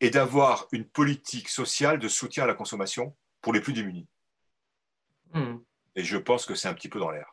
et 0.00 0.10
d'avoir 0.10 0.66
une 0.72 0.84
politique 0.84 1.48
sociale 1.48 2.00
de 2.00 2.08
soutien 2.08 2.44
à 2.44 2.46
la 2.46 2.54
consommation 2.54 3.16
pour 3.40 3.52
les 3.52 3.60
plus 3.60 3.72
démunis. 3.72 4.08
Hmm. 5.32 5.58
Et 5.96 6.04
je 6.04 6.18
pense 6.18 6.46
que 6.46 6.54
c'est 6.54 6.68
un 6.68 6.74
petit 6.74 6.88
peu 6.88 7.00
dans 7.00 7.10
l'air. 7.10 7.32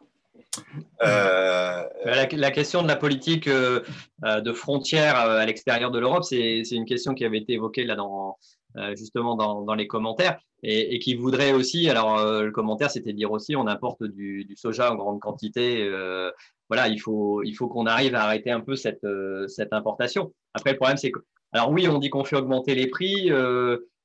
Euh, 1.03 1.83
la, 2.05 2.51
question 2.51 2.83
de 2.83 2.87
la 2.87 2.95
politique 2.95 3.47
euh, 3.47 3.81
euh, 4.23 4.41
de 4.41 4.53
frontières 4.53 5.17
à 5.17 5.45
l'extérieur 5.45 5.91
de 5.91 5.99
l'Europe, 5.99 6.23
c'est 6.23 6.61
une 6.71 6.85
question 6.85 7.13
qui 7.13 7.25
avait 7.25 7.39
été 7.39 7.53
évoquée 7.53 7.83
là 7.83 7.95
dans, 7.95 8.37
justement 8.95 9.35
dans, 9.35 9.75
les 9.75 9.87
commentaires 9.87 10.39
et, 10.63 10.97
qui 10.99 11.15
voudrait 11.15 11.53
aussi, 11.53 11.89
alors 11.89 12.23
le 12.41 12.51
commentaire 12.51 12.89
c'était 12.89 13.13
dire 13.13 13.31
aussi 13.31 13.55
on 13.55 13.67
importe 13.67 14.03
du, 14.03 14.47
soja 14.55 14.91
en 14.91 14.95
grande 14.95 15.19
quantité, 15.19 15.89
voilà, 16.69 16.87
il 16.87 16.99
faut, 16.99 17.43
il 17.43 17.53
faut 17.53 17.67
qu'on 17.67 17.85
arrive 17.85 18.15
à 18.15 18.23
arrêter 18.23 18.51
un 18.51 18.61
peu 18.61 18.75
cette, 18.75 19.05
cette 19.47 19.73
importation. 19.73 20.33
Après 20.53 20.71
le 20.71 20.77
problème 20.77 20.97
c'est 20.97 21.11
que, 21.11 21.19
alors 21.51 21.71
oui 21.71 21.87
on 21.87 21.99
dit 21.99 22.09
qu'on 22.09 22.23
fait 22.23 22.37
augmenter 22.37 22.75
les 22.75 22.87
prix, 22.87 23.29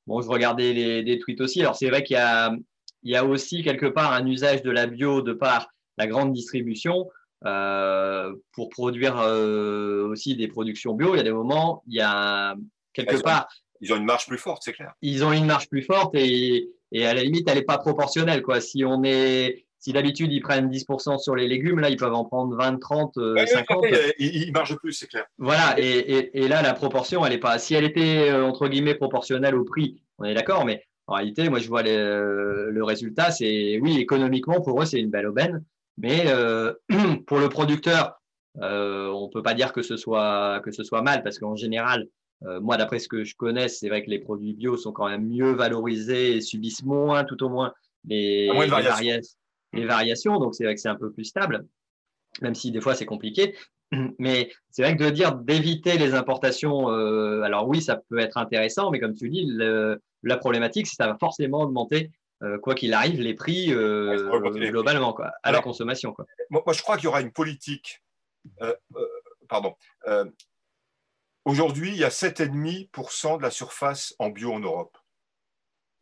bon 0.06 0.20
je 0.20 0.28
regardais 0.28 0.72
les, 0.72 1.02
des 1.02 1.18
tweets 1.18 1.40
aussi, 1.40 1.60
alors 1.60 1.76
c'est 1.76 1.88
vrai 1.88 2.02
qu'il 2.02 2.16
y 2.16 2.20
a 2.20 2.52
il 3.02 3.12
y 3.12 3.16
a 3.16 3.24
aussi 3.24 3.62
quelque 3.62 3.86
part 3.86 4.12
un 4.12 4.26
usage 4.26 4.62
de 4.62 4.70
la 4.70 4.86
bio 4.86 5.22
de 5.22 5.32
par 5.32 5.68
la 5.96 6.06
grande 6.06 6.32
distribution 6.32 7.08
euh, 7.44 8.34
pour 8.52 8.68
produire 8.68 9.18
euh, 9.20 10.08
aussi 10.08 10.34
des 10.34 10.48
productions 10.48 10.94
bio. 10.94 11.14
Il 11.14 11.18
y 11.18 11.20
a 11.20 11.24
des 11.24 11.32
moments, 11.32 11.82
il 11.86 11.94
y 11.94 12.00
a 12.00 12.56
quelque 12.92 13.22
part. 13.22 13.48
ils 13.80 13.92
ont 13.92 13.96
une 13.96 14.04
marge 14.04 14.26
plus 14.26 14.38
forte, 14.38 14.62
c'est 14.64 14.72
clair. 14.72 14.92
Ils 15.02 15.24
ont 15.24 15.32
une 15.32 15.46
marge 15.46 15.68
plus 15.68 15.82
forte 15.82 16.14
et, 16.14 16.68
et 16.90 17.06
à 17.06 17.14
la 17.14 17.22
limite, 17.22 17.48
elle 17.48 17.58
n'est 17.58 17.64
pas 17.64 17.78
proportionnelle. 17.78 18.42
Quoi. 18.42 18.60
Si 18.60 18.84
on 18.84 19.02
est. 19.04 19.64
Si 19.80 19.92
d'habitude 19.92 20.32
ils 20.32 20.40
prennent 20.40 20.68
10% 20.68 21.18
sur 21.18 21.36
les 21.36 21.46
légumes, 21.46 21.78
là 21.78 21.88
ils 21.88 21.96
peuvent 21.96 22.12
en 22.12 22.24
prendre 22.24 22.56
20, 22.56 22.80
30, 22.80 23.16
50. 23.46 23.84
ils, 24.18 24.50
margent 24.52 24.76
plus, 24.76 24.92
c'est 24.92 25.06
clair. 25.06 25.24
Voilà, 25.38 25.78
et, 25.78 25.86
et, 25.86 26.42
et, 26.42 26.48
là 26.48 26.62
la 26.62 26.74
proportion, 26.74 27.24
elle 27.24 27.30
n'est 27.30 27.38
pas. 27.38 27.60
Si 27.60 27.74
elle 27.74 27.84
était 27.84 28.28
euh, 28.28 28.44
entre 28.44 28.66
guillemets 28.66 28.96
proportionnelle 28.96 29.54
au 29.54 29.62
prix, 29.62 30.02
on 30.18 30.24
est 30.24 30.34
d'accord, 30.34 30.64
mais 30.64 30.84
en 31.08 31.14
réalité, 31.14 31.48
moi, 31.48 31.58
je 31.58 31.68
vois 31.68 31.82
le 31.82 32.80
résultat, 32.82 33.30
c'est 33.30 33.78
oui, 33.80 33.98
économiquement, 33.98 34.60
pour 34.60 34.80
eux, 34.80 34.84
c'est 34.84 35.00
une 35.00 35.10
belle 35.10 35.26
aubaine, 35.26 35.64
mais 35.96 36.24
euh, 36.26 36.74
pour 37.26 37.38
le 37.38 37.48
producteur, 37.48 38.20
euh, 38.60 39.08
on 39.08 39.26
ne 39.26 39.32
peut 39.32 39.42
pas 39.42 39.54
dire 39.54 39.72
que 39.72 39.82
ce 39.82 39.96
soit, 39.96 40.60
que 40.62 40.70
ce 40.70 40.84
soit 40.84 41.00
mal, 41.02 41.22
parce 41.22 41.38
qu'en 41.38 41.56
général, 41.56 42.06
moi, 42.60 42.76
d'après 42.76 43.00
ce 43.00 43.08
que 43.08 43.24
je 43.24 43.34
connais, 43.34 43.66
c'est 43.66 43.88
vrai 43.88 44.04
que 44.04 44.10
les 44.10 44.20
produits 44.20 44.52
bio 44.52 44.76
sont 44.76 44.92
quand 44.92 45.08
même 45.08 45.26
mieux 45.26 45.52
valorisés 45.54 46.36
et 46.36 46.40
subissent 46.40 46.84
moins, 46.84 47.24
tout 47.24 47.42
au 47.42 47.48
moins, 47.48 47.72
les, 48.04 48.48
les 49.72 49.84
variations. 49.86 50.38
Donc, 50.38 50.54
c'est 50.54 50.62
vrai 50.62 50.74
que 50.74 50.80
c'est 50.80 50.88
un 50.88 50.94
peu 50.94 51.10
plus 51.10 51.24
stable, 51.24 51.66
même 52.40 52.54
si 52.54 52.70
des 52.70 52.80
fois 52.80 52.94
c'est 52.94 53.06
compliqué. 53.06 53.56
Mais 54.18 54.50
c'est 54.70 54.82
vrai 54.82 54.96
que 54.96 55.04
de 55.04 55.10
dire 55.10 55.34
d'éviter 55.34 55.98
les 55.98 56.14
importations, 56.14 56.90
euh, 56.90 57.42
alors 57.42 57.66
oui, 57.68 57.80
ça 57.82 57.96
peut 57.96 58.18
être 58.18 58.36
intéressant, 58.36 58.90
mais 58.90 59.00
comme 59.00 59.14
tu 59.14 59.28
dis, 59.28 59.50
la 60.22 60.36
problématique, 60.36 60.86
c'est 60.86 60.96
que 60.96 61.02
ça 61.02 61.06
va 61.06 61.16
forcément 61.18 61.62
augmenter, 61.62 62.10
euh, 62.42 62.58
quoi 62.58 62.74
qu'il 62.74 62.92
arrive, 62.92 63.20
les 63.20 63.34
prix 63.34 63.72
euh, 63.72 64.30
globalement, 64.70 65.12
quoi, 65.12 65.32
à 65.42 65.52
la 65.52 65.60
consommation. 65.60 66.12
Quoi. 66.12 66.26
Moi, 66.50 66.62
je 66.72 66.82
crois 66.82 66.96
qu'il 66.96 67.04
y 67.04 67.08
aura 67.08 67.20
une 67.20 67.32
politique. 67.32 68.02
pardon. 69.48 69.74
Aujourd'hui, 71.44 71.90
il 71.92 71.96
y 71.96 72.04
a 72.04 72.10
7,5% 72.10 73.38
de 73.38 73.42
la 73.42 73.50
surface 73.50 74.14
en 74.18 74.28
bio 74.28 74.52
en 74.52 74.60
Europe. 74.60 74.98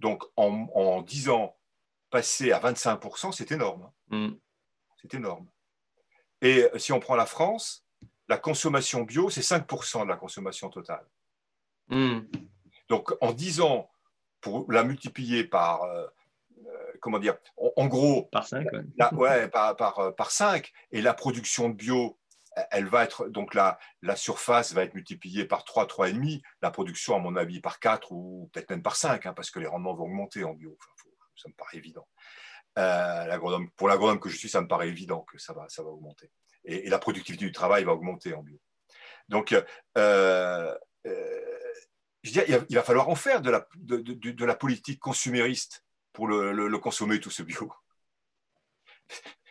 Donc, 0.00 0.24
en, 0.36 0.66
en 0.74 1.02
10 1.02 1.28
ans, 1.28 1.56
passer 2.10 2.50
à 2.52 2.58
25%, 2.58 3.32
c'est 3.32 3.52
énorme. 3.52 3.90
Hein. 4.10 4.28
Mm. 4.28 4.38
C'est 5.00 5.14
énorme. 5.14 5.46
Et 6.42 6.66
si 6.76 6.92
on 6.92 7.00
prend 7.00 7.16
la 7.16 7.26
France, 7.26 7.86
la 8.28 8.38
consommation 8.38 9.02
bio, 9.02 9.30
c'est 9.30 9.40
5% 9.40 10.04
de 10.04 10.08
la 10.08 10.16
consommation 10.16 10.68
totale. 10.68 11.06
Hmm. 11.88 12.20
Donc 12.88 13.12
en 13.20 13.32
10 13.32 13.60
ans, 13.60 13.90
pour 14.40 14.70
la 14.70 14.84
multiplier 14.84 15.44
par, 15.44 15.82
euh, 15.84 16.06
euh, 16.66 16.92
comment 17.00 17.18
dire, 17.18 17.36
en, 17.56 17.86
gros, 17.86 18.24
par 18.32 18.46
5, 18.46 18.66
ouais. 19.12 19.48
par, 19.48 19.76
par, 19.76 20.14
par, 20.14 20.30
5, 20.30 20.72
et 20.92 21.00
la 21.00 21.14
production 21.14 21.68
de 21.68 21.74
bio, 21.74 22.18
elle 22.70 22.86
va 22.86 23.04
être, 23.04 23.28
donc 23.28 23.54
la, 23.54 23.78
la 24.02 24.16
surface 24.16 24.72
va 24.72 24.82
être 24.82 24.94
multipliée 24.94 25.44
par 25.44 25.64
3, 25.64 25.86
3,5, 25.86 26.40
la 26.62 26.70
production, 26.70 27.14
à 27.14 27.18
mon 27.18 27.36
avis, 27.36 27.60
par 27.60 27.80
4 27.80 28.12
ou 28.12 28.50
peut-être 28.52 28.70
même 28.70 28.82
par 28.82 28.96
5, 28.96 29.26
hein, 29.26 29.32
parce 29.34 29.50
que 29.50 29.58
les 29.58 29.66
rendements 29.66 29.94
vont 29.94 30.04
augmenter 30.04 30.44
en 30.44 30.54
bio. 30.54 30.76
ça 31.36 31.48
me 31.48 31.54
paraît 31.54 31.76
évident. 31.76 32.06
Euh, 32.78 33.38
pour 33.76 33.88
l'agronome 33.88 34.20
que 34.20 34.28
je 34.28 34.36
suis, 34.36 34.48
ça 34.48 34.60
me 34.60 34.68
paraît 34.68 34.88
évident 34.88 35.22
que 35.22 35.38
ça 35.38 35.54
va, 35.54 35.66
augmenter. 35.84 36.30
Et, 36.64 36.88
la 36.90 36.98
productivité 36.98 37.44
du 37.44 37.52
travail 37.52 37.84
va 37.84 37.92
augmenter 37.92 38.34
en 38.34 38.42
bio. 38.42 38.58
Donc, 39.28 39.52
euh, 39.52 39.62
euh, 39.96 40.74
il, 42.22 42.76
va, 42.76 42.82
falloir 42.82 43.08
en 43.08 43.14
faire 43.14 43.40
de 43.40 43.50
la, 43.50 44.54
politique 44.54 45.00
consumériste 45.00 45.84
pour 46.12 46.28
le, 46.28 46.78
consommer, 46.78 47.20
tout 47.20 47.30
ce 47.30 47.42
bio. 47.42 47.72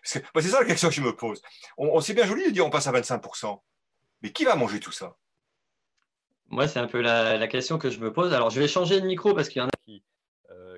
C'est 0.03 0.23
ça 0.23 0.59
la 0.59 0.65
question 0.65 0.89
que 0.89 0.95
je 0.95 1.01
me 1.01 1.15
pose. 1.15 1.41
On, 1.77 1.99
c'est 1.99 2.13
bien 2.13 2.27
joli 2.27 2.45
de 2.45 2.51
dire 2.51 2.65
on 2.65 2.69
passe 2.69 2.85
à 2.85 2.91
25%. 2.91 3.59
Mais 4.21 4.31
qui 4.31 4.45
va 4.45 4.55
manger 4.55 4.79
tout 4.79 4.91
ça? 4.91 5.17
Moi, 6.49 6.67
c'est 6.67 6.79
un 6.79 6.88
peu 6.88 7.01
la, 7.01 7.38
la, 7.38 7.47
question 7.47 7.79
que 7.79 7.89
je 7.89 7.99
me 7.99 8.13
pose. 8.13 8.31
Alors, 8.31 8.51
je 8.51 8.59
vais 8.59 8.67
changer 8.67 9.01
de 9.01 9.07
micro 9.07 9.33
parce 9.33 9.49
qu'il 9.49 9.63
y 9.63 9.65
en 9.65 9.67
a 9.67 9.77
qui, 9.83 10.03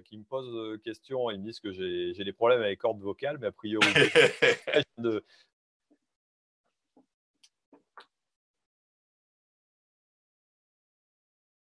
qui 0.01 0.17
me 0.17 0.23
posent 0.23 0.55
euh, 0.55 0.77
questions. 0.77 1.29
Ils 1.29 1.39
me 1.39 1.45
disent 1.45 1.60
que 1.60 1.71
j'ai 1.71 2.23
des 2.23 2.33
problèmes 2.33 2.62
avec 2.62 2.79
cordes 2.79 3.01
vocales, 3.01 3.38
mais 3.39 3.47
a 3.47 3.51
priori, 3.51 3.88
de... 4.97 5.23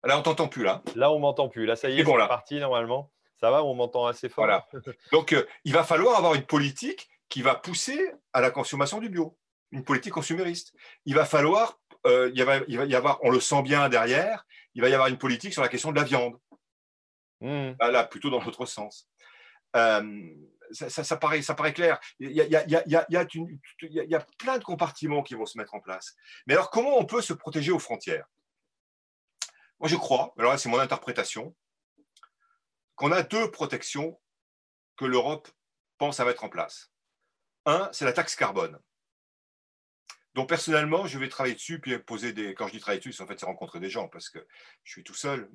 Là, 0.04 0.20
on 0.20 0.22
t'entend 0.22 0.48
plus, 0.48 0.64
là. 0.64 0.84
Là, 0.96 1.12
on 1.12 1.20
m'entend 1.20 1.50
plus. 1.50 1.66
Là, 1.66 1.76
ça 1.76 1.90
y 1.90 2.00
est, 2.00 2.06
c'est 2.06 2.28
parti 2.28 2.60
normalement. 2.60 3.12
Ça 3.40 3.50
va, 3.50 3.64
on 3.64 3.74
m'entend 3.74 4.06
assez 4.06 4.30
fort? 4.30 4.46
Voilà. 4.46 4.68
Donc, 5.12 5.34
euh, 5.34 5.46
il 5.64 5.74
va 5.74 5.84
falloir 5.84 6.18
avoir 6.18 6.36
une 6.36 6.46
politique 6.46 7.10
qui 7.28 7.42
va 7.42 7.56
pousser 7.56 8.12
à 8.32 8.40
la 8.40 8.52
consommation 8.52 9.00
du 9.00 9.10
bio, 9.10 9.36
une 9.72 9.84
politique 9.84 10.14
consumériste. 10.14 10.74
Il 11.06 11.16
va 11.16 11.26
falloir, 11.26 11.80
il, 12.06 12.44
va, 12.44 12.58
il 12.68 12.78
va 12.78 12.86
y 12.86 12.94
avoir, 12.94 13.20
on 13.24 13.32
le 13.32 13.40
sent 13.40 13.64
bien 13.64 13.90
derrière, 13.90 14.46
il 14.76 14.82
va 14.82 14.90
y 14.90 14.94
avoir 14.94 15.08
une 15.08 15.18
politique 15.18 15.54
sur 15.54 15.64
la 15.64 15.70
question 15.70 15.92
de 15.92 15.96
la 15.96 16.04
viande. 16.04 16.38
Mmh. 17.42 17.74
Là, 17.80 18.04
plutôt 18.06 18.30
dans 18.30 18.42
l'autre 18.44 18.66
sens. 18.66 19.10
ça, 19.74 21.18
paraît, 21.18 21.42
ça 21.42 21.56
paraît 21.56 21.74
clair. 21.74 22.00
Il 22.20 22.32
y, 22.32 22.42
a, 22.42 22.64
il, 22.66 22.72
y 22.72 24.16
a, 24.16 24.26
plein 24.38 24.58
de 24.58 24.64
compartiments 24.64 25.24
qui 25.24 25.36
vont 25.36 25.46
se 25.46 25.58
mettre 25.58 25.74
en 25.74 25.80
place. 25.80 26.16
Mais 26.48 26.54
alors, 26.54 26.70
comment 26.70 26.98
on 26.98 27.06
peut 27.06 27.22
se 27.22 27.34
protéger 27.34 27.72
aux 27.72 27.80
frontières? 27.80 28.26
Moi, 29.80 29.90
je 29.90 29.96
crois, 29.96 30.34
alors 30.38 30.54
là, 30.54 30.58
c'est 30.58 30.70
mon 30.70 30.80
interprétation, 30.80 31.56
qu'on 32.96 33.12
a 33.12 33.24
deux 33.24 33.52
protections 33.52 34.20
que 34.96 35.06
l'Europe 35.06 35.50
pense 35.98 36.20
à 36.20 36.26
mettre 36.26 36.44
en 36.44 36.50
place. 36.50 36.92
Un, 37.66 37.90
c'est 37.92 38.06
la 38.06 38.14
taxe 38.14 38.36
carbone. 38.36 38.80
Donc 40.36 40.50
personnellement, 40.50 41.08
je 41.08 41.18
vais 41.18 41.30
travailler 41.30 41.56
dessus, 41.56 41.80
puis 41.80 41.98
poser 41.98 42.34
des. 42.34 42.54
Quand 42.54 42.68
je 42.68 42.74
dis 42.74 42.80
travailler 42.82 43.00
dessus, 43.00 43.22
en 43.22 43.26
fait 43.26 43.40
c'est 43.40 43.46
rencontrer 43.46 43.80
des 43.80 43.90
gens 43.90 44.10
parce 44.10 44.30
que 44.30 44.46
je 44.84 44.92
suis 44.92 45.04
tout 45.04 45.14
seul, 45.14 45.50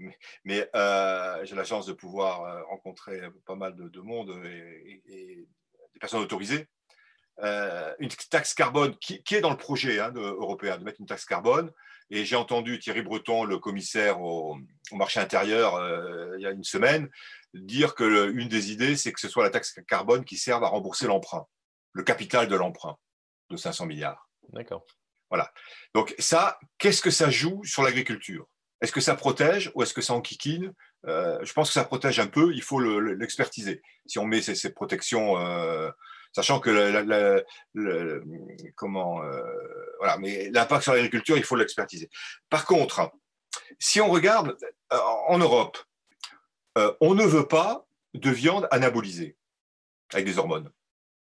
mais, 0.44 0.70
euh, 0.74 1.44
j'ai 1.44 1.54
la 1.54 1.64
chance 1.64 1.84
de 1.84 1.92
pouvoir 1.92 2.44
euh, 2.44 2.62
rencontrer 2.64 3.20
pas 3.44 3.56
mal 3.56 3.76
de, 3.76 4.00
monde 4.00 4.30
et, 4.46 5.46
des 5.92 6.00
personnes 6.00 6.22
autorisées. 6.22 6.66
Euh, 7.42 7.94
une 7.98 8.08
taxe 8.08 8.54
carbone 8.54 8.96
qui, 8.96 9.22
est 9.30 9.40
dans 9.42 9.50
le 9.50 9.58
projet 9.58 10.00
hein, 10.00 10.12
européen 10.14 10.78
de 10.78 10.84
mettre 10.84 11.00
une 11.00 11.06
taxe 11.06 11.26
carbone. 11.26 11.70
Et 12.08 12.24
j'ai 12.24 12.36
entendu 12.36 12.78
Thierry 12.78 13.02
Breton, 13.02 13.44
le 13.44 13.58
commissaire 13.58 14.22
au, 14.22 14.56
marché 14.92 15.20
intérieur, 15.20 15.78
il 16.38 16.42
y 16.42 16.46
a 16.46 16.50
une 16.50 16.64
semaine, 16.64 17.08
dire 17.54 17.94
que 17.94 18.30
des 18.30 18.72
idées, 18.72 18.96
c'est 18.96 19.12
que 19.12 19.20
ce 19.20 19.28
soit 19.28 19.44
la 19.44 19.50
taxe 19.50 19.78
carbone 19.86 20.24
qui 20.24 20.38
serve 20.38 20.64
à 20.64 20.68
rembourser 20.68 21.06
l'emprunt, 21.06 21.46
le 21.92 22.02
capital 22.02 22.48
de 22.48 22.56
l'emprunt 22.56 22.96
de 23.50 23.56
500 23.56 23.86
milliards. 23.86 24.29
D'accord. 24.52 24.84
Voilà. 25.30 25.52
Donc 25.94 26.14
ça, 26.18 26.58
qu'est-ce 26.78 27.02
que 27.02 27.10
ça 27.10 27.30
joue 27.30 27.62
sur 27.64 27.82
l'agriculture? 27.82 28.48
Est-ce 28.80 28.92
que 28.92 29.00
ça 29.00 29.14
protège 29.14 29.70
ou 29.74 29.82
est-ce 29.82 29.94
que 29.94 30.00
ça 30.00 30.14
enquiquine? 30.14 30.72
Euh, 31.06 31.38
Je 31.42 31.52
pense 31.52 31.68
que 31.68 31.74
ça 31.74 31.84
protège 31.84 32.18
un 32.18 32.26
peu, 32.26 32.52
il 32.54 32.62
faut 32.62 32.80
l'expertiser. 32.80 33.82
si 34.06 34.18
on 34.18 34.24
met 34.24 34.40
ces, 34.40 34.72
protections, 34.72 35.38
euh, 35.38 35.90
sachant 36.32 36.60
que 36.60 37.44
comment, 38.74 39.22
euh, 39.22 39.40
voilà, 39.98 40.16
mais 40.18 40.50
l'impact 40.50 40.82
sur 40.84 40.94
l'agriculture, 40.94 41.36
il 41.36 41.44
faut 41.44 41.56
l'expertiser. 41.56 42.08
Par 42.48 42.64
contre, 42.64 43.12
si 43.78 44.00
on 44.00 44.08
regarde 44.08 44.56
en 44.90 45.38
Europe, 45.38 45.78
on 47.00 47.14
ne 47.14 47.24
veut 47.24 47.46
pas 47.46 47.86
de 48.14 48.30
viande 48.30 48.66
anabolisée 48.70 49.36
avec 50.12 50.24
des 50.24 50.38
hormones. 50.38 50.70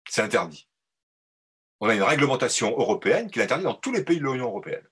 C'est 0.08 0.22
interdit 0.22 0.68
on 1.84 1.88
a 1.90 1.94
une 1.94 2.02
réglementation 2.02 2.70
européenne 2.70 3.30
qui 3.30 3.40
l'interdit 3.40 3.64
dans 3.64 3.74
tous 3.74 3.92
les 3.92 4.02
pays 4.02 4.18
de 4.18 4.24
l'Union 4.24 4.46
européenne. 4.46 4.88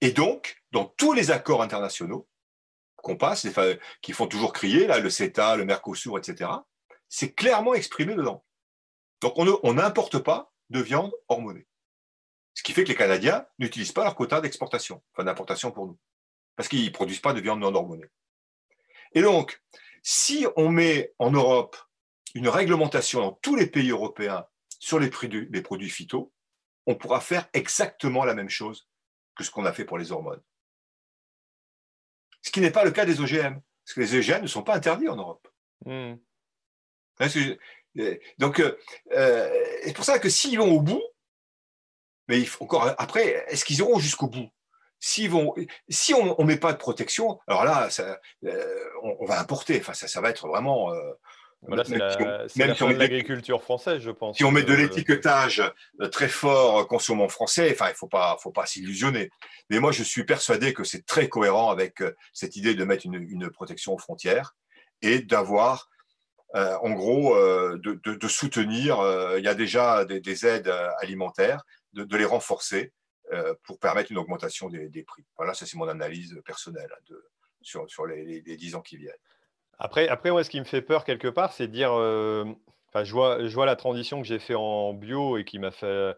Et 0.00 0.12
donc, 0.12 0.62
dans 0.72 0.86
tous 0.86 1.12
les 1.12 1.30
accords 1.30 1.60
internationaux 1.60 2.26
qu'on 2.96 3.18
passe, 3.18 3.46
qui 4.00 4.12
font 4.14 4.26
toujours 4.26 4.54
crier, 4.54 4.86
là, 4.86 4.98
le 4.98 5.10
CETA, 5.10 5.56
le 5.56 5.66
Mercosur, 5.66 6.16
etc., 6.16 6.50
c'est 7.10 7.34
clairement 7.34 7.74
exprimé 7.74 8.14
dedans. 8.14 8.42
Donc, 9.20 9.34
on 9.36 9.74
n'importe 9.74 10.20
pas 10.20 10.50
de 10.70 10.80
viande 10.80 11.12
hormonée. 11.28 11.66
Ce 12.54 12.62
qui 12.62 12.72
fait 12.72 12.84
que 12.84 12.88
les 12.88 12.94
Canadiens 12.94 13.46
n'utilisent 13.58 13.92
pas 13.92 14.04
leur 14.04 14.14
quota 14.14 14.40
d'exportation, 14.40 15.02
enfin 15.12 15.24
d'importation 15.24 15.70
pour 15.70 15.86
nous, 15.86 15.98
parce 16.56 16.70
qu'ils 16.70 16.86
ne 16.86 16.90
produisent 16.90 17.20
pas 17.20 17.34
de 17.34 17.42
viande 17.42 17.60
non 17.60 17.74
hormonée. 17.74 18.08
Et 19.12 19.20
donc, 19.20 19.62
si 20.02 20.46
on 20.56 20.70
met 20.70 21.12
en 21.18 21.30
Europe 21.30 21.76
une 22.34 22.48
réglementation 22.48 23.20
dans 23.20 23.32
tous 23.32 23.54
les 23.54 23.66
pays 23.66 23.90
européens 23.90 24.46
sur 24.80 24.98
les, 24.98 25.10
les 25.50 25.62
produits 25.62 25.90
phyto, 25.90 26.32
on 26.86 26.96
pourra 26.96 27.20
faire 27.20 27.48
exactement 27.52 28.24
la 28.24 28.34
même 28.34 28.48
chose 28.48 28.88
que 29.36 29.44
ce 29.44 29.50
qu'on 29.50 29.66
a 29.66 29.72
fait 29.72 29.84
pour 29.84 29.98
les 29.98 30.10
hormones. 30.10 30.42
Ce 32.42 32.50
qui 32.50 32.60
n'est 32.60 32.72
pas 32.72 32.84
le 32.84 32.90
cas 32.90 33.04
des 33.04 33.20
OGM, 33.20 33.60
parce 33.84 33.94
que 33.94 34.00
les 34.00 34.14
OGM 34.16 34.42
ne 34.42 34.48
sont 34.48 34.62
pas 34.62 34.74
interdits 34.74 35.08
en 35.08 35.16
Europe. 35.16 35.46
Hmm. 35.84 36.14
Donc, 38.38 38.60
euh, 38.60 38.78
euh, 39.12 39.64
c'est 39.84 39.94
pour 39.94 40.04
ça 40.04 40.18
que 40.18 40.30
s'ils 40.30 40.58
vont 40.58 40.72
au 40.72 40.80
bout, 40.80 41.02
mais 42.28 42.42
encore 42.60 42.94
après, 42.98 43.44
est-ce 43.48 43.64
qu'ils 43.64 43.78
iront 43.78 43.98
jusqu'au 43.98 44.28
bout? 44.28 44.48
Vont, 45.28 45.54
si 45.88 46.14
on 46.14 46.36
ne 46.38 46.44
met 46.44 46.58
pas 46.58 46.72
de 46.72 46.78
protection, 46.78 47.40
alors 47.46 47.64
là, 47.64 47.88
euh, 48.44 48.90
on, 49.02 49.24
va 49.24 49.40
importer. 49.40 49.80
Enfin, 49.80 49.94
ça, 49.94 50.08
ça 50.08 50.20
va 50.20 50.30
être 50.30 50.46
vraiment. 50.46 50.92
Voilà, 51.62 51.84
c'est 51.84 51.98
la, 51.98 52.48
si 52.48 52.58
l'agriculture 52.58 53.62
française, 53.62 54.00
je 54.00 54.10
pense. 54.10 54.38
Si 54.38 54.44
on 54.44 54.50
met 54.50 54.62
de 54.62 54.72
l'étiquetage 54.72 55.62
euh, 56.00 56.08
très 56.08 56.28
fort 56.28 56.78
euh, 56.78 56.84
consommant 56.84 57.28
français, 57.28 57.70
enfin, 57.72 57.88
il 57.88 57.92
ne 57.92 57.96
faut 57.96 58.08
pas, 58.08 58.38
faut 58.42 58.50
pas 58.50 58.64
s'illusionner. 58.64 59.30
Mais 59.68 59.78
moi, 59.78 59.92
je 59.92 60.02
suis 60.02 60.24
persuadé 60.24 60.72
que 60.72 60.84
c'est 60.84 61.04
très 61.04 61.28
cohérent 61.28 61.70
avec 61.70 62.00
euh, 62.00 62.16
cette 62.32 62.56
idée 62.56 62.74
de 62.74 62.84
mettre 62.84 63.04
une, 63.04 63.50
protection 63.50 63.92
aux 63.92 63.98
frontières 63.98 64.56
et 65.02 65.20
d'avoir, 65.20 65.90
en 66.54 66.90
gros, 66.92 67.34
de, 67.36 68.28
soutenir. 68.28 68.98
il 69.38 69.44
y 69.44 69.48
a 69.48 69.54
déjà 69.54 70.04
des, 70.04 70.46
aides 70.46 70.72
alimentaires, 71.00 71.62
de, 71.94 72.16
les 72.16 72.24
renforcer 72.24 72.92
pour 73.64 73.78
permettre 73.78 74.12
une 74.12 74.18
augmentation 74.18 74.68
des, 74.68 75.02
prix. 75.02 75.24
Voilà, 75.36 75.54
ça 75.54 75.66
c'est 75.66 75.76
mon 75.76 75.88
analyse 75.88 76.40
personnelle 76.44 76.90
hein, 76.92 77.14
sur, 77.62 77.90
sur 77.90 78.06
les, 78.06 78.42
les 78.42 78.56
10 78.56 78.74
ans 78.74 78.82
qui 78.82 78.98
viennent. 78.98 79.14
Après, 79.80 80.08
après 80.08 80.30
ce 80.44 80.50
qui 80.50 80.60
me 80.60 80.66
fait 80.66 80.82
peur 80.82 81.04
quelque 81.04 81.26
part, 81.26 81.54
c'est 81.54 81.66
de 81.66 81.72
dire, 81.72 81.92
euh, 81.94 82.44
je, 83.02 83.12
vois, 83.12 83.42
je 83.48 83.54
vois 83.54 83.64
la 83.64 83.76
transition 83.76 84.20
que 84.20 84.28
j'ai 84.28 84.38
fait 84.38 84.54
en 84.54 84.92
bio 84.92 85.38
et 85.38 85.44
qui 85.44 85.58
m'a 85.58 85.70
fait 85.70 86.14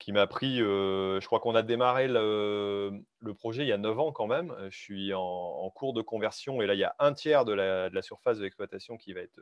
qui 0.00 0.10
m'a 0.10 0.26
pris, 0.26 0.58
je 0.58 1.24
crois 1.24 1.38
qu'on 1.38 1.54
a 1.54 1.62
démarré 1.62 2.08
le, 2.08 3.00
projet 3.38 3.62
il 3.62 3.68
y 3.68 3.72
a 3.72 3.78
9 3.78 3.98
ans 4.00 4.12
quand 4.12 4.26
même. 4.26 4.52
Je 4.68 4.76
suis 4.76 5.14
en, 5.14 5.70
cours 5.70 5.94
de 5.94 6.02
conversion 6.02 6.60
et 6.60 6.66
là, 6.66 6.74
il 6.74 6.80
y 6.80 6.84
a 6.84 6.96
un 6.98 7.12
tiers 7.14 7.44
de 7.44 7.52
la, 7.52 8.02
surface 8.02 8.38
de 8.38 8.42
l'exploitation 8.42 8.96
qui 8.96 9.12
va 9.12 9.20
être, 9.20 9.40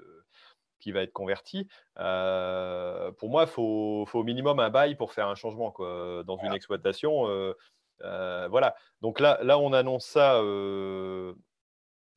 qui 0.79 0.93
va 0.93 1.01
être 1.01 1.13
convertie. 1.13 1.67
pour 1.97 3.31
moi, 3.31 3.45
il 3.45 3.49
faut, 3.49 4.07
au 4.13 4.23
minimum 4.23 4.61
un 4.61 4.69
bail 4.69 4.95
pour 4.95 5.15
faire 5.15 5.29
un 5.29 5.35
changement 5.35 5.71
quoi, 5.73 6.23
dans 6.27 6.37
une 6.37 6.53
exploitation. 6.53 7.55
voilà. 8.01 8.77
Donc 9.01 9.19
là, 9.19 9.39
là, 9.43 9.59
on 9.59 9.73
annonce 9.73 10.05
ça 10.05 10.39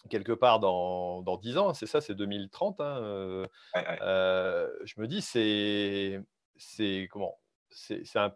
quelque 0.09 0.31
part 0.31 0.59
dans, 0.59 1.21
dans 1.21 1.37
10 1.37 1.57
ans, 1.57 1.73
c'est 1.73 1.87
ça, 1.87 2.01
c'est 2.01 2.15
2030. 2.15 2.81
Hein, 2.81 3.47
je 3.75 4.99
me 4.99 5.07
dis, 5.07 5.21
c'est, 5.21 6.21
c'est 6.57 7.07
comment 7.11 7.37
c'est 7.75 8.15
un, 8.15 8.33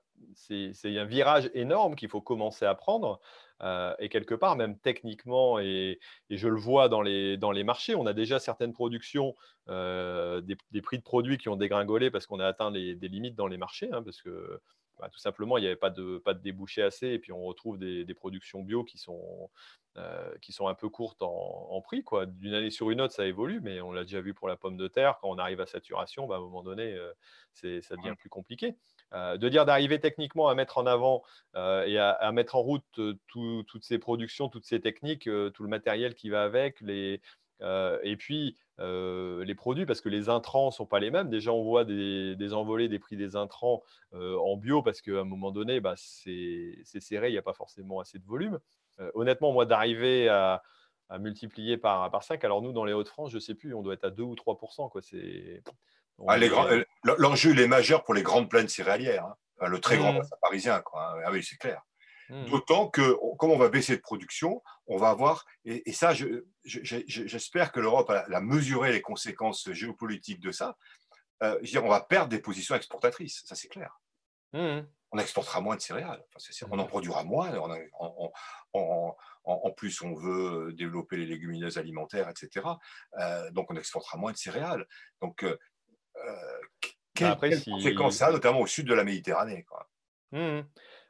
un, 0.50 1.06
virage 1.06 1.50
énorme 1.54 1.96
qu'il 1.96 2.10
faut 2.10 2.22
commencer 2.22 2.66
à 2.66 2.76
prendre. 2.76 3.20
Euh, 3.62 3.94
et 4.00 4.10
quelque 4.10 4.36
part, 4.36 4.56
même 4.56 4.78
techniquement, 4.78 5.60
et, 5.60 6.00
je 6.30 6.48
le 6.48 6.58
vois 6.58 6.90
dans 6.90 7.02
les, 7.02 7.38
dans 7.38 7.52
les 7.52 7.64
marchés, 7.64 7.96
on 7.96 8.06
a 8.06 8.14
déjà 8.14 8.40
certaines 8.40 8.74
productions, 8.74 9.36
euh, 9.70 10.42
des, 10.42 10.82
prix 10.82 10.98
de 10.98 11.04
produits 11.04 11.38
qui 11.38 11.50
ont 11.50 11.56
dégringolé 11.56 12.12
parce 12.12 12.26
qu'on 12.26 12.40
a 12.40 12.48
atteint 12.48 12.72
des 12.72 12.96
limites 13.02 13.36
dans 13.36 13.48
les 13.48 13.58
marchés, 13.58 13.90
hein, 13.92 14.04
parce 14.04 14.22
que 14.22 14.62
bah, 15.00 15.10
tout 15.10 15.20
simplement, 15.20 15.58
il 15.58 15.62
n'y 15.62 15.68
avait 15.68 15.76
pas 15.76 15.90
de, 15.90 16.18
pas 16.18 16.34
de 16.34 16.42
débouché 16.42 16.84
assez, 16.84 17.08
et 17.08 17.20
puis 17.20 17.32
on 17.32 17.44
retrouve 17.44 17.78
des, 17.78 18.14
productions 18.14 18.62
bio 18.62 18.84
qui 18.84 18.98
sont, 18.98 19.50
euh, 19.98 20.32
qui 20.42 20.52
sont 20.52 20.68
un 20.68 20.76
peu 20.76 20.90
courtes 20.90 21.22
en, 21.22 21.82
prix. 21.82 22.04
D'une 22.28 22.54
année 22.54 22.70
sur 22.70 22.92
une 22.92 23.02
autre, 23.02 23.14
ça 23.14 23.26
évolue, 23.26 23.62
mais 23.62 23.82
on 23.82 23.92
l'a 23.92 24.04
déjà 24.04 24.22
vu 24.22 24.34
pour 24.34 24.48
la 24.48 24.58
pomme 24.58 24.78
de 24.78 24.88
terre, 24.88 25.18
quand 25.22 25.30
on 25.30 25.38
arrive 25.38 25.62
à 25.62 25.66
saturation, 25.66 26.28
bah, 26.28 26.36
à 26.36 26.38
un 26.38 26.42
moment 26.42 26.64
donné, 26.64 26.98
ça 27.54 27.96
devient 27.96 28.16
plus 28.18 28.30
compliqué. 28.30 28.76
Euh, 29.14 29.38
de 29.38 29.50
dire 29.50 29.66
d'arriver 29.66 30.00
techniquement 30.00 30.50
à 30.50 30.56
mettre 30.56 30.78
en 30.78 30.86
avant 30.86 31.24
euh, 31.56 31.84
et 31.86 31.98
à, 31.98 32.32
mettre 32.32 32.56
en 32.56 32.62
route 32.62 32.86
euh, 33.00 33.16
toutes 33.28 33.84
ces 33.84 33.98
productions, 33.98 34.50
toutes 34.50 34.66
ces 34.66 34.82
techniques, 34.82 35.24
tout 35.24 35.64
le 35.64 35.70
matériel 35.70 36.14
qui 36.14 36.30
va 36.30 36.44
avec, 36.44 36.80
les, 36.82 37.22
et 37.62 38.16
puis 38.18 38.56
les 38.80 39.56
produits, 39.56 39.86
parce 39.86 40.02
que 40.02 40.10
les 40.10 40.30
intrants 40.30 40.68
ne 40.68 40.72
sont 40.72 40.86
pas 40.86 41.00
les 41.00 41.12
mêmes. 41.12 41.30
Déjà, 41.30 41.52
on 41.52 41.64
voit 41.64 41.86
des, 41.86 42.54
envolées 42.54 42.88
des 42.88 43.00
prix 43.00 43.18
des 43.18 43.36
intrants 43.36 43.84
en 44.14 44.58
bio, 44.58 44.82
parce 44.82 45.02
qu'à 45.02 45.20
un 45.20 45.24
moment 45.24 45.52
donné, 45.52 45.80
bah, 45.80 45.96
c'est 45.98 46.84
serré, 47.00 47.30
il 47.30 47.34
n'y 47.34 47.38
a 47.38 47.44
pas 47.44 47.54
forcément 47.54 48.00
assez 48.00 48.20
de 48.20 48.26
volume. 48.26 48.60
honnêtement, 49.14 49.52
moi, 49.52 49.66
d'arriver 49.66 50.30
à, 50.30 50.62
multiplier 51.20 51.78
par, 51.78 52.10
par 52.12 52.24
5, 52.24 52.44
alors 52.44 52.62
nous, 52.62 52.72
dans 52.72 52.86
les 52.86 52.94
Hauts-de-France, 52.94 53.32
je 53.32 53.36
ne 53.36 53.42
sais 53.42 53.56
plus, 53.56 53.74
on 53.74 53.82
doit 53.82 53.96
être 53.96 54.06
à 54.06 54.12
2 54.12 54.24
ou 54.24 54.36
3 54.36 54.58
quoi. 54.58 55.02
C'est 55.02 55.64
ah, 56.28 56.38
euh, 56.38 56.84
l'enjeu, 57.18 57.52
il 57.52 57.60
est 57.60 57.68
majeur 57.68 58.04
pour 58.04 58.14
les 58.14 58.24
grandes 58.24 58.50
plaines 58.50 58.68
céréalières. 58.68 59.26
Hein. 59.62 59.68
le 59.68 59.80
très 59.80 59.98
grand 59.98 60.14
mmh. 60.14 60.18
bassin 60.18 60.36
parisien. 60.42 60.82
Quoi. 60.82 61.14
Hein. 61.14 61.22
Ah 61.26 61.32
oui, 61.32 61.44
c'est 61.44 61.58
clair. 61.58 61.82
Mmh. 62.30 62.46
D'autant 62.46 62.90
que, 62.90 63.18
comme 63.38 63.52
on 63.52 63.58
va 63.58 63.70
baisser 63.70 63.96
de 63.96 64.02
production, 64.02 64.62
on 64.88 64.98
va 64.98 65.10
avoir, 65.10 65.46
et, 65.66 65.92
ça, 65.92 66.14
j'espère 66.64 67.72
que 67.72 67.80
l'Europe 67.80 68.10
a, 68.10 68.42
mesuré 68.42 68.92
les 68.92 69.02
conséquences 69.02 69.72
géopolitiques 69.72 70.40
de 70.40 70.52
ça. 70.52 70.78
Euh, 71.42 71.54
je 71.62 71.68
veux 71.68 71.72
dire, 71.72 71.86
on 71.86 71.90
va 71.90 72.02
perdre 72.02 72.30
des 72.30 72.40
positions 72.40 72.76
exportatrices, 72.76 73.44
ça 73.46 73.56
c'est 73.56 73.70
clair. 73.70 74.00
Mmh. 74.54 74.82
On 75.12 75.18
exportera 75.18 75.60
moins 75.60 75.76
de 75.76 75.82
céréales, 75.82 76.24
on 76.70 76.78
en 76.78 76.86
produira 76.86 77.24
moins. 77.24 77.52
en, 78.74 79.72
plus, 79.72 80.02
on 80.04 80.14
veut 80.14 80.72
développer 80.74 81.18
les 81.18 81.26
légumineuses 81.26 81.80
alimentaires, 81.80 82.30
etc. 82.30 82.68
Euh, 83.20 83.50
donc, 83.52 83.72
on 83.72 83.76
exportera 83.76 84.20
moins 84.20 84.34
de 84.34 84.38
céréales. 84.38 84.86
Donc, 85.20 85.44
euh, 85.44 85.58
bah, 87.20 87.38
quelles 87.42 87.64
conséquences 87.64 88.18
ça, 88.18 88.32
notamment 88.32 88.60
au 88.60 88.68
sud 88.68 88.88
de 88.88 88.94
la 88.94 89.04
Méditerranée 89.04 89.64
quoi. 89.64 89.90
Mmh 90.32 90.62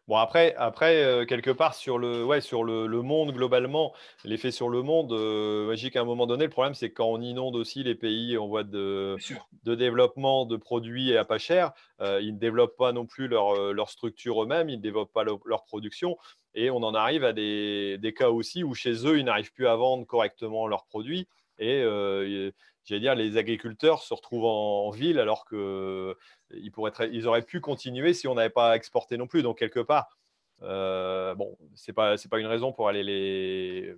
bon, 0.10 0.18
après, 0.18 0.55
après 0.57 1.03
euh, 1.03 1.26
quelque 1.26 1.51
part, 1.51 1.76
sur 1.76 1.97
le, 1.99 2.26
ouais, 2.26 2.41
sur 2.41 2.64
le, 2.64 2.88
monde 3.01 3.32
globalement, 3.32 3.93
l'effet 4.26 4.51
sur 4.51 4.68
le 4.68 4.82
monde, 4.82 5.14
euh, 5.14 5.76
qu'à 5.93 6.01
un 6.01 6.05
moment 6.05 6.28
donné, 6.28 6.45
le 6.45 6.49
problème, 6.49 6.74
c'est 6.74 6.91
quand 6.91 7.05
on 7.05 7.22
inonde 7.22 7.55
aussi 7.55 7.84
les 7.84 7.95
pays 7.95 8.38
en 8.38 8.47
voie 8.47 8.64
de, 8.64 9.16
de 9.64 9.76
développement 9.76 10.45
de 10.45 10.57
produits 10.57 11.16
à 11.16 11.24
pas 11.24 11.38
cher, 11.38 11.72
euh, 12.01 12.20
ils 12.22 12.34
ne 12.34 12.39
développent 12.39 12.76
pas 12.76 12.91
non 12.91 13.05
plus 13.05 13.28
leur, 13.28 13.72
leur 13.72 13.89
structure 13.89 14.43
eux-mêmes, 14.43 14.70
ils 14.70 14.78
ne 14.78 14.82
développent 14.82 15.14
pas 15.14 15.24
leur 15.24 15.64
production. 15.66 16.18
Et 16.55 16.72
on 16.72 16.78
en 16.78 16.95
arrive 16.95 17.24
à 17.24 17.32
des, 17.32 17.97
des, 17.99 18.14
cas 18.14 18.30
aussi 18.30 18.64
où 18.64 18.74
chez 18.74 19.05
eux, 19.05 19.20
ils 19.20 19.26
n'arrivent 19.26 19.53
plus 19.53 19.68
à 19.68 19.76
vendre 19.76 20.05
correctement 20.05 20.68
leurs 20.68 20.86
produits. 20.86 21.28
Et 21.60 21.84
j'allais 22.89 23.01
dire, 23.01 23.15
les 23.15 23.37
agriculteurs 23.37 24.01
se 24.01 24.13
retrouvent 24.13 24.45
en, 24.45 24.89
ville 24.89 25.19
alors 25.19 25.45
qu'ils 25.45 25.57
euh, 25.59 26.15
auraient 27.25 27.43
pu 27.43 27.61
continuer 27.61 28.13
si 28.13 28.27
on 28.27 28.33
n'avait 28.33 28.49
pas 28.49 28.75
exporté 28.75 29.15
non 29.17 29.27
plus. 29.27 29.43
Donc, 29.43 29.59
quelque 29.59 29.79
part, 29.79 30.17
euh, 30.63 31.35
bon, 31.35 31.55
ce 31.75 31.91
n'est 31.91 31.93
pas, 31.93 32.39
une 32.39 32.47
raison 32.47 32.73
pour 32.73 32.89
aller 32.89 33.03
les, 33.03 33.95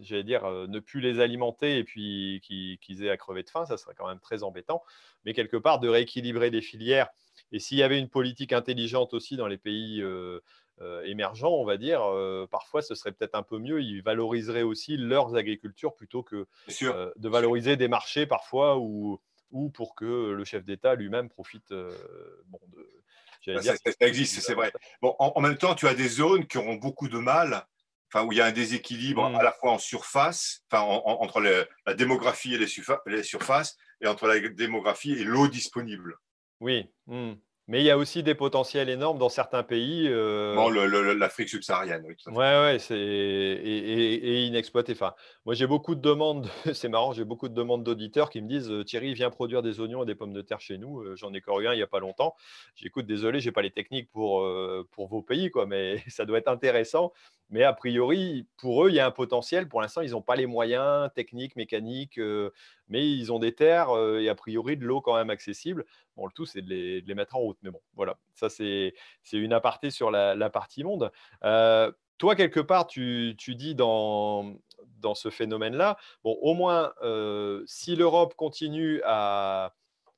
j'allais 0.00 0.24
dire, 0.24 0.44
euh, 0.44 0.66
ne 0.66 0.80
plus 0.80 1.00
les 1.00 1.20
alimenter 1.20 1.78
et 1.78 1.84
puis 1.84 2.40
qu'ils 2.42 3.04
aient 3.04 3.10
à 3.10 3.16
crever 3.16 3.44
de 3.44 3.50
faim, 3.50 3.64
ça 3.64 3.76
serait 3.76 3.94
quand 3.96 4.08
même 4.08 4.20
très 4.20 4.42
embêtant. 4.42 4.82
Mais 5.24 5.34
quelque 5.34 5.56
part, 5.56 5.78
de 5.78 5.88
rééquilibrer 5.88 6.50
des 6.50 6.62
filières. 6.62 7.08
Et 7.52 7.60
s'il 7.60 7.78
y 7.78 7.84
avait 7.84 7.98
une 7.98 8.08
politique 8.08 8.52
intelligente 8.52 9.14
aussi 9.14 9.36
dans 9.36 9.46
les 9.46 9.58
pays 9.58 10.02
émergents, 11.04 11.52
on 11.52 11.64
va 11.64 11.76
dire, 11.76 12.02
euh, 12.02 12.46
parfois 12.50 12.82
ce 12.82 12.94
serait 12.94 13.12
peut-être 13.12 13.34
un 13.34 13.42
peu 13.42 13.58
mieux. 13.58 13.82
Ils 13.82 14.02
valoriseraient 14.02 14.62
aussi 14.62 14.96
leurs 14.96 15.36
agricultures 15.36 15.94
plutôt 15.94 16.22
que 16.22 16.46
euh, 16.82 17.12
de 17.16 17.28
valoriser 17.28 17.76
des 17.76 17.88
marchés 17.88 18.26
parfois 18.26 18.78
ou, 18.78 19.20
ou 19.50 19.70
pour 19.70 19.94
que 19.94 20.32
le 20.32 20.44
chef 20.44 20.64
d'État 20.64 20.94
lui-même 20.94 21.28
profite. 21.28 21.70
bon, 21.70 22.60
de, 22.68 22.88
bah, 23.46 23.62
ça, 23.62 23.74
existe, 24.00 24.40
c'est 24.40 24.54
vrai. 24.54 24.72
Bon, 25.00 25.16
en, 25.18 25.40
même 25.40 25.56
temps, 25.56 25.74
tu 25.74 25.88
as 25.88 25.94
des 25.94 26.08
zones 26.08 26.46
qui 26.46 26.58
auront 26.58 26.76
beaucoup 26.76 27.08
de 27.08 27.18
mal, 27.18 27.66
enfin, 28.08 28.24
où 28.24 28.32
il 28.32 28.38
y 28.38 28.40
a 28.40 28.46
un 28.46 28.52
déséquilibre 28.52 29.28
mmh. 29.28 29.34
à 29.34 29.42
la 29.42 29.52
fois 29.52 29.72
en 29.72 29.78
surface, 29.78 30.62
enfin, 30.70 30.82
entre 30.82 31.40
la 31.40 31.94
démographie 31.94 32.54
et 32.54 32.58
les, 32.58 32.68
les, 33.06 33.22
surfaces, 33.24 33.76
et 34.00 34.06
entre 34.06 34.28
la 34.28 34.38
démographie 34.38 35.12
et 35.12 35.24
l'eau 35.24 35.48
disponible. 35.48 36.18
Oui. 36.60 36.88
Mmh. 37.08 37.32
Mais 37.68 37.80
il 37.80 37.84
y 37.84 37.90
a 37.90 37.96
aussi 37.96 38.24
des 38.24 38.34
potentiels 38.34 38.88
énormes 38.88 39.18
dans 39.18 39.28
certains 39.28 39.62
pays. 39.62 40.08
Euh... 40.08 40.56
Bon, 40.56 40.68
l'Afrique 40.68 41.48
subsaharienne, 41.48 42.02
oui. 42.06 42.16
Oui, 42.26 42.34
ouais, 42.34 42.78
c'est 42.80 42.98
et, 42.98 44.14
et, 44.14 44.44
inexploité. 44.46 44.92
Enfin, 44.92 45.14
moi, 45.44 45.54
j'ai 45.54 45.68
beaucoup 45.68 45.94
de 45.94 46.00
demandes. 46.00 46.48
c'est 46.74 46.88
marrant, 46.88 47.12
j'ai 47.12 47.24
beaucoup 47.24 47.48
de 47.48 47.54
demandes 47.54 47.84
d'auditeurs 47.84 48.30
qui 48.30 48.42
me 48.42 48.48
disent 48.48 48.68
euh, 48.68 48.84
Thierry, 48.84 49.14
viens 49.14 49.30
produire 49.30 49.62
des 49.62 49.78
oignons 49.78 50.02
et 50.02 50.06
des 50.06 50.16
pommes 50.16 50.32
de 50.32 50.42
terre 50.42 50.60
chez 50.60 50.76
nous. 50.76 51.02
Euh, 51.02 51.14
j'en 51.14 51.32
ai 51.34 51.38
encore 51.38 51.60
eu 51.60 51.68
un 51.68 51.72
il 51.72 51.76
n'y 51.76 51.82
a 51.82 51.86
pas 51.86 52.00
longtemps. 52.00 52.34
J'écoute, 52.74 53.06
désolé, 53.06 53.38
j'ai 53.38 53.52
pas 53.52 53.62
les 53.62 53.70
techniques 53.70 54.10
pour 54.10 54.42
euh, 54.42 54.86
pour 54.90 55.06
vos 55.06 55.22
pays, 55.22 55.50
quoi, 55.50 55.64
mais 55.64 56.02
ça 56.08 56.24
doit 56.24 56.38
être 56.38 56.48
intéressant. 56.48 57.12
Mais 57.50 57.62
a 57.62 57.72
priori, 57.74 58.48
pour 58.56 58.84
eux, 58.84 58.88
il 58.88 58.94
y 58.94 59.00
a 59.00 59.06
un 59.06 59.10
potentiel. 59.10 59.68
Pour 59.68 59.82
l'instant, 59.82 60.00
ils 60.00 60.12
n'ont 60.12 60.22
pas 60.22 60.36
les 60.36 60.46
moyens 60.46 61.10
techniques, 61.14 61.54
mécaniques, 61.54 62.18
mais 62.88 63.06
ils 63.06 63.30
ont 63.30 63.38
des 63.38 63.54
terres 63.54 63.90
et 64.18 64.30
a 64.30 64.34
priori 64.34 64.78
de 64.78 64.86
l'eau 64.86 65.02
quand 65.02 65.14
même 65.14 65.28
accessible. 65.28 65.84
Bon, 66.16 66.26
le 66.26 66.32
tout, 66.32 66.46
c'est 66.46 66.62
de 66.62 66.68
les, 66.68 67.14
mettre 67.14 67.36
en 67.36 67.40
route. 67.40 67.58
Mais 67.62 67.70
bon, 67.70 67.80
voilà, 67.94 68.18
ça, 68.34 68.48
c'est 68.48 68.94
une 69.32 69.52
aparté 69.52 69.90
sur 69.90 70.10
la, 70.10 70.50
partie 70.50 70.84
monde. 70.84 71.10
toi, 71.40 72.36
quelque 72.36 72.60
part, 72.60 72.86
tu, 72.86 73.34
dis 73.34 73.74
dans, 73.74 74.54
dans 74.98 75.14
ce 75.14 75.30
phénomène-là, 75.30 75.96
bon, 76.24 76.38
au 76.40 76.54
moins, 76.54 76.92
si 77.66 77.96
l'Europe 77.96 78.34
continue 78.34 79.00
à, 79.04 79.74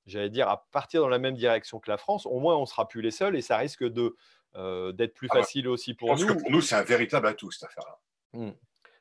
j'allais 0.07 0.31
dire, 0.31 0.49
à 0.49 0.67
partir 0.73 1.01
dans 1.01 1.09
la 1.09 1.19
même 1.19 1.35
direction 1.35 1.81
que 1.81 1.91
la 1.91 1.97
France, 1.97 2.27
au 2.27 2.39
moins, 2.39 2.57
on 2.57 2.63
ne 2.63 2.67
sera 2.67 2.89
plus 2.89 3.03
les 3.03 3.11
seuls 3.11 3.37
et 3.37 3.43
ça 3.43 3.57
risque 3.57 3.85
de 3.85 4.17
euh, 4.57 4.93
d'être 4.93 5.15
plus 5.15 5.29
ah 5.33 5.39
facile 5.39 5.69
aussi 5.69 5.95
pour 5.95 6.17
nous. 6.17 6.27
pour 6.27 6.51
nous, 6.51 6.61
c'est 6.61 6.77
un 6.77 6.83
véritable 6.83 7.27
atout, 7.27 7.51
cette 7.51 7.65
affaire-là. 7.65 7.99
Hmm. 8.33 8.53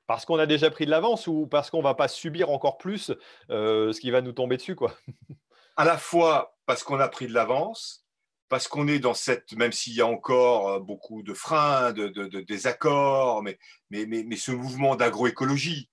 Parce 0.07 0.25
qu'on 0.25 0.39
a 0.39 0.45
déjà 0.45 0.69
pris 0.69 0.85
de 0.85 0.89
l'avance 0.89 1.27
ou 1.27 1.47
parce 1.47 1.69
qu'on 1.69 1.77
ne 1.77 1.83
va 1.83 1.93
pas 1.93 2.07
subir 2.07 2.49
encore 2.49 2.77
plus 2.77 3.11
euh, 3.49 3.93
ce 3.93 3.99
qui 3.99 4.11
va 4.11 4.21
nous 4.21 4.33
tomber 4.33 4.57
dessus 4.57 4.75
quoi. 4.75 4.93
À 5.75 5.85
la 5.85 5.97
fois 5.97 6.52
parce 6.65 6.83
qu'on 6.83 6.99
a 6.99 7.07
pris 7.07 7.27
de 7.27 7.33
l'avance, 7.33 8.05
parce 8.49 8.67
qu'on 8.67 8.87
est 8.87 8.99
dans 8.99 9.13
cette, 9.13 9.53
même 9.53 9.71
s'il 9.71 9.93
y 9.93 10.01
a 10.01 10.07
encore 10.07 10.69
euh, 10.69 10.79
beaucoup 10.79 11.23
de 11.23 11.33
freins, 11.33 11.91
de, 11.93 12.07
désaccords, 12.41 13.43
mais, 13.43 13.57
mais, 13.89 14.05
mais, 14.05 14.35
ce 14.35 14.51
mouvement 14.51 14.95
d'agroécologie, 14.95 15.89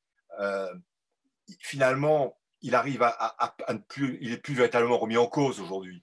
finalement, 1.59 2.39
il 2.63 2.75
arrive 2.75 3.03
à, 3.03 3.55
ne 3.69 3.79
plus, 3.79 4.19
il 4.21 4.33
est 4.33 4.39
plus 4.39 4.55
véritablement 4.55 4.99
remis 4.99 5.17
en 5.17 5.27
cause 5.27 5.61
aujourd'hui. 5.61 6.03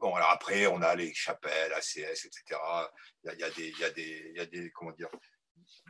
Bon, 0.00 0.14
alors 0.14 0.30
après, 0.30 0.66
on 0.68 0.80
a 0.80 0.94
les 0.94 1.12
chapelles, 1.12 1.72
ACS, 1.72 2.24
etc. 2.24 2.60
Il 3.24 3.38
y 3.38 3.42
a, 3.42 3.50
des, 3.50 3.68
il 3.68 3.78
y 3.78 3.84
a 3.84 3.90
des, 3.90 4.30
il 4.30 4.36
y 4.36 4.40
a 4.40 4.46
des, 4.46 4.70
comment 4.70 4.92
dire, 4.92 5.08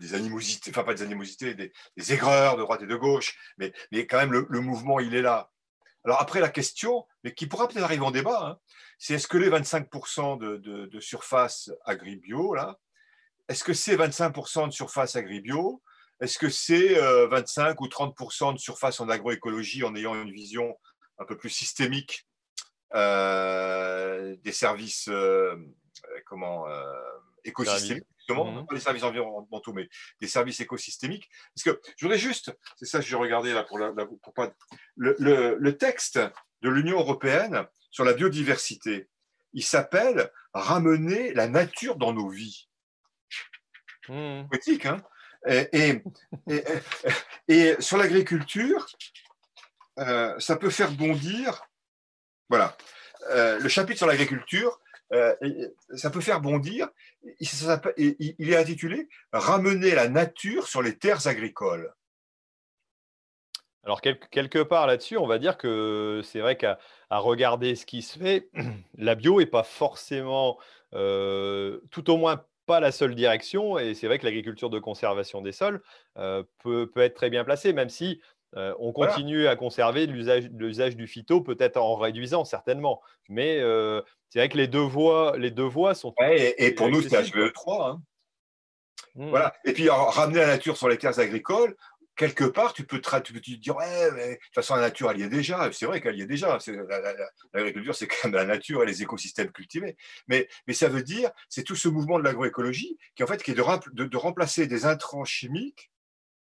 des 0.01 0.15
animosités, 0.15 0.71
enfin 0.71 0.83
pas 0.83 0.95
des 0.95 1.03
animosités, 1.03 1.55
des, 1.55 1.73
aigreurs 2.13 2.57
de 2.57 2.63
droite 2.63 2.83
et 2.83 2.87
de 2.87 2.97
gauche, 2.97 3.37
mais, 3.59 3.73
mais 3.93 4.07
quand 4.07 4.17
même, 4.17 4.33
le, 4.33 4.61
mouvement, 4.61 4.99
il 4.99 5.15
est 5.15 5.23
là. 5.23 5.51
Alors 6.05 6.21
après, 6.21 6.41
la 6.41 6.49
question, 6.49 7.07
mais 7.25 7.35
qui 7.35 7.47
pourra 7.47 7.69
peut-être 7.69 7.83
arriver 7.83 8.05
en 8.05 8.11
débat, 8.11 8.41
hein, 8.43 8.59
c'est 8.99 9.15
est-ce 9.15 9.29
que 9.29 9.37
les 9.37 9.51
25% 9.51 10.39
de, 10.39 10.57
de, 10.57 10.87
de, 10.87 11.01
surface 11.01 11.71
agribio, 11.85 12.55
là, 12.55 12.79
est-ce 13.49 13.65
que 13.65 13.73
c'est 13.73 13.97
25% 13.97 14.69
de 14.69 14.73
surface 14.73 15.17
agribio 15.17 15.83
Est-ce 16.21 16.39
que 16.39 16.49
c'est 16.49 16.95
25 17.29 17.71
euh, 17.71 17.75
ou 17.81 17.87
30% 17.89 18.55
de 18.55 18.59
surface 18.59 19.01
en 19.01 19.09
agroécologie 19.09 19.85
en 19.85 19.95
ayant 19.95 20.15
une 20.15 20.33
vision 20.33 20.79
un 21.19 21.25
peu 21.25 21.37
plus 21.37 21.51
systémique 21.51 22.27
des 22.95 24.53
services 24.53 25.11
comment, 26.27 26.67
écosystémiques, 27.45 28.07
mhm. 28.35 28.67
pas 28.67 28.75
des 28.75 28.81
services 28.81 29.03
environnementaux, 29.03 29.73
mais 29.73 29.89
des 30.21 30.29
services 30.29 30.61
écosystémiques. 30.61 31.29
Parce 31.55 31.65
que 31.65 31.81
je 31.97 32.05
voudrais 32.05 32.19
juste, 32.19 32.53
c'est 32.77 32.87
ça 32.87 33.01
que 33.01 33.07
j'ai 33.07 33.17
regardé 33.17 33.53
là 33.53 33.65
pour, 33.65 33.79
la, 33.79 33.93
pour 33.93 34.35
pas, 34.35 34.53
le, 34.97 35.17
le, 35.59 35.77
texte 35.77 36.19
de 36.63 36.69
l'Union 36.69 36.99
européenne 36.99 37.67
sur 37.91 38.05
la 38.05 38.13
biodiversité, 38.13 39.09
il 39.53 39.65
s'appelle 39.65 40.31
Ramener 40.55 41.35
la 41.35 41.47
nature 41.47 41.97
dans 41.97 42.13
nos 42.13 42.29
vies. 42.29 42.69
Mmh. 44.09 44.49
Poétique, 44.49 44.87
hein? 44.87 45.03
Et, 45.47 45.69
et, 45.73 46.63
et, 47.49 47.77
sur 47.81 47.97
l'agriculture, 47.97 48.87
euh, 49.99 50.39
ça 50.39 50.57
peut 50.57 50.71
faire 50.71 50.91
bondir. 50.93 51.63
Voilà. 52.49 52.77
Euh, 53.31 53.59
le 53.59 53.69
chapitre 53.69 53.99
sur 53.99 54.07
l'agriculture, 54.07 54.81
euh, 55.13 55.35
ça 55.95 56.11
peut 56.11 56.21
faire 56.21 56.41
bondir. 56.41 56.89
Il, 57.41 58.51
est 58.51 58.57
intitulé 58.57 59.09
Ramener 59.33 59.95
la 59.95 60.09
nature 60.09 60.67
sur 60.67 60.83
les 60.83 60.97
terres 60.97 61.27
agricoles. 61.27 61.93
Alors, 63.85 64.03
quelque 64.03 64.63
part 64.63 64.87
là-dessus, 64.87 65.17
on 65.17 65.27
va 65.27 65.39
dire 65.39 65.57
que 65.57 66.21
c'est 66.23 66.41
vrai 66.41 66.57
qu'à 66.57 66.79
regarder 67.11 67.75
ce 67.75 67.87
qui 67.87 68.03
se 68.03 68.19
fait, 68.19 68.51
la 68.99 69.15
bio 69.15 69.39
n'est 69.39 69.47
pas 69.47 69.63
forcément, 69.63 70.59
tout 70.93 72.11
au 72.11 72.17
moins 72.17 72.45
pas 72.67 72.81
la 72.81 72.93
seule 72.93 73.15
direction. 73.15 73.79
Et 73.79 73.95
c'est 73.95 74.09
vrai 74.09 74.19
que 74.19 74.27
l'agriculture 74.27 74.69
de 74.69 74.79
conservation 74.79 75.41
des 75.41 75.53
sols 75.53 75.81
peut, 76.15 76.91
être 76.97 77.15
très 77.15 77.31
bien 77.31 77.45
placée, 77.45 77.73
même 77.73 77.89
si 77.89 78.21
on 78.55 78.93
continue 78.93 79.47
à 79.47 79.57
conserver 79.57 80.07
l'usage 80.07 80.97
du 80.97 81.07
phyto, 81.07 81.41
peut-être 81.41 81.77
en 81.77 81.97
réduisant 81.97 82.45
certainement. 82.45 83.01
Mais 83.29 83.61
c'est 84.31 84.39
vrai 84.41 84.49
que 84.49 84.57
les 84.57 84.69
deux 84.69 84.79
voies, 84.81 85.37
les 85.39 85.51
deux 85.51 85.65
voies 85.65 85.95
sont. 85.95 86.15
et, 86.21 86.73
pour 86.73 86.89
nous, 86.89 87.03
c'est 87.03 87.21
HVE3. 87.21 87.91
Hein. 87.91 88.03
Mmh. 89.15 89.31
Voilà. 89.31 89.55
Et 89.65 89.73
puis, 89.73 89.89
ramener 89.89 90.41
la 90.41 90.47
nature 90.47 90.77
sur 90.77 90.89
les 90.89 90.99
terres 90.99 91.19
agricoles, 91.19 91.77
quelque 92.19 92.45
part, 92.45 92.73
tu 92.73 92.85
peux, 92.85 93.01
te, 93.01 93.17
tu 93.21 93.57
dire, 93.59 93.77
ouais, 93.77 94.11
mais 94.13 94.31
de 94.31 94.35
toute 94.35 94.55
façon, 94.55 94.75
la 94.75 94.83
nature, 94.83 95.11
elle 95.11 95.21
y 95.21 95.23
est 95.23 95.29
déjà. 95.29 95.71
C'est 95.73 95.87
vrai 95.87 96.01
qu'elle 96.01 96.17
y 96.17 96.23
est 96.23 96.27
déjà. 96.27 96.59
L'agriculture, 97.55 97.95
c'est 97.95 98.07
quand 98.07 98.25
même 98.25 98.35
la 98.35 98.45
nature 98.45 98.83
et 98.83 98.87
les 98.87 99.03
écosystèmes 99.03 99.51
cultivés. 99.51 99.97
Mais, 100.27 100.49
mais 100.67 100.75
ça 100.75 100.89
veut 100.89 101.03
dire, 101.03 101.31
c'est 101.49 101.63
tout 101.63 101.77
ce 101.77 101.89
mouvement 101.89 102.19
de 102.19 102.25
l'agroécologie 102.25 102.99
qui, 103.15 103.23
en 103.23 103.27
fait, 103.27 103.43
qui 103.43 103.53
est 103.53 103.55
de, 103.55 104.05
de, 104.05 104.17
remplacer 104.17 104.67
des 104.67 104.85
intrants 104.85 105.25
chimiques 105.25 105.91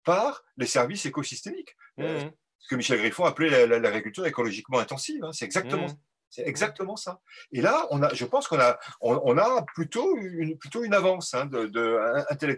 par 0.08 0.42
les 0.56 0.64
services 0.64 1.04
écosystémiques. 1.04 1.76
Euh, 2.00 2.24
mmh. 2.24 2.30
Ce 2.60 2.68
que 2.68 2.76
Michel 2.76 2.98
Griffon 2.98 3.26
appelait 3.26 3.66
l'agriculture 3.66 4.24
écologiquement 4.26 4.78
intensive. 4.78 5.22
Hein. 5.22 5.32
c'est 5.32 5.44
exactement 5.44 5.86
mmh. 5.86 5.96
C'est 6.30 6.46
exactement 6.46 6.96
ça. 6.96 7.20
Et 7.52 7.62
là, 7.62 7.86
on 7.90 8.02
a, 8.02 8.12
je 8.12 8.24
pense 8.26 8.48
qu'on 8.48 8.60
a, 8.60 8.78
on, 9.00 9.38
a 9.38 9.62
plutôt 9.74 10.14
une, 10.18 10.58
plutôt 10.58 10.84
une 10.84 10.92
avance 10.92 11.32
hein, 11.32 11.46
de, 11.46 11.66
de 11.66 11.98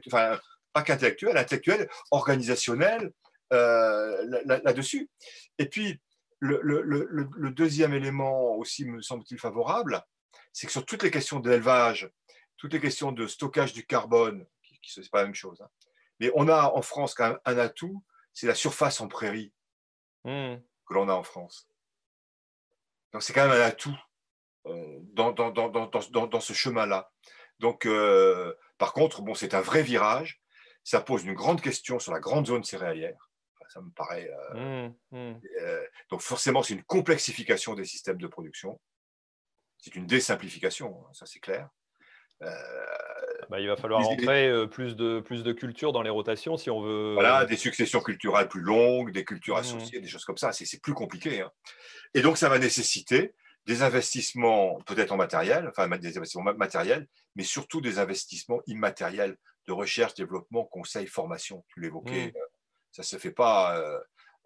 enfin, 0.09 0.41
pas 0.73 0.83
qu'intellectuel, 0.83 1.37
intellectuel, 1.37 1.89
organisationnel 2.11 3.13
euh, 3.53 4.43
là-dessus. 4.65 5.09
Et 5.59 5.67
puis, 5.67 6.01
le, 6.41 7.51
deuxième 7.51 7.95
élément 7.95 8.57
aussi 8.57 8.85
me 8.85 9.01
semble-t-il 9.03 9.39
favorable, 9.39 10.03
c'est 10.53 10.67
que 10.67 10.73
sur 10.73 10.85
toutes 10.85 11.05
les 11.05 11.13
questions 11.13 11.39
d'élevage, 11.39 12.11
toutes 12.57 12.73
les 12.73 12.81
questions 12.81 13.13
de 13.13 13.29
stockage 13.29 13.73
du 13.73 13.87
carbone, 13.87 14.47
qui, 14.65 14.81
qui 14.81 14.93
c'est 14.93 15.09
pas 15.11 15.21
la 15.21 15.27
même 15.27 15.35
chose, 15.35 15.63
hein, 15.63 15.71
mais 16.21 16.31
on 16.35 16.49
a 16.49 16.71
en 16.73 16.83
France 16.83 17.15
quand 17.15 17.29
même 17.29 17.39
un 17.45 17.59
atout, 17.59 18.05
c'est 18.33 18.47
la 18.47 18.55
surface 18.55 19.01
en 19.01 19.09
prairie 19.09 19.53
mmh. 20.25 20.57
que 20.87 20.95
l'on 20.95 21.09
a 21.09 21.15
en 21.15 21.23
France. 21.23 21.69
Donc 23.13 23.23
c'est 23.23 23.33
quand 23.33 23.49
même 23.49 23.61
un 23.61 23.65
atout 23.65 23.99
euh, 24.67 24.99
dans, 25.15 25.33
dans, 25.33 25.51
dans, 25.51 26.27
dans, 26.27 26.41
ce 26.41 26.53
chemin-là. 26.53 27.11
Donc, 27.59 27.87
euh, 27.87 28.55
par 28.79 28.93
contre, 28.93 29.23
bon, 29.23 29.35
c'est 29.35 29.55
un 29.55 29.61
vrai 29.61 29.83
virage 29.83 30.41
ça 30.85 31.01
pose 31.01 31.25
une 31.25 31.35
grande 31.35 31.61
question 31.61 31.99
sur 31.99 32.13
la 32.13 32.21
grande 32.21 32.47
zone 32.47 32.65
céréalière. 32.65 33.31
ça 33.69 33.81
me 33.81 33.91
paraît. 33.91 34.29
Euh, 34.55 34.89
mmh, 34.89 35.17
mmh. 35.17 35.41
Euh, 35.61 35.87
donc 36.11 36.21
forcément, 36.21 36.63
c'est 36.63 36.75
une 36.75 36.83
complexification 36.83 37.75
des 37.75 37.85
systèmes 37.85 38.19
de 38.19 38.27
production. 38.27 38.81
C'est 39.79 39.95
une 39.95 40.07
désimplification, 40.07 41.07
hein, 41.07 41.11
ça 41.13 41.27
c'est 41.27 41.41
clair. 41.41 41.69
Euh, 42.43 42.51
bah, 43.51 43.61
il 43.61 43.67
va 43.67 43.77
falloir 43.77 44.03
rentrer 44.03 44.69
plus 44.69 44.95
de, 44.97 45.21
plus 45.21 45.43
de 45.43 45.53
cultures 45.53 45.93
dans 45.93 46.03
les 46.03 46.11
rotations 46.11 46.57
si 46.57 46.71
on 46.71 46.81
veut. 46.81 47.15
Voilà, 47.15 47.45
des 47.45 47.57
successions 47.57 48.01
culturelles 48.01 48.49
plus 48.49 48.61
longues, 48.61 49.13
des 49.13 49.25
cultures 49.25 49.57
mmh. 49.57 49.61
associées, 49.61 50.01
des 50.01 50.09
choses 50.09 50.25
comme 50.25 50.39
ça. 50.39 50.53
C'est 50.53 50.81
plus 50.81 50.95
compliqué. 50.95 51.41
Hein. 51.41 51.51
Et 52.15 52.23
donc, 52.23 52.39
ça 52.39 52.49
va 52.49 52.59
nécessiter 52.59 53.35
des 53.67 53.83
investissements 53.83 54.81
peut-être 54.87 55.13
en 55.13 55.17
matériel, 55.17 55.69
enfin 55.69 55.89
des 55.99 56.17
investissements 56.17 56.55
matériels, 56.55 57.07
mais 57.37 57.43
surtout 57.43 57.81
des 57.81 57.99
investissements 57.99 58.61
immatériels 58.67 59.37
de 59.67 59.73
recherche, 59.73 60.15
développement, 60.15 60.65
conseil, 60.65 61.07
formation. 61.07 61.65
Tu 61.69 61.81
l'évoquais, 61.81 62.29
mmh. 62.29 62.37
euh, 62.37 62.47
ça 62.93 63.03
se 63.03 63.17
fait 63.17 63.33
pas. 63.33 63.79
Euh, 63.79 63.99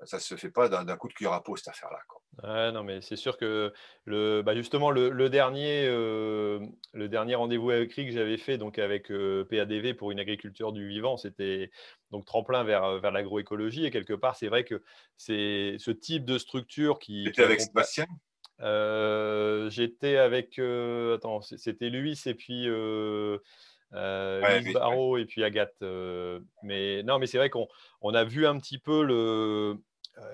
ça 0.05 0.18
se 0.18 0.36
fait 0.36 0.50
pas 0.50 0.68
d'un 0.68 0.96
coup 0.96 1.09
de 1.09 1.12
cuir 1.12 1.32
à 1.32 1.42
peau 1.42 1.57
cette 1.57 1.68
affaire-là. 1.68 2.72
non, 2.72 2.82
mais 2.82 3.00
c'est 3.00 3.16
sûr 3.16 3.36
que 3.36 3.72
le, 4.05 4.42
bah 4.42 4.55
justement 4.55 4.90
le, 4.90 5.28
dernier, 5.28 5.86
euh, 5.86 6.61
le 6.92 7.09
dernier 7.09 7.34
rendez-vous 7.34 7.72
écrit 7.72 8.07
que 8.07 8.12
j'avais 8.12 8.36
fait 8.36 8.59
donc 8.59 8.78
avec 8.78 9.09
PADV 9.09 9.94
pour 9.94 10.11
une 10.11 10.20
agriculture 10.20 10.72
du 10.72 10.88
vivant, 10.88 11.16
c'était 11.16 11.70
donc 12.11 12.24
tremplin 12.24 12.64
vers, 12.64 12.98
vers 13.00 13.11
l'agroécologie 13.11 13.84
et 13.84 13.90
quelque 13.90 14.14
part 14.14 14.36
c'est 14.36 14.48
vrai 14.48 14.64
que 14.64 14.82
c'est 15.16 15.76
ce 15.78 15.90
type 15.90 16.24
de 16.24 16.38
structure 16.38 16.98
qui. 16.98 17.24
C'était 17.26 17.44
avec 17.44 17.61
Sébastien? 17.61 18.07
J'étais 19.70 20.16
avec 20.16 20.59
attends 20.59 21.40
c'était 21.40 21.90
Luis 21.90 22.20
et 22.26 22.34
puis 22.34 22.68
euh, 23.94 24.72
Barreau 24.72 25.16
et 25.16 25.24
puis 25.24 25.44
Agathe. 25.44 25.74
Euh, 25.82 26.40
mais 26.62 27.02
non, 27.02 27.18
mais 27.18 27.26
c'est 27.26 27.38
vrai 27.38 27.50
qu'on 27.50 27.68
on 28.00 28.14
a 28.14 28.24
vu 28.24 28.46
un 28.46 28.59
petit 28.59 28.78
peu 28.78 29.05
le, 29.05 29.14
euh, 29.14 29.74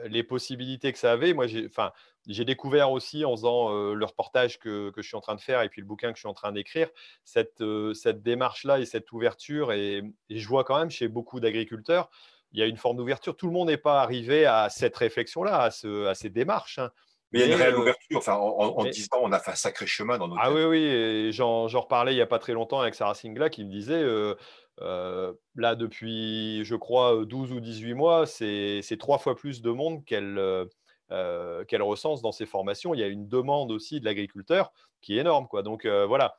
les 0.04 0.22
possibilités 0.22 0.92
que 0.92 0.98
ça 0.98 1.12
avait. 1.12 1.32
Moi, 1.34 1.46
j'ai, 1.46 1.66
enfin, 1.66 1.92
j'ai 2.26 2.44
découvert 2.44 2.90
aussi 2.90 3.24
en 3.24 3.32
faisant 3.32 3.72
euh, 3.72 3.94
le 3.94 4.04
reportage 4.04 4.58
que, 4.58 4.90
que, 4.90 5.02
je 5.02 5.08
suis 5.08 5.16
en 5.16 5.20
train 5.20 5.34
de 5.34 5.40
faire 5.40 5.62
et 5.62 5.68
puis 5.68 5.80
le 5.80 5.86
bouquin 5.86 6.10
que 6.10 6.16
je 6.16 6.20
suis 6.20 6.28
en 6.28 6.34
train 6.34 6.52
d'écrire, 6.52 6.88
cette, 7.24 7.62
cette 7.94 8.22
démarche-là 8.22 8.78
et 8.78 8.84
cette 8.84 9.10
ouverture. 9.12 9.72
Et, 9.72 10.02
je 10.28 10.48
vois 10.48 10.64
quand 10.64 10.78
même 10.78 10.90
chez 10.90 11.08
beaucoup 11.08 11.40
d'agriculteurs, 11.40 12.10
il 12.52 12.58
y 12.58 12.62
a 12.62 12.66
une 12.66 12.76
forme 12.76 12.96
d'ouverture. 12.96 13.36
Tout 13.36 13.46
le 13.46 13.52
monde 13.52 13.68
n'est 13.68 13.76
pas 13.76 14.02
arrivé 14.02 14.44
à 14.44 14.68
cette 14.70 14.96
réflexion-là, 14.96 15.62
à, 15.62 15.70
ce, 15.70 16.06
à 16.06 16.14
ces 16.14 16.30
démarches. 16.30 16.78
Hein. 16.78 16.90
Mais 17.32 17.40
il 17.40 17.48
y 17.48 17.52
a 17.52 17.54
une 17.54 17.62
réelle 17.62 17.76
ouverture. 17.76 18.18
Enfin, 18.18 18.34
en, 18.34 18.70
ans, 18.70 18.86
on 19.22 19.32
a 19.32 19.38
fait 19.38 19.52
un 19.52 19.56
sacré 19.56 19.86
chemin 19.86 20.18
dans 20.18 20.26
notre. 20.26 20.40
Ah 20.42 20.52
oui, 20.52 20.64
oui. 20.64 21.32
J'en 21.32 21.66
reparlais 21.68 22.12
il 22.12 22.16
n'y 22.16 22.22
a 22.22 22.26
pas 22.26 22.40
très 22.40 22.52
longtemps 22.52 22.80
avec 22.80 22.94
Sarah 22.94 23.14
Singla 23.14 23.50
qui 23.50 23.64
me 23.64 23.70
disait 23.70 24.02
euh, 24.02 24.34
euh, 24.80 25.32
là, 25.56 25.74
depuis, 25.74 26.64
je 26.64 26.74
crois, 26.74 27.24
12 27.24 27.52
ou 27.52 27.60
18 27.60 27.94
mois, 27.94 28.26
c'est 28.26 28.96
trois 28.98 29.18
fois 29.18 29.36
plus 29.36 29.62
de 29.62 29.70
monde 29.70 30.04
qu'elle 30.04 30.38
euh, 30.38 31.64
qu'elle 31.64 31.82
recense 31.82 32.22
dans 32.22 32.32
ses 32.32 32.46
formations. 32.46 32.94
Il 32.94 33.00
y 33.00 33.02
a 33.02 33.08
une 33.08 33.28
demande 33.28 33.72
aussi 33.72 34.00
de 34.00 34.04
l'agriculteur 34.04 34.72
qui 35.00 35.16
est 35.16 35.20
énorme. 35.20 35.48
Quoi. 35.48 35.62
Donc 35.62 35.86
voilà. 35.86 36.36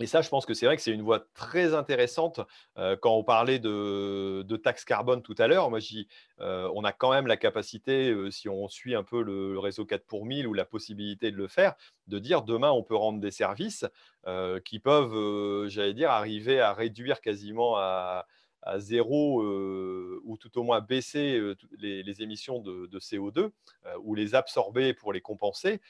Et 0.00 0.06
ça, 0.06 0.22
je 0.22 0.28
pense 0.28 0.46
que 0.46 0.54
c'est 0.54 0.66
vrai 0.66 0.76
que 0.76 0.82
c'est 0.82 0.92
une 0.92 1.02
voie 1.02 1.26
très 1.34 1.74
intéressante. 1.74 2.40
Euh, 2.76 2.96
quand 2.96 3.14
on 3.14 3.24
parlait 3.24 3.58
de, 3.58 4.44
taxe 4.62 4.84
carbone 4.84 5.22
tout 5.22 5.34
à 5.38 5.48
l'heure, 5.48 5.70
moi, 5.70 5.80
euh, 6.40 6.70
on 6.74 6.84
a 6.84 6.92
quand 6.92 7.10
même 7.10 7.26
la 7.26 7.36
capacité, 7.36 8.10
euh, 8.10 8.30
si 8.30 8.48
on 8.48 8.68
suit 8.68 8.94
un 8.94 9.02
peu 9.02 9.22
le, 9.22 9.58
réseau 9.58 9.84
4 9.84 10.06
pour 10.06 10.24
1000 10.24 10.46
ou 10.46 10.54
la 10.54 10.64
possibilité 10.64 11.32
de 11.32 11.36
le 11.36 11.48
faire, 11.48 11.74
de 12.06 12.18
dire 12.18 12.42
demain, 12.42 12.70
on 12.70 12.84
peut 12.84 12.96
rendre 12.96 13.20
des 13.20 13.30
services 13.30 13.84
qui 14.64 14.78
peuvent, 14.78 15.68
j'allais 15.68 15.94
dire, 15.94 16.10
arriver 16.10 16.60
à 16.60 16.74
réduire 16.74 17.22
quasiment 17.22 17.78
à, 17.78 18.26
à 18.68 18.78
zéro 18.78 19.42
euh, 19.42 20.20
ou 20.24 20.36
tout 20.36 20.58
au 20.58 20.62
moins 20.62 20.80
baisser 20.80 21.38
euh, 21.38 21.56
les, 21.78 22.22
émissions 22.22 22.60
de, 22.60 22.98
CO2 22.98 23.38
euh, 23.38 23.50
ou 24.02 24.14
les 24.14 24.34
absorber 24.34 24.92
pour 24.92 25.12
les 25.12 25.22
compenser. 25.22 25.80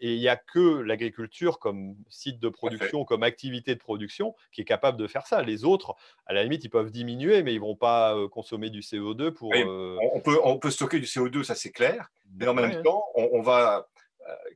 et 0.00 0.14
il 0.14 0.18
n'y 0.18 0.28
a 0.28 0.36
que 0.36 0.80
l'agriculture 0.80 1.58
comme 1.58 1.94
site 2.08 2.40
de 2.40 2.48
production, 2.48 3.04
comme 3.04 3.22
activité 3.22 3.74
de 3.74 3.80
production 3.80 4.34
qui 4.52 4.62
est 4.62 4.64
capable 4.64 4.98
de 4.98 5.06
faire 5.06 5.26
ça. 5.26 5.42
Les 5.42 5.64
autres, 5.64 5.94
à 6.26 6.32
la 6.32 6.42
limite, 6.42 6.64
ils 6.64 6.70
peuvent 6.70 6.90
diminuer, 6.90 7.42
mais 7.42 7.52
ils 7.52 7.60
ne 7.60 7.64
vont 7.64 7.76
pas 7.76 8.16
consommer 8.28 8.70
du 8.70 8.80
CO2 8.80 9.30
pour... 9.30 9.52
on, 9.54 10.20
peut, 10.20 10.38
on 10.42 10.58
peut 10.58 10.70
stocker 10.70 10.98
du 10.98 11.06
CO2, 11.06 11.44
ça 11.44 11.54
c'est 11.54 11.70
clair, 11.70 12.10
mais 12.34 12.48
en 12.48 12.54
même 12.54 12.82
temps, 12.82 13.04
on, 13.14 13.40
va... 13.40 13.88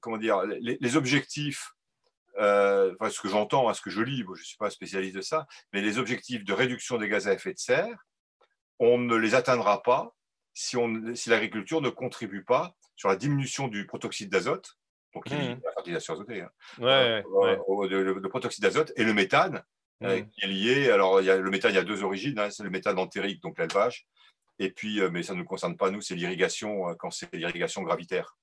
comment 0.01 0.19
dire, 0.19 0.43
les 0.61 0.97
objectifs 0.97 1.74
euh, 2.39 2.95
ce 3.11 3.21
que 3.21 3.29
j'entends, 3.29 3.69
hein, 3.69 3.75
ce 3.75 3.81
que 3.81 3.91
je 3.91 4.03
lis, 4.03 4.25
je 4.27 4.31
ne 4.31 4.37
suis 4.37 4.57
pas 4.57 4.71
spécialiste 4.71 5.17
de 5.17 5.21
ça, 5.21 5.47
mais 5.73 5.83
les 5.83 5.99
objectifs 5.99 6.45
de 6.45 6.53
réduction 6.53 6.99
des 6.99 7.09
gaz 7.09 7.29
à 7.29 7.33
effet 7.33 7.53
de 7.53 7.59
serre, 7.59 7.97
on 8.79 8.99
ne 8.99 9.17
les 9.17 9.35
atteindra 9.35 9.83
pas 9.83 10.15
si, 10.53 10.77
si 11.15 11.31
l'agriculture 11.31 11.81
ne 11.81 11.91
contribue 11.91 12.45
pas 12.45 12.75
sur 12.97 13.09
la 13.09 13.17
diminution 13.17 13.69
du 13.69 13.87
protoxyde 13.87 14.31
d'azote, 14.31 14.79
donc 15.15 15.31
mmh. 15.31 15.61
la 15.65 15.73
fertilisation 15.73 16.15
azotée, 16.15 16.41
hein, 16.43 16.51
euh, 16.81 17.23
le, 17.89 18.29
protoxyde 18.29 18.63
d'azote 18.63 18.93
et 18.97 19.05
le 19.05 19.15
méthane, 19.15 19.63
euh, 20.03 20.21
mmh. 20.21 20.29
qui 20.31 20.45
est 20.45 20.49
lié. 20.49 20.91
Alors, 20.91 21.21
il 21.21 21.27
y 21.27 21.31
a, 21.31 21.37
le 21.37 21.51
méthane, 21.51 21.73
il 21.73 21.77
y 21.77 21.79
a 21.79 21.85
deux 21.85 22.03
origines, 22.03 22.39
hein, 22.39 22.51
c'est 22.51 22.65
le 22.65 22.71
méthane 22.71 22.99
entérique, 22.99 23.41
donc 23.43 23.59
l'élevage, 23.59 24.07
et 24.59 24.71
puis, 24.71 25.01
mais 25.11 25.23
ça 25.23 25.35
ne 25.35 25.39
nous 25.39 25.45
concerne 25.45 25.77
pas, 25.77 25.91
nous, 25.91 26.01
c'est 26.01 26.15
l'irrigation, 26.15 26.95
quand 26.99 27.11
c'est 27.11 27.33
l'irrigation 27.33 27.83
gravitaire. 27.83 28.37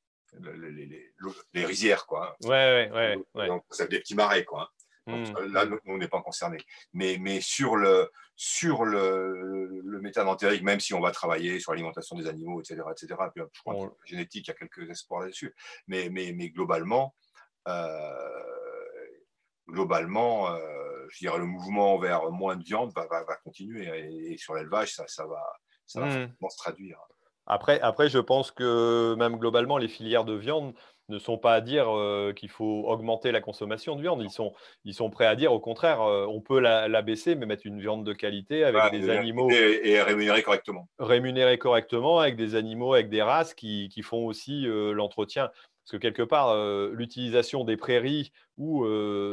Les, 1.53 1.65
rizières, 1.65 2.05
quoi. 2.05 2.35
Hein. 2.43 2.47
Ouais, 2.47 2.89
ouais, 2.91 3.17
ouais. 3.35 3.47
Donc, 3.47 3.65
ça 3.69 3.85
des 3.85 3.99
petits 3.99 4.15
marais, 4.15 4.43
quoi. 4.43 4.71
Hein. 5.07 5.23
Mmh. 5.23 5.53
Là, 5.53 5.65
on 5.85 5.97
n'est 5.97 6.07
pas 6.07 6.21
concerné. 6.21 6.57
Mais, 6.93 7.17
mais 7.19 7.41
sur, 7.41 7.75
le, 7.75 8.11
sur 8.35 8.85
le, 8.85 9.81
le 9.83 10.01
méthane 10.01 10.27
entérique, 10.27 10.63
même 10.63 10.79
si 10.79 10.93
on 10.93 11.01
va 11.01 11.11
travailler 11.11 11.59
sur 11.59 11.71
l'alimentation 11.71 12.15
des 12.15 12.27
animaux, 12.27 12.61
etc., 12.61 12.81
etc., 12.91 13.19
puis, 13.33 13.43
je 13.53 13.61
crois 13.61 13.75
que 13.75 13.91
la 13.91 14.05
génétique, 14.05 14.47
il 14.47 14.51
y 14.51 14.51
a 14.51 14.55
quelques 14.55 14.89
espoirs 14.89 15.21
là-dessus. 15.21 15.53
Mais, 15.87 16.09
mais, 16.09 16.33
mais 16.33 16.49
globalement, 16.49 17.15
euh, 17.67 18.41
globalement, 19.67 20.51
euh, 20.51 21.07
je 21.09 21.19
dirais 21.19 21.39
le 21.39 21.45
mouvement 21.45 21.97
vers 21.97 22.29
moins 22.31 22.55
de 22.55 22.63
viande 22.63 22.93
va, 22.95 23.07
va, 23.07 23.35
continuer. 23.43 24.31
Et, 24.31 24.37
sur 24.37 24.53
l'élevage, 24.55 24.93
ça, 24.93 25.07
ça 25.07 25.25
va, 25.25 25.41
ça 25.85 26.01
va 26.01 26.07
mmh. 26.07 26.49
se 26.49 26.57
traduire. 26.57 26.99
Après, 27.47 27.79
après, 27.81 28.09
je 28.09 28.19
pense 28.19 28.51
que 28.51 29.15
même 29.17 29.37
globalement, 29.37 29.77
les 29.77 29.87
filières 29.87 30.25
de 30.25 30.33
viande 30.33 30.73
ne 31.11 31.19
sont 31.19 31.37
pas 31.37 31.53
à 31.53 31.61
dire 31.61 31.85
euh, 31.89 32.33
qu'il 32.33 32.49
faut 32.49 32.85
augmenter 32.87 33.31
la 33.31 33.41
consommation 33.41 33.95
de 33.95 34.01
viande. 34.01 34.21
Ils 34.23 34.31
sont, 34.31 34.53
ils 34.85 34.93
sont 34.93 35.09
prêts 35.09 35.25
à 35.25 35.35
dire, 35.35 35.53
au 35.53 35.59
contraire, 35.59 36.01
euh, 36.01 36.25
on 36.27 36.41
peut 36.41 36.59
la, 36.59 37.01
baisser, 37.01 37.35
mais 37.35 37.45
mettre 37.45 37.65
une 37.65 37.79
viande 37.79 38.05
de 38.05 38.13
qualité 38.13 38.63
avec 38.63 38.91
des 38.91 39.09
animaux. 39.09 39.49
Et, 39.51 40.01
rémunérer 40.01 40.41
correctement. 40.41 40.87
Rémunérer 40.99 41.57
correctement 41.57 42.19
avec 42.19 42.35
des 42.35 42.55
animaux, 42.55 42.93
avec 42.93 43.09
des 43.09 43.21
races 43.21 43.53
qui, 43.53 43.89
qui 43.89 44.01
font 44.01 44.25
aussi 44.25 44.67
euh, 44.67 44.93
l'entretien. 44.93 45.49
Parce 45.83 45.91
que 45.93 45.97
quelque 45.97 46.23
part, 46.23 46.55
l'utilisation 46.91 47.63
des 47.63 47.75
prairies 47.75 48.31
ou 48.55 48.85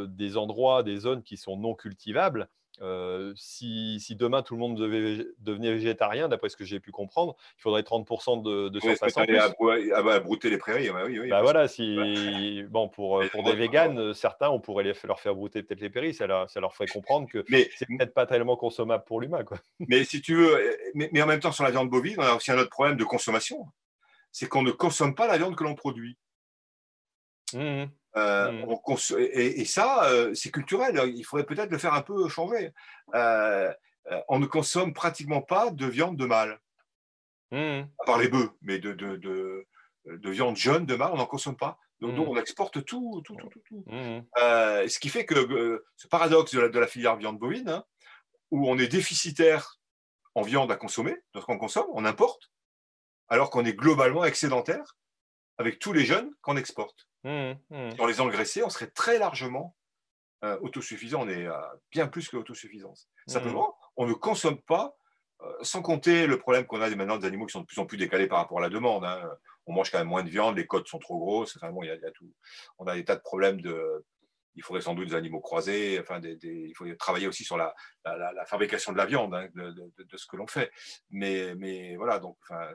des 0.06 0.38
endroits, 0.38 0.82
des 0.82 0.96
zones 0.96 1.22
qui 1.22 1.36
sont 1.36 1.58
non 1.58 1.74
cultivables, 1.74 2.48
euh, 2.80 3.32
si, 3.36 3.98
demain 4.16 4.42
tout 4.42 4.54
le 4.54 4.60
monde 4.60 4.76
devait 4.76 5.26
devenir 5.38 5.72
végétarien, 5.72 6.28
d'après 6.28 6.48
ce 6.48 6.56
que 6.56 6.64
j'ai 6.64 6.80
pu 6.80 6.90
comprendre, 6.90 7.36
il 7.58 7.62
faudrait 7.62 7.82
30% 7.82 8.42
de, 8.42 8.68
de 8.68 8.80
surface 8.80 9.16
en 9.16 9.24
plus. 9.24 9.38
À, 9.38 10.20
brouter 10.20 10.50
les 10.50 10.58
prairies, 10.58 10.90
bah 10.90 11.02
oui, 11.06 11.28
bah 11.28 11.42
voilà, 11.42 11.68
si, 11.68 12.62
bon, 12.68 12.88
pour, 12.88 13.22
pour 13.30 13.42
des 13.42 13.54
véganes, 13.54 14.14
certains, 14.14 14.50
on 14.50 14.60
pourrait 14.60 14.92
leur 15.04 15.20
faire 15.20 15.34
brouter 15.34 15.62
peut-être 15.62 15.80
les 15.80 15.90
prairies, 15.90 16.14
ça 16.14 16.26
leur, 16.26 16.50
ça 16.50 16.60
leur 16.60 16.74
ferait 16.74 16.86
comprendre 16.86 17.28
que 17.28 17.44
c'est 17.48 17.86
peut-être 17.86 18.14
pas 18.14 18.26
tellement 18.26 18.56
consommable 18.56 19.04
pour 19.04 19.20
l'humain. 19.20 19.44
Mais 19.88 20.04
si 20.04 20.20
tu 20.20 20.34
veux, 20.34 20.76
mais, 20.94 21.08
mais, 21.12 21.22
en 21.22 21.26
même 21.26 21.40
temps, 21.40 21.52
sur 21.52 21.64
la 21.64 21.70
viande 21.70 21.90
bovine, 21.90 22.16
on 22.18 22.22
a 22.22 22.34
aussi 22.34 22.50
un 22.50 22.58
autre 22.58 22.70
problème 22.70 22.96
de 22.96 23.04
consommation, 23.04 23.66
c'est 24.32 24.48
qu'on 24.48 24.62
ne 24.62 24.70
consomme 24.70 25.14
pas 25.14 25.26
la 25.26 25.38
viande 25.38 25.56
que 25.56 25.64
l'on 25.64 25.74
produit. 25.74 26.16
Mmh 27.54 27.86
euh, 28.18 28.52
mmh. 28.52 29.18
et, 29.32 29.64
ça, 29.64 30.10
euh, 30.10 30.34
c'est 30.34 30.50
culturel. 30.50 31.00
Il 31.14 31.24
faudrait 31.24 31.46
peut-être 31.46 31.70
le 31.70 31.78
faire 31.78 31.94
un 31.94 32.02
peu 32.02 32.28
changer. 32.28 32.72
Euh, 33.14 33.72
on 34.28 34.38
ne 34.38 34.46
consomme 34.46 34.94
pratiquement 34.94 35.42
pas 35.42 35.70
de 35.70 35.86
viande 35.86 36.16
de 36.16 36.24
mâle, 36.24 36.58
mmh. 37.52 37.82
à 38.00 38.04
part 38.06 38.18
les 38.18 38.28
bœufs, 38.28 38.50
mais 38.62 38.78
de, 38.78 38.92
de, 38.92 39.16
de, 39.16 40.30
viande 40.30 40.56
jeune 40.56 40.86
de 40.86 40.94
mâle, 40.96 41.10
on 41.12 41.18
n'en 41.18 41.26
consomme 41.26 41.56
pas. 41.56 41.78
Donc, 42.00 42.14
mmh. 42.14 42.20
on 42.20 42.36
exporte 42.36 42.84
tout, 42.84 43.22
tout, 43.24 43.36
tout, 43.36 43.48
tout. 43.68 43.84
ce 43.86 44.98
qui 44.98 45.08
fait 45.08 45.26
que 45.26 45.84
ce 45.96 46.08
paradoxe 46.08 46.54
de 46.54 46.60
la, 46.60 46.68
de 46.68 46.78
la 46.78 46.86
filière 46.86 47.16
viande 47.16 47.38
bovine, 47.38 47.68
hein, 47.68 47.84
où 48.50 48.68
on 48.68 48.78
est 48.78 48.88
déficitaire 48.88 49.78
en 50.34 50.42
viande 50.42 50.72
à 50.72 50.76
consommer, 50.76 51.16
lorsqu'on 51.34 51.58
consomme, 51.58 51.86
on 51.92 52.04
importe, 52.04 52.50
alors 53.28 53.50
qu'on 53.50 53.64
est 53.64 53.74
globalement 53.74 54.24
excédentaire 54.24 54.96
avec 55.58 55.78
tous 55.80 55.92
les 55.92 56.04
jeunes 56.04 56.30
qu'on 56.40 56.56
exporte. 56.56 57.08
Mmh, 57.28 57.58
mmh. 57.70 57.90
Si 57.90 58.00
on 58.00 58.06
les 58.06 58.20
engraissait, 58.22 58.62
on 58.62 58.70
serait 58.70 58.86
très 58.86 59.18
largement 59.18 59.76
euh, 60.44 60.58
autosuffisant. 60.60 61.24
On 61.24 61.28
est 61.28 61.46
euh, 61.46 61.60
bien 61.90 62.08
plus 62.08 62.28
que 62.28 62.36
l'autosuffisance. 62.36 63.08
Mmh. 63.26 63.32
Simplement, 63.32 63.76
on 63.96 64.06
ne 64.06 64.14
consomme 64.14 64.60
pas, 64.62 64.96
euh, 65.42 65.52
sans 65.60 65.82
compter 65.82 66.26
le 66.26 66.38
problème 66.38 66.64
qu'on 66.64 66.80
a 66.80 66.88
maintenant 66.88 67.18
des 67.18 67.26
animaux 67.26 67.44
qui 67.44 67.52
sont 67.52 67.60
de 67.60 67.66
plus 67.66 67.78
en 67.80 67.86
plus 67.86 67.98
décalés 67.98 68.28
par 68.28 68.38
rapport 68.38 68.58
à 68.58 68.62
la 68.62 68.70
demande. 68.70 69.04
Hein. 69.04 69.30
On 69.66 69.74
mange 69.74 69.90
quand 69.90 69.98
même 69.98 70.08
moins 70.08 70.22
de 70.22 70.30
viande, 70.30 70.56
les 70.56 70.66
côtes 70.66 70.88
sont 70.88 70.98
trop 70.98 71.18
grosses. 71.18 71.54
Enfin, 71.56 71.70
bon, 71.70 71.82
y 71.82 71.90
a, 71.90 72.10
tout. 72.12 72.32
On 72.78 72.86
a 72.86 72.94
des 72.94 73.04
tas 73.04 73.16
de 73.16 73.20
problèmes 73.20 73.60
de. 73.60 74.06
Il 74.54 74.62
faudrait 74.62 74.80
sans 74.80 74.94
doute 74.94 75.08
des 75.08 75.14
animaux 75.14 75.40
croisés. 75.40 76.00
Enfin, 76.00 76.20
il 76.22 76.72
faut 76.74 76.86
travailler 76.94 77.28
aussi 77.28 77.44
sur 77.44 77.58
la, 77.58 77.74
la, 78.04 78.44
fabrication 78.46 78.92
de 78.92 78.96
la 78.96 79.06
viande, 79.06 79.34
hein, 79.34 79.46
de, 79.54 79.70
de, 79.70 80.16
ce 80.16 80.26
que 80.26 80.36
l'on 80.36 80.48
fait. 80.48 80.72
Mais, 81.10 81.54
mais 81.54 81.94
voilà, 81.94 82.18
donc, 82.18 82.38
enfin, 82.42 82.68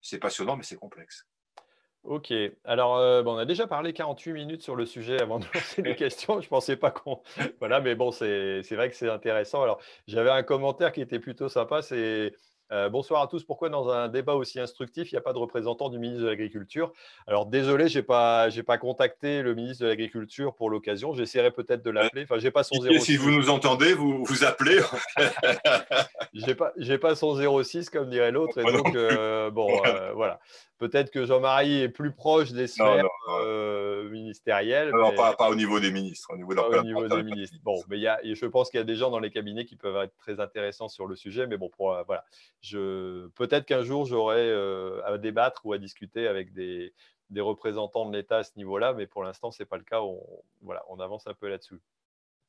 c'est 0.00 0.18
passionnant, 0.18 0.56
mais 0.56 0.62
c'est 0.62 0.76
complexe. 0.76 1.26
Ok, 2.04 2.32
alors 2.64 2.96
euh, 2.96 3.22
on 3.24 3.36
a 3.36 3.44
déjà 3.44 3.68
parlé 3.68 3.92
48 3.92 4.32
minutes 4.32 4.62
sur 4.62 4.74
le 4.74 4.86
sujet 4.86 5.22
avant 5.22 5.38
de 5.38 5.44
lancer 5.54 5.82
les 5.82 5.94
questions. 5.96 6.40
Je 6.40 6.46
ne 6.46 6.50
pensais 6.50 6.76
pas 6.76 6.90
qu'on. 6.90 7.20
Voilà, 7.60 7.80
mais 7.80 7.94
bon, 7.94 8.10
c'est 8.10 8.62
vrai 8.72 8.90
que 8.90 8.96
c'est 8.96 9.08
intéressant. 9.08 9.62
Alors, 9.62 9.78
j'avais 10.08 10.30
un 10.30 10.42
commentaire 10.42 10.92
qui 10.92 11.00
était 11.00 11.20
plutôt 11.20 11.48
sympa 11.48 11.80
c'est 11.80 12.32
euh, 12.72 12.88
bonsoir 12.88 13.20
à 13.22 13.26
tous. 13.26 13.44
Pourquoi 13.44 13.68
dans 13.68 13.90
un 13.90 14.08
débat 14.08 14.34
aussi 14.34 14.58
instructif, 14.58 15.12
il 15.12 15.14
n'y 15.14 15.18
a 15.18 15.22
pas 15.22 15.34
de 15.34 15.38
représentant 15.38 15.90
du 15.90 15.98
ministre 15.98 16.24
de 16.24 16.28
l'Agriculture? 16.28 16.92
Alors 17.26 17.44
désolé, 17.44 17.88
je 17.88 17.98
n'ai 17.98 18.02
pas, 18.02 18.48
pas 18.66 18.78
contacté 18.78 19.42
le 19.42 19.54
ministre 19.54 19.84
de 19.84 19.88
l'Agriculture 19.88 20.54
pour 20.54 20.70
l'occasion. 20.70 21.12
J'essaierai 21.12 21.50
peut-être 21.50 21.84
de 21.84 21.90
l'appeler. 21.90 22.22
Enfin, 22.22 22.38
j'ai 22.38 22.50
pas 22.50 22.62
son 22.62 22.80
06. 22.80 23.00
Si 23.00 23.16
vous 23.18 23.30
nous 23.30 23.50
entendez, 23.50 23.92
vous 23.92 24.24
vous 24.24 24.44
appelez. 24.44 24.80
j'ai 26.32 26.54
pas, 26.54 26.72
pas 27.00 27.14
son 27.14 27.62
06 27.62 27.90
comme 27.90 28.08
dirait 28.08 28.30
l'autre. 28.30 28.58
Et 28.58 28.72
donc, 28.72 28.94
euh, 28.96 29.50
bon, 29.50 29.68
voilà. 30.14 30.40
Peut-être 30.82 31.10
que 31.10 31.24
Jean-Marie 31.24 31.82
est 31.82 31.88
plus 31.88 32.12
proche 32.12 32.52
des 32.52 32.66
sphères 32.66 33.04
ministérielles. 34.10 34.90
Non, 34.90 35.14
pas, 35.14 35.34
pas, 35.34 35.48
au 35.48 35.54
niveau 35.54 35.78
des 35.78 35.90
ministres. 35.90 36.28
Au 36.32 36.36
niveau, 36.36 36.52
au 36.52 36.82
niveau 36.82 37.06
des 37.06 37.22
ministres. 37.22 37.56
Bon, 37.62 37.80
mais 37.88 37.98
y 37.98 38.08
a, 38.08 38.20
je 38.22 38.46
pense 38.46 38.70
qu'il 38.70 38.78
y 38.78 38.80
a 38.80 38.84
des 38.84 38.96
gens 38.96 39.10
dans 39.10 39.20
les 39.20 39.30
cabinets 39.30 39.64
qui 39.64 39.76
peuvent 39.76 39.96
être 40.02 40.16
très 40.16 40.40
intéressants 40.40 40.88
sur 40.88 41.06
le 41.06 41.16
sujet. 41.16 41.46
Mais 41.46 41.56
bon, 41.56 41.68
pour, 41.68 41.96
voilà 42.06 42.24
peut-être 43.34 43.64
qu'un 43.66 43.82
jour 43.82 44.06
j'aurai 44.06 44.48
euh, 44.48 45.04
à 45.04 45.18
débattre 45.18 45.64
ou 45.64 45.72
à 45.72 45.78
discuter 45.78 46.26
avec 46.26 46.52
des, 46.52 46.92
représentants 47.38 48.08
de 48.08 48.16
l'État 48.16 48.38
à 48.38 48.44
ce 48.44 48.52
niveau-là, 48.56 48.92
mais 48.92 49.06
pour 49.06 49.24
l'instant, 49.24 49.50
ce 49.50 49.62
n'est 49.62 49.66
pas 49.66 49.78
le 49.78 49.84
cas. 49.84 50.02
On, 50.02 50.20
voilà, 50.60 50.84
on 50.88 51.00
avance 51.00 51.26
un 51.26 51.34
peu 51.34 51.48
là-dessus. 51.48 51.80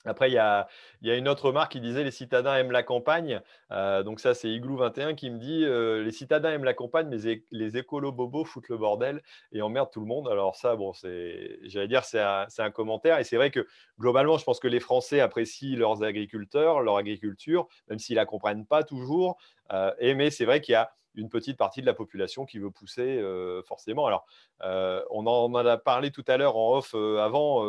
Après, 0.05 0.29
il 0.29 0.33
y, 0.33 0.37
a, 0.37 0.67
une 1.01 1.27
autre 1.29 1.47
remarque 1.47 1.71
qui 1.71 1.79
disait 1.79 2.03
les 2.03 2.11
citadins 2.11 2.55
aiment 2.55 2.71
la 2.71 2.83
campagne. 2.83 3.41
Euh, 3.71 4.03
donc 4.03 4.19
ça, 4.19 4.33
c'est 4.33 4.49
Igloo21 4.49 5.15
qui 5.15 5.29
me 5.29 5.37
dit 5.37 5.63
euh, 5.63 6.03
les 6.03 6.11
citadins 6.11 6.51
aiment 6.51 6.63
la 6.65 6.73
campagne, 6.73 7.07
mais 7.07 7.41
les 7.51 7.77
écolos 7.77 8.11
bobos 8.11 8.43
foutent 8.45 8.69
le 8.69 8.77
bordel 8.77 9.21
et 9.53 9.61
emmerdent 9.61 9.91
tout 9.91 10.01
le 10.01 10.05
monde. 10.05 10.27
Alors 10.27 10.55
ça, 10.55 10.75
bon, 10.75 10.93
c'est, 10.93 11.59
j'allais 11.63 11.87
dire, 11.87 12.03
c'est 12.03 12.19
un, 12.19 12.47
un, 12.57 12.71
commentaire. 12.71 13.19
Et 13.19 13.23
c'est 13.23 13.37
vrai 13.37 13.49
que 13.49 13.65
globalement, 13.99 14.37
je 14.37 14.43
pense 14.43 14.59
que 14.59 14.67
les 14.67 14.79
Français 14.81 15.21
apprécient 15.21 15.77
leurs 15.77 16.03
agriculteurs, 16.03 16.81
leur 16.81 16.97
agriculture, 16.97 17.67
même 17.89 17.99
s'ils 17.99 18.17
la 18.17 18.25
comprennent 18.25 18.65
pas 18.65 18.83
toujours. 18.83 19.37
Euh, 19.71 19.93
et, 19.99 20.15
mais 20.15 20.29
c'est 20.31 20.45
vrai 20.45 20.59
qu'il 20.59 20.73
y 20.73 20.75
a 20.75 20.91
une 21.15 21.29
petite 21.29 21.57
partie 21.57 21.81
de 21.81 21.85
la 21.85 21.93
population 21.93 22.45
qui 22.45 22.59
veut 22.59 22.71
pousser 22.71 23.17
euh, 23.19 23.61
forcément. 23.63 24.05
Alors, 24.05 24.25
euh, 24.63 25.01
on 25.09 25.25
en 25.25 25.53
a 25.53 25.77
parlé 25.77 26.11
tout 26.11 26.23
à 26.27 26.37
l'heure 26.37 26.57
en 26.57 26.77
off 26.77 26.93
avant, 26.93 27.63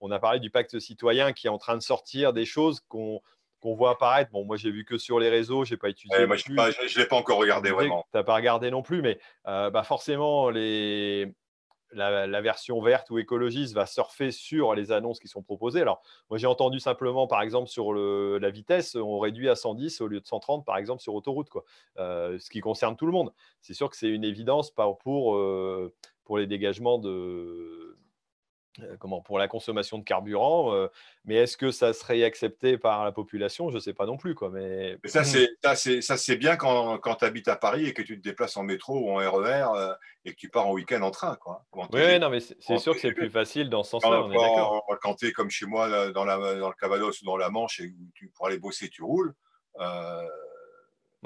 on 0.00 0.10
a 0.10 0.18
parlé 0.18 0.40
du 0.40 0.50
pacte 0.50 0.78
citoyen 0.78 1.32
qui 1.32 1.46
est 1.46 1.50
en 1.50 1.58
train 1.58 1.76
de 1.76 1.82
sortir 1.82 2.32
des 2.32 2.44
choses 2.44 2.80
qu'on 2.88 3.20
voit 3.62 3.90
apparaître. 3.90 4.30
Bon, 4.30 4.44
moi, 4.44 4.56
j'ai 4.56 4.70
vu 4.70 4.84
que 4.84 4.98
sur 4.98 5.18
les 5.18 5.28
réseaux, 5.28 5.64
je 5.64 5.74
n'ai 5.74 5.78
pas 5.78 5.88
étudié. 5.88 6.26
moi, 6.26 6.36
je 6.36 6.50
ne 6.50 6.98
l'ai 6.98 7.06
pas 7.06 7.16
encore 7.16 7.38
regardé 7.38 7.70
vraiment. 7.70 8.06
Tu 8.12 8.16
n'as 8.16 8.24
pas 8.24 8.34
regardé 8.34 8.70
non 8.70 8.82
plus, 8.82 9.02
mais 9.02 9.18
bah 9.44 9.82
forcément, 9.84 10.50
les, 10.50 11.32
la, 11.92 12.40
version 12.40 12.80
verte 12.80 13.10
ou 13.10 13.18
écologiste 13.18 13.74
va 13.74 13.86
surfer 13.86 14.30
sur 14.30 14.74
les 14.74 14.92
annonces 14.92 15.18
qui 15.18 15.28
sont 15.28 15.42
proposées. 15.42 15.80
Alors, 15.80 16.02
moi, 16.30 16.38
j'ai 16.38 16.46
entendu 16.46 16.80
simplement, 16.80 17.26
par 17.26 17.42
exemple, 17.42 17.68
sur 17.68 17.94
la 17.94 18.50
vitesse, 18.50 18.94
on 18.96 19.18
réduit 19.18 19.48
à 19.48 19.56
110 19.56 20.00
au 20.00 20.08
lieu 20.08 20.20
de 20.20 20.26
130, 20.26 20.64
par 20.64 20.76
exemple, 20.76 21.02
sur 21.02 21.14
autoroute, 21.14 21.48
quoi. 21.48 21.64
Euh, 21.98 22.38
ce 22.38 22.50
qui 22.50 22.60
concerne 22.60 22.96
tout 22.96 23.06
le 23.06 23.12
monde. 23.12 23.32
C'est 23.60 23.74
sûr 23.74 23.90
que 23.90 23.96
c'est 23.96 24.08
une 24.08 24.24
évidence 24.24 24.72
pour, 25.00 25.36
euh, 25.36 25.94
pour 26.24 26.38
les 26.38 26.46
dégagements 26.46 26.98
de, 26.98 27.96
comment, 28.98 29.20
pour 29.20 29.38
la 29.38 29.48
consommation 29.48 29.98
de 29.98 30.04
carburant. 30.04 30.74
Euh, 30.74 30.88
mais 31.24 31.36
est-ce 31.36 31.56
que 31.56 31.70
ça 31.70 31.92
serait 31.92 32.22
accepté 32.24 32.78
par 32.78 33.04
la 33.04 33.12
population? 33.12 33.70
Je 33.70 33.76
ne 33.76 33.80
sais 33.80 33.92
pas 33.92 34.06
non 34.06 34.16
plus. 34.16 34.34
Quoi, 34.34 34.50
mais... 34.50 34.98
ça, 35.04 35.24
c'est, 35.24 35.48
ça, 36.00 36.16
c'est 36.16 36.36
bien 36.36 36.56
quand, 36.56 36.98
quand 36.98 37.16
tu 37.16 37.24
habites 37.24 37.48
à 37.48 37.56
Paris 37.56 37.86
et 37.86 37.92
que 37.92 38.02
tu 38.02 38.18
te 38.18 38.22
déplaces 38.22 38.56
en 38.56 38.62
métro 38.62 38.98
ou 38.98 39.10
en 39.10 39.16
RER 39.16 39.66
euh, 39.74 39.94
et 40.24 40.32
que 40.32 40.36
tu 40.36 40.48
pars 40.48 40.66
en 40.66 40.72
week-end 40.72 41.02
en 41.02 41.10
train. 41.10 41.36
Quoi, 41.36 41.64
oui, 41.92 42.18
non, 42.18 42.30
mais 42.30 42.40
c'est, 42.40 42.78
sûr 42.78 42.94
que 42.94 43.00
c'est 43.00 43.12
plus 43.12 43.30
facile 43.30 43.70
dans 43.70 43.82
ce 43.82 43.90
sens-là. 43.90 44.22
On 44.22 44.30
est 44.30 44.36
d'accord. 44.36 44.86
Quand 45.02 45.14
tu 45.14 45.28
es 45.28 45.32
comme 45.32 45.50
chez 45.50 45.66
moi 45.66 46.10
dans, 46.12 46.24
la, 46.24 46.36
dans 46.56 46.68
le 46.68 46.74
Cavados 46.74 47.22
ou 47.22 47.24
dans 47.24 47.36
la 47.36 47.50
Manche 47.50 47.80
et 47.80 47.94
tu, 48.14 48.28
pour 48.34 48.46
aller 48.46 48.58
bosser, 48.58 48.88
tu 48.88 49.02
roules. 49.02 49.34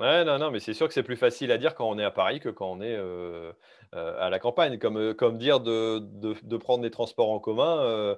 Ouais, 0.01 0.25
non, 0.25 0.39
non, 0.39 0.51
mais 0.51 0.61
c'est 0.61 0.73
sûr 0.73 0.89
que 0.89 0.95
c'est 0.95 1.03
plus 1.03 1.17
facile 1.17 1.53
à 1.53 1.59
dire 1.59 1.75
quand 1.75 1.87
on 1.87 1.99
est 1.99 2.05
à 2.05 2.11
Paris 2.11 2.41
que 2.41 2.49
quand 2.49 2.71
on 2.71 2.81
est 2.81 2.97
euh, 2.97 3.01
euh, 3.03 3.53
à 3.93 4.31
la 4.31 4.39
campagne. 4.39 4.79
Comme, 4.79 4.97
euh, 4.97 5.15
comme 5.15 5.39
dire 5.39 5.61
de, 5.61 5.99
de, 5.99 6.57
prendre 6.57 6.83
des 6.83 6.91
transports 6.91 7.31
en 7.31 7.39
commun, 7.39 8.17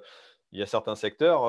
il 0.51 0.59
y 0.59 0.61
a 0.61 0.67
certains 0.67 0.95
secteurs, 0.95 1.47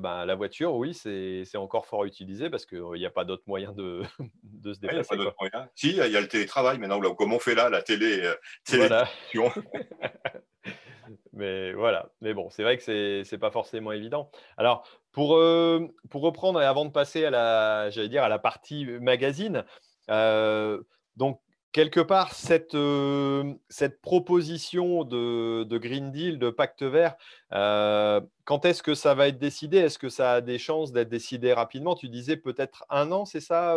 ben, 0.00 0.24
la 0.24 0.34
voiture, 0.36 0.74
oui, 0.74 0.94
c'est 0.94 1.56
encore 1.56 1.86
fort 1.86 2.04
utilisé 2.04 2.50
parce 2.50 2.66
qu'il 2.66 2.82
n'y 2.94 3.06
a 3.06 3.10
pas 3.10 3.24
d'autres 3.24 3.42
moyens 3.46 3.74
de, 3.74 4.02
de 4.44 4.72
se 4.72 4.80
déplacer. 4.80 5.16
Si, 5.74 5.90
il 5.90 5.96
y, 5.96 6.16
a 6.16 6.20
le 6.20 6.28
télétravail 6.28 6.78
maintenant, 6.78 7.00
comme 7.14 7.32
on 7.32 7.40
fait 7.40 7.54
là, 7.54 7.68
la 7.68 7.82
télé. 7.82 8.30
télé 8.64 8.86
voilà. 8.86 9.08
mais 11.32 11.72
voilà. 11.72 12.10
Mais 12.20 12.32
bon, 12.32 12.48
c'est 12.50 12.62
vrai 12.62 12.76
que 12.76 12.82
c'est 12.84 13.22
n'est 13.32 13.38
pas 13.38 13.50
forcément 13.50 13.90
évident. 13.90 14.30
Alors, 14.56 14.86
pour, 15.10 15.40
pour 16.10 16.22
reprendre 16.22 16.62
et 16.62 16.64
avant 16.64 16.84
de 16.84 16.92
passer 16.92 17.24
à 17.24 17.30
la, 17.30 17.90
dire, 17.90 18.22
à 18.22 18.28
la 18.28 18.38
partie 18.38 18.86
magazine, 19.00 19.64
donc 21.16 21.40
quelque 21.74 21.98
part, 21.98 22.32
cette, 22.32 22.76
euh, 22.76 23.52
proposition 24.00 25.02
de, 25.04 25.76
Green 25.76 26.12
Deal, 26.12 26.38
de 26.38 26.48
pacte 26.48 26.84
vert, 26.84 27.16
euh, 27.52 28.20
quand 28.44 28.64
est-ce 28.64 28.82
que 28.82 28.94
ça 28.94 29.14
va 29.14 29.26
être 29.26 29.38
décidé? 29.38 29.78
Est-ce 29.78 29.98
que 29.98 30.08
ça 30.08 30.34
a 30.34 30.40
des 30.40 30.58
chances 30.58 30.92
d'être 30.92 31.08
décidé 31.08 31.52
rapidement? 31.52 31.96
Tu 31.96 32.08
disais 32.08 32.36
peut-être 32.36 32.84
un 32.88 33.10
an, 33.10 33.24
c'est 33.24 33.40
ça 33.40 33.76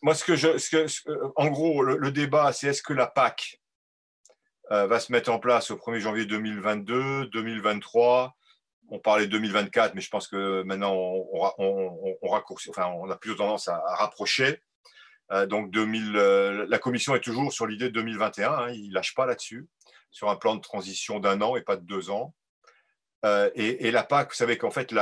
Moi, 0.00 0.14
ce 0.14 0.24
que 0.24 0.36
je, 0.36 0.56
ce 0.58 0.70
que, 0.70 0.86
en 1.34 1.48
gros, 1.48 1.82
le, 1.82 2.12
débat, 2.12 2.52
c'est 2.52 2.68
est-ce 2.68 2.82
que 2.82 2.92
la 2.92 3.08
PAC 3.08 3.60
va 4.70 5.00
se 5.00 5.12
mettre 5.12 5.30
en 5.30 5.38
place 5.38 5.70
au 5.70 5.76
1er 5.76 5.98
janvier 5.98 6.24
2022, 6.24 7.26
2023 7.26 8.34
on 8.94 8.98
parlait 8.98 9.24
de 9.26 9.30
2024, 9.30 9.94
mais 9.94 10.02
je 10.02 10.10
pense 10.10 10.28
que 10.28 10.62
maintenant 10.64 10.94
on, 10.94 12.28
raccourcit, 12.28 12.68
enfin, 12.68 12.88
on 12.88 13.08
a 13.10 13.16
plutôt 13.16 13.36
tendance 13.36 13.68
à 13.68 13.80
rapprocher. 13.94 14.60
Euh, 15.32 15.46
donc 15.46 15.70
2000, 15.70 16.16
euh, 16.16 16.66
la 16.68 16.78
commission 16.78 17.14
est 17.14 17.20
toujours 17.20 17.52
sur 17.52 17.66
l'idée 17.66 17.86
de 17.86 17.94
2021, 17.94 18.52
hein, 18.52 18.70
il 18.70 18.90
ne 18.90 18.94
lâche 18.94 19.14
pas 19.14 19.26
là-dessus, 19.26 19.66
sur 20.10 20.28
un 20.28 20.36
plan 20.36 20.56
de 20.56 20.60
transition 20.60 21.20
d'un 21.20 21.40
an 21.40 21.56
et 21.56 21.62
pas 21.62 21.76
de 21.76 21.84
deux 21.84 22.10
ans. 22.10 22.34
Euh, 23.24 23.50
et, 23.54 23.90
la 23.92 24.02
PAC, 24.02 24.30
vous 24.30 24.34
savez 24.34 24.58
qu'en 24.58 24.70
fait, 24.70 24.92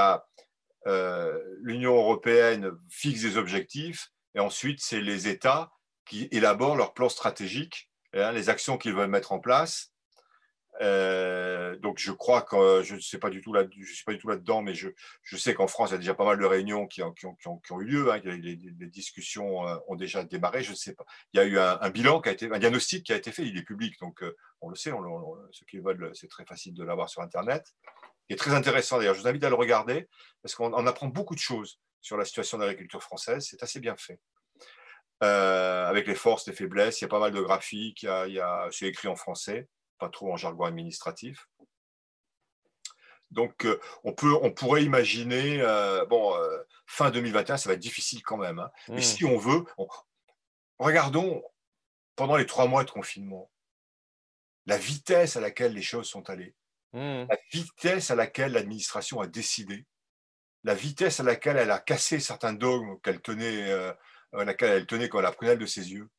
l'Union 1.62 1.95
européenne 1.97 2.70
fixe 2.91 3.22
des 3.22 3.39
objectifs 3.39 4.11
et 4.35 4.41
ensuite, 4.41 4.81
c'est 4.81 5.01
les 5.01 5.26
États 5.26 5.72
qui 6.07 6.28
élaborent 6.31 6.76
leur 6.76 6.93
plan 6.93 7.09
stratégique, 7.09 7.91
hein, 8.14 8.33
les 8.33 8.49
actions 8.49 8.78
qu'ils 8.78 8.95
veulent 8.95 9.11
mettre 9.11 9.33
en 9.33 9.41
place. 9.41 9.93
Euh, 10.81 11.76
donc 11.76 11.99
je 11.99 12.11
crois 12.11 12.41
que 12.41 12.83
je 12.83 12.95
ne 12.95 13.01
sais 13.01 13.18
pas 13.18 13.28
du 13.28 13.43
tout 13.43 13.53
là, 13.53 13.64
je 13.70 13.93
suis 13.93 14.05
pas 14.05 14.12
du 14.12 14.18
tout 14.18 14.28
là-dedans, 14.28 14.62
mais 14.62 14.74
je, 14.74 14.89
je 15.22 15.37
sais 15.37 15.53
qu'en 15.53 15.66
France 15.66 15.91
il 15.91 15.93
y 15.93 15.95
a 15.97 15.99
déjà 15.99 16.14
pas 16.14 16.24
mal 16.24 16.39
de 16.39 16.45
réunions 16.47 16.87
qui 16.87 17.03
ont, 17.03 17.12
qui 17.12 17.26
ont, 17.26 17.35
qui 17.35 17.72
ont, 17.72 17.81
eu 17.81 17.85
lieu, 17.85 18.11
hein, 18.11 18.20
les, 18.24 18.57
discussions 18.57 19.68
euh, 19.68 19.76
ont 19.89 19.95
déjà 19.95 20.24
démarré. 20.24 20.62
Je 20.62 20.70
ne 20.70 20.76
sais 20.76 20.95
pas. 20.95 21.05
Il 21.33 21.37
y 21.37 21.41
a 21.41 21.45
eu 21.45 21.59
un, 21.59 21.91
bilan 21.91 22.22
qui 22.22 22.31
a 22.31 22.33
été, 22.33 22.51
un 22.51 22.59
diagnostic 22.59 23.05
qui 23.05 23.12
a 23.12 23.16
été 23.16 23.31
fait, 23.31 23.43
il 23.43 23.59
est 23.59 23.62
public, 23.62 23.99
donc 24.01 24.22
euh, 24.22 24.35
on 24.62 24.70
le 24.70 24.76
sait. 24.76 24.91
ceux 25.53 25.66
qui 25.66 25.78
veulent, 25.78 26.11
c'est 26.14 26.28
très 26.28 26.47
facile 26.47 26.72
de 26.72 26.85
l'avoir 26.85 27.11
sur 27.11 27.20
Internet. 27.20 27.66
Il 28.28 28.35
est 28.35 28.39
très 28.39 28.55
intéressant 28.55 28.99
d'ailleurs. 28.99 29.14
Je 29.14 29.20
vous 29.20 29.28
invite 29.28 29.45
à 29.45 29.51
le 29.51 29.57
regarder 29.57 30.09
parce 30.43 30.55
qu'on 30.55 30.87
apprend 30.87 31.09
beaucoup 31.09 31.35
de 31.35 31.41
choses 31.41 31.78
sur 32.01 32.16
la 32.16 32.24
situation 32.24 32.57
de 32.57 32.62
l'agriculture 32.64 33.03
française. 33.03 33.47
C'est 33.51 33.62
assez 33.62 33.81
bien 33.81 33.97
fait. 33.97 34.18
avec 35.20 36.07
les 36.07 36.14
forces, 36.14 36.47
les 36.47 36.55
faiblesses, 36.55 37.01
il 37.01 37.05
y 37.05 37.07
a 37.07 37.09
pas 37.09 37.18
mal 37.18 37.33
de 37.33 37.41
graphiques, 37.41 38.03
il 38.05 38.33
y 38.33 38.41
a 38.41 38.68
c'est 38.70 38.87
écrit 38.87 39.09
en 39.09 39.16
français 39.16 39.68
pas 40.01 40.09
trop 40.09 40.33
en 40.33 40.37
jargon 40.37 40.65
administratif. 40.65 41.47
Donc, 43.31 43.65
euh, 43.65 43.79
on, 44.03 44.13
peut, 44.13 44.35
on 44.43 44.51
pourrait 44.51 44.83
imaginer, 44.83 45.61
euh, 45.61 46.05
bon, 46.07 46.35
euh, 46.35 46.59
fin 46.87 47.11
2021, 47.11 47.57
ça 47.57 47.69
va 47.69 47.75
être 47.75 47.81
difficile 47.81 48.23
quand 48.23 48.37
même. 48.37 48.59
Hein. 48.59 48.71
Mais 48.89 48.97
mmh. 48.97 49.03
si 49.03 49.25
on 49.25 49.39
veut, 49.39 49.65
regardons 50.79 51.43
pendant 52.17 52.37
les 52.37 52.47
trois 52.47 52.67
mois 52.67 52.85
de 52.85 52.91
confinement, 52.91 53.51
la 54.67 54.77
vitesse 54.77 55.37
à 55.37 55.41
laquelle 55.41 55.75
les 55.75 55.83
choses 55.83 56.09
sont 56.09 56.29
allées, 56.29 56.55
mmh. 56.93 57.27
la 57.29 57.39
vitesse 57.53 58.11
à 58.11 58.17
laquelle 58.17 58.53
l'administration 58.53 59.21
a 59.21 59.29
décidé, 59.29 59.87
la 60.65 60.75
vitesse 60.75 61.21
à 61.21 61.23
laquelle 61.23 61.57
elle 61.57 61.71
a 61.71 61.79
cassé 61.79 62.19
certains 62.19 62.53
dogmes 62.53 62.99
qu'elle 63.01 63.23
tenait, 63.23 63.73
à 63.73 64.45
laquelle 64.45 64.73
elle 64.73 64.87
tenait 64.87 65.09
comme 65.09 65.23
la 65.23 65.33
prunelle 65.33 65.59
de 65.59 65.67
ses 65.67 65.93
yeux 65.93 66.11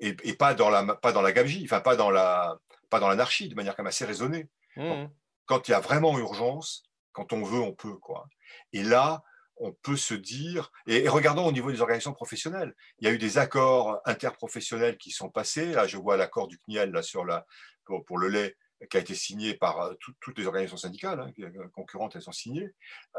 et, 0.00 0.34
pas 0.34 0.54
dans 0.54 0.70
la 0.70 0.96
pas 0.96 1.12
dans 1.12 1.22
la 1.22 1.32
gabegie, 1.32 1.62
enfin 1.64 1.80
pas 1.80 1.96
dans 1.96 2.10
la 2.10 2.58
pas 2.88 3.00
dans 3.00 3.08
l'anarchie, 3.08 3.48
de 3.48 3.54
manière 3.54 3.76
quand 3.76 3.82
même 3.82 3.88
assez 3.88 4.04
raisonnée. 4.04 4.48
Mmh. 4.76 5.06
Quand 5.46 5.68
il 5.68 5.72
y 5.72 5.74
a 5.74 5.80
vraiment 5.80 6.18
urgence, 6.18 6.84
quand 7.12 7.32
on 7.32 7.42
veut, 7.42 7.60
on 7.60 7.72
peut 7.72 7.96
quoi. 7.96 8.26
Et 8.72 8.82
là, 8.82 9.22
on 9.60 9.72
peut 9.72 9.96
se 9.96 10.14
dire, 10.14 10.72
et, 10.86 11.08
regardons 11.08 11.46
au 11.46 11.52
niveau 11.52 11.70
des 11.70 11.82
organisations 11.82 12.14
professionnelles, 12.14 12.74
il 12.98 13.06
y 13.06 13.10
a 13.10 13.12
eu 13.12 13.18
des 13.18 13.38
accords 13.38 14.00
interprofessionnels 14.06 14.96
qui 14.96 15.10
sont 15.10 15.28
passés. 15.28 15.72
Là, 15.72 15.86
je 15.86 15.98
vois 15.98 16.16
l'accord 16.16 16.48
du 16.48 16.58
CNIEL 16.58 16.90
là, 16.90 17.02
sur 17.02 17.24
la, 17.24 17.46
pour, 17.84 18.18
le 18.18 18.28
lait 18.28 18.56
qui 18.88 18.96
a 18.96 19.00
été 19.00 19.14
signé 19.14 19.54
par 19.54 19.80
euh, 19.80 19.94
toutes 20.20 20.38
les 20.38 20.46
organisations 20.46 20.78
syndicales 20.78 21.20
hein, 21.20 21.30
euh, 21.40 21.68
concurrentes, 21.74 22.16
elles 22.16 22.22
sont 22.22 22.32
signées. 22.32 22.70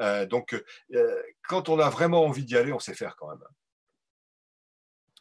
Euh, 0.01 0.25
donc, 0.25 0.55
quand 1.47 1.69
on 1.69 1.79
a 1.79 1.89
vraiment 1.89 2.25
envie 2.25 2.45
d'y 2.45 2.57
aller, 2.57 2.73
on 2.73 2.79
sait 2.79 2.95
faire 2.95 3.15
quand 3.15 3.29
même. 3.29 3.43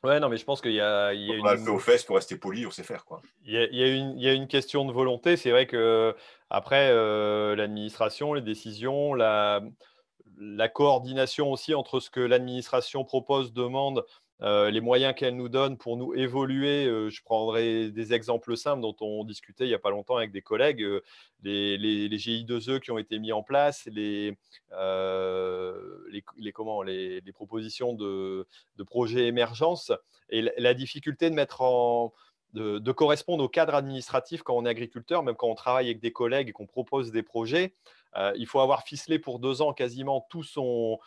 Ouais, 0.02 0.18
non, 0.18 0.30
mais 0.30 0.38
je 0.38 0.44
pense 0.44 0.62
qu'il 0.62 0.72
y 0.72 0.80
a, 0.80 1.12
il 1.12 1.26
y 1.26 1.32
a 1.32 1.40
on 1.40 1.44
a 1.44 1.54
le 1.54 1.60
fait 1.60 1.70
aux 1.70 1.78
fesses 1.78 2.04
pour 2.04 2.16
rester 2.16 2.36
poli, 2.36 2.66
on 2.66 2.70
sait 2.70 2.82
faire 2.82 3.04
quoi. 3.04 3.20
Il 3.44 3.52
y 3.52 3.58
a, 3.58 3.64
il 3.64 3.76
y 3.76 3.82
a, 3.82 3.88
une, 3.88 4.18
il 4.18 4.24
y 4.24 4.28
a 4.28 4.32
une, 4.32 4.48
question 4.48 4.86
de 4.86 4.92
volonté. 4.92 5.36
C'est 5.36 5.50
vrai 5.50 5.66
que 5.66 6.16
après 6.48 6.88
euh, 6.90 7.54
l'administration, 7.54 8.32
les 8.32 8.40
décisions, 8.40 9.12
la, 9.12 9.60
la, 10.38 10.68
coordination 10.68 11.52
aussi 11.52 11.74
entre 11.74 12.00
ce 12.00 12.08
que 12.08 12.20
l'administration 12.20 13.04
propose, 13.04 13.52
demande 13.52 14.06
euh, 14.42 14.70
les 14.70 14.80
moyens 14.80 15.14
qu'elle 15.14 15.36
nous 15.36 15.48
donne 15.48 15.76
pour 15.76 15.96
nous 15.96 16.14
évoluer. 16.14 16.86
Euh, 16.86 17.10
je 17.10 17.22
prendrai 17.22 17.90
des 17.90 18.14
exemples 18.14 18.56
simples 18.56 18.80
dont 18.80 18.96
on 19.00 19.24
discutait 19.24 19.64
il 19.64 19.68
n'y 19.68 19.74
a 19.74 19.78
pas 19.78 19.90
longtemps 19.90 20.16
avec 20.16 20.32
des 20.32 20.40
collègues, 20.40 20.82
euh, 20.82 21.02
les, 21.42 21.76
les, 21.76 22.08
GI2E 22.16 22.80
qui 22.80 22.90
ont 22.90 22.98
été 22.98 23.18
mis 23.18 23.32
en 23.32 23.42
place, 23.42 23.86
les, 23.86 24.36
comment, 26.54 26.82
les, 26.82 27.32
propositions 27.34 27.92
de, 27.94 28.46
de, 28.76 28.82
projets 28.82 29.26
émergence 29.26 29.92
et 30.30 30.42
la, 30.56 30.74
difficulté 30.74 31.30
de 31.30 31.34
mettre 31.34 31.60
en... 31.62 32.12
De, 32.52 32.80
de, 32.80 32.90
correspondre 32.90 33.44
au 33.44 33.48
cadre 33.48 33.76
administratif 33.76 34.42
quand 34.42 34.56
on 34.56 34.66
est 34.66 34.68
agriculteur, 34.68 35.22
même 35.22 35.36
quand 35.36 35.46
on 35.46 35.54
travaille 35.54 35.86
avec 35.86 36.00
des 36.00 36.10
collègues 36.10 36.48
et 36.48 36.52
qu'on 36.52 36.66
propose 36.66 37.12
des 37.12 37.22
projets. 37.22 37.74
Euh, 38.16 38.32
il 38.36 38.46
faut 38.46 38.60
avoir 38.60 38.82
ficelé 38.82 39.18
pour 39.18 39.38
deux 39.38 39.62
ans 39.62 39.72
quasiment 39.72 40.26
tout 40.30 40.42
son, 40.42 40.98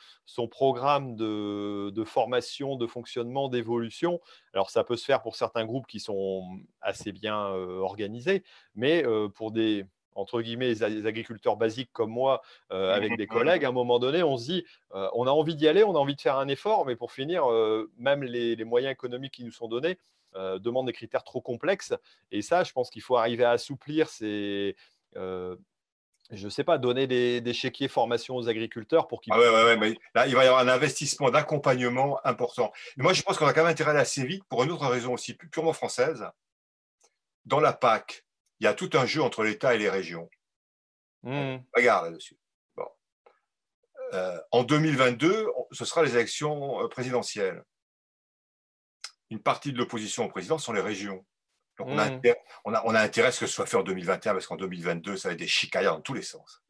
programme 0.49 1.15
de, 1.15 2.03
formation, 2.05 2.75
de 2.75 2.87
fonctionnement, 2.87 3.49
d'évolution. 3.49 4.21
Alors 4.53 4.69
ça 4.69 4.83
peut 4.83 4.95
se 4.95 5.05
faire 5.05 5.21
pour 5.21 5.35
certains 5.35 5.65
groupes 5.65 5.87
qui 5.87 5.99
sont 5.99 6.59
assez 6.81 7.11
bien 7.11 7.47
euh, 7.47 7.79
organisés, 7.79 8.43
mais 8.75 9.05
euh, 9.05 9.27
pour 9.29 9.51
des 9.51 9.85
entre 10.15 10.43
guillemets, 10.43 10.75
les 10.75 11.07
agriculteurs 11.07 11.57
basiques 11.57 11.89
comme 11.91 12.11
moi, 12.11 12.43
avec 12.69 13.17
des 13.17 13.25
collègues, 13.25 13.65
à 13.65 13.69
un 13.69 13.71
moment 13.71 13.97
donné, 13.97 14.21
on 14.21 14.37
se 14.37 14.45
dit, 14.45 14.65
on 14.91 15.25
a 15.25 15.31
envie 15.31 15.55
d'y 15.55 15.67
aller, 15.67 15.83
on 15.83 15.95
a 15.95 15.97
envie 15.97 16.13
de 16.13 16.21
faire 16.21 16.37
un 16.37 16.47
effort, 16.49 16.85
mais 16.85 16.95
pour 16.95 17.11
finir, 17.11 17.47
même 17.97 18.21
les, 18.21 18.55
les, 18.55 18.63
moyens 18.63 18.91
économiques 18.91 19.33
qui 19.33 19.43
nous 19.43 19.51
sont 19.51 19.67
donnés 19.67 19.97
demandent 20.35 20.85
des 20.85 20.93
critères 20.93 21.23
trop 21.23 21.41
complexes. 21.41 21.95
Et 22.29 22.43
ça, 22.43 22.63
je 22.63 22.73
pense 22.73 22.91
qu'il 22.91 23.01
faut 23.01 23.17
arriver 23.17 23.43
à 23.43 23.49
assouplir 23.49 24.07
ces, 24.07 24.75
je 26.31 26.45
ne 26.45 26.49
sais 26.49 26.63
pas, 26.63 26.77
donner 26.77 27.07
des, 27.07 27.53
chéquiers 27.53 27.87
formation 27.87 28.35
aux 28.35 28.49
agriculteurs 28.49 29.07
pour 29.07 29.21
qu'ils. 29.21 29.33
Ah 29.33 29.39
ouais, 29.39 29.77
mais 29.77 29.97
là, 30.15 30.27
il 30.27 30.35
va 30.35 30.43
y 30.43 30.47
avoir 30.47 30.61
un 30.61 30.67
investissement 30.67 31.29
d'accompagnement 31.29 32.19
important. 32.25 32.71
moi, 32.97 33.13
je 33.13 33.21
pense 33.21 33.37
qu'on 33.37 33.45
a 33.45 33.53
quand 33.53 33.61
même 33.61 33.71
intérêt 33.71 33.91
à 33.91 33.93
aller 33.93 34.01
assez 34.01 34.25
vite 34.25 34.43
pour 34.45 34.63
une 34.63 34.71
autre 34.71 34.87
raison 34.87 35.13
aussi 35.13 35.33
purement 35.33 35.73
française. 35.73 36.25
Dans 37.45 37.59
la 37.59 37.73
PAC, 37.73 38.25
il 38.59 38.63
y 38.63 38.67
a 38.67 38.73
tout 38.73 38.89
un 38.93 39.05
jeu 39.05 39.21
entre 39.21 39.43
l'État 39.43 39.75
et 39.75 39.77
les 39.77 39.89
régions. 39.89 40.29
Mmh. 41.23 41.57
Regarde 41.73 42.05
là-dessus. 42.05 42.37
Euh, 44.13 44.39
en 44.51 44.63
2022, 44.63 45.47
ce 45.71 45.85
sera 45.85 46.03
les 46.03 46.15
élections 46.15 46.83
euh, 46.83 46.87
présidentielles. 46.87 47.63
Une 49.31 49.41
partie 49.41 49.73
de 49.73 49.79
l'opposition 49.79 50.25
au 50.25 50.29
président 50.29 50.59
sont 50.59 50.73
les 50.73 50.81
régions. 50.81 51.25
Donc 51.79 51.87
on, 51.89 51.97
a 51.97 52.03
intérêt, 52.03 52.39
on, 52.65 52.73
a, 52.73 53.01
intérêt 53.01 53.29
à 53.29 53.31
ce 53.31 53.41
que 53.41 53.47
ce 53.47 53.53
soit 53.53 53.65
fait 53.65 53.77
en 53.77 53.83
2021 53.83 54.33
parce 54.33 54.45
qu'en 54.45 54.55
2022, 54.55 55.17
ça 55.17 55.29
va 55.29 55.33
être 55.33 55.39
des 55.39 55.47
chicaillards 55.47 55.95
dans 55.95 56.01
tous 56.01 56.13
les 56.13 56.21
sens. 56.21 56.61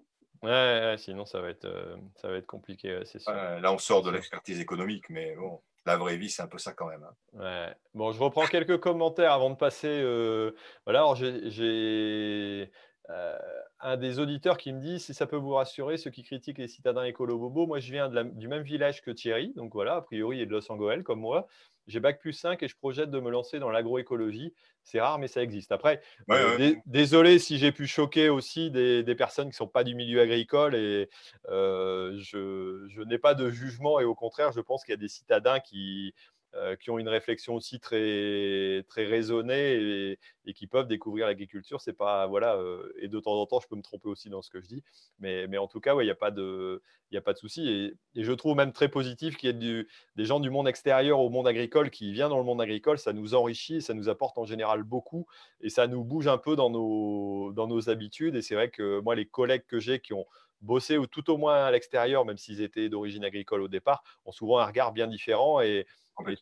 Ouais, 0.41 0.95
sinon 0.97 1.26
ça 1.26 1.41
va 1.41 1.49
être, 1.49 1.66
euh, 1.66 1.95
ça 2.22 2.28
va 2.28 2.36
être 2.36 2.47
compliqué, 2.47 3.01
c'est 3.06 3.20
sûr. 3.20 3.32
là, 3.32 3.72
on 3.72 3.78
sort 3.78 4.01
de 4.01 4.12
l'expertise 4.12 4.60
économique, 4.60 5.10
mais 5.10 5.36
bon, 5.36 5.62
la 5.86 5.97
vraie 5.97 6.18
vie, 6.18 6.30
c'est 6.30 6.41
un 6.41 6.47
peu 6.47 6.58
ça 6.58 6.74
quand 6.74 6.88
même. 6.88 7.04
Hein. 7.04 7.39
Ouais. 7.39 7.76
Bon, 7.93 8.12
je 8.12 8.20
reprends 8.20 8.45
quelques 8.45 8.80
commentaires 8.80 9.34
avant 9.34 9.49
de 9.49 9.56
passer. 9.56 9.88
Euh, 9.88 10.51
voilà, 10.86 10.99
alors 10.99 11.16
j'ai 11.16 12.72
euh, 13.10 13.38
un 13.82 13.97
des 13.97 14.20
auditeurs 14.20 14.58
qui 14.58 14.72
me 14.72 14.80
dit 14.80 14.99
si 14.99 15.14
ça 15.14 15.28
peut 15.28 15.36
vous 15.36 15.54
rassurer, 15.54 15.97
ceux 15.97 16.12
qui 16.12 16.24
critiquent 16.24 16.58
les 16.58 16.70
citadins 16.70 17.04
écolo-bobo, 17.04 17.68
moi 17.68 17.80
je 17.80 17.91
viens 17.91 18.08
de 18.08 18.24
du 18.24 18.47
même 18.47 18.64
village 18.64 19.01
que 19.01 19.12
Thierry, 19.12 19.54
donc 19.56 19.74
voilà, 19.74 19.95
a 19.95 20.01
priori 20.01 20.38
il 20.38 20.41
est 20.41 20.45
de 20.45 20.51
Los 20.51 20.72
Angeles 20.72 21.04
comme 21.04 21.20
moi. 21.20 21.47
J'ai 21.88 22.00
bac 22.00 22.20
plus 22.20 22.34
5 22.34 22.62
et 22.64 22.68
je 22.68 22.76
projette 22.76 23.12
de 23.12 23.20
me 23.20 23.30
lancer 23.30 23.60
dans 23.60 23.70
l'agroécologie. 23.70 24.54
C'est 24.84 25.00
rare, 25.00 25.20
mais 25.20 25.28
ça 25.28 25.42
existe. 25.42 25.72
Après, 25.72 26.02
euh, 26.30 26.74
désolé 26.86 27.40
si 27.40 27.58
j'ai 27.58 27.72
pu 27.72 27.88
choquer 27.88 28.30
aussi 28.30 28.72
des, 28.72 29.16
personnes 29.16 29.46
qui 29.46 29.54
ne 29.54 29.56
sont 29.56 29.68
pas 29.68 29.84
du 29.84 29.96
milieu 29.96 30.22
agricole 30.22 30.76
et 30.76 31.10
euh, 31.50 32.18
je, 32.20 32.86
je 32.90 33.02
n'ai 33.02 33.18
pas 33.18 33.34
de 33.34 33.50
jugement 33.50 34.00
et 34.00 34.06
au 34.06 34.16
contraire, 34.16 34.52
je 34.52 34.60
pense 34.60 34.84
qu'il 34.84 34.92
y 34.92 34.98
a 34.98 34.98
des 34.98 35.08
citadins 35.08 35.60
qui, 35.60 36.14
euh, 36.56 36.76
qui 36.76 36.91
ont 36.91 36.99
une 36.99 37.10
réflexion 37.10 37.56
aussi 37.56 37.80
très, 37.80 38.84
très 38.88 39.06
raisonnée 39.06 40.18
et, 40.45 40.54
qui 40.54 40.68
peuvent 40.68 40.88
découvrir 40.88 41.26
l'agriculture. 41.26 41.82
C'est 41.82 41.93
pas 41.93 42.28
voilà 42.28 42.56
euh, 42.58 42.93
et 42.99 43.08
de 43.08 43.20
temps 43.20 43.34
en 43.34 43.45
temps, 43.47 43.60
je 43.60 43.68
peux 43.68 43.76
me 43.76 43.82
tromper 43.82 44.08
aussi 44.08 44.30
dans 44.30 44.43
ce 44.43 44.51
que 44.51 44.62
je 44.62 44.68
dis, 44.68 44.84
mais, 45.20 45.47
mais 45.47 45.58
en 45.58 45.68
tout 45.68 45.80
cas, 45.80 45.95
il 45.99 46.06
n'y 46.06 46.12
a 46.12 46.16
pas 46.16 46.32
de 46.32 46.82
a 47.16 47.22
pas 47.22 47.34
de 47.34 47.38
souci 47.38 47.70
et, 47.70 48.24
je 48.24 48.32
trouve 48.32 48.56
même 48.56 48.72
très 48.72 48.88
positif 48.88 49.38
qu'il 49.38 49.49
y 49.49 49.70
ait 49.70 49.86
des 50.16 50.26
gens 50.26 50.39
du 50.39 50.49
monde 50.49 50.68
extérieur 50.68 51.20
au 51.20 51.30
monde 51.30 51.47
agricole 51.47 51.89
qui 51.89 52.12
viennent 52.12 52.30
dans 52.30 52.38
le 52.38 52.43
monde 52.43 52.62
agricole. 52.62 52.97
Ça 52.97 53.14
nous 53.14 53.34
enrichit, 53.36 53.82
ça 53.82 53.93
nous 53.93 54.10
apporte 54.10 54.38
en 54.38 54.45
général 54.45 54.84
beaucoup 54.84 55.26
et 55.62 55.70
ça 55.70 55.88
nous 55.88 56.04
bouge 56.04 56.28
un 56.28 56.38
peu 56.38 56.56
dans 56.56 56.70
nos 56.70 57.51
dans 57.54 57.68
nos 57.68 57.89
habitudes. 57.89 58.36
Et 58.36 58.41
c'est 58.41 58.56
vrai 58.56 58.70
que 58.70 58.99
moi, 59.01 59.16
les 59.16 59.26
collègues 59.26 59.66
que 59.68 59.80
j'ai 59.80 59.99
qui 59.99 60.14
ont 60.14 60.26
bossé 60.62 60.97
ou 60.97 61.08
tout 61.08 61.30
au 61.30 61.38
moins 61.38 61.66
à 61.66 61.72
l'extérieur, 61.72 62.26
même 62.26 62.38
s'ils 62.38 62.62
étaient 62.62 62.89
d'origine 62.89 63.26
agricole 63.26 63.62
au 63.62 63.68
départ, 63.68 64.04
ont 64.26 64.32
souvent 64.32 64.60
un 64.60 64.66
regard 64.66 64.93
bien 64.93 65.08
différent 65.08 65.62
et, 65.62 65.86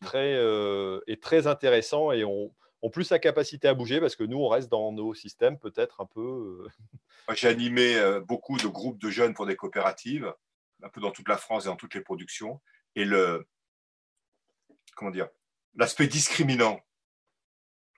très, 0.00 0.34
et 1.06 1.20
très 1.20 1.46
intéressant 1.46 2.12
et 2.12 2.24
ont, 2.24 2.52
ont 2.82 2.90
plus 2.90 3.10
la 3.10 3.18
capacité 3.18 3.68
à 3.68 3.74
bouger 3.74 4.00
parce 4.00 4.16
que 4.16 4.24
nous, 4.24 4.38
on 4.38 4.48
reste 4.48 4.68
dans 4.68 4.92
nos 4.92 5.14
systèmes 5.14 5.58
peut-être 5.58 6.00
un 6.00 6.06
peu. 6.06 6.66
J'ai 7.34 7.48
animé 7.48 7.96
beaucoup 8.26 8.56
de 8.58 8.66
groupes 8.66 8.98
de 8.98 9.10
jeunes 9.10 9.34
pour 9.34 9.46
des 9.46 9.56
coopératives, 9.56 10.32
un 10.82 10.88
peu 10.88 11.00
dans 11.00 11.12
toute 11.12 11.28
la 11.28 11.36
France 11.36 11.64
et 11.64 11.68
dans 11.68 11.76
toutes 11.76 11.94
les 11.94 12.00
productions. 12.00 12.60
Et 12.94 13.04
le, 13.04 13.46
comment 14.94 15.10
dire, 15.10 15.28
l'aspect 15.74 16.06
discriminant 16.06 16.80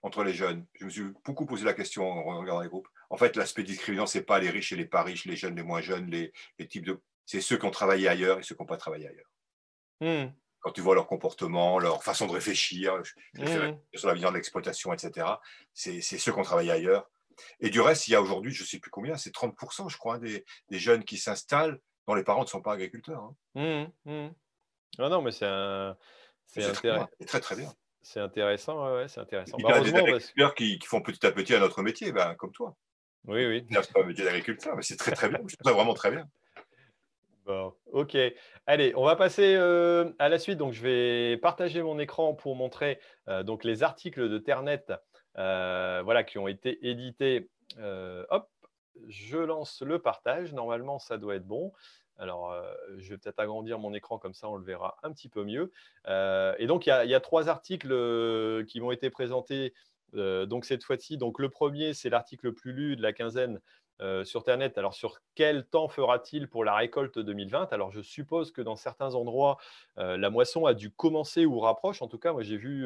entre 0.02 0.22
les 0.22 0.34
jeunes. 0.34 0.66
Je 0.74 0.84
me 0.84 0.90
suis 0.90 1.04
beaucoup 1.24 1.46
posé 1.46 1.64
la 1.64 1.72
question 1.72 2.06
en 2.06 2.38
regardant 2.38 2.60
les 2.60 2.68
groupes. 2.68 2.88
En 3.08 3.16
fait, 3.16 3.36
l'aspect 3.36 3.62
discriminant, 3.62 4.06
ce 4.06 4.18
n'est 4.18 4.24
pas 4.24 4.38
les 4.38 4.50
riches 4.50 4.72
et 4.72 4.76
les 4.76 4.84
pas 4.84 5.02
riches, 5.02 5.24
les 5.24 5.36
jeunes, 5.36 5.56
les 5.56 5.62
moins 5.62 5.80
jeunes, 5.80 6.10
les, 6.10 6.32
types 6.68 6.84
de. 6.84 7.00
C'est 7.24 7.40
ceux 7.40 7.56
qui 7.56 7.64
ont 7.64 7.70
travaillé 7.70 8.06
ailleurs 8.06 8.38
et 8.38 8.42
ceux 8.42 8.54
qui 8.54 8.62
n'ont 8.62 8.66
pas 8.66 8.76
travaillé 8.76 9.08
ailleurs. 9.08 9.30
Hmm. 10.00 10.30
Quand 10.64 10.72
tu 10.72 10.80
vois 10.80 10.94
leur 10.94 11.06
comportement, 11.06 11.78
leur 11.78 12.02
façon 12.02 12.26
de 12.26 12.32
réfléchir, 12.32 12.94
mmh. 13.34 13.76
sur 13.94 14.08
la 14.08 14.14
vision 14.14 14.30
de 14.30 14.36
l'exploitation, 14.36 14.94
etc., 14.94 15.26
c'est 15.74 16.00
ceux 16.00 16.32
qui 16.32 16.38
ont 16.38 16.42
travaillé 16.42 16.70
ailleurs. 16.70 17.10
Et 17.60 17.68
du 17.68 17.82
reste, 17.82 18.08
il 18.08 18.12
y 18.12 18.14
a 18.14 18.22
aujourd'hui, 18.22 18.50
je 18.50 18.62
ne 18.62 18.66
sais 18.66 18.78
plus 18.78 18.90
combien, 18.90 19.18
c'est 19.18 19.34
30%, 19.34 19.90
je 19.90 19.98
crois, 19.98 20.18
des, 20.18 20.42
des 20.70 20.78
jeunes 20.78 21.04
qui 21.04 21.18
s'installent 21.18 21.78
dont 22.08 22.14
les 22.14 22.24
parents 22.24 22.44
ne 22.44 22.48
sont 22.48 22.62
pas 22.62 22.72
agriculteurs. 22.72 23.30
Hein. 23.54 23.90
Mmh, 24.06 24.10
mmh. 24.10 24.34
Ah 25.00 25.08
non, 25.10 25.20
mais 25.20 25.32
c'est 25.32 25.44
C'est 26.46 26.72
très, 26.72 27.40
très, 27.40 27.56
bien. 27.56 27.70
C'est 28.00 28.20
intéressant, 28.20 28.90
ouais, 28.94 29.06
c'est 29.08 29.20
intéressant. 29.20 29.58
il 29.58 29.66
y 29.66 29.70
a 29.70 29.80
des 29.80 29.94
agriculteurs 29.94 30.54
qui, 30.54 30.78
font 30.86 31.02
petit 31.02 31.26
à 31.26 31.32
petit 31.32 31.54
un 31.54 31.60
autre 31.60 31.82
métier, 31.82 32.10
ben, 32.10 32.34
comme 32.36 32.52
toi. 32.52 32.74
Oui, 33.26 33.44
oui. 33.44 33.66
C'est 33.70 33.92
pas 33.92 34.00
un 34.00 34.06
métier 34.06 34.24
d'agriculteur, 34.24 34.76
mais 34.76 34.82
c'est 34.82 34.96
très 34.96 35.12
très 35.12 35.28
bien. 35.28 35.40
Je 35.46 35.56
trouve 35.56 35.70
ça 35.70 35.76
vraiment 35.76 35.92
très 35.92 36.10
bien. 36.10 36.26
Bon, 37.46 37.74
ok. 37.92 38.16
Allez, 38.66 38.94
on 38.96 39.04
va 39.04 39.16
passer 39.16 39.54
euh, 39.56 40.10
à 40.18 40.30
la 40.30 40.38
suite. 40.38 40.56
Donc, 40.56 40.72
je 40.72 40.82
vais 40.82 41.36
partager 41.36 41.82
mon 41.82 41.98
écran 41.98 42.34
pour 42.34 42.56
montrer 42.56 42.98
euh, 43.28 43.42
donc 43.42 43.64
les 43.64 43.82
articles 43.82 44.30
de 44.30 44.38
Ternet, 44.38 44.86
euh, 45.36 46.00
voilà, 46.04 46.24
qui 46.24 46.38
ont 46.38 46.48
été 46.48 46.88
édités. 46.88 47.50
hop, 47.78 48.48
je 49.08 49.36
lance 49.36 49.82
le 49.82 49.98
partage. 49.98 50.54
Normalement, 50.54 50.98
ça 50.98 51.18
doit 51.18 51.34
être 51.34 51.46
bon. 51.46 51.72
Alors, 52.16 52.54
je 52.96 53.10
vais 53.10 53.18
peut-être 53.18 53.40
agrandir 53.40 53.78
mon 53.78 53.92
écran 53.92 54.18
comme 54.18 54.34
ça, 54.34 54.48
on 54.48 54.56
le 54.56 54.64
verra 54.64 54.96
un 55.02 55.12
petit 55.12 55.28
peu 55.28 55.44
mieux. 55.44 55.70
Et 56.06 56.66
donc, 56.66 56.86
il 56.86 56.90
y, 56.90 57.14
a 57.14 57.20
trois 57.20 57.48
articles 57.48 57.88
qui 58.66 58.80
m'ont 58.80 58.92
été 58.92 59.10
présentés. 59.10 59.74
donc 60.14 60.64
cette 60.64 60.84
fois-ci, 60.84 61.18
donc 61.18 61.40
le 61.40 61.48
premier, 61.50 61.92
c'est 61.92 62.08
l'article 62.08 62.46
le 62.46 62.54
plus 62.54 62.72
lu 62.72 62.96
de 62.96 63.02
la 63.02 63.12
quinzaine 63.12 63.60
sur 64.24 64.40
Internet. 64.40 64.78
Alors, 64.78 64.94
sur 64.94 65.20
quel 65.34 65.66
temps 65.66 65.88
fera-t-il 65.88 66.48
pour 66.48 66.64
la 66.64 66.74
récolte 66.74 67.18
2020 67.18 67.72
Alors, 67.72 67.90
je 67.90 68.00
suppose 68.00 68.52
que 68.52 68.62
dans 68.62 68.76
certains 68.76 69.14
endroits, 69.14 69.58
la 69.96 70.30
moisson 70.30 70.66
a 70.66 70.74
dû 70.74 70.90
commencer 70.90 71.46
ou 71.46 71.60
rapproche. 71.60 72.02
En 72.02 72.08
tout 72.08 72.18
cas, 72.18 72.32
moi, 72.32 72.42
j'ai 72.42 72.56
vu 72.56 72.84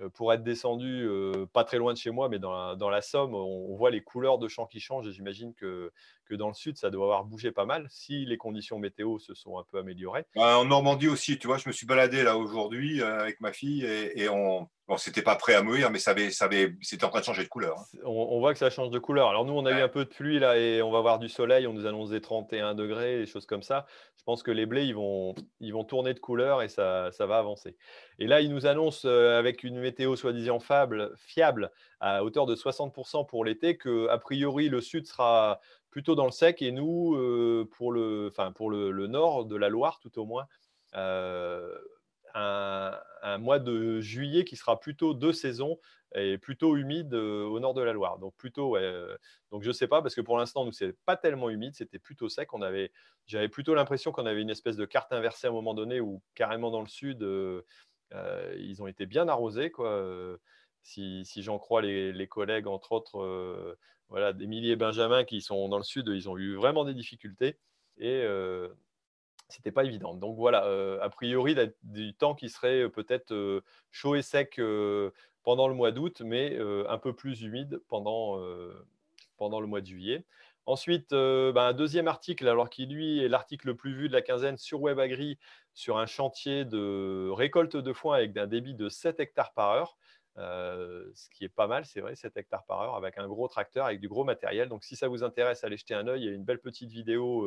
euh, 0.00 0.08
pour 0.10 0.32
être 0.32 0.42
descendu 0.42 1.06
euh, 1.06 1.46
pas 1.52 1.62
très 1.62 1.78
loin 1.78 1.92
de 1.92 1.98
chez 1.98 2.10
moi, 2.10 2.28
mais 2.28 2.40
dans 2.40 2.50
la, 2.90 3.00
Somme, 3.00 3.34
on, 3.34 3.76
voit 3.76 3.90
les 3.90 4.02
couleurs 4.02 4.38
de 4.38 4.48
champs 4.48 4.66
qui 4.66 4.80
changent 4.80 5.06
et 5.06 5.12
j'imagine 5.12 5.54
que, 5.54 5.92
que, 6.26 6.34
dans 6.34 6.48
le 6.48 6.54
sud, 6.54 6.76
ça 6.76 6.90
doit 6.90 7.04
avoir 7.04 7.24
bougé 7.24 7.52
pas 7.52 7.64
mal 7.64 7.86
si 7.90 8.24
les 8.24 8.36
conditions 8.36 8.78
météo 8.78 9.18
se 9.18 9.34
sont 9.34 9.56
un 9.56 9.64
peu 9.70 9.78
améliorées. 9.78 10.24
Bah, 10.34 10.58
en 10.58 10.64
Normandie 10.64 11.08
aussi, 11.08 11.38
tu 11.38 11.46
vois, 11.46 11.58
je 11.58 11.68
me 11.68 11.72
suis 11.72 11.86
baladé 11.86 12.24
là 12.24 12.36
aujourd'hui 12.36 13.00
euh, 13.00 13.20
avec 13.20 13.40
ma 13.40 13.52
fille 13.52 13.84
et, 13.84 14.28
on, 14.28 14.68
Bon, 14.86 14.98
c'était 14.98 15.22
pas 15.22 15.36
prêt 15.36 15.54
à 15.54 15.62
mourir, 15.62 15.90
mais 15.90 15.98
ça 15.98 16.10
avait, 16.10 16.30
ça 16.30 16.44
avait, 16.44 16.74
c'était 16.82 17.04
en 17.06 17.08
train 17.08 17.20
de 17.20 17.24
changer 17.24 17.42
de 17.42 17.48
couleur. 17.48 17.78
Hein. 17.78 17.98
On, 18.04 18.38
voit 18.38 18.52
que 18.52 18.58
ça 18.58 18.68
change 18.68 18.90
de 18.90 18.98
couleur. 18.98 19.30
Alors 19.30 19.46
nous, 19.46 19.54
on 19.54 19.64
a 19.64 19.70
eu 19.70 19.80
un 19.80 19.88
peu 19.88 20.04
de 20.04 20.10
pluie 20.10 20.38
là 20.38 20.58
et 20.58 20.82
on 20.82 20.90
va 20.90 21.00
voir 21.00 21.18
du 21.18 21.30
soleil. 21.30 21.66
On 21.66 21.72
nous 21.72 21.86
annonce 21.86 22.10
des 22.10 22.20
31 22.20 22.74
degrés, 22.74 23.18
des 23.18 23.26
choses 23.26 23.46
comme 23.46 23.62
ça. 23.62 23.86
Je 24.18 24.22
pense 24.24 24.42
que 24.42 24.50
les 24.50 24.66
blés, 24.66 24.84
ils 24.84 24.94
vont, 24.94 25.34
ils 25.60 25.72
vont 25.72 25.84
tourner 25.84 26.12
de 26.12 26.18
couleur 26.20 26.60
et 26.60 26.68
ça, 26.68 27.10
ça 27.12 27.24
va 27.24 27.38
avancer. 27.38 27.76
Et 28.18 28.26
là, 28.26 28.42
ils 28.42 28.50
nous 28.50 28.66
annoncent 28.66 29.08
euh, 29.08 29.38
avec 29.38 29.64
une 29.64 29.80
météo 29.80 30.16
soi-disant 30.16 30.58
fiable 30.60 31.70
à 32.00 32.22
hauteur 32.22 32.44
de 32.44 32.54
60% 32.54 33.26
pour 33.26 33.46
l'été 33.46 33.78
que 33.78 34.08
a 34.08 34.18
priori 34.18 34.68
le 34.68 34.82
sud 34.82 35.06
sera 35.06 35.60
plutôt 35.90 36.14
dans 36.14 36.26
le 36.26 36.32
sec 36.32 36.60
et 36.60 36.72
nous, 36.72 37.14
euh, 37.14 37.66
pour 37.78 37.90
le, 37.90 38.28
enfin 38.30 38.52
pour 38.52 38.68
le, 38.68 39.06
nord 39.06 39.46
de 39.46 39.56
la 39.56 39.70
Loire 39.70 39.98
tout 40.00 40.18
au 40.18 40.26
moins. 40.26 40.46
Euh, 40.94 41.74
un, 42.34 43.38
mois 43.38 43.58
de 43.58 44.00
juillet 44.00 44.44
qui 44.44 44.56
sera 44.56 44.78
plutôt 44.80 45.14
de 45.14 45.32
saison 45.32 45.78
et 46.14 46.38
plutôt 46.38 46.76
humide 46.76 47.12
euh, 47.14 47.44
au 47.44 47.58
nord 47.60 47.74
de 47.74 47.82
la 47.82 47.92
Loire. 47.92 48.18
Donc 48.18 48.34
plutôt, 48.36 48.76
euh, 48.76 49.16
donc 49.50 49.62
je 49.62 49.72
sais 49.72 49.88
pas 49.88 50.02
parce 50.02 50.14
que 50.14 50.20
pour 50.20 50.38
l'instant 50.38 50.64
nous 50.64 50.72
c'est 50.72 50.96
pas 51.04 51.16
tellement 51.16 51.50
humide, 51.50 51.74
c'était 51.74 51.98
plutôt 51.98 52.28
sec. 52.28 52.52
On 52.52 52.62
avait, 52.62 52.92
j'avais 53.26 53.48
plutôt 53.48 53.74
l'impression 53.74 54.12
qu'on 54.12 54.26
avait 54.26 54.42
une 54.42 54.50
espèce 54.50 54.76
de 54.76 54.84
carte 54.84 55.12
inversée 55.12 55.46
à 55.46 55.50
un 55.50 55.54
moment 55.54 55.74
donné 55.74 56.00
où 56.00 56.22
carrément 56.34 56.70
dans 56.70 56.82
le 56.82 56.88
sud 56.88 57.22
euh, 57.22 57.62
ils 58.58 58.82
ont 58.82 58.86
été 58.86 59.06
bien 59.06 59.28
arrosés 59.28 59.70
quoi. 59.70 60.38
Si, 60.82 61.24
j'en 61.38 61.58
crois 61.58 61.82
les, 61.82 62.28
collègues 62.28 62.66
entre 62.66 62.92
autres, 62.92 63.76
voilà, 64.08 64.32
d'Emilie 64.32 64.70
et 64.70 64.76
Benjamin 64.76 65.24
qui 65.24 65.40
sont 65.40 65.68
dans 65.68 65.78
le 65.78 65.84
sud, 65.84 66.08
ils 66.08 66.28
ont 66.28 66.36
eu 66.36 66.54
vraiment 66.54 66.84
des 66.84 66.94
difficultés 66.94 67.58
et 67.96 68.24
c'était 69.54 69.70
pas 69.70 69.84
évident. 69.84 70.14
Donc 70.14 70.36
voilà, 70.36 70.66
euh, 70.66 70.98
a 71.00 71.08
priori, 71.10 71.56
du 71.82 72.14
temps 72.14 72.34
qui 72.34 72.48
serait 72.48 72.82
euh, 72.82 72.88
peut-être 72.88 73.32
euh, 73.32 73.62
chaud 73.92 74.16
et 74.16 74.22
sec 74.22 74.60
pendant 75.42 75.68
le 75.68 75.74
mois 75.74 75.92
d'août, 75.92 76.22
mais 76.24 76.58
un 76.88 76.98
peu 76.98 77.14
plus 77.14 77.42
humide 77.42 77.78
pendant, 77.88 78.42
pendant 79.36 79.60
le 79.60 79.66
mois 79.66 79.82
de 79.82 79.86
juillet. 79.86 80.24
Ensuite, 80.64 81.10
ben, 81.10 81.54
un 81.56 81.72
deuxième 81.74 82.08
article, 82.08 82.48
alors 82.48 82.70
qui 82.70 82.86
lui 82.86 83.22
est 83.22 83.28
l'article 83.28 83.66
le 83.66 83.76
plus 83.76 83.94
vu 83.94 84.08
de 84.08 84.14
la 84.14 84.22
quinzaine 84.22 84.56
sur 84.56 84.80
WebAgri, 84.80 85.38
sur 85.74 85.98
un 85.98 86.06
chantier 86.06 86.64
de 86.64 87.28
récolte 87.30 87.76
de 87.76 87.92
foin 87.92 88.16
avec 88.16 88.34
un 88.38 88.46
débit 88.46 88.74
de 88.74 88.88
7 88.88 89.20
hectares 89.20 89.52
par 89.52 89.70
heure. 89.72 89.98
ce 90.36 91.28
qui 91.28 91.44
est 91.44 91.50
pas 91.50 91.66
mal, 91.66 91.84
c'est 91.84 92.00
vrai, 92.00 92.16
7 92.16 92.34
hectares 92.38 92.64
par 92.64 92.80
heure, 92.80 92.94
avec 92.96 93.18
un 93.18 93.28
gros 93.28 93.46
tracteur, 93.48 93.84
avec 93.84 94.00
du 94.00 94.08
gros 94.08 94.24
matériel. 94.24 94.70
Donc, 94.70 94.82
si 94.82 94.96
ça 94.96 95.08
vous 95.08 95.22
intéresse, 95.22 95.62
allez 95.62 95.76
jeter 95.76 95.92
un 95.92 96.08
œil. 96.08 96.22
Il 96.22 96.24
y 96.24 96.30
a 96.30 96.32
une 96.32 96.44
belle 96.44 96.60
petite 96.60 96.90
vidéo 96.90 97.46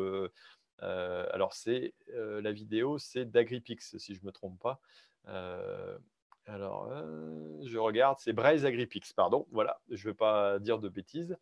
alors, 0.80 1.54
c'est 1.54 1.94
euh, 2.14 2.42
la 2.42 2.52
vidéo, 2.52 2.98
c'est 2.98 3.26
d'Agripix, 3.26 3.98
si 3.98 4.16
je 4.16 4.22
ne 4.22 4.28
me 4.28 4.32
trompe 4.32 4.60
pas. 4.60 4.80
Euh, 5.28 5.98
alors, 6.46 6.90
je 7.66 7.78
regarde, 7.78 8.18
c'est 8.20 8.32
Braise 8.32 8.66
Agripix, 8.66 9.12
pardon. 9.14 9.48
Voilà, 9.52 9.82
je 9.90 10.08
ne 10.08 10.12
vais 10.12 10.16
pas 10.16 10.60
dire 10.60 10.80
de 10.80 10.88
bêtises. 10.88 11.38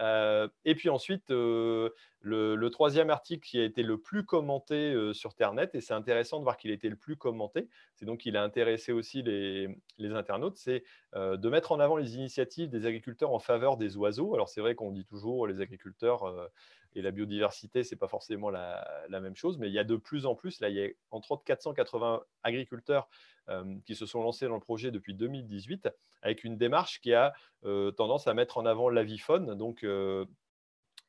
et 0.00 0.74
puis 0.74 0.88
ensuite, 0.88 1.30
le, 1.30 2.68
troisième 2.72 3.10
article 3.10 3.46
qui 3.46 3.60
a 3.60 3.64
été 3.64 3.84
le 3.84 3.98
plus 3.98 4.24
commenté 4.24 5.12
sur 5.14 5.34
Ternet, 5.34 5.70
et 5.74 5.80
c'est 5.80 5.94
intéressant 5.94 6.38
de 6.38 6.42
voir 6.42 6.56
qu'il 6.56 6.72
a 6.72 6.74
été 6.74 6.88
le 6.88 6.96
plus 6.96 7.16
commenté, 7.16 7.68
c'est 7.94 8.04
donc 8.04 8.18
qu'il 8.18 8.36
a 8.36 8.42
intéressé 8.42 8.90
aussi 8.90 9.22
les 9.22 9.78
internautes, 10.12 10.56
c'est 10.56 10.82
de 11.14 11.48
mettre 11.48 11.70
en 11.70 11.78
avant 11.78 11.96
les 11.96 12.16
initiatives 12.16 12.68
des 12.68 12.84
agriculteurs 12.84 13.30
en 13.30 13.38
faveur 13.38 13.76
des 13.76 13.96
oiseaux. 13.96 14.34
Alors 14.34 14.48
c'est 14.48 14.60
vrai 14.60 14.74
qu'on 14.74 14.90
dit 14.90 15.04
toujours 15.04 15.46
les 15.46 15.60
agriculteurs 15.60 16.50
et 16.98 17.02
la 17.02 17.10
biodiversité, 17.10 17.84
ce 17.84 17.94
n'est 17.94 17.98
pas 17.98 18.08
forcément 18.08 18.50
la, 18.50 19.08
même 19.08 19.36
chose, 19.36 19.58
mais 19.58 19.68
il 19.68 19.72
y 19.72 19.78
a 19.78 19.84
de 19.84 19.96
plus 19.96 20.26
en 20.26 20.34
plus, 20.34 20.60
là, 20.60 20.68
il 20.68 20.76
y 20.76 20.84
a 20.84 20.88
entre 21.10 21.32
autres 21.32 21.44
480 21.44 22.22
agriculteurs 22.42 23.08
euh, 23.48 23.76
qui 23.86 23.94
se 23.94 24.04
sont 24.04 24.22
lancés 24.22 24.46
dans 24.46 24.54
le 24.54 24.60
projet 24.60 24.90
depuis 24.90 25.14
2018, 25.14 25.88
avec 26.22 26.44
une 26.44 26.56
démarche 26.56 27.00
qui 27.00 27.14
a 27.14 27.32
euh, 27.64 27.90
tendance 27.92 28.26
à 28.26 28.34
mettre 28.34 28.58
en 28.58 28.66
avant 28.66 28.88
l'avifaune, 28.88 29.54
donc 29.54 29.84
euh, 29.84 30.26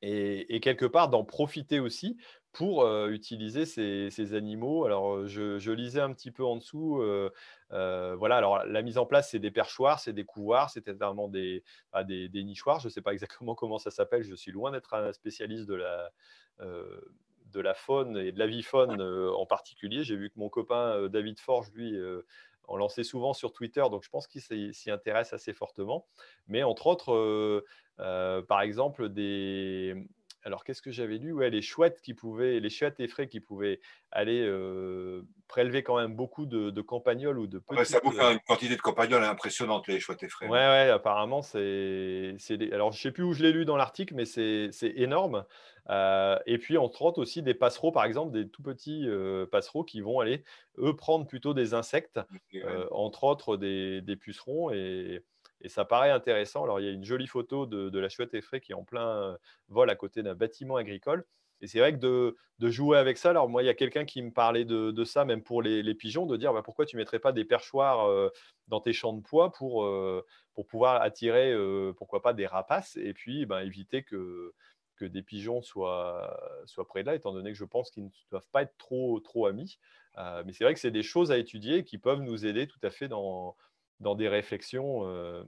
et, 0.02 0.60
quelque 0.62 0.86
part 0.86 1.10
d'en 1.10 1.24
profiter 1.24 1.80
aussi 1.80 2.18
pour 2.52 2.88
utiliser 3.08 3.66
ces, 3.66 4.34
animaux. 4.34 4.86
Alors, 4.86 5.28
je, 5.28 5.72
lisais 5.72 6.02
un 6.02 6.14
petit 6.14 6.32
peu 6.32 6.44
en 6.44 6.58
dessous. 6.58 7.02
voilà, 7.70 8.38
alors 8.38 8.66
la 8.66 8.82
mise 8.82 8.98
en 8.98 9.06
place, 9.06 9.32
c'est 9.32 9.40
des 9.40 9.52
perchoirs, 9.52 10.00
c'est 10.00 10.14
des 10.14 10.26
couvoirs, 10.26 10.70
c'est 10.70 10.88
évidemment 10.88 11.28
des, 11.28 11.64
bah, 11.94 12.04
des, 12.04 12.44
nichoirs. 12.44 12.80
Je 12.80 12.88
ne 12.88 12.92
sais 12.92 13.02
pas 13.02 13.14
exactement 13.14 13.56
comment 13.56 13.78
ça 13.78 13.92
s'appelle. 13.92 14.24
Je 14.24 14.36
suis 14.36 14.52
loin 14.52 14.72
d'être 14.72 14.94
un 14.94 15.14
spécialiste 15.14 15.68
de 15.68 15.76
la, 15.76 16.12
de 16.60 17.60
la 17.60 17.74
faune 17.74 18.18
et 18.18 18.32
de 18.32 18.40
l'avifaune 18.40 19.02
en 19.02 19.46
particulier. 19.46 20.04
J'ai 20.04 20.16
vu 20.16 20.30
que 20.30 20.40
mon 20.40 20.50
copain 20.50 21.08
David 21.08 21.40
Forge, 21.40 21.72
lui, 21.74 21.98
en 22.68 22.78
lançait 22.78 23.04
souvent 23.04 23.34
sur 23.34 23.52
Twitter, 23.52 23.84
donc 23.92 24.04
je 24.04 24.10
pense 24.10 24.28
qu'il 24.28 24.74
s'y 24.74 24.92
intéresse 24.92 25.34
assez 25.34 25.54
fortement. 25.54 26.06
Mais 26.48 26.64
entre 26.64 26.88
autres, 26.88 27.64
par 27.98 28.62
exemple, 28.62 29.10
des, 29.10 29.96
alors, 30.44 30.64
qu'est-ce 30.64 30.82
que 30.82 30.92
j'avais 30.92 31.18
lu? 31.18 31.34
Ouais, 31.34 31.50
Les 31.50 31.62
chouettes 31.62 32.02
qui 32.02 32.14
pouvaient, 32.14 32.60
les 32.60 32.70
chouettes 32.70 33.00
effraies 33.00 33.28
qui 33.28 33.42
pouvaient 33.42 33.82
aller 34.12 34.42
euh, 34.42 35.24
prélever 35.48 35.84
quand 35.84 35.98
même 35.98 36.16
beaucoup 36.16 36.46
de, 36.46 36.82
campagnols 36.82 37.38
ou 37.38 37.48
de 37.48 37.60
petites... 37.60 37.86
ça 37.86 38.00
bouffe 38.00 38.20
euh, 38.20 38.34
une 38.34 38.40
quantité 38.40 38.76
de 38.76 38.82
campagnols 38.82 39.24
impressionnante, 39.24 39.88
les 39.88 40.00
chouettes 40.00 40.24
effraies. 40.24 40.48
Ouais, 40.48 40.58
ouais, 40.58 40.90
apparemment, 40.90 41.42
c'est. 41.42 42.38
Alors, 42.72 42.92
je 42.94 42.98
ne 42.98 43.02
sais 43.02 43.12
plus 43.12 43.24
où 43.24 43.34
je 43.34 43.44
l'ai 43.44 43.52
lu 43.52 43.66
dans 43.66 43.76
l'article, 43.76 44.16
mais 44.16 44.26
c'est 44.26 44.72
énorme. 44.82 45.46
Euh, 45.90 46.38
et 46.46 46.58
puis, 46.58 46.78
entre 46.78 47.02
autres, 47.02 47.20
aussi 47.20 47.42
des 47.42 47.54
passereaux, 47.54 47.92
par 47.92 48.06
exemple, 48.06 48.32
des 48.32 48.48
tout 48.48 48.64
petits 48.64 49.08
passereaux 49.52 49.84
qui 49.84 50.00
vont 50.00 50.22
aller, 50.22 50.46
eux, 50.78 50.96
prendre 50.96 51.28
plutôt 51.28 51.54
des 51.54 51.74
insectes, 51.74 52.22
entre 52.92 53.26
autres 53.26 53.58
des, 53.58 54.02
des 54.02 54.16
pucerons. 54.16 54.72
Et 54.72 55.22
et 55.62 55.70
ça 55.70 55.86
paraît 55.86 56.12
intéressant. 56.12 56.64
Alors, 56.64 56.80
il 56.80 56.86
y 56.86 56.90
a 56.90 56.92
une 56.92 57.04
jolie 57.04 57.28
photo 57.28 57.66
de, 57.66 58.00
la 58.00 58.10
chouette 58.10 58.34
effraie 58.34 58.62
qui 58.62 58.72
est 58.72 58.76
en 58.76 58.84
plein 58.84 59.38
vol 59.68 59.90
à 59.90 59.96
côté 59.96 60.24
d'un 60.24 60.36
bâtiment 60.36 60.78
agricole. 60.78 61.26
Et 61.62 61.68
c'est 61.68 61.80
vrai 61.80 61.94
que 61.94 61.98
de, 62.60 62.70
jouer 62.70 62.98
avec 62.98 63.18
ça, 63.18 63.32
alors 63.32 63.50
moi, 63.50 63.64
il 63.64 63.66
y 63.66 63.70
a 63.70 63.74
quelqu'un 63.74 64.06
qui 64.06 64.22
me 64.22 64.32
parlait 64.32 64.64
de, 64.64 65.04
ça, 65.04 65.26
même 65.26 65.44
pour 65.44 65.62
les, 65.62 65.96
pigeons, 65.96 66.26
de 66.26 66.38
dire 66.38 66.54
bah, 66.54 66.62
pourquoi 66.64 66.86
tu 66.86 66.96
ne 66.96 67.02
mettrais 67.02 67.20
pas 67.20 67.34
des 67.34 67.46
perchoirs 67.46 68.32
dans 68.68 68.80
tes 68.80 68.94
champs 68.94 69.14
de 69.14 69.22
poids 69.22 69.52
pour, 69.52 69.90
pour 70.54 70.66
pouvoir 70.68 71.02
attirer, 71.02 71.54
pourquoi 71.98 72.22
pas, 72.22 72.34
des 72.34 72.48
rapaces 72.48 72.96
et 72.96 73.14
puis 73.14 73.46
ben, 73.46 73.60
éviter 73.60 74.04
que, 74.04 74.54
que 75.00 75.06
des 75.06 75.24
pigeons 75.24 75.62
soient, 75.62 76.38
soient 76.66 76.86
près 76.86 77.02
de 77.02 77.08
là, 77.08 77.16
étant 77.16 77.34
donné 77.34 77.52
que 77.52 77.58
je 77.58 77.66
pense 77.66 77.90
qu'ils 77.90 78.06
ne 78.06 78.10
doivent 78.30 78.48
pas 78.52 78.62
être 78.64 78.78
trop, 78.78 79.20
trop 79.22 79.48
amis. 79.48 79.80
Euh, 80.18 80.44
mais 80.46 80.54
c'est 80.54 80.64
vrai 80.64 80.74
que 80.74 80.80
c'est 80.80 80.92
des 80.92 81.04
choses 81.04 81.32
à 81.32 81.38
étudier 81.38 81.84
qui 81.84 81.98
peuvent 81.98 82.22
nous 82.22 82.46
aider 82.46 82.68
tout 82.68 82.80
à 82.84 82.90
fait 82.90 83.08
dans, 83.08 83.56
dans 84.00 84.16
des 84.16 84.28
réflexions. 84.28 85.08
Euh. 85.08 85.44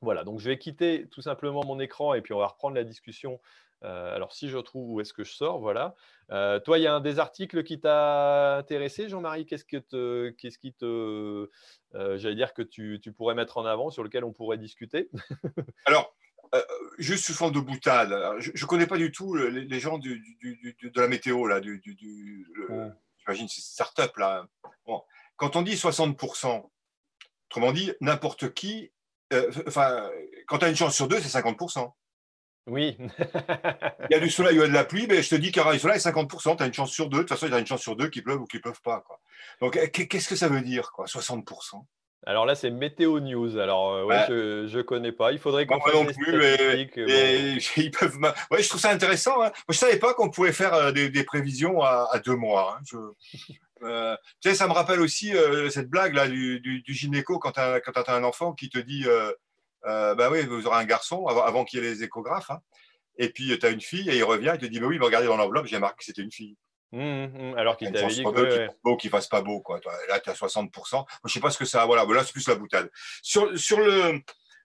Voilà, 0.00 0.24
donc 0.24 0.40
je 0.40 0.48
vais 0.48 0.58
quitter 0.58 1.06
tout 1.10 1.22
simplement 1.22 1.64
mon 1.64 1.78
écran 1.78 2.14
et 2.14 2.22
puis 2.22 2.34
on 2.34 2.38
va 2.38 2.48
reprendre 2.48 2.74
la 2.74 2.84
discussion. 2.84 3.40
Euh, 3.84 4.14
alors 4.14 4.32
si 4.32 4.48
je 4.48 4.58
trouve 4.58 4.90
où 4.90 5.00
est-ce 5.00 5.12
que 5.12 5.22
je 5.22 5.32
sors, 5.32 5.60
voilà. 5.60 5.94
toi, 6.28 6.78
il 6.78 6.82
y 6.82 6.86
a 6.88 6.94
un 6.94 7.00
des 7.00 7.20
articles 7.20 7.62
qui 7.62 7.80
t'a 7.80 8.56
intéressé, 8.56 9.08
Jean-Marie? 9.08 9.46
Qu'est-ce 9.46 9.64
que 9.64 9.76
te, 9.76 10.30
qu'est-ce 10.30 10.58
qui 10.58 10.72
te, 10.72 11.48
j'allais 11.92 12.34
dire 12.34 12.52
que 12.52 12.62
tu, 12.62 13.00
tu, 13.00 13.12
pourrais 13.12 13.36
mettre 13.36 13.58
en 13.58 13.64
avant, 13.64 13.90
sur 13.90 14.02
lequel 14.02 14.24
on 14.24 14.32
pourrait 14.32 14.58
discuter? 14.58 15.08
Alors, 15.86 16.12
euh, 16.54 16.62
juste 16.98 17.24
sous 17.24 17.32
forme 17.32 17.52
de 17.52 17.60
boutade. 17.60 18.10
je 18.40 18.50
ne 18.50 18.66
connais 18.66 18.86
pas 18.86 18.98
du 18.98 19.10
tout 19.10 19.34
les, 19.34 19.80
gens 19.80 19.98
de 19.98 21.00
la 21.00 21.08
météo, 21.08 21.46
là, 21.46 21.60
du, 21.60 21.80
j'imagine 23.18 23.48
c'est 23.48 23.62
start-up. 23.62 24.14
Là. 24.18 24.46
Quand 25.36 25.56
on 25.56 25.62
dit 25.62 25.74
60%, 25.74 26.68
autrement 27.52 27.72
dit, 27.72 27.92
n'importe 28.00 28.54
qui, 28.54 28.90
euh, 29.34 29.50
enfin, 29.66 30.10
quand 30.46 30.58
tu 30.58 30.64
as 30.64 30.68
une 30.68 30.76
chance 30.76 30.94
sur 30.94 31.06
deux, 31.06 31.20
c'est 31.20 31.38
50%. 31.38 31.92
Oui. 32.68 32.96
il 34.10 34.12
y 34.12 34.14
a 34.14 34.20
du 34.20 34.30
soleil 34.30 34.58
ou 34.58 34.60
il 34.60 34.62
y 34.62 34.64
a 34.64 34.68
de 34.68 34.72
la 34.72 34.84
pluie, 34.84 35.06
mais 35.06 35.22
je 35.22 35.28
te 35.28 35.34
dis 35.34 35.48
qu'il 35.48 35.58
y 35.58 35.60
aura 35.60 35.74
du 35.74 35.78
soleil, 35.78 35.98
50%, 35.98 36.56
tu 36.56 36.62
as 36.62 36.66
une 36.66 36.72
chance 36.72 36.90
sur 36.90 37.10
deux. 37.10 37.18
De 37.18 37.22
toute 37.22 37.30
façon, 37.30 37.46
il 37.46 37.52
y 37.52 37.54
a 37.54 37.58
une 37.58 37.66
chance 37.66 37.82
sur 37.82 37.94
deux 37.94 38.08
qui 38.08 38.22
pleuvent 38.22 38.40
ou 38.40 38.46
qui 38.46 38.56
ne 38.56 38.62
pleuvent 38.62 38.80
pas. 38.82 39.00
Quoi. 39.00 39.20
Donc, 39.60 39.78
qu'est-ce 39.92 40.28
que 40.28 40.36
ça 40.36 40.48
veut 40.48 40.62
dire, 40.62 40.92
quoi, 40.92 41.06
60% 41.06 41.84
alors 42.24 42.46
là, 42.46 42.54
c'est 42.54 42.70
Météo 42.70 43.18
News. 43.18 43.58
Alors, 43.58 43.94
euh, 43.94 44.04
ouais, 44.04 44.24
je 44.28 44.76
ne 44.76 44.82
connais 44.82 45.10
pas. 45.10 45.32
Il 45.32 45.40
faudrait 45.40 45.66
qu'on 45.66 45.80
fasse 45.80 45.92
non 45.92 46.04
plus, 46.04 46.36
mais, 46.36 46.88
ils 47.76 47.90
peuvent. 47.90 48.16
Ouais, 48.48 48.62
je 48.62 48.68
trouve 48.68 48.80
ça 48.80 48.90
intéressant. 48.90 49.42
Hein. 49.42 49.50
Moi, 49.50 49.52
je 49.70 49.72
ne 49.72 49.78
savais 49.78 49.98
pas 49.98 50.14
qu'on 50.14 50.30
pouvait 50.30 50.52
faire 50.52 50.72
euh, 50.72 50.92
des, 50.92 51.24
prévisions 51.24 51.82
à, 51.82 52.20
deux 52.24 52.36
mois. 52.36 52.76
Hein. 52.78 52.82
Je... 52.88 52.96
Euh, 53.82 54.16
tu 54.40 54.48
sais, 54.48 54.54
ça 54.54 54.68
me 54.68 54.72
rappelle 54.72 55.00
aussi 55.00 55.32
cette 55.70 55.88
blague 55.88 56.14
là 56.14 56.28
du, 56.28 56.60
du, 56.60 56.94
gynéco 56.94 57.38
quand 57.38 57.52
tu 57.52 57.60
as, 57.60 57.80
as, 57.84 58.14
un 58.14 58.24
enfant 58.24 58.52
qui 58.52 58.68
te 58.68 58.78
dit 58.78 59.04
Bah 59.84 60.30
oui, 60.30 60.44
vous 60.46 60.66
aurez 60.66 60.78
un 60.78 60.84
garçon 60.84 61.26
avant, 61.26 61.64
qu'il 61.64 61.82
y 61.82 61.86
ait 61.86 61.90
les 61.90 62.02
échographes. 62.02 62.50
Hein. 62.50 62.60
Et 63.18 63.28
puis, 63.28 63.56
tu 63.58 63.66
as 63.66 63.70
une 63.70 63.80
fille 63.80 64.08
et 64.08 64.16
il 64.16 64.24
revient 64.24 64.52
et 64.54 64.58
te 64.58 64.66
dit 64.66 64.80
Bah 64.80 64.86
oui, 64.86 64.98
mais 64.98 65.04
regardez 65.04 65.26
dans 65.26 65.36
l'enveloppe, 65.36 65.66
j'ai 65.66 65.78
marqué 65.78 65.98
que 65.98 66.04
c'était 66.04 66.22
une 66.22 66.32
fille. 66.32 66.56
Mmh, 66.92 66.98
mmh, 66.98 67.54
alors 67.56 67.78
qu'il 67.78 67.90
t'avait 67.90 68.06
dit 68.08 68.22
que 68.22 68.68
beau, 68.84 68.98
qu'il 68.98 69.08
fasse 69.08 69.26
pas 69.26 69.40
beau 69.40 69.60
quoi. 69.60 69.80
Là 70.08 70.20
tu 70.20 70.28
as 70.28 70.34
60%. 70.34 71.04
Je 71.24 71.32
sais 71.32 71.40
pas 71.40 71.50
ce 71.50 71.56
que 71.56 71.64
ça 71.64 71.86
voilà, 71.86 72.04
là 72.04 72.22
c'est 72.22 72.32
plus 72.32 72.46
la 72.48 72.54
boutade. 72.54 72.90
Sur, 73.22 73.58
sur 73.58 73.80
le 73.80 74.20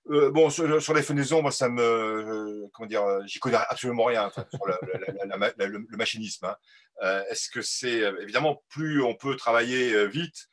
euh, 0.10 0.32
bon 0.32 0.50
sur, 0.50 0.94
les 0.94 1.02
fenaisons, 1.02 1.42
moi 1.42 1.52
ça 1.52 1.70
me 1.70 1.82
euh, 1.82 2.68
comment 2.74 2.88
dire, 2.88 3.04
j'y 3.26 3.40
connais 3.40 3.58
absolument 3.70 4.06
rien 4.06 4.30
sur 4.30 4.66
le, 4.66 5.98
machinisme. 5.98 6.46
Hein. 6.46 6.56
Euh, 7.04 7.24
est-ce 7.30 7.50
que 7.50 7.62
c'est 7.62 8.00
évidemment 8.22 8.64
plus 8.70 9.02
on 9.02 9.16
peut 9.16 9.36
travailler 9.36 10.08
vite, 10.08 10.50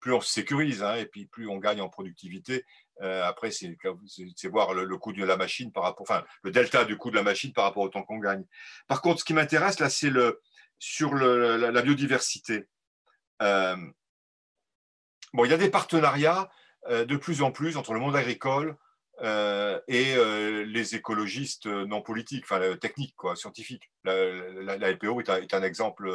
plus 0.00 0.12
on 0.12 0.20
se 0.20 0.32
sécurise 0.32 0.82
hein, 0.82 0.94
et 0.94 1.06
puis 1.06 1.26
plus 1.26 1.48
on 1.48 1.58
gagne 1.58 1.80
en 1.80 1.88
productivité. 1.88 2.64
après, 3.00 3.50
c'est 3.50 3.76
voir 4.44 4.74
le, 4.74 4.96
coût 4.98 5.12
de 5.12 5.24
la 5.24 5.36
machine 5.36 5.72
par 5.72 5.84
rapport, 5.84 6.02
enfin, 6.08 6.24
le 6.42 6.50
delta 6.50 6.84
du 6.84 6.96
coût 6.96 7.10
de 7.10 7.16
la 7.16 7.22
machine 7.22 7.52
par 7.52 7.64
rapport 7.64 7.82
au 7.82 7.88
temps 7.88 8.02
qu'on 8.02 8.18
gagne. 8.18 8.44
Par 8.86 9.00
contre, 9.00 9.20
ce 9.20 9.24
qui 9.24 9.34
m'intéresse 9.34 9.80
là, 9.80 9.88
c'est 9.88 10.10
le, 10.10 10.40
sur 10.78 11.14
la, 11.14 11.82
biodiversité. 11.82 12.66
Euh, 13.42 13.76
bon, 15.32 15.44
il 15.44 15.50
y 15.50 15.54
a 15.54 15.58
des 15.58 15.70
partenariats 15.70 16.42
euh, 16.42 16.48
de 16.88 17.16
plus 17.16 17.42
en 17.42 17.50
plus 17.50 17.76
entre 17.76 17.92
le 17.92 18.00
monde 18.00 18.16
agricole 18.16 18.76
euh, 19.20 19.80
et 19.88 20.14
les 20.64 20.94
écologistes 20.94 21.66
non 21.66 22.02
politiques, 22.02 22.44
enfin 22.44 22.76
techniques, 22.76 23.16
quoi, 23.16 23.36
scientifiques. 23.36 23.90
La, 24.04 24.76
LPO 24.76 25.20
est 25.20 25.54
un, 25.54 25.62
exemple, 25.62 26.10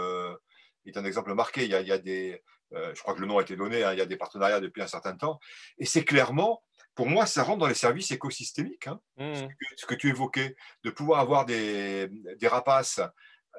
est 0.85 0.97
un 0.97 1.05
exemple 1.05 1.33
marqué. 1.33 1.65
Il 1.65 1.71
y 1.71 1.75
a, 1.75 1.97
des, 1.97 2.41
je 2.71 3.01
crois 3.01 3.13
que 3.13 3.21
le 3.21 3.27
nom 3.27 3.37
a 3.37 3.41
été 3.41 3.55
donné, 3.55 3.83
hein, 3.83 3.93
il 3.93 3.99
y 3.99 4.01
a 4.01 4.05
des 4.05 4.17
partenariats 4.17 4.59
depuis 4.59 4.81
un 4.81 4.87
certain 4.87 5.15
temps, 5.15 5.39
et 5.77 5.85
c'est 5.85 6.05
clairement 6.05 6.63
pour 6.95 7.07
moi, 7.07 7.25
ça 7.25 7.43
rentre 7.43 7.59
dans 7.59 7.67
les 7.67 7.73
services 7.73 8.11
écosystémiques. 8.11 8.87
Hein. 8.87 8.99
Mmh. 9.17 9.47
Ce, 9.77 9.85
que, 9.85 9.95
tu 9.95 10.09
évoquais, 10.09 10.55
de 10.83 10.91
pouvoir 10.91 11.19
avoir 11.21 11.45
des, 11.45 12.07
des 12.37 12.47
rapaces 12.47 13.01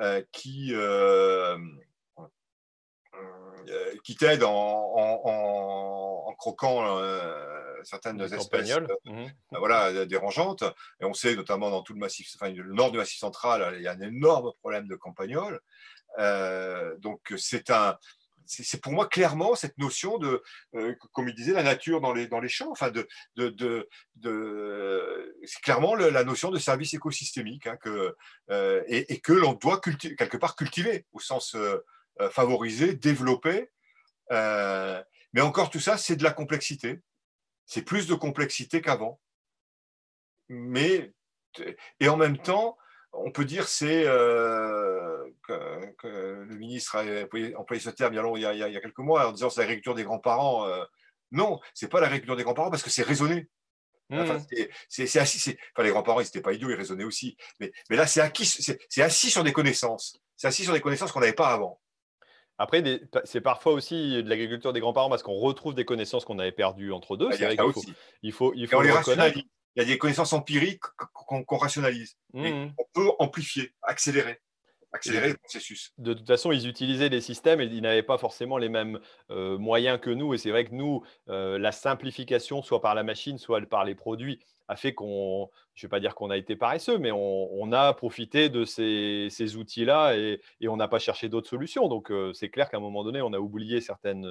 euh, 0.00 0.22
qui, 0.32 0.74
euh, 0.74 1.56
euh, 1.56 1.58
qui 4.02 4.16
t'aident 4.16 4.44
en, 4.44 6.34
croquant 6.38 7.00
certaines 7.84 8.20
espèces 8.20 8.76
mmh. 9.04 9.26
voilà, 9.52 10.06
dérangeantes. 10.06 10.64
Et 11.00 11.04
on 11.04 11.14
sait 11.14 11.36
notamment 11.36 11.70
dans 11.70 11.82
tout 11.82 11.94
le 11.94 12.00
massif, 12.00 12.30
enfin, 12.34 12.52
le 12.52 12.72
nord 12.72 12.90
du 12.90 12.98
massif 12.98 13.18
central, 13.18 13.74
il 13.76 13.82
y 13.82 13.88
a 13.88 13.92
un 13.92 14.00
énorme 14.00 14.52
problème 14.60 14.88
de 14.88 14.96
campagnols. 14.96 15.60
donc 16.98 17.32
c'est 17.36 17.70
un, 17.70 17.96
c'est 18.46 18.80
pour 18.80 18.92
moi 18.92 19.06
clairement 19.06 19.54
cette 19.54 19.78
notion 19.78 20.18
de, 20.18 20.42
comme 21.12 21.28
il 21.28 21.34
disait, 21.34 21.52
la 21.52 21.62
nature 21.62 22.00
dans 22.00 22.12
les, 22.12 22.26
dans 22.26 22.40
les 22.40 22.48
champs, 22.48 22.70
enfin 22.70 22.90
de, 22.90 23.08
de, 23.36 23.88
de, 24.16 25.36
c'est 25.44 25.62
clairement 25.62 25.94
la 25.94 26.24
notion 26.24 26.50
de 26.50 26.58
service 26.58 26.94
écosystémique 26.94 27.66
hein, 27.66 27.76
que, 27.76 28.14
et, 28.88 29.20
que 29.20 29.32
l'on 29.32 29.54
doit 29.54 29.80
quelque 29.80 30.36
part 30.36 30.56
cultiver 30.56 31.06
au 31.12 31.20
sens 31.20 31.56
favoriser, 32.30 32.94
développer. 32.94 33.70
mais 34.30 35.40
encore 35.40 35.70
tout 35.70 35.80
ça, 35.80 35.96
c'est 35.96 36.16
de 36.16 36.24
la 36.24 36.32
complexité. 36.32 37.00
C'est 37.66 37.82
plus 37.82 38.06
de 38.06 38.14
complexité 38.14 38.80
qu'avant. 38.80 39.20
Mais, 40.48 41.12
et 42.00 42.08
en 42.08 42.16
même 42.16 42.38
temps, 42.38 42.76
on 43.16 43.30
peut 43.30 43.44
dire 43.44 43.68
c'est 43.68 44.04
euh, 44.06 45.24
que, 45.46 46.44
le 46.46 46.56
ministre 46.56 46.96
a 46.96 47.58
employé, 47.58 47.80
ce 47.80 47.90
terme 47.90 48.14
il 48.14 48.42
y, 48.42 48.46
a, 48.46 48.52
il, 48.52 48.58
y 48.58 48.76
a, 48.76 48.80
quelques 48.80 48.98
mois 48.98 49.28
en 49.28 49.32
disant 49.32 49.50
c'est 49.50 49.60
l'agriculture 49.60 49.94
des 49.94 50.04
grands-parents. 50.04 50.66
Euh, 50.66 50.84
non, 51.32 51.60
c'est 51.72 51.88
pas 51.88 52.00
l'agriculture 52.00 52.36
des 52.36 52.42
grands-parents 52.42 52.70
parce 52.70 52.82
que 52.82 52.90
c'est 52.90 53.02
raisonné. 53.02 53.48
Enfin, 54.12 54.36
mmh. 54.36 54.66
c'est 54.88 55.18
assis. 55.18 55.56
Enfin, 55.72 55.82
les 55.82 55.90
grands-parents, 55.90 56.20
ils 56.20 56.24
n'étaient 56.24 56.42
pas 56.42 56.52
idiots, 56.52 56.68
ils 56.68 56.76
raisonnaient 56.76 57.04
aussi. 57.04 57.36
Mais, 57.58 57.72
mais 57.88 57.96
là, 57.96 58.06
c'est 58.06 58.20
assis 58.20 59.30
sur 59.30 59.42
des 59.42 59.52
connaissances. 59.52 60.20
C'est 60.36 60.46
assis 60.46 60.64
sur 60.64 60.74
des 60.74 60.80
connaissances 60.80 61.10
qu'on 61.10 61.20
n'avait 61.20 61.32
pas 61.32 61.52
avant. 61.52 61.80
Après, 62.58 62.82
c'est 63.24 63.40
parfois 63.40 63.72
aussi 63.72 64.22
de 64.22 64.28
l'agriculture 64.28 64.72
des 64.72 64.80
grands-parents 64.80 65.10
parce 65.10 65.22
qu'on 65.22 65.34
retrouve 65.34 65.74
des 65.74 65.84
connaissances 65.84 66.24
qu'on 66.24 66.38
avait 66.38 66.52
perdues 66.52 66.92
entre 66.92 67.16
deux. 67.16 67.28
Ah, 67.30 67.36
c'est 67.36 67.44
vrai 67.46 67.56
qu'il 67.56 67.72
faut, 67.72 67.82
il 68.22 68.32
faut, 68.32 68.54
il 68.54 68.68
faut, 68.68 68.82
il 69.76 69.80
y 69.80 69.82
a 69.82 69.84
des 69.84 69.98
connaissances 69.98 70.32
empiriques 70.32 70.84
qu'on 71.12 71.56
rationalise. 71.56 72.16
Mmh. 72.32 72.68
on 72.78 72.84
peut 72.92 73.10
amplifier, 73.18 73.72
accélérer. 73.82 74.40
Accélérer 74.92 75.30
le 75.30 75.36
processus. 75.36 75.92
De 75.98 76.14
toute 76.14 76.28
façon, 76.28 76.52
ils 76.52 76.68
utilisaient 76.68 77.10
des 77.10 77.20
systèmes 77.20 77.60
et 77.60 77.64
ils 77.64 77.82
n'avaient 77.82 78.04
pas 78.04 78.16
forcément 78.16 78.58
les 78.58 78.68
mêmes 78.68 79.00
euh, 79.30 79.58
moyens 79.58 79.98
que 80.00 80.10
nous. 80.10 80.34
Et 80.34 80.38
c'est 80.38 80.50
vrai 80.50 80.64
que 80.64 80.72
nous, 80.72 81.02
euh, 81.28 81.58
la 81.58 81.72
simplification, 81.72 82.62
soit 82.62 82.80
par 82.80 82.94
la 82.94 83.02
machine, 83.02 83.36
soit 83.36 83.60
par 83.66 83.84
les 83.84 83.96
produits, 83.96 84.38
a 84.68 84.76
fait 84.76 84.94
qu'on, 84.94 85.50
je 85.74 85.84
ne 85.84 85.88
vais 85.88 85.90
pas 85.90 86.00
dire 86.00 86.14
qu'on 86.14 86.30
a 86.30 86.36
été 86.36 86.56
paresseux, 86.56 86.98
mais 86.98 87.10
on, 87.12 87.72
a 87.72 87.92
profité 87.92 88.48
de 88.48 88.64
ces, 88.64 89.56
outils-là 89.56 90.16
et, 90.16 90.40
on 90.66 90.76
n'a 90.76 90.88
pas 90.88 90.98
cherché 90.98 91.28
d'autres 91.28 91.48
solutions. 91.48 91.88
Donc, 91.88 92.10
euh, 92.10 92.32
c'est 92.32 92.48
clair 92.48 92.70
qu'à 92.70 92.78
un 92.78 92.80
moment 92.80 93.04
donné, 93.04 93.20
on 93.22 93.32
a 93.32 93.38
oublié 93.38 93.80
certaines, 93.80 94.26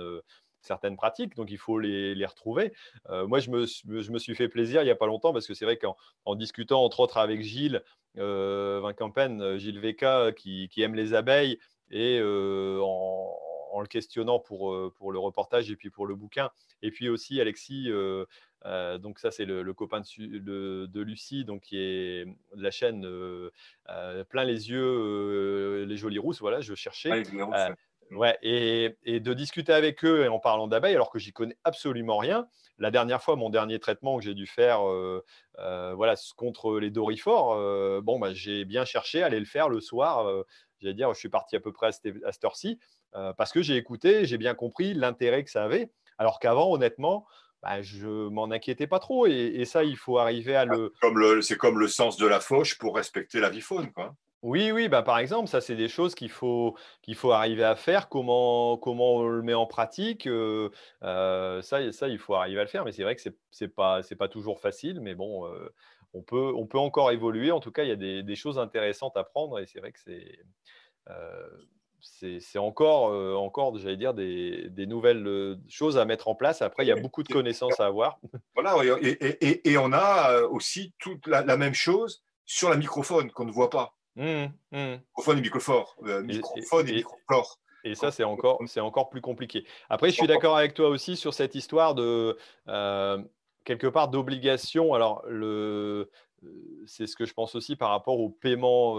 certaines 0.62 0.96
pratiques, 0.96 1.36
donc 1.36 1.52
il 1.52 1.58
faut 1.58 1.80
les, 1.80 2.26
retrouver. 2.26 2.74
Euh, 3.10 3.28
moi, 3.28 3.40
je 3.40 3.50
me, 3.50 3.66
je 3.66 4.12
me, 4.12 4.20
suis 4.20 4.36
fait 4.36 4.48
plaisir 4.48 4.82
il 4.82 4.86
n'y 4.86 4.92
a 4.92 4.96
pas 4.96 5.08
longtemps 5.08 5.34
parce 5.34 5.48
que 5.48 5.54
c'est 5.54 5.66
vrai 5.66 5.78
qu'en 5.78 6.36
discutant 6.36 6.84
entre 6.84 7.02
autres 7.02 7.18
avec 7.18 7.42
Gilles 7.42 7.84
euh, 8.20 8.80
Vincampen, 8.82 9.42
euh, 9.42 9.58
Gilles 9.58 9.80
Veka, 9.80 10.32
qui, 10.36 10.70
qui, 10.70 10.82
aime 10.82 10.96
les 10.96 11.14
abeilles, 11.14 11.60
et 11.90 12.20
euh, 12.22 12.80
en, 12.82 13.36
le 13.82 13.88
questionnant 13.88 14.40
pour, 14.40 14.76
pour 14.94 15.12
le 15.12 15.20
reportage 15.20 15.70
et 15.70 15.76
puis 15.76 15.90
pour 15.90 16.06
le 16.06 16.16
bouquin, 16.16 16.50
et 16.82 16.92
puis 16.92 17.10
aussi 17.10 17.40
Alexis. 17.42 17.90
donc 19.00 19.20
ça 19.20 19.32
c'est 19.32 19.46
le, 19.46 19.74
copain 19.74 20.02
de, 20.18 20.86
de, 20.86 21.02
Lucie, 21.02 21.46
donc 21.46 21.62
qui 21.62 21.78
est 21.78 22.26
de 22.26 22.62
la 22.62 22.72
chaîne 22.72 23.02
plein 24.30 24.44
les 24.44 24.70
yeux, 24.70 25.84
les 25.84 25.98
jolies 25.98 26.20
rousses. 26.20 26.40
Voilà, 26.40 26.62
je 26.62 26.76
cherchais. 26.76 27.24
Ouais, 28.12 28.38
et, 28.44 29.20
de 29.20 29.34
discuter 29.34 29.74
avec 29.74 30.04
eux 30.06 30.26
et 30.26 30.28
en 30.28 30.40
parlant 30.40 30.68
d'abeilles, 30.68 30.96
alors 30.96 31.10
que 31.10 31.20
j'y 31.20 31.34
connais 31.34 31.58
absolument 31.64 32.18
rien. 32.18 32.48
La 32.78 32.92
dernière 32.92 33.22
fois, 33.22 33.36
mon 33.36 33.50
dernier 33.50 33.80
traitement 33.80 34.18
que 34.18 34.24
j'ai 34.24 34.34
dû 34.34 34.46
faire 34.46 34.88
euh, 34.88 35.24
euh, 35.60 35.94
voilà, 35.96 36.16
contre 36.38 36.80
les 36.80 36.90
dorifores, 36.90 37.54
euh, 37.54 38.02
bon, 38.04 38.20
bah, 38.20 38.34
j'ai 38.34 38.66
bien 38.66 38.86
cherché 38.86 39.24
à 39.24 39.28
aller 39.28 39.40
le 39.40 39.46
faire 39.46 39.70
le 39.70 39.80
soir. 39.80 40.28
J'allais 40.80 40.94
dire, 40.94 41.14
je 41.14 41.20
suis 41.20 41.30
parti 41.30 41.56
à 41.56 41.60
peu 41.60 41.72
près 41.72 41.88
à 41.88 41.92
cette, 41.92 42.44
heure-ci, 42.44 42.80
parce 43.38 43.52
que 43.52 43.62
j'ai 43.62 43.78
écouté, 43.78 44.26
j'ai 44.26 44.38
bien 44.38 44.56
compris 44.56 44.94
l'intérêt 44.94 45.44
que 45.44 45.52
ça 45.52 45.64
avait. 45.64 45.92
Alors 46.18 46.40
qu'avant, 46.40 46.72
honnêtement, 46.72 47.26
bah, 47.64 47.82
je 47.82 48.28
m'en 48.28 48.52
inquiétais 48.52 48.88
pas 48.88 49.00
trop. 49.00 49.26
Et, 49.26 49.64
ça, 49.66 49.84
il 49.84 49.98
faut 49.98 50.18
arriver 50.18 50.56
à 50.56 50.66
le. 50.66 50.94
C'est 51.42 51.58
comme 51.58 51.80
le 51.80 51.88
sens 51.88 52.18
de 52.18 52.28
la 52.28 52.42
fauche 52.42 52.78
pour 52.78 52.96
respecter 52.96 53.40
la 53.40 53.50
vie 53.50 53.62
faune. 53.62 53.92
Quoi. 53.94 54.14
Oui, 54.42 54.74
oui, 54.74 54.90
bah, 54.90 55.02
par 55.02 55.20
exemple, 55.20 55.48
ça, 55.48 55.62
c'est 55.62 55.78
des 55.78 55.88
choses 55.88 56.14
qu'il 56.14 56.30
faut, 56.30 56.76
qu'il 57.02 57.16
faut 57.16 57.32
arriver 57.32 57.64
à 57.64 57.78
faire. 57.78 58.10
Comment, 58.10 58.78
comment 58.78 59.16
on 59.16 59.28
le 59.30 59.42
met 59.42 59.54
en 59.54 59.66
pratique 59.66 60.28
euh, 60.28 60.70
euh, 61.04 61.62
ça, 61.62 61.90
ça, 61.94 62.10
il 62.10 62.20
faut 62.20 62.36
arriver 62.36 62.60
à 62.60 62.64
le 62.64 62.70
faire. 62.70 62.84
Mais 62.84 62.92
c'est 62.92 63.04
vrai 63.04 63.16
que 63.16 63.22
ce 63.22 63.30
n'est 63.62 63.70
pas, 63.70 64.02
pas 64.20 64.28
toujours 64.28 64.60
facile. 64.60 65.00
Mais 65.00 65.16
bon, 65.16 65.48
euh, 65.48 65.74
on, 66.14 66.22
peut, 66.22 66.52
on 66.58 66.68
peut 66.68 66.78
encore 66.78 67.12
évoluer. 67.12 67.52
En 67.52 67.62
tout 67.62 67.72
cas, 67.72 67.84
il 67.84 67.90
y 67.90 67.94
a 67.94 67.96
des, 67.96 68.22
des 68.22 68.36
choses 68.36 68.60
intéressantes 68.60 69.16
à 69.16 69.24
prendre. 69.24 69.60
Et 69.60 69.66
c'est 69.66 69.80
vrai 69.80 69.94
que 69.94 70.00
c'est, 70.02 70.38
c'est, 72.04 72.60
encore, 72.60 73.12
encore 73.40 73.78
j'allais 73.78 73.98
dire, 73.98 74.14
des, 74.14 74.70
des, 74.70 74.86
nouvelles 74.86 75.58
choses 75.68 75.98
à 75.98 76.06
mettre 76.06 76.28
en 76.28 76.36
place. 76.36 76.62
Après, 76.62 76.84
il 76.84 76.88
y 76.88 76.92
a 76.92 76.96
beaucoup 76.96 77.24
de 77.24 77.32
connaissances 77.32 77.80
à 77.80 77.86
avoir. 77.86 78.20
Voilà, 78.56 78.76
et, 79.02 79.18
et, 79.42 79.72
et 79.72 79.78
on 79.78 79.92
a 79.92 80.42
aussi 80.44 80.94
toute 81.00 81.28
la, 81.28 81.44
la 81.44 81.58
même 81.58 81.74
chose 81.74 82.24
sur 82.46 82.70
la 82.70 82.78
microphone 82.78 83.32
qu'on 83.32 83.46
ne 83.46 83.52
voit 83.52 83.70
pas. 83.70 83.96
Mmh, 84.16 84.46
mmh. 84.72 84.96
Microphone 85.18 85.38
et 85.38 85.42
microphone. 85.42 85.84
Euh, 86.04 86.24
microphone 86.24 86.90
et, 86.90 87.04
et, 87.84 87.96
ça, 87.96 88.12
c'est 88.12 88.24
encore, 88.24 88.60
c'est 88.68 88.80
encore 88.80 89.10
plus 89.10 89.22
compliqué. 89.22 89.66
Après, 89.90 90.10
je 90.10 90.16
suis 90.16 90.28
d'accord 90.28 90.58
avec 90.58 90.74
toi 90.74 90.90
aussi 90.90 91.16
sur 91.18 91.34
cette 91.34 91.56
histoire 91.56 91.96
de 91.96 92.38
euh, 92.68 93.22
quelque 93.66 93.88
part 93.88 94.10
d'obligation. 94.10 94.94
Alors, 94.94 95.24
le, 95.28 95.46
euh, 95.46 96.06
c'est 96.86 97.08
ce 97.08 97.16
que 97.16 97.26
je 97.26 97.34
pense 97.34 97.56
aussi 97.56 97.76
par 97.76 97.90
rapport 97.90 98.20
au 98.20 98.30
paiement 98.30 98.98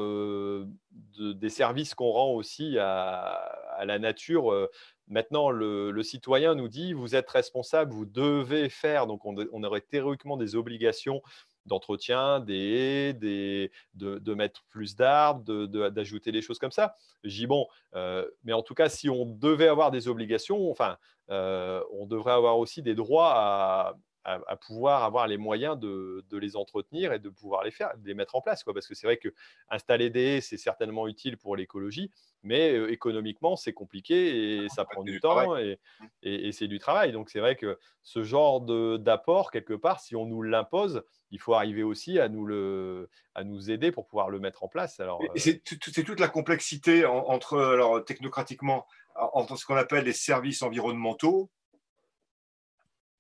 des 1.19 1.49
services 1.49 1.95
qu'on 1.95 2.11
rend 2.11 2.33
aussi 2.33 2.79
à, 2.79 3.85
la 3.85 3.99
nature. 3.99 4.69
Maintenant, 5.09 5.51
le, 5.51 6.03
citoyen 6.03 6.55
nous 6.55 6.69
dit 6.69 6.93
vous 6.93 7.15
êtes 7.15 7.29
responsable, 7.29 7.93
vous 7.93 8.07
devez 8.07 8.69
faire. 8.69 9.07
Donc, 9.07 9.25
on, 9.25 9.63
aurait 9.65 9.83
théoriquement 9.83 10.37
des 10.37 10.57
obligations 10.57 11.23
d'entretien, 11.67 12.41
des 12.41 13.13
des, 13.15 13.71
de, 13.95 14.35
mettre 14.35 14.65
plus 14.69 14.97
d'arbres, 14.97 15.67
d'ajouter 15.67 16.33
des 16.33 16.43
choses 16.43 16.59
comme 16.59 16.73
ça. 16.73 16.95
J'y 17.23 17.47
bon, 17.47 17.67
euh, 17.95 18.29
mais 18.45 18.53
en 18.53 18.63
tout 18.63 18.75
cas, 18.75 18.89
si 18.89 19.09
on 19.09 19.25
devait 19.27 19.69
avoir 19.69 19.91
des 19.91 20.09
obligations, 20.09 20.71
enfin, 20.71 20.99
euh, 21.31 21.83
on 21.93 22.07
devrait 22.07 22.33
avoir 22.33 22.59
aussi 22.59 22.83
des 22.83 22.95
droits 22.95 23.33
à, 23.35 23.95
à, 24.25 24.57
pouvoir 24.57 25.05
avoir 25.05 25.27
les 25.27 25.37
moyens 25.37 25.79
de, 25.79 26.25
de, 26.31 26.39
les 26.39 26.57
entretenir 26.57 27.13
et 27.13 27.19
de 27.19 27.29
pouvoir 27.29 27.63
les 27.63 27.71
faire, 27.71 27.97
de 27.97 28.07
les 28.07 28.15
mettre 28.15 28.35
en 28.35 28.41
place. 28.41 28.65
Quoi. 28.65 28.73
Parce 28.73 28.87
que 28.87 28.95
c'est 28.95 29.07
vrai 29.07 29.19
que 29.19 29.29
installer 29.69 30.11
des 30.11 30.37
haies, 30.37 30.41
c'est 30.41 30.57
certainement 30.57 31.07
utile 31.07 31.37
pour 31.37 31.57
l'écologie, 31.57 32.11
mais 32.43 32.73
euh, 32.73 32.91
économiquement, 32.91 33.57
c'est 33.57 33.73
compliqué 33.73 34.65
et 34.65 34.69
ça 34.69 34.85
prend 34.85 35.03
du, 35.03 35.21
temps 35.21 35.57
et, 35.57 35.79
et, 36.23 36.49
et 36.49 36.53
c'est 36.53 36.69
du 36.69 36.79
travail. 36.79 37.13
Donc 37.13 37.29
c'est 37.31 37.41
vrai 37.41 37.57
que 37.57 37.79
ce 38.03 38.23
genre 38.23 38.61
d'apport, 38.99 39.51
quelque 39.51 39.75
part, 39.75 40.01
si 40.01 40.17
on 40.17 40.27
nous 40.27 40.43
l'impose, 40.43 41.05
il 41.31 41.41
faut 41.41 41.55
arriver 41.55 41.83
aussi 41.83 42.21
à 42.21 42.29
nous, 42.29 42.47
le, 42.47 43.11
à 43.35 43.45
nous 43.45 43.71
aider 43.71 43.91
pour 43.91 44.07
pouvoir 44.07 44.31
le 44.31 44.39
mettre 44.39 44.63
en 44.63 44.69
place. 44.69 45.01
Alors, 45.01 45.21
euh, 45.23 45.27
c'est, 45.37 45.63
toute 45.65 46.21
la 46.21 46.29
complexité 46.29 47.05
entre, 47.05 47.59
alors, 47.59 48.05
technocratiquement, 48.05 48.87
entre 49.17 49.57
ce 49.57 49.67
qu'on 49.67 49.77
appelle 49.77 50.05
les 50.05 50.13
services 50.13 50.63
environnementaux, 50.63 51.51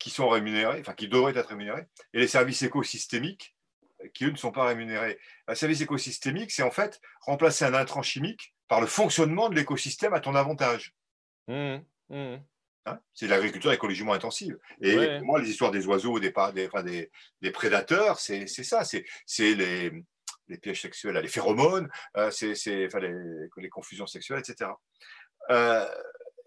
qui 0.04 0.10
sont 0.10 0.28
rémunérés, 0.28 0.80
enfin 0.80 0.92
qui 0.92 1.08
devraient 1.08 1.34
être 1.34 1.48
rémunérés, 1.48 1.86
et 2.12 2.18
les 2.18 2.28
services 2.28 2.60
écosystémiques 2.60 3.56
qui, 4.12 4.26
eux, 4.26 4.30
ne 4.30 4.36
sont 4.36 4.52
pas 4.52 4.66
rémunérés. 4.66 5.18
Un 5.48 5.54
service 5.54 5.80
écosystémique, 5.80 6.50
c'est 6.50 6.62
en 6.62 6.70
fait 6.70 7.00
remplacer 7.22 7.64
un 7.64 7.72
intrant 7.72 8.02
chimique 8.02 8.54
par 8.68 8.82
le 8.82 8.86
fonctionnement 8.86 9.48
de 9.48 9.54
l'écosystème 9.54 10.12
à 10.12 10.20
ton 10.20 10.34
avantage. 10.34 10.94
Mmh, 11.48 11.76
mmh. 12.10 12.36
Hein? 12.84 13.00
C'est 13.14 13.24
de 13.24 13.30
l'agriculture 13.30 13.72
écologiquement 13.72 14.12
intensive. 14.12 14.58
Et 14.82 14.94
pour 14.94 15.26
moi, 15.26 15.40
les 15.40 15.48
histoires 15.48 15.70
des 15.70 15.86
oiseaux, 15.86 16.20
des, 16.20 16.34
des, 16.52 17.10
des, 17.40 17.50
prédateurs, 17.50 18.20
c'est 18.20 18.46
ça. 18.46 18.84
C'est 18.84 19.06
les, 19.38 19.90
les 20.48 20.58
pièges 20.58 20.82
sexuels, 20.82 21.16
les 21.16 21.28
phéromones, 21.28 21.88
euh, 22.18 22.30
c'est 22.30 22.52
les, 22.66 22.88
les, 23.56 23.68
confusions 23.70 24.06
sexuelles, 24.06 24.40
etc. 24.40 24.70
Euh, 25.48 25.88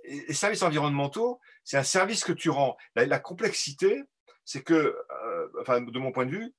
les 0.07 0.33
services 0.33 0.63
environnementaux, 0.63 1.39
c'est 1.63 1.77
un 1.77 1.83
service 1.83 2.23
que 2.23 2.33
tu 2.33 2.49
rends. 2.49 2.77
La, 2.95 3.19
complexité, 3.19 4.01
c'est 4.45 4.63
que, 4.63 4.73
euh, 4.73 5.47
enfin, 5.61 5.81
de 5.81 5.99
mon 5.99 6.11
point 6.11 6.25
de 6.25 6.31
vue, 6.31 6.53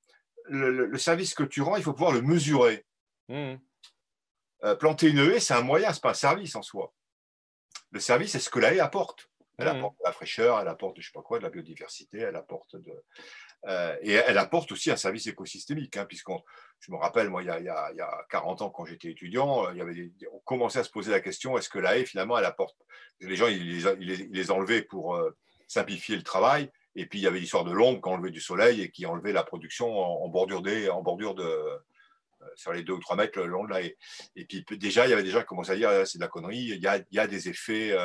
le, 0.45 0.97
service 0.97 1.33
que 1.33 1.43
tu 1.43 1.61
rends, 1.61 1.75
il 1.75 1.83
faut 1.83 1.93
pouvoir 1.93 2.11
le 2.11 2.21
mesurer. 2.21 2.85
Mmh. 3.27 3.55
Euh, 4.63 4.75
planter 4.75 5.09
une 5.09 5.19
haie, 5.19 5.39
c'est 5.39 5.53
un 5.53 5.61
moyen, 5.61 5.93
c'est 5.93 6.01
pas 6.01 6.11
un 6.11 6.15
service 6.15 6.55
en 6.55 6.61
soi. 6.61 6.93
Le 7.91 7.99
service, 7.99 8.31
c'est 8.31 8.39
ce 8.39 8.49
que 8.49 8.59
la 8.59 8.73
haie 8.73 8.79
apporte. 8.79 9.29
Elle 9.57 9.65
mmh. 9.65 9.77
apporte 9.77 9.97
de 9.97 10.03
la 10.05 10.11
fraîcheur, 10.11 10.59
elle 10.59 10.67
apporte, 10.67 10.99
je 10.99 11.07
sais 11.07 11.13
pas 11.13 11.21
quoi, 11.21 11.39
de 11.39 11.43
la 11.43 11.49
biodiversité, 11.49 12.19
elle 12.19 12.35
apporte 12.35 12.75
de, 12.75 12.93
euh, 13.67 13.95
et 14.01 14.13
elle 14.13 14.37
apporte 14.37 14.71
aussi 14.71 14.89
un 14.89 14.95
service 14.95 15.27
écosystémique, 15.27 15.97
hein, 15.97 16.05
puisqu'on, 16.05 16.41
je 16.79 16.91
me 16.91 16.97
rappelle, 16.97 17.29
moi, 17.29 17.41
il 17.43 17.47
y 17.47 17.49
a, 17.49 17.59
il 17.59 17.65
y 17.65 18.01
a, 18.01 18.25
40 18.29 18.61
ans, 18.61 18.69
quand 18.69 18.85
j'étais 18.85 19.09
étudiant, 19.09 19.67
euh, 19.67 20.09
on 20.31 20.39
commençait 20.39 20.79
à 20.79 20.83
se 20.83 20.89
poser 20.89 21.11
la 21.11 21.19
question 21.19 21.57
est-ce 21.57 21.69
que 21.69 21.79
la 21.79 21.97
haie, 21.97 22.05
finalement, 22.05 22.37
elle 22.37 22.45
apporte 22.45 22.77
Les 23.19 23.35
gens, 23.35 23.47
ils 23.47 23.83
les, 24.31 24.51
enlevaient 24.51 24.81
pour 24.81 25.15
euh, 25.15 25.35
simplifier 25.67 26.15
le 26.15 26.23
travail, 26.23 26.71
et 26.95 27.05
puis 27.05 27.19
il 27.19 27.23
y 27.23 27.27
avait 27.27 27.39
l'histoire 27.39 27.65
de 27.65 27.71
l'ombre 27.71 28.01
qui 28.01 28.09
enlevait 28.09 28.31
du 28.31 28.41
soleil 28.41 28.81
et 28.81 28.91
qui 28.91 29.05
enlevait 29.05 29.33
la 29.33 29.43
production 29.43 29.87
en, 29.89 30.27
bordure, 30.29 30.61
des, 30.61 30.89
en 30.89 31.01
bordure 31.01 31.35
de, 31.35 31.53
sur 32.55 32.71
les 32.71 32.83
deux 32.83 32.93
ou 32.93 32.99
trois 32.99 33.17
mètres 33.17 33.37
le 33.37 33.45
long 33.45 33.65
de 33.65 33.69
la 33.69 33.81
haie. 33.81 33.97
Et 34.35 34.45
puis 34.45 34.65
déjà, 34.71 35.05
il 35.05 35.09
y 35.09 35.13
avait 35.13 35.23
qui 35.23 35.45
commençaient 35.45 35.73
à 35.73 35.75
dire 35.75 35.89
ah, 35.89 36.05
c'est 36.05 36.17
de 36.17 36.23
la 36.23 36.29
connerie, 36.29 36.57
il 36.57 37.05
y 37.11 37.19
a 37.19 37.27
des 37.27 37.49
effets. 37.49 37.95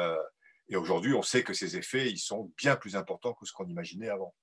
et 0.69 0.77
aujourd'hui, 0.77 1.15
on 1.15 1.23
sait 1.23 1.43
que 1.43 1.55
ces 1.55 1.77
effets, 1.77 2.11
ils 2.11 2.19
sont 2.19 2.53
bien 2.59 2.77
plus 2.77 2.97
importants 2.97 3.33
que 3.33 3.47
ce 3.47 3.53
qu'on 3.53 3.67
imaginait 3.67 4.11
avant. 4.11 4.35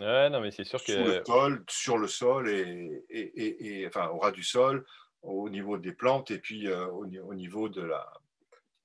Ouais, 0.00 0.28
non, 0.30 0.40
mais 0.40 0.50
c'est 0.50 0.64
sûr 0.64 0.82
que. 0.82 0.92
Sous 0.92 1.04
le 1.04 1.22
sol, 1.24 1.64
sur 1.68 1.98
le 1.98 2.08
sol, 2.08 2.50
et, 2.50 3.04
et, 3.10 3.80
et, 3.80 3.86
enfin, 3.86 4.08
au 4.08 4.18
ras 4.18 4.32
du 4.32 4.42
sol, 4.42 4.84
au 5.22 5.48
niveau 5.48 5.78
des 5.78 5.92
plantes, 5.92 6.30
et 6.30 6.38
puis 6.38 6.66
euh, 6.68 6.86
au, 6.88 7.06
au, 7.06 7.34
niveau 7.34 7.68
de 7.68 7.82
la, 7.82 8.06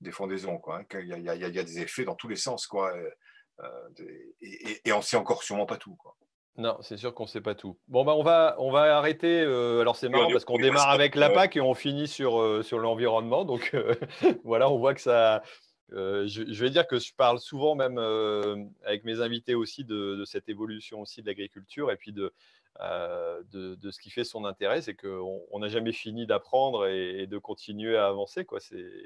des 0.02 0.12
fondaisons. 0.12 0.58
Quoi, 0.58 0.80
hein, 0.80 0.86
il, 0.94 1.08
y 1.08 1.14
a, 1.14 1.18
il, 1.18 1.24
y 1.24 1.30
a, 1.30 1.36
il, 1.36 1.56
y 1.56 1.60
a, 1.60 1.64
des 1.64 1.80
effets 1.80 2.06
dans 2.06 2.16
tous 2.16 2.28
les 2.28 2.36
sens. 2.36 2.68
Quoi, 2.68 2.94
euh, 2.96 3.90
et, 4.42 4.82
et, 4.86 4.94
on 4.94 4.98
ne 4.98 5.04
sait 5.04 5.18
encore 5.18 5.42
sûrement 5.42 5.66
pas 5.66 5.78
tout. 5.78 5.96
Quoi. 5.96 6.16
Non, 6.58 6.78
c'est 6.82 6.98
sûr 6.98 7.16
qu'on 7.16 7.24
ne 7.24 7.30
sait 7.30 7.42
pas 7.42 7.56
tout. 7.56 7.78
Bon, 7.88 8.04
bah, 8.06 8.14
on, 8.16 8.24
va, 8.24 8.56
on 8.60 8.70
va 8.72 8.98
arrêter. 8.98 9.42
Euh, 9.42 9.82
alors, 9.82 9.96
c'est 9.96 10.10
marrant 10.10 10.30
parce 10.32 10.46
qu'on 10.46 10.58
démarre 10.58 10.90
avec 10.90 11.16
la 11.16 11.30
PAC 11.30 11.56
et 11.56 11.62
on 11.62 11.74
finit 11.74 12.08
sur, 12.08 12.64
sur 12.64 12.78
l'environnement. 12.78 13.46
Donc, 13.46 13.76
voilà, 14.44 14.70
on 14.70 14.78
voit 14.78 14.94
que 14.94 15.02
ça, 15.02 15.42
euh, 15.94 16.28
je, 16.28 16.44
vais 16.44 16.70
dire 16.70 16.88
que 16.88 17.00
je 17.00 17.14
parle 17.14 17.40
souvent 17.40 17.76
même 17.76 17.98
euh, 17.98 18.64
avec 18.86 19.04
mes 19.06 19.22
invités 19.22 19.56
aussi 19.56 19.84
de, 19.84 20.24
cette 20.26 20.48
évolution 20.50 21.02
aussi 21.02 21.22
de 21.22 21.28
l'agriculture 21.28 21.92
et 21.92 21.96
puis 21.96 22.12
de, 22.12 22.32
euh, 22.82 23.42
de, 23.52 23.92
ce 23.92 24.00
qui 24.00 24.10
fait 24.10 24.24
son 24.24 24.46
intérêt, 24.46 24.82
c'est 24.82 24.96
qu'on 24.96 25.60
n'a 25.60 25.68
jamais 25.68 25.92
fini 25.92 26.26
d'apprendre 26.26 26.88
et, 26.88 27.28
de 27.28 27.38
continuer 27.38 27.98
à 27.98 28.08
avancer. 28.08 28.46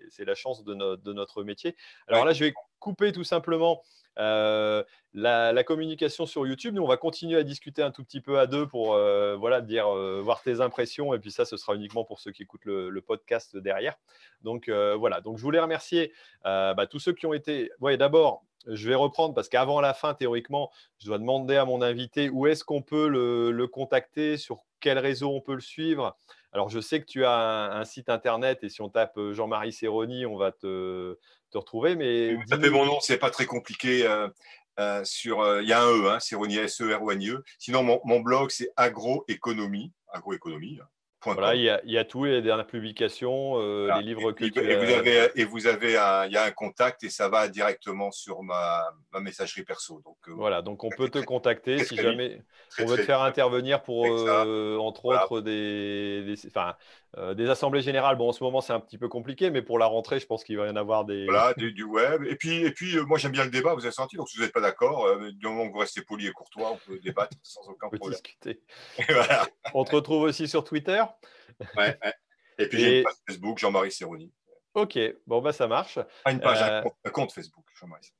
C'est 0.09 0.25
la 0.25 0.35
chance 0.35 0.63
de, 0.63 0.95
de, 0.95 1.13
notre 1.13 1.43
métier. 1.43 1.75
Alors 2.07 2.25
là, 2.25 2.33
je 2.33 2.45
vais 2.45 2.53
couper 2.79 3.11
tout 3.11 3.23
simplement 3.23 3.81
euh, 4.19 4.83
la, 5.13 5.63
communication 5.63 6.25
sur 6.25 6.45
YouTube, 6.45 6.75
nous, 6.75 6.83
on 6.83 6.87
va 6.87 6.97
continuer 6.97 7.37
à 7.37 7.43
discuter 7.43 7.81
un 7.81 7.91
tout 7.91 8.03
petit 8.03 8.21
peu 8.21 8.39
à 8.39 8.47
deux 8.47 8.67
pour 8.67 8.93
euh, 8.93 9.35
voilà, 9.35 9.61
dire, 9.61 9.87
euh, 9.87 10.21
voir 10.21 10.41
tes 10.41 10.61
impressions. 10.61 11.13
Et 11.13 11.19
puis 11.19 11.31
ça, 11.31 11.45
ce 11.45 11.57
sera 11.57 11.75
uniquement 11.75 12.03
pour 12.03 12.19
ceux 12.19 12.31
qui 12.31 12.43
écoutent 12.43 12.65
le, 12.65 13.01
podcast 13.01 13.57
derrière. 13.57 13.95
Donc 14.41 14.69
voilà, 14.69 15.21
donc 15.21 15.37
je 15.37 15.43
voulais 15.43 15.59
remercier 15.59 16.13
bah, 16.43 16.87
tous 16.89 16.99
ceux 16.99 17.13
qui 17.13 17.25
ont 17.25 17.33
été. 17.33 17.71
Ouais, 17.79 17.97
D'abord, 17.97 18.43
je 18.67 18.89
vais 18.89 18.95
reprendre 18.95 19.33
parce 19.33 19.49
qu'avant 19.49 19.81
la 19.81 19.93
fin, 19.93 20.13
théoriquement, 20.13 20.71
je 20.99 21.07
dois 21.07 21.17
demander 21.17 21.55
à 21.55 21.65
mon 21.65 21.81
invité 21.81 22.29
où 22.29 22.47
est-ce 22.47 22.63
qu'on 22.63 22.81
peut 22.81 23.07
le, 23.07 23.67
contacter, 23.67 24.37
sur 24.37 24.63
quel 24.79 24.99
réseau 24.99 25.29
on 25.29 25.41
peut 25.41 25.55
le 25.55 25.61
suivre. 25.61 26.17
Alors, 26.51 26.69
je 26.69 26.79
sais 26.79 27.01
que 27.01 27.05
tu 27.05 27.25
as 27.25 27.71
un, 27.73 27.83
site 27.83 28.09
internet 28.09 28.59
et 28.63 28.69
si 28.69 28.81
on 28.81 28.89
tape 28.89 29.19
Jean-Marie 29.31 29.73
Serroni, 29.73 30.25
on 30.25 30.37
va 30.37 30.51
te, 30.51 31.17
retrouver. 31.53 31.95
Mais 31.95 32.35
tapez 32.49 32.69
mon 32.69 32.85
nom, 32.85 32.99
c'est 32.99 33.17
pas 33.17 33.29
très 33.29 33.45
compliqué. 33.45 34.05
Euh, 34.07 34.27
euh, 34.79 35.03
sur, 35.03 35.41
euh, 35.41 35.61
il 35.61 35.69
y 35.69 35.73
a 35.73 35.83
un 35.83 35.87
E, 35.87 36.09
hein, 36.09 36.19
Serroni 36.19 36.57
S 36.57 36.81
E. 36.81 37.43
Sinon, 37.59 37.83
mon, 37.83 38.01
mon 38.05 38.21
blog 38.21 38.49
c'est 38.49 38.71
agroéconomie, 38.75 39.91
agroéconomie. 40.11 40.79
Voilà, 41.25 41.55
il 41.55 41.61
y, 41.61 41.69
a, 41.69 41.81
il 41.85 41.91
y, 41.91 41.97
a, 41.97 42.05
tout, 42.05 42.25
les 42.25 42.41
dernières 42.41 42.67
publications, 42.67 43.53
euh, 43.57 43.93
les 43.95 44.03
livres 44.03 44.31
que 44.31 44.45
et, 44.45 44.51
tu 44.51 44.59
et 44.59 44.75
vous 44.75 44.91
avez 44.91 45.31
Et 45.35 45.45
vous 45.45 45.67
avez 45.67 45.97
un, 45.97 46.25
il 46.25 46.33
y 46.33 46.37
a 46.37 46.43
un 46.43 46.51
contact 46.51 47.03
et 47.03 47.09
ça 47.09 47.29
va 47.29 47.47
directement 47.47 48.11
sur 48.11 48.43
ma, 48.43 48.83
ma 49.11 49.19
messagerie 49.19 49.63
perso. 49.63 50.01
Donc, 50.03 50.17
euh, 50.27 50.33
voilà, 50.33 50.61
donc 50.61 50.83
on 50.83 50.89
peut 50.89 51.09
te 51.09 51.19
contacter 51.19 51.83
si 51.83 51.95
jamais 51.95 52.41
on 52.79 52.85
veut 52.85 52.97
te 52.97 53.03
faire 53.03 53.21
intervenir 53.21 53.81
pour, 53.83 54.05
euh, 54.05 54.77
entre 54.77 55.05
autres, 55.05 55.41
des, 55.41 56.23
des, 56.23 56.47
enfin, 56.47 56.75
des 57.35 57.49
assemblées 57.49 57.81
générales. 57.81 58.15
Bon, 58.15 58.29
en 58.29 58.31
ce 58.31 58.43
moment, 58.43 58.61
c'est 58.61 58.73
un 58.73 58.79
petit 58.79 58.97
peu 58.97 59.07
compliqué, 59.07 59.49
mais 59.49 59.61
pour 59.61 59.77
la 59.77 59.85
rentrée, 59.85 60.19
je 60.19 60.25
pense 60.25 60.43
qu'il 60.43 60.57
va 60.57 60.67
y 60.67 60.69
en 60.69 60.75
avoir 60.75 61.05
des. 61.05 61.25
Voilà, 61.25 61.53
du, 61.53 61.71
du 61.71 61.83
web. 61.83 62.23
Et 62.25 62.35
puis, 62.35 62.63
et 62.63 62.71
puis 62.71 62.97
moi, 63.05 63.17
j'aime 63.17 63.31
bien 63.31 63.45
le 63.45 63.51
débat, 63.51 63.73
vous 63.73 63.85
avez 63.85 63.91
senti. 63.91 64.15
Donc, 64.15 64.29
si 64.29 64.37
vous 64.37 64.43
n'êtes 64.43 64.53
pas 64.53 64.61
d'accord, 64.61 65.07
du 65.19 65.45
moment 65.47 65.67
que 65.67 65.73
vous 65.73 65.79
restez 65.79 66.01
poli 66.01 66.27
et 66.27 66.31
courtois, 66.31 66.71
on 66.71 66.77
peut 66.77 66.99
débattre 66.99 67.37
sans 67.43 67.67
aucun 67.69 67.89
problème. 67.89 68.11
Discuter. 68.11 68.61
On 69.73 69.83
te 69.83 69.95
retrouve 69.95 70.23
aussi 70.23 70.47
sur 70.47 70.63
Twitter. 70.63 71.03
Ouais, 71.77 71.97
Et 72.57 72.67
puis 72.67 72.79
j'ai 72.79 72.97
une 72.99 73.03
page 73.03 73.13
Facebook, 73.27 73.57
Jean-Marie 73.59 73.91
Serroni. 73.91 74.31
Ok, 74.73 74.97
bon 75.27 75.41
bah 75.41 75.53
ça 75.53 75.67
marche. 75.67 75.99
Une 76.27 76.39
page, 76.39 76.61
un, 76.61 76.83
euh, 76.83 77.09
compte, 77.11 77.31
Facebook, 77.31 77.65
Jean-Marie 77.79 78.11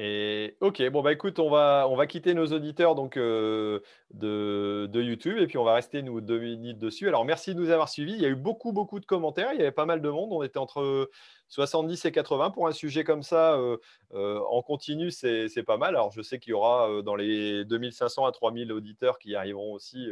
Et 0.00 0.56
ok, 0.60 0.90
bon 0.90 1.02
bah 1.02 1.12
écoute, 1.12 1.40
on 1.40 1.50
va, 1.50 1.88
on 1.90 1.96
va 1.96 2.06
quitter 2.06 2.32
nos 2.32 2.46
auditeurs 2.52 2.94
donc 2.94 3.16
euh, 3.16 3.80
de, 4.14 4.86
de, 4.88 5.02
YouTube 5.02 5.38
et 5.38 5.48
puis 5.48 5.58
on 5.58 5.64
va 5.64 5.74
rester 5.74 6.02
nous 6.02 6.20
deux 6.20 6.38
minutes 6.38 6.78
dessus. 6.78 7.08
Alors 7.08 7.24
merci 7.24 7.52
de 7.52 7.58
nous 7.58 7.70
avoir 7.70 7.88
suivis. 7.88 8.12
Il 8.12 8.20
y 8.20 8.24
a 8.24 8.28
eu 8.28 8.36
beaucoup 8.36 8.70
beaucoup 8.70 9.00
de 9.00 9.06
commentaires. 9.06 9.52
Il 9.54 9.58
y 9.58 9.62
avait 9.62 9.72
pas 9.72 9.86
mal 9.86 10.00
de 10.00 10.08
monde. 10.08 10.28
On 10.30 10.44
était 10.44 10.60
entre 10.60 11.10
70 11.48 12.04
et 12.04 12.12
80 12.12 12.52
pour 12.52 12.68
un 12.68 12.72
sujet 12.72 13.02
comme 13.02 13.24
ça 13.24 13.54
euh, 13.54 13.76
euh, 14.14 14.38
en 14.48 14.62
continu, 14.62 15.10
c'est 15.10 15.64
pas 15.66 15.78
mal. 15.78 15.96
Alors 15.96 16.12
je 16.12 16.22
sais 16.22 16.38
qu'il 16.38 16.52
y 16.52 16.54
aura 16.54 17.02
dans 17.02 17.16
les 17.16 17.64
2500 17.64 18.24
à 18.24 18.30
3000 18.30 18.70
auditeurs 18.70 19.18
qui 19.18 19.34
arriveront 19.34 19.72
aussi 19.72 20.08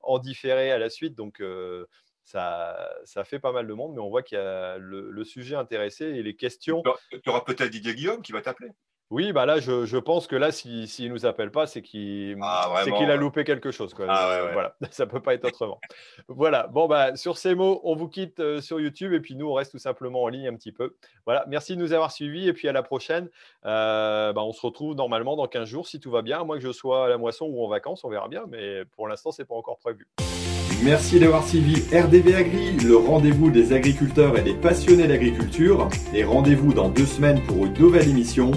en 0.00 0.18
différé 0.18 0.72
à 0.72 0.78
la 0.78 0.90
suite. 0.90 1.14
Donc 1.14 1.40
ça, 2.24 2.90
ça, 3.04 3.22
fait 3.22 3.38
pas 3.38 3.52
mal 3.52 3.68
de 3.68 3.74
monde, 3.74 3.94
mais 3.94 4.00
on 4.00 4.10
voit 4.10 4.24
qu'il 4.24 4.38
y 4.38 4.40
a 4.40 4.76
le, 4.76 5.22
sujet 5.22 5.54
intéressé 5.54 6.06
et 6.06 6.24
les 6.24 6.34
questions. 6.34 6.82
Tu 7.22 7.30
auras 7.30 7.42
peut-être 7.42 7.70
Didier 7.70 7.94
Guillaume 7.94 8.22
qui 8.22 8.32
va 8.32 8.42
t'appeler. 8.42 8.70
Oui, 9.10 9.32
bah 9.32 9.44
là, 9.44 9.58
je, 9.58 9.86
je, 9.86 9.96
pense 9.96 10.28
que 10.28 10.36
là, 10.36 10.52
s'il 10.52 10.86
si, 10.86 11.08
ne 11.08 11.08
nous 11.08 11.26
appelle 11.26 11.50
pas, 11.50 11.66
c'est 11.66 11.82
qu'il 11.82 12.38
ah, 12.40 12.84
qu'il 12.96 13.10
a 13.10 13.16
loupé 13.16 13.42
quelque 13.42 13.72
chose. 13.72 13.92
Quoi. 13.92 14.06
Ah, 14.08 14.50
Voilà, 14.52 14.76
ça 14.92 15.06
peut 15.06 15.18
pas 15.18 15.34
être 15.34 15.44
autrement. 15.46 15.80
voilà, 16.28 16.68
bon, 16.68 16.86
bah, 16.86 17.16
sur 17.16 17.36
ces 17.36 17.56
mots, 17.56 17.80
on 17.82 17.96
vous 17.96 18.08
quitte 18.08 18.38
euh, 18.38 18.60
sur 18.60 18.78
YouTube 18.78 19.12
et 19.12 19.18
puis 19.18 19.34
nous, 19.34 19.48
on 19.48 19.54
reste 19.54 19.72
tout 19.72 19.78
simplement 19.78 20.22
en 20.22 20.28
ligne 20.28 20.46
un 20.46 20.54
petit 20.54 20.70
peu. 20.70 20.94
Voilà, 21.26 21.44
merci 21.48 21.74
de 21.74 21.80
nous 21.80 21.92
avoir 21.92 22.12
suivis 22.12 22.46
et 22.46 22.52
puis 22.52 22.68
à 22.68 22.72
la 22.72 22.84
prochaine. 22.84 23.28
Euh, 23.66 24.32
bah, 24.32 24.42
on 24.42 24.52
se 24.52 24.64
retrouve 24.64 24.94
normalement 24.94 25.34
dans 25.34 25.48
15 25.48 25.68
jours 25.68 25.88
si 25.88 25.98
tout 25.98 26.12
va 26.12 26.22
bien, 26.22 26.40
à 26.40 26.44
moins 26.44 26.56
que 26.56 26.64
je 26.64 26.72
sois 26.72 27.06
à 27.06 27.08
la 27.08 27.18
moisson 27.18 27.46
ou 27.46 27.64
en 27.64 27.68
vacances, 27.68 28.04
on 28.04 28.10
verra 28.10 28.28
bien, 28.28 28.44
mais 28.48 28.84
pour 28.96 29.08
l'instant, 29.08 29.32
c'est 29.32 29.44
pas 29.44 29.56
encore 29.56 29.78
prévu. 29.78 30.06
Merci 30.84 31.18
d'avoir 31.18 31.46
suivi 31.46 31.82
RDV 31.94 32.36
Agri, 32.36 32.72
le 32.76 32.96
rendez-vous 32.96 33.50
des 33.50 33.72
agriculteurs 33.72 34.38
et 34.38 34.42
des 34.42 34.54
passionnés 34.54 35.08
d'agriculture. 35.08 35.88
Et 36.14 36.22
rendez-vous 36.22 36.72
dans 36.72 36.88
deux 36.88 37.06
semaines 37.06 37.42
pour 37.42 37.66
une 37.66 37.74
nouvelle 37.74 38.08
émission. 38.08 38.52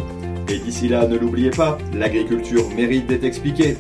Et 0.50 0.60
d'ici 0.60 0.88
là, 0.88 1.08
ne 1.08 1.18
l'oubliez 1.18 1.52
pas, 1.52 1.78
l'agriculture 1.94 2.70
mérite 2.76 3.08
d'être 3.08 3.24
expliquée. 3.24 3.78